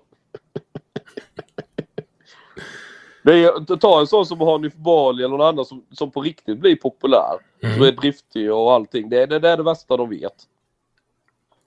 Det 3.23 3.43
är, 3.43 3.75
ta 3.75 3.99
en 3.99 4.07
sån 4.07 4.25
som 4.25 4.41
Hanif 4.41 4.73
Bali 4.75 5.23
eller 5.23 5.37
någon 5.37 5.47
annan 5.47 5.65
som, 5.65 5.85
som 5.91 6.11
på 6.11 6.21
riktigt 6.21 6.59
blir 6.59 6.75
populär. 6.75 7.37
Som 7.61 7.81
är 7.81 7.91
driftig 7.91 8.53
och 8.53 8.73
allting. 8.73 9.09
Det, 9.09 9.25
det, 9.25 9.39
det 9.39 9.49
är 9.49 9.57
det 9.57 9.63
värsta 9.63 9.97
de 9.97 10.09
vet. 10.09 10.35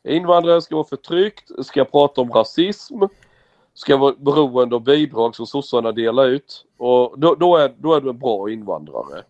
Invandrare 0.08 0.62
ska 0.62 0.74
vara 0.74 0.86
förtryckt, 0.86 1.66
ska 1.66 1.84
prata 1.84 2.20
om 2.20 2.32
rasism, 2.32 3.02
ska 3.74 3.96
vara 3.96 4.14
beroende 4.18 4.76
av 4.76 4.84
bidrag 4.84 5.36
som 5.36 5.46
sossarna 5.46 5.92
delar 5.92 6.28
ut. 6.28 6.64
Och 6.78 7.20
då, 7.20 7.34
då, 7.34 7.56
är, 7.56 7.72
då 7.78 7.94
är 7.94 8.00
du 8.00 8.10
en 8.10 8.18
bra 8.18 8.50
invandrare. 8.50 9.22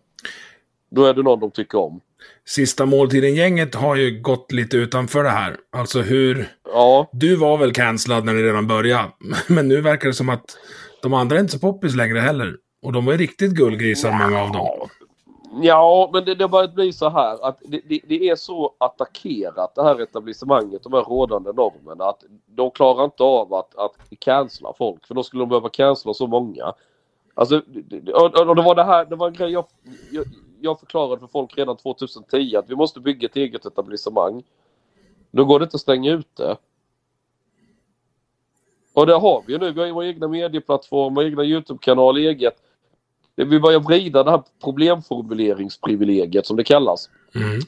Då 0.91 1.05
är 1.05 1.13
du 1.13 1.23
någon 1.23 1.39
de 1.39 1.51
tycker 1.51 1.77
om. 1.77 2.01
Sista 2.47 2.85
måltiden-gänget 2.85 3.75
har 3.75 3.95
ju 3.95 4.21
gått 4.21 4.51
lite 4.51 4.77
utanför 4.77 5.23
det 5.23 5.29
här. 5.29 5.57
Alltså 5.71 6.01
hur... 6.01 6.47
Ja, 6.73 7.09
Du 7.13 7.35
var 7.35 7.57
väl 7.57 7.73
cancellad 7.73 8.25
när 8.25 8.33
det 8.33 8.43
redan 8.43 8.67
började. 8.67 9.09
Men 9.47 9.67
nu 9.67 9.81
verkar 9.81 10.07
det 10.07 10.13
som 10.13 10.29
att 10.29 10.57
de 11.01 11.13
andra 11.13 11.35
är 11.35 11.39
inte 11.39 11.53
så 11.53 11.59
poppis 11.59 11.95
längre 11.95 12.19
heller. 12.19 12.55
Och 12.81 12.93
de 12.93 13.05
var 13.05 13.13
ju 13.13 13.17
riktigt 13.19 13.51
gullgrisar, 13.51 14.11
många 14.11 14.41
av 14.41 14.51
dem. 14.51 14.89
Ja, 15.51 16.09
men 16.13 16.25
det, 16.25 16.35
det 16.35 16.43
har 16.43 16.49
börjat 16.49 16.73
bli 16.75 16.93
så 16.93 17.09
här 17.09 17.45
att 17.45 17.59
det, 17.65 17.81
det, 17.89 18.01
det 18.07 18.29
är 18.29 18.35
så 18.35 18.73
attackerat 18.77 19.75
det 19.75 19.83
här 19.83 20.01
etablissemanget, 20.01 20.83
de 20.83 20.93
här 20.93 21.01
rådande 21.03 21.51
normerna 21.53 22.05
att 22.05 22.23
de 22.45 22.71
klarar 22.71 23.03
inte 23.05 23.23
av 23.23 23.53
att, 23.53 23.75
att 23.75 23.95
cancella 24.19 24.73
folk 24.73 25.07
för 25.07 25.15
då 25.15 25.23
skulle 25.23 25.41
de 25.41 25.49
behöva 25.49 25.69
cancella 25.69 26.13
så 26.13 26.27
många. 26.27 26.73
Alltså, 27.33 27.61
det- 27.67 28.13
och, 28.13 28.47
och 28.49 28.55
det 28.55 28.61
var 28.61 28.75
det 28.75 28.83
här, 28.83 29.05
det 29.05 29.15
var 29.15 29.27
en 29.27 29.33
grej 29.33 29.51
jag, 29.51 29.65
jag, 30.11 30.25
jag 30.61 30.79
förklarade 30.79 31.19
för 31.19 31.27
folk 31.27 31.57
redan 31.57 31.77
2010 31.77 32.55
att 32.55 32.69
vi 32.69 32.75
måste 32.75 32.99
bygga 32.99 33.27
ett 33.27 33.35
eget 33.35 33.65
etablissemang. 33.65 34.43
Då 35.31 35.45
går 35.45 35.59
det 35.59 35.63
inte 35.63 35.75
att 35.75 35.81
stänga 35.81 36.11
ute. 36.11 36.57
Och 38.93 39.05
det 39.05 39.13
har 39.13 39.43
vi 39.47 39.53
ju 39.53 39.59
nu. 39.59 39.71
Vi 39.71 39.79
har 39.79 39.87
ju 39.87 39.93
vår 39.93 40.03
egna 40.03 40.27
medieplattform, 40.27 41.15
vår 41.15 41.23
egna 41.23 41.43
YouTube-kanal, 41.43 42.17
eget. 42.17 42.55
Vi 43.45 43.59
börjar 43.59 43.79
vrida 43.79 44.23
det 44.23 44.31
här 44.31 44.43
problemformuleringsprivilegiet 44.63 46.45
som 46.45 46.57
det 46.57 46.63
kallas. 46.63 47.09
Mm. 47.35 47.59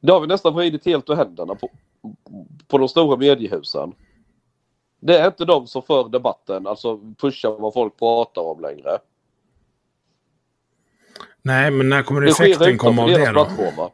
Det 0.00 0.12
har 0.12 0.20
vi 0.20 0.26
nästan 0.26 0.54
vridit 0.54 0.86
helt 0.86 1.10
ur 1.10 1.14
händerna 1.14 1.54
på, 1.54 1.70
på 2.68 2.78
de 2.78 2.88
stora 2.88 3.16
mediehusen. 3.16 3.92
Det 5.00 5.18
är 5.18 5.26
inte 5.26 5.44
de 5.44 5.66
som 5.66 5.82
för 5.82 6.08
debatten, 6.08 6.66
alltså 6.66 6.98
pushar 7.20 7.50
vad 7.50 7.74
folk 7.74 7.98
pratar 7.98 8.42
om 8.42 8.60
längre. 8.60 8.98
Nej, 11.42 11.70
men 11.70 11.88
när 11.88 12.02
kommer 12.02 12.20
Det 12.20 12.28
effekten 12.28 12.78
komma 12.78 13.02
av 13.02 13.08
det 13.08 13.26
då? 13.26 13.32
plattformar. 13.32 13.90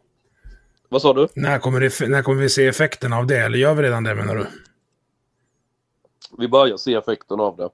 Vad 0.89 1.03
sa 1.03 1.13
du? 1.13 1.29
När 1.35 1.59
kommer, 1.59 1.81
det, 1.81 2.09
när 2.09 2.23
kommer 2.23 2.43
vi 2.43 2.49
se 2.49 2.67
effekten 2.67 3.13
av 3.13 3.27
det? 3.27 3.39
Eller 3.39 3.59
gör 3.59 3.75
vi 3.75 3.83
redan 3.83 4.05
det 4.05 4.15
menar 4.15 4.35
du? 4.35 4.47
Vi 6.39 6.49
börjar 6.49 6.77
se 6.77 6.95
effekten 6.95 7.41
av 7.41 7.57
det. 7.57 7.69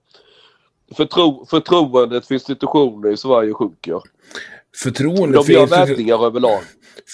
Förtro, 0.96 1.46
förtroendet 1.50 2.26
för 2.26 2.34
institutioner 2.34 3.12
i 3.12 3.16
Sverige 3.16 3.54
sjunker. 3.54 4.00
Förtroende, 4.76 5.42
De 5.46 5.52
gör 5.52 5.66
mätningar 5.66 6.26
överlag. 6.26 6.60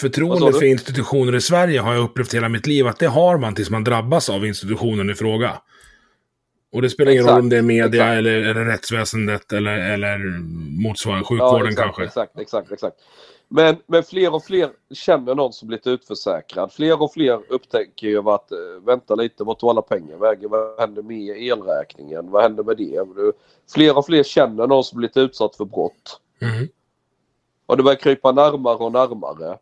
Förtroende 0.01 0.53
för 0.53 0.65
institutioner 0.65 1.35
i 1.35 1.41
Sverige 1.41 1.81
har 1.81 1.95
jag 1.95 2.05
upplevt 2.05 2.35
hela 2.35 2.49
mitt 2.49 2.67
liv 2.67 2.87
att 2.87 2.99
det 2.99 3.07
har 3.07 3.39
man 3.39 3.55
tills 3.55 3.71
man 3.71 3.85
drabbas 3.85 4.31
av 4.31 4.47
institutionen 4.47 5.11
i 5.11 5.15
fråga. 5.15 5.53
Och 6.73 6.83
det 6.83 6.91
spelar 6.91 7.13
ingen 7.13 7.25
Exakt, 7.25 7.35
roll 7.35 7.43
om 7.43 7.49
det 7.49 7.57
är 7.59 7.63
media 7.63 7.87
exakt. 7.87 8.19
eller, 8.19 8.33
eller 8.33 8.65
rättsväsendet 8.65 9.53
eller, 9.53 9.73
eller 9.73 10.19
motsvarande 10.83 11.25
sjukvården 11.25 11.69
exakt, 11.69 11.85
kanske. 11.85 12.05
Exakt, 12.05 12.39
exakt, 12.39 12.73
exakt. 12.73 12.97
Men, 13.49 13.77
men 13.87 14.03
fler 14.03 14.35
och 14.35 14.45
fler 14.45 14.73
känner 14.91 15.35
någon 15.35 15.53
som 15.53 15.69
blivit 15.69 15.87
utförsäkrad. 15.87 16.73
Fler 16.73 17.03
och 17.03 17.13
fler 17.13 17.53
upptäcker 17.53 18.07
ju 18.07 18.31
att 18.31 18.53
eh, 18.53 18.59
vänta 18.85 19.15
lite, 19.15 19.45
vart 19.45 19.59
tog 19.59 19.71
alla 19.71 19.83
pengar 19.83 20.17
vägen? 20.17 20.51
Vad 20.51 20.81
händer 20.81 21.03
med 21.03 21.43
elräkningen? 21.43 22.31
Vad 22.31 22.43
händer 22.43 22.65
med 22.65 22.77
det? 22.77 23.07
Fler 23.75 23.99
och 23.99 24.07
fler 24.07 24.23
känner 24.23 24.67
någon 24.67 24.85
som 24.85 24.99
blivit 24.99 25.17
utsatt 25.17 25.57
för 25.57 25.65
brott. 25.65 26.21
Mm. 26.41 26.69
Och 27.67 27.77
det 27.77 27.83
börjar 27.83 27.99
krypa 27.99 28.33
närmare 28.33 28.77
och 28.77 28.93
närmare. 28.93 29.59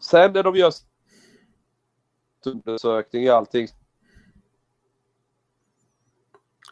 Sen 0.00 0.32
när 0.32 0.42
de 0.42 0.56
gör 0.56 0.72
undersökning 2.46 3.30
och 3.30 3.36
allting. 3.36 3.68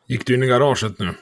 Gick 0.06 0.26
du 0.26 0.34
in 0.34 0.42
i 0.42 0.46
garaget 0.46 0.98
nu? 0.98 1.14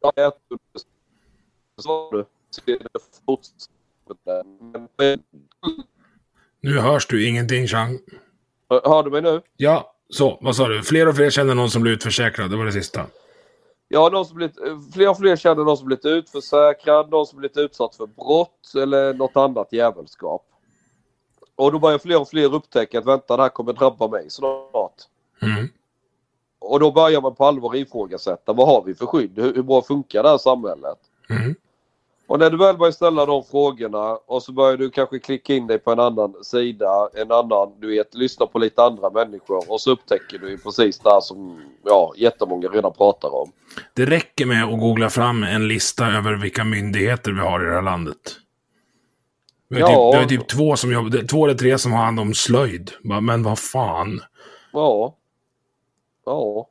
Ja, 0.00 0.12
jag- 0.14 0.32
är 4.96 5.16
det 5.16 5.18
Nu 6.60 6.78
hörs 6.78 7.06
du 7.06 7.28
ingenting, 7.28 7.66
Chang. 7.66 7.98
Hör 8.68 9.02
du 9.02 9.10
mig 9.10 9.22
nu? 9.22 9.42
Ja, 9.56 9.94
så. 10.08 10.38
Vad 10.40 10.56
sa 10.56 10.68
du? 10.68 10.82
Fler 10.82 11.08
och 11.08 11.16
fler 11.16 11.30
känner 11.30 11.54
någon 11.54 11.70
som 11.70 11.82
blir 11.82 11.92
utförsäkrad. 11.92 12.50
Det 12.50 12.56
var 12.56 12.64
det 12.64 12.72
sista. 12.72 13.06
Ja, 13.88 14.08
någon 14.08 14.26
som 14.26 14.36
blivit, 14.36 14.56
fler 14.94 15.08
och 15.10 15.18
fler 15.18 15.36
känner 15.36 15.64
någon 15.64 15.76
som 15.76 15.86
blivit 15.86 16.04
utförsäkrad, 16.04 17.10
någon 17.10 17.26
som 17.26 17.38
blivit 17.38 17.56
utsatt 17.56 17.96
för 17.96 18.06
brott 18.06 18.72
eller 18.74 19.14
något 19.14 19.36
annat 19.36 19.72
jävelskap. 19.72 20.46
Och 21.56 21.72
då 21.72 21.78
börjar 21.78 21.98
fler 21.98 22.20
och 22.20 22.28
fler 22.28 22.54
upptäcka 22.54 22.98
att 22.98 23.06
vänta 23.06 23.36
det 23.36 23.42
här 23.42 23.48
kommer 23.48 23.72
drabba 23.72 24.08
mig 24.08 24.30
snart. 24.30 24.94
Mm. 25.42 25.68
Och 26.60 26.80
då 26.80 26.92
börjar 26.92 27.20
man 27.20 27.34
på 27.34 27.44
allvar 27.44 27.76
ifrågasätta 27.76 28.52
vad 28.52 28.66
har 28.66 28.82
vi 28.86 28.94
för 28.94 29.06
skydd? 29.06 29.32
Hur, 29.36 29.54
hur 29.54 29.62
bra 29.62 29.82
funkar 29.82 30.22
det 30.22 30.28
här 30.28 30.38
samhället? 30.38 30.98
Mm. 31.30 31.54
Och 32.26 32.38
när 32.38 32.50
du 32.50 32.56
väl 32.56 32.76
börjar 32.76 32.92
ställa 32.92 33.26
de 33.26 33.44
frågorna 33.44 34.16
och 34.26 34.42
så 34.42 34.52
börjar 34.52 34.76
du 34.76 34.90
kanske 34.90 35.18
klicka 35.18 35.54
in 35.54 35.66
dig 35.66 35.78
på 35.78 35.92
en 35.92 36.00
annan 36.00 36.34
sida, 36.44 37.08
en 37.14 37.32
annan, 37.32 37.72
du 37.80 37.88
vet, 37.96 38.14
lyssna 38.14 38.46
på 38.46 38.58
lite 38.58 38.82
andra 38.82 39.10
människor 39.10 39.72
och 39.72 39.80
så 39.80 39.90
upptäcker 39.90 40.38
du 40.38 40.50
ju 40.50 40.58
precis 40.58 40.98
det 40.98 41.10
här 41.10 41.20
som 41.20 41.60
ja, 41.84 42.12
jättemånga 42.16 42.68
redan 42.68 42.92
pratar 42.92 43.34
om. 43.34 43.52
Det 43.94 44.06
räcker 44.06 44.46
med 44.46 44.64
att 44.64 44.80
googla 44.80 45.10
fram 45.10 45.42
en 45.42 45.68
lista 45.68 46.06
över 46.06 46.34
vilka 46.34 46.64
myndigheter 46.64 47.32
vi 47.32 47.40
har 47.40 47.62
i 47.62 47.66
det 47.66 47.74
här 47.74 47.82
landet. 47.82 48.16
Vi 49.68 49.80
har, 49.80 49.90
Ja. 49.90 50.12
typ, 50.12 50.14
vi 50.14 50.22
har 50.22 50.28
typ 50.28 50.48
två, 50.48 50.76
som 50.76 50.92
jobbar, 50.92 51.26
två 51.26 51.44
eller 51.44 51.58
tre 51.58 51.78
som 51.78 51.92
har 51.92 52.04
hand 52.04 52.20
om 52.20 52.34
slöjd. 52.34 52.90
Men 53.02 53.42
vad 53.42 53.58
fan. 53.58 54.20
Ja. 54.72 55.16
Ja. 56.30 56.68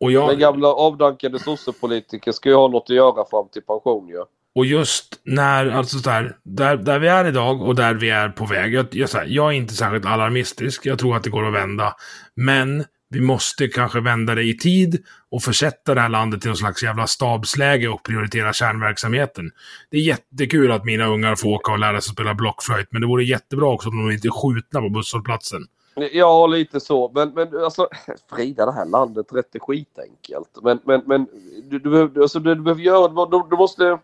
Och, 0.00 0.12
jag, 0.12 0.38
gamla 0.38 0.68
avdankade 0.68 1.38
sossepolitiker 1.38 2.32
ska 2.32 2.48
ju 2.48 2.54
ha 2.54 2.68
något 2.68 2.90
att 2.90 2.96
göra 2.96 3.24
fram 3.30 3.48
till 3.48 3.62
pension 3.62 4.08
ju. 4.08 4.24
och 4.54 4.66
just 4.66 5.20
när, 5.24 5.66
alltså 5.66 5.98
så 5.98 6.10
här, 6.10 6.36
där, 6.42 6.76
där 6.76 6.98
vi 6.98 7.08
är 7.08 7.24
idag 7.24 7.62
och 7.62 7.74
där 7.74 7.94
vi 7.94 8.10
är 8.10 8.28
på 8.28 8.46
väg. 8.46 8.74
Jag, 8.74 8.86
jag, 8.90 9.08
här, 9.08 9.26
jag 9.28 9.46
är 9.46 9.56
inte 9.56 9.74
särskilt 9.74 10.06
alarmistisk. 10.06 10.86
Jag 10.86 10.98
tror 10.98 11.16
att 11.16 11.22
det 11.22 11.30
går 11.30 11.46
att 11.46 11.54
vända. 11.54 11.94
Men 12.34 12.84
vi 13.10 13.20
måste 13.20 13.68
kanske 13.68 14.00
vända 14.00 14.34
det 14.34 14.42
i 14.42 14.58
tid 14.58 15.04
och 15.30 15.42
försätta 15.42 15.94
det 15.94 16.00
här 16.00 16.08
landet 16.08 16.40
till 16.40 16.48
någon 16.48 16.56
slags 16.56 16.82
jävla 16.82 17.06
stabsläge 17.06 17.88
och 17.88 18.02
prioritera 18.02 18.52
kärnverksamheten. 18.52 19.50
Det 19.90 19.96
är 19.96 20.00
jättekul 20.00 20.72
att 20.72 20.84
mina 20.84 21.06
ungar 21.06 21.36
får 21.36 21.48
åka 21.48 21.72
och 21.72 21.78
lära 21.78 22.00
sig 22.00 22.12
spela 22.12 22.34
blockflöjt, 22.34 22.88
men 22.90 23.00
det 23.00 23.06
vore 23.06 23.24
jättebra 23.24 23.66
också 23.66 23.88
om 23.88 24.06
de 24.06 24.14
inte 24.14 24.28
är 24.28 24.52
skjutna 24.52 24.80
på 24.80 24.88
busshållplatsen. 24.88 25.66
Ja, 25.94 26.46
lite 26.46 26.80
så. 26.80 27.10
Men, 27.14 27.30
men 27.30 27.64
alltså, 27.64 27.88
Frida, 28.30 28.66
det 28.66 28.72
här 28.72 28.86
landet 28.86 29.32
är 29.32 29.36
rätt 29.36 29.56
skitenkelt. 29.60 30.58
Men, 30.62 30.78
men, 30.84 31.02
men 31.06 31.26
du, 31.64 31.78
du, 31.78 31.90
behöver, 31.90 32.20
alltså, 32.20 32.38
det 32.38 32.54
du 32.54 32.60
behöver 32.60 32.82
göra, 32.82 33.26
du, 33.26 33.42
du 33.50 33.56
måste... 33.56 33.98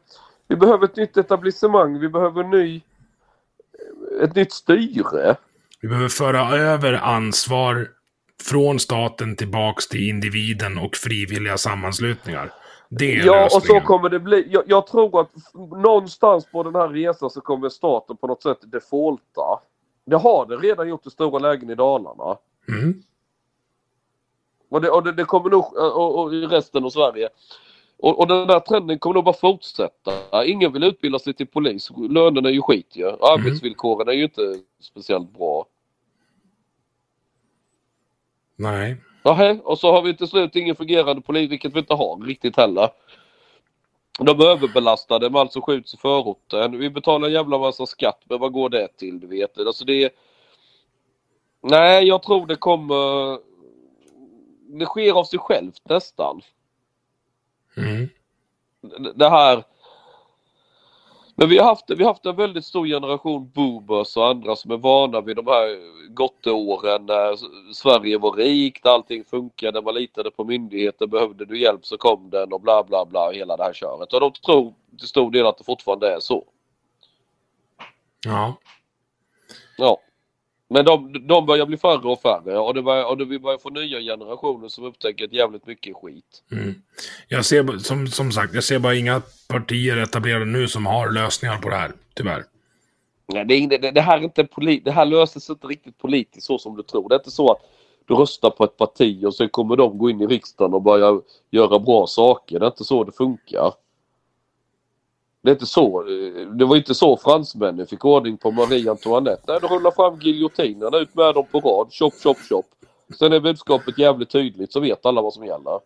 Vi 0.48 0.56
behöver 0.56 0.84
ett 0.84 0.96
nytt 0.96 1.16
etablissemang. 1.16 1.98
Vi 2.00 2.08
behöver 2.08 2.44
ny... 2.44 2.80
Ett 4.22 4.34
nytt 4.34 4.52
styre. 4.52 5.36
Vi 5.80 5.88
behöver 5.88 6.08
föra 6.08 6.56
över 6.58 6.92
ansvar 6.92 7.88
från 8.42 8.78
staten 8.78 9.36
tillbaks 9.36 9.88
till 9.88 10.08
individen 10.08 10.78
och 10.78 10.96
frivilliga 10.96 11.58
sammanslutningar. 11.58 12.52
Det 12.88 13.16
är 13.16 13.26
Ja, 13.26 13.44
och 13.44 13.50
så 13.50 13.58
lösningen. 13.58 13.84
kommer 13.84 14.08
det 14.08 14.20
bli. 14.20 14.46
Jag, 14.50 14.62
jag 14.66 14.86
tror 14.86 15.20
att 15.20 15.30
någonstans 15.82 16.46
på 16.52 16.62
den 16.62 16.74
här 16.74 16.88
resan 16.88 17.30
så 17.30 17.40
kommer 17.40 17.68
staten 17.68 18.16
på 18.16 18.26
något 18.26 18.42
sätt 18.42 18.58
defaulta. 18.62 19.60
Det 20.04 20.16
har 20.16 20.46
det 20.46 20.56
redan 20.56 20.88
gjort 20.88 21.06
i 21.06 21.10
stora 21.10 21.38
lägen 21.38 21.70
i 21.70 21.74
Dalarna. 21.74 22.38
Mm. 22.68 23.02
Och 24.68 24.80
det, 24.80 24.90
och 24.90 25.04
det, 25.04 25.12
det 25.12 25.24
kommer 25.24 25.50
nog, 25.50 25.76
och, 25.76 26.18
och 26.18 26.34
i 26.34 26.46
resten 26.46 26.84
av 26.84 26.90
Sverige. 26.90 27.28
Och, 27.98 28.18
och 28.18 28.26
den 28.26 28.46
där 28.46 28.60
trenden 28.60 28.98
kommer 28.98 29.14
nog 29.14 29.24
bara 29.24 29.34
fortsätta. 29.34 30.44
Ingen 30.46 30.72
vill 30.72 30.84
utbilda 30.84 31.18
sig 31.18 31.34
till 31.34 31.46
polis. 31.46 31.90
Lönerna 32.10 32.48
är 32.48 32.52
ju 32.52 32.62
skit 32.62 32.96
ju. 32.96 33.06
Arbetsvillkoren 33.06 34.08
är 34.08 34.12
ju 34.12 34.24
inte 34.24 34.60
speciellt 34.80 35.38
bra. 35.38 35.66
Nej. 38.56 38.96
Nähä, 39.24 39.58
och 39.64 39.78
så 39.78 39.92
har 39.92 40.02
vi 40.02 40.16
till 40.16 40.28
slut 40.28 40.56
ingen 40.56 40.76
fungerande 40.76 41.22
polis, 41.22 41.50
vilket 41.50 41.74
vi 41.74 41.78
inte 41.78 41.94
har 41.94 42.26
riktigt 42.26 42.56
heller. 42.56 42.88
De 44.18 44.40
är 44.40 44.46
överbelastade 44.46 45.30
med 45.30 45.40
allt 45.40 45.52
som 45.52 45.62
skjuts 45.62 45.94
i 45.94 45.96
förorten. 45.96 46.78
Vi 46.78 46.90
betalar 46.90 47.28
en 47.28 47.34
jävla 47.34 47.58
massa 47.58 47.86
skatt, 47.86 48.22
men 48.24 48.40
vad 48.40 48.52
går 48.52 48.68
det 48.68 48.88
till? 48.96 49.20
Du 49.20 49.26
vet. 49.26 49.58
Alltså 49.58 49.84
det 49.84 50.04
är... 50.04 50.10
Nej, 51.62 52.04
jag 52.04 52.22
tror 52.22 52.46
det 52.46 52.56
kommer... 52.56 53.38
Det 54.78 54.86
sker 54.86 55.12
av 55.12 55.24
sig 55.24 55.38
självt 55.38 55.82
nästan. 55.84 56.40
Mm. 57.76 58.08
det 59.14 59.28
här... 59.28 59.64
Men 61.40 61.48
vi 61.48 61.58
har, 61.58 61.64
haft, 61.64 61.90
vi 61.90 62.04
har 62.04 62.10
haft 62.10 62.26
en 62.26 62.36
väldigt 62.36 62.64
stor 62.64 62.86
generation 62.86 63.50
boomers 63.54 64.16
och 64.16 64.28
andra 64.28 64.56
som 64.56 64.70
är 64.70 64.76
vana 64.76 65.20
vid 65.20 65.36
de 65.36 65.46
här 65.46 65.78
gotteåren 66.08 67.06
när 67.06 67.36
Sverige 67.72 68.18
var 68.18 68.32
rikt, 68.32 68.86
allting 68.86 69.24
funkade, 69.24 69.82
man 69.82 69.94
litade 69.94 70.30
på 70.30 70.44
myndigheter, 70.44 71.06
behövde 71.06 71.44
du 71.44 71.60
hjälp 71.60 71.86
så 71.86 71.96
kom 71.96 72.30
den 72.30 72.52
och 72.52 72.60
bla 72.60 72.84
bla 72.84 73.06
bla 73.06 73.30
hela 73.30 73.56
det 73.56 73.62
här 73.62 73.72
köret. 73.72 74.12
Och 74.12 74.20
de 74.20 74.32
tror 74.32 74.74
till 74.98 75.08
stor 75.08 75.30
del 75.30 75.46
att 75.46 75.58
det 75.58 75.64
fortfarande 75.64 76.14
är 76.14 76.20
så. 76.20 76.44
Ja. 78.26 78.54
Ja. 79.76 80.00
Men 80.72 80.84
de, 80.84 81.26
de 81.26 81.46
börjar 81.46 81.66
bli 81.66 81.76
färre 81.76 82.08
och 82.08 82.20
färre 82.20 82.58
och, 82.58 82.74
det 82.74 82.82
börjar, 82.82 83.04
och 83.04 83.18
det, 83.18 83.24
vi 83.24 83.38
börjar 83.38 83.58
få 83.58 83.70
nya 83.70 84.00
generationer 84.00 84.68
som 84.68 84.84
upptäcker 84.84 85.24
att 85.24 85.32
jävligt 85.32 85.66
mycket 85.66 85.96
skit. 85.96 86.42
Mm. 86.52 86.74
Jag 87.28 87.44
ser, 87.44 87.78
som, 87.78 88.06
som 88.06 88.32
sagt, 88.32 88.54
jag 88.54 88.64
ser 88.64 88.78
bara 88.78 88.94
inga 88.94 89.22
partier 89.48 89.96
etablerade 89.96 90.44
nu 90.44 90.68
som 90.68 90.86
har 90.86 91.10
lösningar 91.10 91.58
på 91.58 91.68
det 91.68 91.76
här. 91.76 91.92
Tyvärr. 92.14 92.44
Nej, 93.32 93.44
det, 93.44 93.54
är, 93.54 93.78
det, 93.78 93.90
det, 93.90 94.00
här 94.00 94.18
är 94.18 94.22
inte 94.22 94.44
polit, 94.44 94.84
det 94.84 94.90
här 94.90 95.06
löses 95.06 95.50
inte 95.50 95.66
riktigt 95.66 95.98
politiskt 95.98 96.46
så 96.46 96.58
som 96.58 96.76
du 96.76 96.82
tror. 96.82 97.08
Det 97.08 97.14
är 97.14 97.18
inte 97.18 97.30
så 97.30 97.52
att 97.52 97.60
du 98.04 98.14
röstar 98.14 98.50
på 98.50 98.64
ett 98.64 98.76
parti 98.76 99.24
och 99.24 99.34
så 99.34 99.48
kommer 99.48 99.76
de 99.76 99.98
gå 99.98 100.10
in 100.10 100.20
i 100.20 100.26
riksdagen 100.26 100.74
och 100.74 100.82
börja 100.82 101.20
göra 101.50 101.78
bra 101.78 102.06
saker. 102.06 102.58
Det 102.58 102.66
är 102.66 102.70
inte 102.70 102.84
så 102.84 103.04
det 103.04 103.12
funkar. 103.12 103.72
Det 105.42 105.50
är 105.50 105.52
inte 105.52 105.66
så. 105.66 106.00
eh, 106.00 106.46
Det 106.46 106.64
var 106.64 106.76
inte 106.76 106.94
så 106.94 107.16
fransmännen 107.16 107.86
fick 107.86 108.04
ordning 108.04 108.36
på 108.36 108.50
Marie 108.50 108.90
Antoinette. 108.90 109.42
Nej, 109.46 109.58
de 109.60 109.66
rullar 109.66 109.90
fram 109.90 110.18
giljotinerna 110.20 110.98
ut 110.98 111.14
med 111.14 111.34
dem 111.34 111.46
på 111.52 111.60
rad. 111.60 111.92
Chop, 111.92 112.14
chop, 112.22 112.38
chop. 112.48 112.66
Sen 113.18 113.32
är 113.32 113.40
budskapet 113.40 113.98
jävligt 113.98 114.30
tydligt 114.30 114.72
så 114.72 114.80
vet 114.80 115.06
alla 115.06 115.22
vad 115.22 115.32
som 115.32 115.44
gäller. 115.46 115.80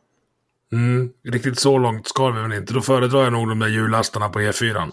Mm. 0.72 1.12
Riktigt 1.22 1.58
så 1.58 1.78
långt 1.78 2.08
ska 2.08 2.30
vi 2.30 2.42
väl 2.42 2.52
inte. 2.52 2.74
Då 2.74 2.80
föredrar 2.80 3.22
jag 3.24 3.32
nog 3.32 3.48
de 3.48 3.58
där 3.58 3.68
hjulastarna 3.68 4.28
på 4.28 4.38
E4. 4.38 4.92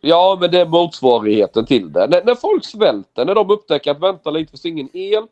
Ja, 0.00 0.38
men 0.40 0.50
det 0.50 0.60
är 0.60 0.66
motsvarigheten 0.66 1.66
till 1.66 1.92
det. 1.92 2.06
När, 2.06 2.24
när 2.24 2.34
folk 2.34 2.64
svälter, 2.64 3.24
när 3.24 3.34
de 3.34 3.50
upptäcker 3.50 3.90
att 3.90 4.00
vänta 4.00 4.30
lite, 4.30 4.44
det 4.44 4.50
finns 4.50 4.66
ingen 4.66 4.88
el. 4.96 5.26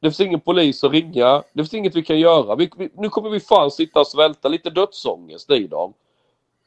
Det 0.00 0.10
finns 0.10 0.20
ingen 0.20 0.40
polis 0.40 0.84
att 0.84 0.92
ringa. 0.92 1.42
Det 1.52 1.62
finns 1.62 1.74
inget 1.74 1.96
vi 1.96 2.02
kan 2.02 2.18
göra. 2.18 2.56
Vi, 2.56 2.70
vi, 2.76 2.88
nu 2.94 3.08
kommer 3.08 3.30
vi 3.30 3.40
fan 3.40 3.70
sitta 3.70 4.00
och 4.00 4.06
svälta. 4.06 4.48
Lite 4.48 4.70
dödsångest 4.70 5.50
i 5.50 5.66
dem. 5.66 5.92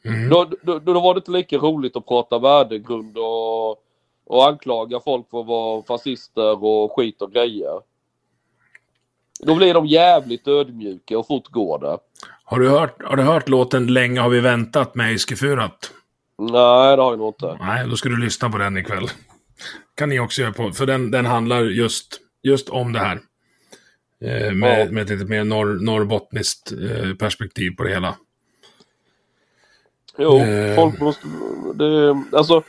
Mm. 0.06 0.30
Då, 0.30 0.52
då, 0.62 0.80
då 0.80 1.00
var 1.00 1.14
det 1.14 1.18
inte 1.18 1.32
lika 1.32 1.58
roligt 1.58 1.96
att 1.96 2.06
prata 2.08 2.40
värdegrund 2.40 3.18
och, 3.18 3.70
och 4.26 4.48
anklaga 4.48 5.00
folk 5.00 5.30
för 5.30 5.40
att 5.40 5.48
vara 5.48 5.84
fascister 5.84 6.64
och 6.64 6.92
skit 6.96 7.22
och 7.22 7.32
grejer. 7.32 7.82
Då 9.40 9.56
blir 9.56 9.74
de 9.74 9.86
jävligt 9.86 10.48
ödmjuka 10.48 11.18
och 11.20 11.28
fort 11.28 11.48
går 11.48 11.80
det. 11.80 11.98
Har, 12.44 12.60
du 12.60 12.70
hört, 12.70 13.04
har 13.04 13.16
du 13.16 13.24
hört 13.24 13.50
låten 13.50 13.94
Länge 13.94 14.22
har 14.22 14.30
vi 14.30 14.40
väntat 14.40 14.96
med 14.96 15.14
Iskefurat? 15.14 15.92
Nej, 16.38 16.96
det 16.96 17.02
har 17.02 17.12
jag 17.12 17.18
nog 17.20 17.30
inte. 17.30 17.58
Nej, 17.62 17.88
då 17.90 17.96
ska 17.96 18.10
du 18.10 18.18
lyssna 18.18 18.50
på 18.50 18.58
den 18.58 18.78
ikväll. 18.78 19.08
Kan 19.96 20.10
ni 20.10 20.20
också 20.20 20.42
göra 20.42 20.54
på. 20.54 20.72
För 20.72 20.86
den, 20.86 21.12
den 21.12 21.26
handlar 21.26 21.62
just, 21.64 22.20
just 22.44 22.70
om 22.70 22.94
det 22.94 23.00
här. 23.00 23.20
Eh, 24.22 24.52
med, 24.54 24.88
Ja. 24.88 24.92
med 24.92 25.04
ett 25.04 25.10
lite 25.10 25.26
mer 25.26 25.44
norr, 25.44 25.86
norrbottniskt 25.86 26.72
eh, 26.72 27.14
perspektiv 27.14 27.72
på 27.78 27.84
det 27.84 27.90
hela. 27.90 28.16
Jo, 30.20 30.38
Eh. 30.38 30.76
folk 30.76 31.00
måste... 31.02 31.28
Det, 31.76 32.24
alltså... 32.38 32.64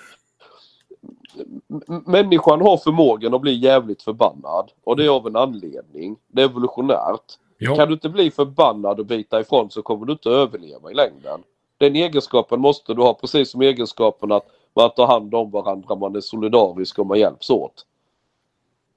Människan 2.07 2.61
har 2.61 2.77
förmågan 2.77 3.35
att 3.35 3.41
bli 3.41 3.53
jävligt 3.55 4.03
förbannad. 4.03 4.71
Och 4.85 4.97
det 4.97 5.05
är 5.05 5.09
av 5.09 5.27
en 5.27 5.37
anledning. 5.37 6.17
Det 6.29 6.43
är 6.43 6.45
evolutionärt. 6.45 7.39
Ja, 7.59 7.77
Kan 7.77 7.89
du 7.89 7.95
inte 7.95 8.09
bli 8.09 8.31
förbannad 8.31 9.01
och 9.01 9.07
bita 9.07 9.41
ifrån 9.41 9.71
så 9.71 9.83
kommer 9.83 10.07
du 10.07 10.13
inte 10.13 10.31
överleva 10.31 10.91
i 10.91 10.95
längden. 10.95 11.43
Den 11.79 11.97
egenskapen 11.97 12.61
måste 12.61 12.95
du 12.95 13.03
ha 13.03 13.15
precis 13.15 13.51
som 13.51 13.61
egenskapen 13.61 14.33
att 14.33 14.47
man 14.75 14.91
tar 14.91 15.07
hand 15.07 15.35
om 15.35 15.51
varandra, 15.51 15.95
man 15.95 16.17
är 16.17 16.21
solidarisk 16.21 16.99
och 16.99 17.07
man 17.07 17.19
hjälps 17.19 17.51
åt. 17.51 17.87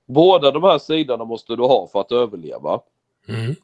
Båda 0.06 0.52
de 0.52 0.64
här 0.64 0.78
sidorna 0.80 1.24
måste 1.26 1.56
du 1.56 1.64
ha 1.64 1.88
för 1.88 2.02
att 2.02 2.12
överleva. 2.12 2.80
mm. 3.28 3.56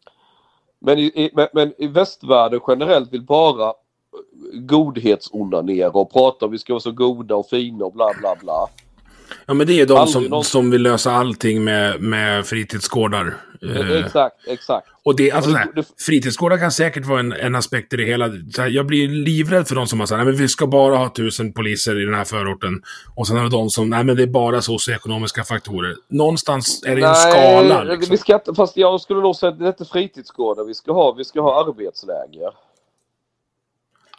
Men 0.80 1.00
i, 1.00 1.04
i, 1.04 1.30
men, 1.34 1.48
men 1.54 1.74
i 1.78 1.88
västvärlden 1.88 2.60
generellt 2.68 3.14
vill 3.14 3.22
bara 3.24 3.74
godhetsonanera 4.54 5.90
och 5.90 6.14
prata 6.14 6.46
om 6.46 6.52
vi 6.52 6.58
ska 6.60 6.74
vara 6.74 6.82
så 6.82 6.92
goda 6.92 7.36
och 7.36 7.50
fina 7.50 7.86
och 7.86 7.94
bla 7.94 8.10
bla 8.20 8.36
bla. 8.42 8.68
ja 9.46 9.54
men 9.54 9.68
det 9.68 9.82
är 9.82 9.86
de 9.86 9.94
Aldrig 9.98 10.14
som, 10.14 10.24
någon- 10.24 10.44
som 10.44 10.72
vill 10.72 10.82
lösa 10.82 11.12
allting 11.12 11.64
med, 11.64 12.02
med 12.02 12.46
fritidsgårdar. 12.46 13.38
Eh, 13.62 14.06
Exakt, 14.06 14.36
exakt. 14.48 14.88
Och 15.04 15.16
det, 15.16 15.32
alltså, 15.32 15.52
såhär, 15.52 15.66
det- 15.66 15.82
det- 15.82 15.88
fritidsgårdar 16.06 16.58
kan 16.58 16.72
säkert 16.72 17.06
vara 17.06 17.20
en, 17.20 17.32
en 17.34 17.56
aspekt 17.56 17.94
i 17.94 17.98
det 17.98 18.04
hela. 18.04 18.30
Såhär, 18.56 18.70
jag 18.70 18.86
blir 18.86 19.08
livrädd 19.08 19.68
för 19.68 19.76
de 19.76 19.88
som 19.88 20.00
har 20.00 20.08
sagt 20.08 20.28
att 20.28 20.40
vi 20.40 20.48
ska 20.48 20.68
bara 20.68 20.98
ha 20.98 21.10
tusen 21.10 21.54
poliser 21.54 22.02
i 22.02 22.06
den 22.06 22.14
här 22.14 22.24
förorten. 22.24 22.82
Och 23.16 23.28
sen 23.28 23.36
har 23.38 23.44
du 23.44 23.50
de 23.50 23.70
som, 23.70 23.90
nej 23.90 24.04
men 24.04 24.16
det 24.16 24.24
är 24.24 24.28
bara 24.28 24.62
socioekonomiska 24.62 25.44
faktorer. 25.44 25.96
Någonstans 26.10 26.84
är 26.86 26.96
det 26.96 27.02
en 27.08 27.16
skala. 27.16 27.84
Liksom. 27.84 28.12
vi 28.12 28.18
ska 28.18 28.40
fast 28.56 28.78
jag 28.78 29.02
skulle 29.02 29.22
nog 29.22 29.36
säga 29.36 29.52
att 29.52 29.60
det 29.60 29.66
är 29.66 29.68
inte 29.70 29.86
fritidsgårdar 29.86 30.64
vi 30.64 30.74
ska 30.74 30.92
ha. 30.94 31.12
Vi 31.12 31.24
ska 31.26 31.42
ha 31.42 31.66
arbetsläger. 31.68 32.69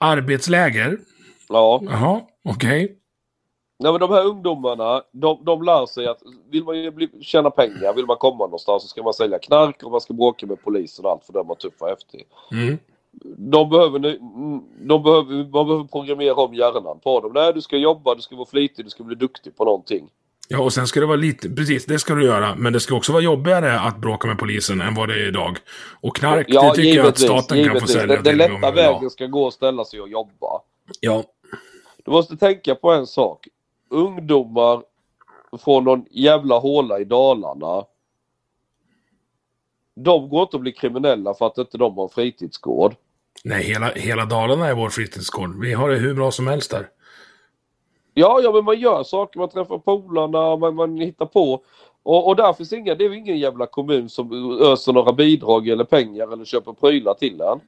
Arbetsläger? 0.00 0.98
Ja, 1.48 1.80
Jaha, 1.82 2.20
okej. 2.44 2.96
Nej, 3.78 3.92
men 3.92 4.00
de 4.00 4.10
här 4.10 4.26
ungdomarna, 4.26 5.02
de, 5.12 5.44
de 5.44 5.62
lär 5.62 5.86
sig 5.86 6.06
att 6.06 6.22
vill 6.50 6.64
man 6.64 6.94
bli, 6.94 7.08
tjäna 7.20 7.50
pengar, 7.50 7.94
vill 7.94 8.06
man 8.06 8.16
komma 8.16 8.44
någonstans 8.44 8.82
så 8.82 8.88
ska 8.88 9.02
man 9.02 9.14
sälja 9.14 9.38
knark 9.38 9.82
och 9.82 9.90
man 9.90 10.00
ska 10.00 10.14
bråka 10.14 10.46
med 10.46 10.62
polisen 10.62 11.04
och 11.04 11.10
allt 11.10 11.24
för 11.24 11.32
den 11.32 11.46
var 11.46 11.54
tuff 11.54 11.74
och 11.78 11.88
häftig. 11.88 12.26
Mm. 12.52 12.78
De 13.36 13.70
behöver, 13.70 13.98
de 14.88 15.02
behöver, 15.02 15.50
man 15.52 15.66
behöver 15.66 15.84
programmera 15.84 16.34
om 16.34 16.54
hjärnan 16.54 16.98
på 17.00 17.20
dem. 17.20 17.32
Nej, 17.34 17.52
du 17.52 17.60
ska 17.60 17.76
jobba, 17.76 18.14
du 18.14 18.22
ska 18.22 18.36
vara 18.36 18.46
flitig, 18.46 18.84
du 18.84 18.90
ska 18.90 19.04
bli 19.04 19.16
duktig 19.16 19.56
på 19.56 19.64
någonting. 19.64 20.08
Ja, 20.52 20.58
och 20.60 20.72
sen 20.72 20.86
ska 20.86 21.00
det 21.00 21.06
vara 21.06 21.16
lite, 21.16 21.50
precis, 21.50 21.86
det 21.86 21.98
ska 21.98 22.14
du 22.14 22.24
göra. 22.24 22.54
Men 22.54 22.72
det 22.72 22.80
ska 22.80 22.94
också 22.94 23.12
vara 23.12 23.22
jobbigare 23.22 23.80
att 23.80 23.98
bråka 23.98 24.28
med 24.28 24.38
polisen 24.38 24.80
än 24.80 24.94
vad 24.94 25.08
det 25.08 25.14
är 25.14 25.28
idag. 25.28 25.58
Och 26.00 26.16
knark, 26.16 26.46
det 26.48 26.74
tycker 26.74 26.96
jag 26.96 27.06
att 27.06 27.18
staten 27.18 27.64
kan 27.64 27.80
få 27.80 27.86
sälja 27.86 28.14
Den, 28.14 28.24
den 28.24 28.36
lätta 28.36 28.70
vägen 28.70 29.10
ska 29.10 29.26
gå 29.26 29.44
och 29.44 29.52
ställa 29.52 29.84
sig 29.84 30.00
och 30.00 30.08
jobba. 30.08 30.60
Ja, 31.00 31.24
Du 32.04 32.10
måste 32.10 32.36
tänka 32.36 32.74
på 32.74 32.92
en 32.92 33.06
sak. 33.06 33.48
Ungdomar 33.90 34.82
från 35.64 35.84
någon 35.84 36.04
jävla 36.10 36.58
håla 36.58 36.98
i 37.00 37.04
Dalarna. 37.04 37.84
De 39.96 40.28
går 40.28 40.42
inte 40.42 40.56
att 40.56 40.60
bli 40.60 40.72
kriminella 40.72 41.34
för 41.34 41.46
att 41.46 41.58
inte 41.58 41.78
de 41.78 41.96
har 41.96 42.04
en 42.04 42.10
fritidsgård. 42.10 42.94
nej, 43.44 43.64
hela, 43.64 43.92
hela 43.92 44.24
Dalarna 44.24 44.66
är 44.68 44.74
vår 44.74 44.88
fritidsgård. 44.88 45.60
Vi 45.60 45.72
har 45.72 45.88
det 45.88 45.96
hur 45.96 46.14
bra 46.14 46.30
som 46.30 46.46
helst 46.46 46.70
där. 46.70 46.88
Ja, 48.20 48.40
ja, 48.42 48.52
men 48.52 48.64
man 48.64 48.80
gör 48.80 49.02
saker, 49.02 49.38
man 49.38 49.48
träffar 49.48 49.78
polarna, 49.78 50.56
man, 50.56 50.74
man 50.74 50.96
hittar 50.96 51.26
på. 51.26 51.62
Och, 52.02 52.28
och 52.28 52.36
där 52.36 52.52
finns 52.52 52.72
inga, 52.72 52.94
det 52.94 53.04
är 53.04 53.12
ingen 53.12 53.38
jävla 53.38 53.66
kommun 53.66 54.08
som 54.08 54.58
öser 54.62 54.92
några 54.92 55.12
bidrag 55.12 55.68
eller 55.68 55.84
pengar 55.84 56.32
eller 56.32 56.44
köper 56.44 56.72
prylar 56.72 57.14
till 57.14 57.40
en. 57.40 57.60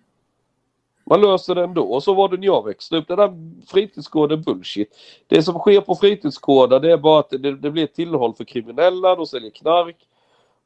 Man 1.05 1.21
löser 1.21 1.55
det 1.55 1.65
ändå. 1.65 1.83
Och 1.83 2.03
så 2.03 2.15
var 2.15 2.29
det 2.29 2.37
när 2.37 2.47
jag 2.47 2.65
växte 2.65 2.97
upp. 2.97 3.09
Det 3.09 3.17
där 3.17 3.33
fritidsgården 3.67 4.43
bullshit. 4.43 4.99
Det 5.27 5.43
som 5.43 5.59
sker 5.59 5.81
på 5.81 5.95
fritidsgårdar 5.95 6.81
det 6.81 6.93
är 6.93 6.97
bara 6.97 7.21
att 7.21 7.31
det, 7.31 7.57
det 7.57 7.71
blir 7.71 7.85
ett 7.85 7.95
tillhåll 7.95 8.35
för 8.35 8.45
kriminella, 8.45 9.17
de 9.17 9.27
säljer 9.27 9.51
knark. 9.51 9.97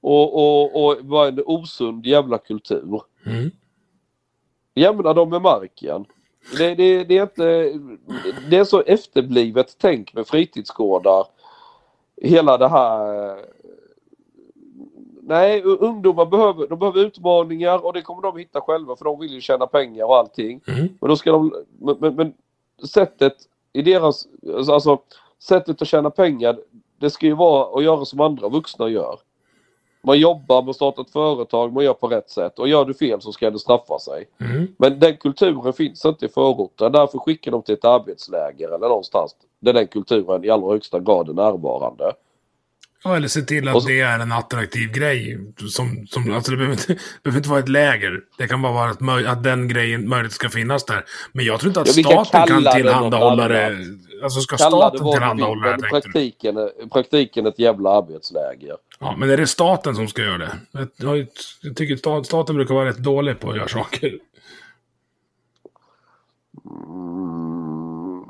Och, 0.00 0.34
och, 0.34 0.84
och 0.84 1.04
bara 1.04 1.28
en 1.28 1.42
osund 1.46 2.06
jävla 2.06 2.38
kultur. 2.38 3.02
Mm. 3.26 3.50
Jämna 4.74 5.12
dem 5.12 5.30
med 5.30 5.42
marken. 5.42 6.04
Det, 6.58 6.74
det, 6.74 7.04
det 7.04 7.18
är 7.18 7.22
inte... 7.22 7.78
Det 8.50 8.56
är 8.56 8.64
så 8.64 8.80
efterblivet 8.80 9.76
tänk 9.78 10.14
med 10.14 10.26
fritidsgårdar. 10.26 11.26
Hela 12.22 12.58
det 12.58 12.68
här... 12.68 13.56
Nej, 15.22 15.62
ungdomar 15.62 16.26
behöver, 16.26 16.66
de 16.66 16.78
behöver 16.78 17.00
utmaningar 17.00 17.86
och 17.86 17.92
det 17.92 18.02
kommer 18.02 18.22
de 18.22 18.36
hitta 18.36 18.60
själva 18.60 18.96
för 18.96 19.04
de 19.04 19.20
vill 19.20 19.32
ju 19.32 19.40
tjäna 19.40 19.66
pengar 19.66 20.04
och 20.04 20.16
allting. 20.16 20.60
Mm. 20.68 20.88
Men 21.00 21.10
då 21.10 21.16
ska 21.16 21.32
de... 21.32 21.64
Men, 21.78 21.96
men, 22.00 22.14
men 22.14 22.34
sättet 22.88 23.34
i 23.72 23.82
deras... 23.82 24.26
Alltså 24.56 24.98
sättet 25.38 25.82
att 25.82 25.88
tjäna 25.88 26.10
pengar 26.10 26.58
det 26.98 27.10
ska 27.10 27.26
ju 27.26 27.34
vara 27.34 27.78
att 27.78 27.84
göra 27.84 28.04
som 28.04 28.20
andra 28.20 28.48
vuxna 28.48 28.88
gör. 28.88 29.18
Man 30.06 30.18
jobbar, 30.18 30.62
man 30.62 30.74
startar 30.74 31.02
ett 31.02 31.10
företag, 31.10 31.72
man 31.72 31.84
gör 31.84 31.94
på 31.94 32.08
rätt 32.08 32.30
sätt 32.30 32.58
och 32.58 32.68
gör 32.68 32.84
du 32.84 32.94
fel 32.94 33.20
så 33.20 33.32
ska 33.32 33.50
det 33.50 33.58
straffa 33.58 33.98
sig. 33.98 34.28
Mm. 34.40 34.66
Men 34.78 34.98
den 34.98 35.16
kulturen 35.16 35.72
finns 35.72 36.04
inte 36.04 36.26
i 36.26 36.28
förorten. 36.28 36.92
Därför 36.92 37.18
skickar 37.18 37.50
de 37.50 37.62
till 37.62 37.74
ett 37.74 37.84
arbetsläger 37.84 38.68
eller 38.68 38.88
någonstans 38.88 39.36
där 39.60 39.72
den 39.72 39.86
kulturen 39.86 40.44
i 40.44 40.50
allra 40.50 40.68
högsta 40.68 41.00
grad 41.00 41.28
är 41.28 41.32
närvarande. 41.32 42.12
Ja, 43.08 43.16
eller 43.16 43.28
se 43.28 43.40
till 43.42 43.68
att 43.68 43.82
så- 43.82 43.88
det 43.88 44.00
är 44.00 44.18
en 44.18 44.32
attraktiv 44.32 44.92
grej. 44.92 45.38
Som, 45.70 46.06
som, 46.06 46.32
alltså 46.34 46.50
det 46.50 46.56
behöver 46.56 46.74
inte, 46.74 46.92
det 46.92 46.98
behöver 47.22 47.38
inte 47.38 47.48
vara 47.48 47.60
ett 47.60 47.68
läger. 47.68 48.20
Det 48.38 48.48
kan 48.48 48.62
bara 48.62 48.72
vara 48.72 48.90
att, 48.90 49.00
möj, 49.00 49.26
att 49.26 49.42
den 49.44 49.68
grejen 49.68 50.08
möjligt 50.08 50.32
ska 50.32 50.48
finnas 50.48 50.84
där. 50.84 51.04
Men 51.32 51.44
jag 51.44 51.60
tror 51.60 51.68
inte 51.70 51.80
att 51.80 51.96
Ja, 51.96 52.24
staten 52.24 52.46
kan 52.54 52.62
det 52.64 52.72
tillhandahålla 52.72 53.48
det. 53.48 53.66
annat. 53.66 53.86
Alltså 54.22 54.40
ska 54.40 54.54
det 54.56 54.58
staten 54.58 55.12
tillhandahålla 55.12 55.70
det, 55.70 55.76
du? 55.82 55.88
praktiken, 55.88 56.70
praktiken 56.92 57.46
ett 57.46 57.58
jävla 57.58 57.90
arbetsläger. 57.90 58.76
Ja, 58.98 59.14
men 59.18 59.30
är 59.30 59.36
det 59.36 59.46
staten 59.46 59.94
som 59.94 60.08
ska 60.08 60.22
göra 60.22 60.38
det? 60.38 60.52
Jag, 60.72 60.88
jag, 61.62 61.76
tycker 61.76 61.96
sta- 61.96 62.22
staten 62.22 62.56
brukar 62.56 62.74
vara 62.74 62.88
rätt 62.88 62.98
dålig 62.98 63.40
på 63.40 63.50
att 63.50 63.56
göra 63.56 63.68
saker. 63.68 64.18
Mm. 66.66 68.24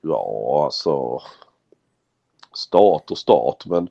Ja, 0.00 0.62
alltså. 0.64 1.20
Stat 2.54 3.10
och 3.10 3.18
stat, 3.18 3.66
men. 3.66 3.88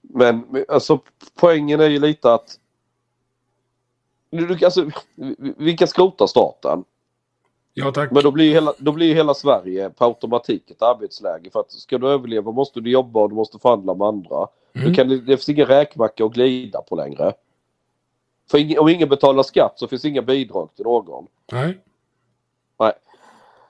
Men 0.00 0.64
alltså 0.68 1.00
poängen 1.34 1.80
är 1.80 1.88
ju 1.88 1.98
lite 1.98 2.34
att. 2.34 2.58
Du, 4.30 4.64
alltså, 4.64 4.90
vi- 5.56 5.76
kan 5.76 5.88
skrota 5.88 6.26
staten. 6.26 6.84
Ja, 7.74 7.92
tack. 7.92 8.10
Men 8.10 8.22
då 8.22 8.30
blir, 8.30 8.52
hela, 8.52 8.74
då 8.78 8.92
blir 8.92 9.14
hela 9.14 9.34
Sverige 9.34 9.90
på 9.90 10.04
automatik 10.04 10.70
ett 10.70 10.82
arbetsläge. 10.82 11.50
För 11.50 11.60
att 11.60 11.72
ska 11.72 11.98
du 11.98 12.08
överleva 12.08 12.52
måste 12.52 12.80
du 12.80 12.90
jobba 12.90 13.20
och 13.20 13.28
du 13.28 13.34
måste 13.34 13.58
förhandla 13.58 13.94
med 13.94 14.06
andra. 14.06 14.46
Mm. 14.72 14.88
Du 14.88 14.94
kan, 14.94 15.08
det 15.08 15.24
finns 15.26 15.48
ingen 15.48 15.66
räkmacka 15.66 16.24
att 16.24 16.32
glida 16.32 16.82
på 16.82 16.96
längre. 16.96 17.32
För 18.50 18.58
ing, 18.58 18.78
om 18.78 18.88
ingen 18.88 19.08
betalar 19.08 19.42
skatt 19.42 19.72
så 19.76 19.88
finns 19.88 20.04
inga 20.04 20.22
bidrag 20.22 20.74
till 20.74 20.84
någon. 20.84 21.26
Nej. 21.52 21.78
Nej. 22.78 22.92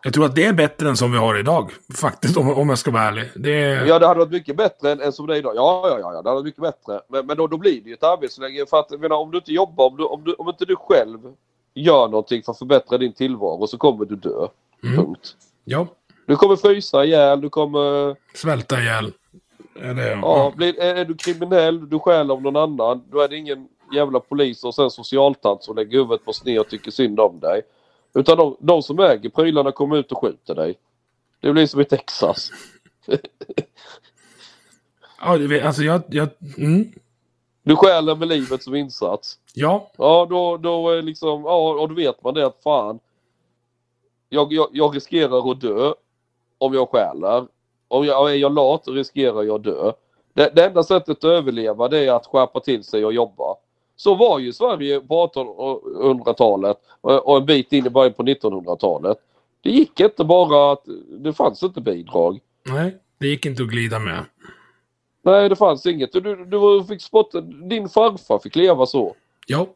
Jag 0.03 0.15
tror 0.15 0.25
att 0.25 0.35
det 0.35 0.45
är 0.45 0.53
bättre 0.53 0.89
än 0.89 0.97
som 0.97 1.13
vi 1.13 1.19
har 1.19 1.39
idag. 1.39 1.71
Faktiskt, 1.95 2.37
om, 2.37 2.55
om 2.55 2.69
jag 2.69 2.79
ska 2.79 2.91
vara 2.91 3.03
ärlig. 3.03 3.25
Det. 3.35 3.59
Ja, 3.87 3.99
det 3.99 4.07
hade 4.07 4.21
varit 4.21 4.33
mycket 4.33 4.57
bättre 4.57 4.93
än, 4.93 5.01
än 5.01 5.13
som 5.13 5.27
det 5.27 5.35
är 5.35 5.39
idag. 5.39 5.53
Ja, 5.57 5.89
ja, 5.89 5.99
ja, 5.99 6.13
ja, 6.15 6.23
det 6.23 6.29
hade 6.29 6.31
varit 6.31 6.45
mycket 6.45 6.63
bättre. 6.63 7.01
Men, 7.09 7.27
men 7.27 7.37
då, 7.37 7.47
då 7.47 7.57
blir 7.57 7.81
det 7.81 7.89
ju 7.89 7.95
ett 7.95 8.03
arbetsläge. 8.03 8.67
För 8.71 8.81
att, 8.81 8.87
jag 8.91 9.01
menar, 9.01 9.17
om 9.17 9.31
du 9.31 9.39
inte 9.39 9.53
jobbar, 9.53 9.87
om, 9.87 9.97
du, 9.97 10.05
om, 10.05 10.25
du, 10.25 10.33
om 10.33 10.49
inte 10.49 10.65
du 10.65 10.77
själv 10.77 11.19
gör 11.75 12.09
någonting 12.09 12.43
för 12.43 12.53
att 12.53 12.59
förbättra 12.59 12.99
din 12.99 13.13
tillvaro 13.13 13.67
så 13.67 13.79
kommer 13.79 14.05
du 14.05 14.17
dö. 14.17 14.47
Mm. 14.85 14.97
Punkt. 14.97 15.37
Ja, 15.65 15.87
Du 16.27 16.37
kommer 16.37 16.57
frysa 16.57 17.05
ihjäl, 17.05 17.41
du 17.41 17.49
kommer... 17.49 18.17
svälta 18.37 18.81
ihjäl. 18.81 19.13
Är 19.81 19.95
det, 19.95 20.11
Ja, 20.11 20.53
blir, 20.57 20.81
är, 20.81 20.95
är 20.95 21.05
du 21.05 21.15
kriminell, 21.15 21.89
du 21.89 21.99
stjäl 21.99 22.31
av 22.31 22.43
någon 22.43 22.57
annan, 22.57 23.03
då 23.11 23.21
är 23.21 23.29
det 23.29 23.37
ingen 23.37 23.69
jävla 23.95 24.21
polis 24.21 24.65
och 24.65 24.75
sen 24.75 24.91
socialtant 24.91 25.65
som 25.65 25.77
lägger 25.77 25.99
huvudet 25.99 26.25
på 26.25 26.33
sned 26.33 26.61
och 26.61 26.69
tycker 26.69 26.91
synd 26.91 27.21
om 27.21 27.41
dig. 27.41 27.63
Utan 28.17 28.37
de, 28.37 28.57
de 28.61 28.83
som 28.83 28.99
äger 28.99 29.29
prylarna 29.29 29.73
kommer 29.73 29.97
ut 29.97 30.13
och 30.13 30.19
skjuter 30.19 30.55
dig. 30.55 30.79
Det 31.41 31.53
blir 31.53 31.67
som 31.67 31.81
i 31.81 31.85
Texas. 31.85 32.51
Ja, 35.21 35.37
vet- 35.37 35.65
alltså 35.65 35.83
jag... 35.83 36.03
jag 36.09 36.29
mm. 36.59 36.93
Du 37.63 37.77
stjäler 37.77 38.15
med 38.15 38.29
livet 38.29 38.63
som 38.63 38.75
insats. 38.75 39.39
Ja, 39.55 39.91
Ja, 39.97 40.27
då, 40.31 40.57
då 40.57 40.91
är 40.91 41.03
liksom, 41.03 41.43
ja, 41.45 41.71
och 41.81 41.89
då 41.89 41.95
vet 41.95 42.25
man 42.25 42.35
det 42.35 42.47
att 42.47 42.63
fan. 42.63 42.99
Jag, 44.29 44.53
jag, 44.53 44.69
jag 44.73 44.97
riskerar 44.97 45.51
att 45.51 45.61
dö 45.61 45.93
om 46.59 46.75
jag 46.75 46.89
stjäler. 46.89 47.47
Om 47.89 48.07
jag, 48.07 48.31
är 48.31 48.35
jag 48.35 48.55
lat 48.55 48.89
riskerar 48.89 49.43
jag 49.43 49.57
att 49.57 49.65
dö. 49.65 49.93
Det, 50.33 50.53
det 50.55 50.65
enda 50.65 50.83
sättet 50.83 51.19
att 51.19 51.25
överleva 51.25 51.89
det 51.89 51.99
är 51.99 52.13
att 52.13 52.27
skärpa 52.27 52.61
till 52.61 52.85
sig 52.85 53.05
och 53.05 53.13
jobba. 53.13 53.55
Så 53.97 54.15
var 54.15 54.39
ju 54.39 54.53
Sverige 54.53 55.01
på 55.01 55.27
1800-talet 55.27 56.77
och 57.01 57.29
och 57.29 57.37
en 57.37 57.47
bit 57.47 57.73
in 57.73 57.87
i 57.87 57.91
början 57.91 58.13
på 58.13 58.23
1900-talet. 58.23 59.19
Det 59.61 59.71
gick 59.71 60.01
inte 60.01 60.25
bara 60.25 60.73
att 60.73 60.85
det 61.09 61.33
fanns 61.33 61.63
inte 61.63 61.81
bidrag. 61.81 62.41
nej. 62.63 62.97
Det 63.19 63.27
gick 63.27 63.47
inte 63.47 63.63
att 63.63 63.69
glida 63.69 63.99
med. 63.99 64.25
Nej, 65.23 65.49
det 65.49 65.57
fanns 65.57 65.87
inget. 65.87 66.13
Du, 66.13 66.45
du 66.45 66.85
fick 66.89 67.03
spotta, 67.03 67.41
din 67.41 67.89
farfar 67.89 68.39
fick 68.39 68.57
leva 68.57 68.87
så. 68.87 69.15
Ja, 69.47 69.67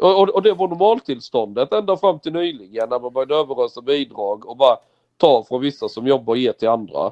Och, 0.00 0.20
och, 0.22 0.28
och 0.28 0.42
det 0.42 0.52
var 0.52 0.68
normaltillståndet 0.68 1.72
ända 1.72 1.96
fram 1.96 2.18
till 2.18 2.32
nyligen 2.32 2.88
när 2.88 3.00
man 3.00 3.12
började 3.12 3.34
överösa 3.34 3.80
bidrag 3.80 4.46
och 4.46 4.56
bara 4.56 4.76
ta 5.16 5.44
från 5.48 5.60
vissa 5.60 5.88
som 5.88 6.06
jobbar 6.06 6.32
och 6.32 6.38
ge 6.38 6.52
till 6.52 6.68
andra. 6.68 7.10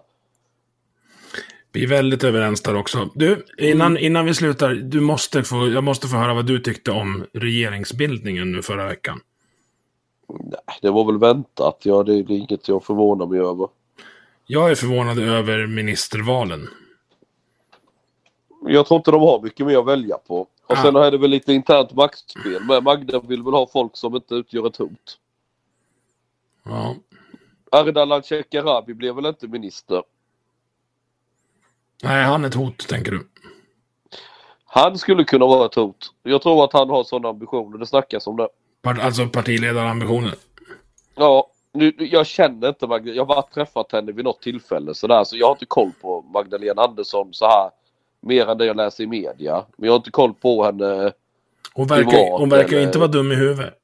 Vi 1.73 1.83
är 1.85 1.89
väldigt 1.89 2.25
överens 2.25 2.63
där 2.63 2.77
också. 2.77 3.09
Du, 3.15 3.47
innan, 3.59 3.93
Mm. 3.93 4.05
innan 4.05 4.25
vi 4.27 4.35
slutar, 4.35 4.71
du 4.75 5.01
måste 5.01 5.43
få, 5.43 5.69
jag 5.69 5.85
måste 5.85 6.09
få 6.09 6.17
höra 6.17 6.35
vad 6.35 6.47
du 6.47 6.59
tyckte 6.59 6.91
om 6.91 7.27
regeringsbildningen 7.33 8.53
nu 8.53 8.63
förra 8.63 8.87
veckan. 8.87 9.21
Nej, 10.29 10.79
det 10.83 10.91
var 10.91 11.05
väl 11.05 11.19
väntat. 11.19 11.79
Ja, 11.83 12.03
det, 12.03 12.13
är 12.15 12.31
inget 12.31 12.69
jag 12.69 12.85
förvånar 12.85 13.27
mig 13.27 13.41
över. 13.41 13.69
Jag 14.47 14.71
är 14.71 14.75
förvånad 14.75 15.19
över 15.19 15.67
ministervalen. 15.67 16.69
Jag 18.67 18.87
tror 18.87 18.99
inte 18.99 19.11
de 19.11 19.21
har 19.21 19.41
mycket 19.43 19.67
mer 19.67 19.79
att 19.79 19.87
välja 19.87 20.19
på. 20.19 20.41
Och 20.41 20.49
Ah. 20.79 20.83
sen 20.83 20.97
är 20.97 21.11
det 21.11 21.19
väl 21.19 21.31
lite 21.31 21.53
internt 21.53 21.93
maktspel. 21.95 22.63
Men 22.69 22.85
Magda 22.85 23.21
vill 23.21 23.43
väl 23.43 23.53
ha 23.55 23.67
folk 23.73 23.97
som 23.97 24.15
inte 24.17 24.35
utgör 24.35 24.67
ett 24.67 24.77
hot. 24.77 25.19
Ja. 26.65 26.97
Ardalan 27.71 28.23
Shekarabi 28.23 28.95
blev 28.95 29.15
väl 29.15 29.27
inte 29.27 29.49
minister. 29.49 30.03
Nej, 32.03 32.25
han 32.25 32.45
är 32.45 32.49
ett 32.49 32.55
hot, 32.55 32.89
tänker 32.89 33.13
du. 33.13 33.27
Han 34.67 34.99
skulle 34.99 35.25
kunna 35.25 35.47
vara 35.47 35.67
ett 35.67 35.75
hot. 35.75 36.13
Jag 36.23 36.43
tror 36.43 36.65
att 36.65 36.73
han 36.73 36.91
har 36.91 37.05
sådana 37.05 37.29
ambitioner. 37.29 37.79
Det 37.79 37.87
snackas 37.87 38.27
om 38.27 38.37
det. 38.37 38.49
Part, 38.83 38.99
alltså 38.99 39.27
partiledarambitioner. 39.27 40.35
Ja, 41.15 41.47
nu, 41.73 41.93
jag 41.99 42.27
känner 42.27 42.69
inte 42.69 42.87
Magda. 42.87 43.13
Jag 43.13 43.23
har 43.23 43.27
bara 43.35 43.43
träffat 43.43 43.93
henne 43.93 44.13
vid 44.13 44.25
något 44.25 44.43
tillfälle 44.43 44.95
sådär. 44.95 45.25
Så 45.25 45.37
jag 45.37 45.47
har 45.47 45.53
inte 45.53 45.67
koll 45.67 45.91
på 46.03 46.23
Magdalena 46.35 46.83
Andersson 46.83 47.29
så 47.33 47.45
här. 47.47 47.71
Mer 48.23 48.47
än 48.51 48.59
det 48.59 48.67
jag 48.67 48.77
läser 48.77 49.05
i 49.05 49.07
media. 49.07 49.65
Men 49.77 49.87
jag 49.87 49.93
har 49.93 49.97
inte 49.97 50.11
koll 50.11 50.35
på 50.35 50.65
henne. 50.65 51.13
Hon 51.75 51.87
verkar, 51.87 52.11
Privat, 52.11 52.41
hon 52.41 52.49
verkar 52.49 52.77
eller- 52.77 52.87
inte 52.87 52.99
vara 52.99 53.09
dum 53.09 53.33
i 53.33 53.35
huvudet. 53.35 53.75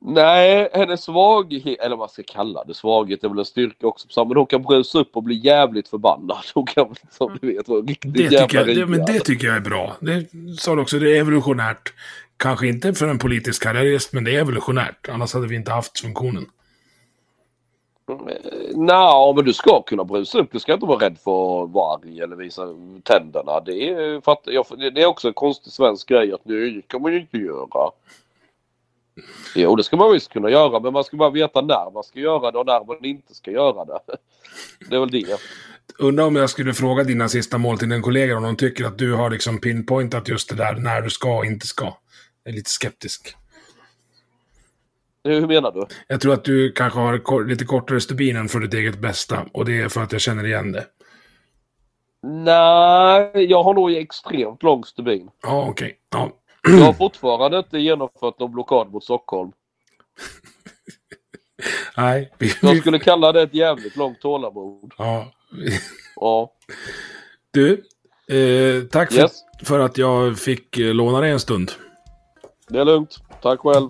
Nej, 0.00 0.68
hennes 0.72 1.02
svaghet, 1.02 1.80
eller 1.80 1.90
vad 1.90 1.98
man 1.98 2.08
ska 2.08 2.22
kalla 2.22 2.64
det, 2.64 2.74
svaghet 2.74 3.24
är 3.24 3.28
väl 3.28 3.38
en 3.38 3.44
styrka 3.44 3.86
också. 3.86 4.24
Men 4.24 4.36
hon 4.36 4.46
kan 4.46 4.62
brusa 4.62 4.98
upp 4.98 5.16
och 5.16 5.22
bli 5.22 5.34
jävligt 5.34 5.88
förbannad. 5.88 6.36
Hon 6.54 6.66
kan, 6.66 6.94
som 7.10 7.38
du 7.40 7.54
vet, 7.54 7.68
vara 7.68 7.80
riktigt 7.80 8.14
Det 8.14 8.22
jävla 8.22 8.38
tycker, 8.40 8.58
jag, 8.58 8.76
det, 8.76 8.86
men 8.86 9.04
det 9.04 9.20
tycker 9.20 9.46
jag 9.46 9.56
är 9.56 9.60
bra. 9.60 9.96
Det 10.00 10.26
sa 10.58 10.74
du 10.74 10.82
också, 10.82 10.98
det 10.98 11.16
är 11.16 11.20
evolutionärt. 11.20 11.92
Kanske 12.36 12.66
inte 12.66 12.94
för 12.94 13.08
en 13.08 13.18
politisk 13.18 13.62
karriärist, 13.62 14.12
men 14.12 14.24
det 14.24 14.36
är 14.36 14.40
evolutionärt. 14.40 15.08
Annars 15.08 15.34
hade 15.34 15.46
vi 15.46 15.56
inte 15.56 15.72
haft 15.72 16.00
funktionen. 16.00 16.46
Nej, 18.74 19.34
men 19.34 19.44
du 19.44 19.52
ska 19.52 19.82
kunna 19.82 20.04
brusa 20.04 20.38
upp. 20.38 20.52
Du 20.52 20.58
ska 20.58 20.74
inte 20.74 20.86
vara 20.86 21.06
rädd 21.06 21.18
för 21.24 21.64
att 21.64 21.70
vara 21.70 21.94
arg 21.94 22.20
eller 22.20 22.36
visa 22.36 22.62
tänderna. 23.02 23.60
Det 23.60 23.88
är, 23.88 24.20
för 24.20 24.32
att, 24.32 24.44
det 24.94 25.02
är 25.02 25.06
också 25.06 25.28
en 25.28 25.34
konstig 25.34 25.72
svensk 25.72 26.08
grej 26.08 26.32
att 26.32 26.40
det 26.44 26.88
kan 26.88 27.02
man 27.02 27.12
ju 27.12 27.20
inte 27.20 27.38
göra. 27.38 27.90
Jo, 29.54 29.76
det 29.76 29.84
ska 29.84 29.96
man 29.96 30.12
visst 30.12 30.32
kunna 30.32 30.50
göra, 30.50 30.80
men 30.80 30.92
man 30.92 31.04
ska 31.04 31.16
bara 31.16 31.30
veta 31.30 31.60
när 31.60 31.92
man 31.94 32.02
ska 32.02 32.20
göra 32.20 32.50
det 32.50 32.58
och 32.58 32.66
när 32.66 32.84
man 32.84 33.04
inte 33.04 33.34
ska 33.34 33.50
göra 33.50 33.84
det. 33.84 34.00
Det 34.90 34.96
är 34.96 35.00
väl 35.00 35.10
det. 35.10 35.40
Undrar 35.98 36.24
om 36.24 36.36
jag 36.36 36.50
skulle 36.50 36.74
fråga 36.74 37.04
dina 37.04 37.28
sista 37.28 37.58
mål 37.58 37.78
till 37.78 37.92
en 37.92 38.02
kollega 38.02 38.36
om 38.36 38.42
de 38.42 38.56
tycker 38.56 38.84
att 38.84 38.98
du 38.98 39.14
har 39.14 39.30
liksom 39.30 39.60
pinpointat 39.60 40.28
just 40.28 40.48
det 40.48 40.56
där 40.56 40.74
när 40.74 41.00
du 41.00 41.10
ska 41.10 41.36
och 41.36 41.46
inte 41.46 41.66
ska. 41.66 41.84
Jag 41.84 42.52
är 42.52 42.56
lite 42.56 42.70
skeptisk. 42.70 43.36
Hur 45.24 45.46
menar 45.46 45.72
du? 45.72 45.86
Jag 46.08 46.20
tror 46.20 46.34
att 46.34 46.44
du 46.44 46.72
kanske 46.72 46.98
har 46.98 47.44
lite 47.44 47.64
kortare 47.64 48.00
stubinen 48.00 48.48
för 48.48 48.60
ditt 48.60 48.74
eget 48.74 48.98
bästa. 48.98 49.46
Och 49.52 49.64
det 49.64 49.80
är 49.80 49.88
för 49.88 50.02
att 50.02 50.12
jag 50.12 50.20
känner 50.20 50.46
igen 50.46 50.72
det. 50.72 50.86
Nej, 52.22 53.30
jag 53.34 53.62
har 53.62 53.74
nog 53.74 53.92
extremt 53.92 54.62
lång 54.62 54.84
stubin. 54.84 55.28
Ja, 55.42 55.66
okej. 55.68 55.98
Ja. 56.10 56.32
Jag 56.70 56.84
har 56.84 56.92
fortfarande 56.92 57.58
inte 57.58 57.78
genomfört 57.78 58.38
någon 58.38 58.52
blockad 58.52 58.92
mot 58.92 59.04
Stockholm. 59.04 59.52
Nej. 61.96 62.32
Vi, 62.38 62.52
Jag 62.62 62.78
skulle 62.80 62.98
kalla 62.98 63.32
det 63.32 63.42
ett 63.42 63.54
jävligt 63.54 63.96
långt 63.96 64.20
tålamod. 64.20 64.94
ja. 64.98 65.32
Ja. 66.16 66.52
Du, 67.50 67.72
eh, 68.28 68.82
tack 68.84 69.12
för, 69.12 69.20
Yes. 69.20 69.40
för 69.62 69.80
att 69.80 69.98
jag 69.98 70.38
fick 70.38 70.78
eh, 70.78 70.94
låna 70.94 71.20
dig 71.20 71.30
en 71.30 71.40
stund. 71.40 71.72
Det 72.68 72.78
är 72.80 72.84
lugnt. 72.84 73.16
Tack 73.42 73.60
själv. 73.60 73.88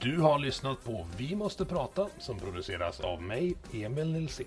Du 0.00 0.20
har 0.20 0.38
lyssnat 0.38 0.84
på 0.84 1.06
Vi 1.16 1.36
måste 1.36 1.64
prata 1.64 2.06
som 2.18 2.38
produceras 2.38 3.00
av 3.00 3.22
mig, 3.22 3.54
Emil 3.72 4.12
Nilsson. 4.12 4.46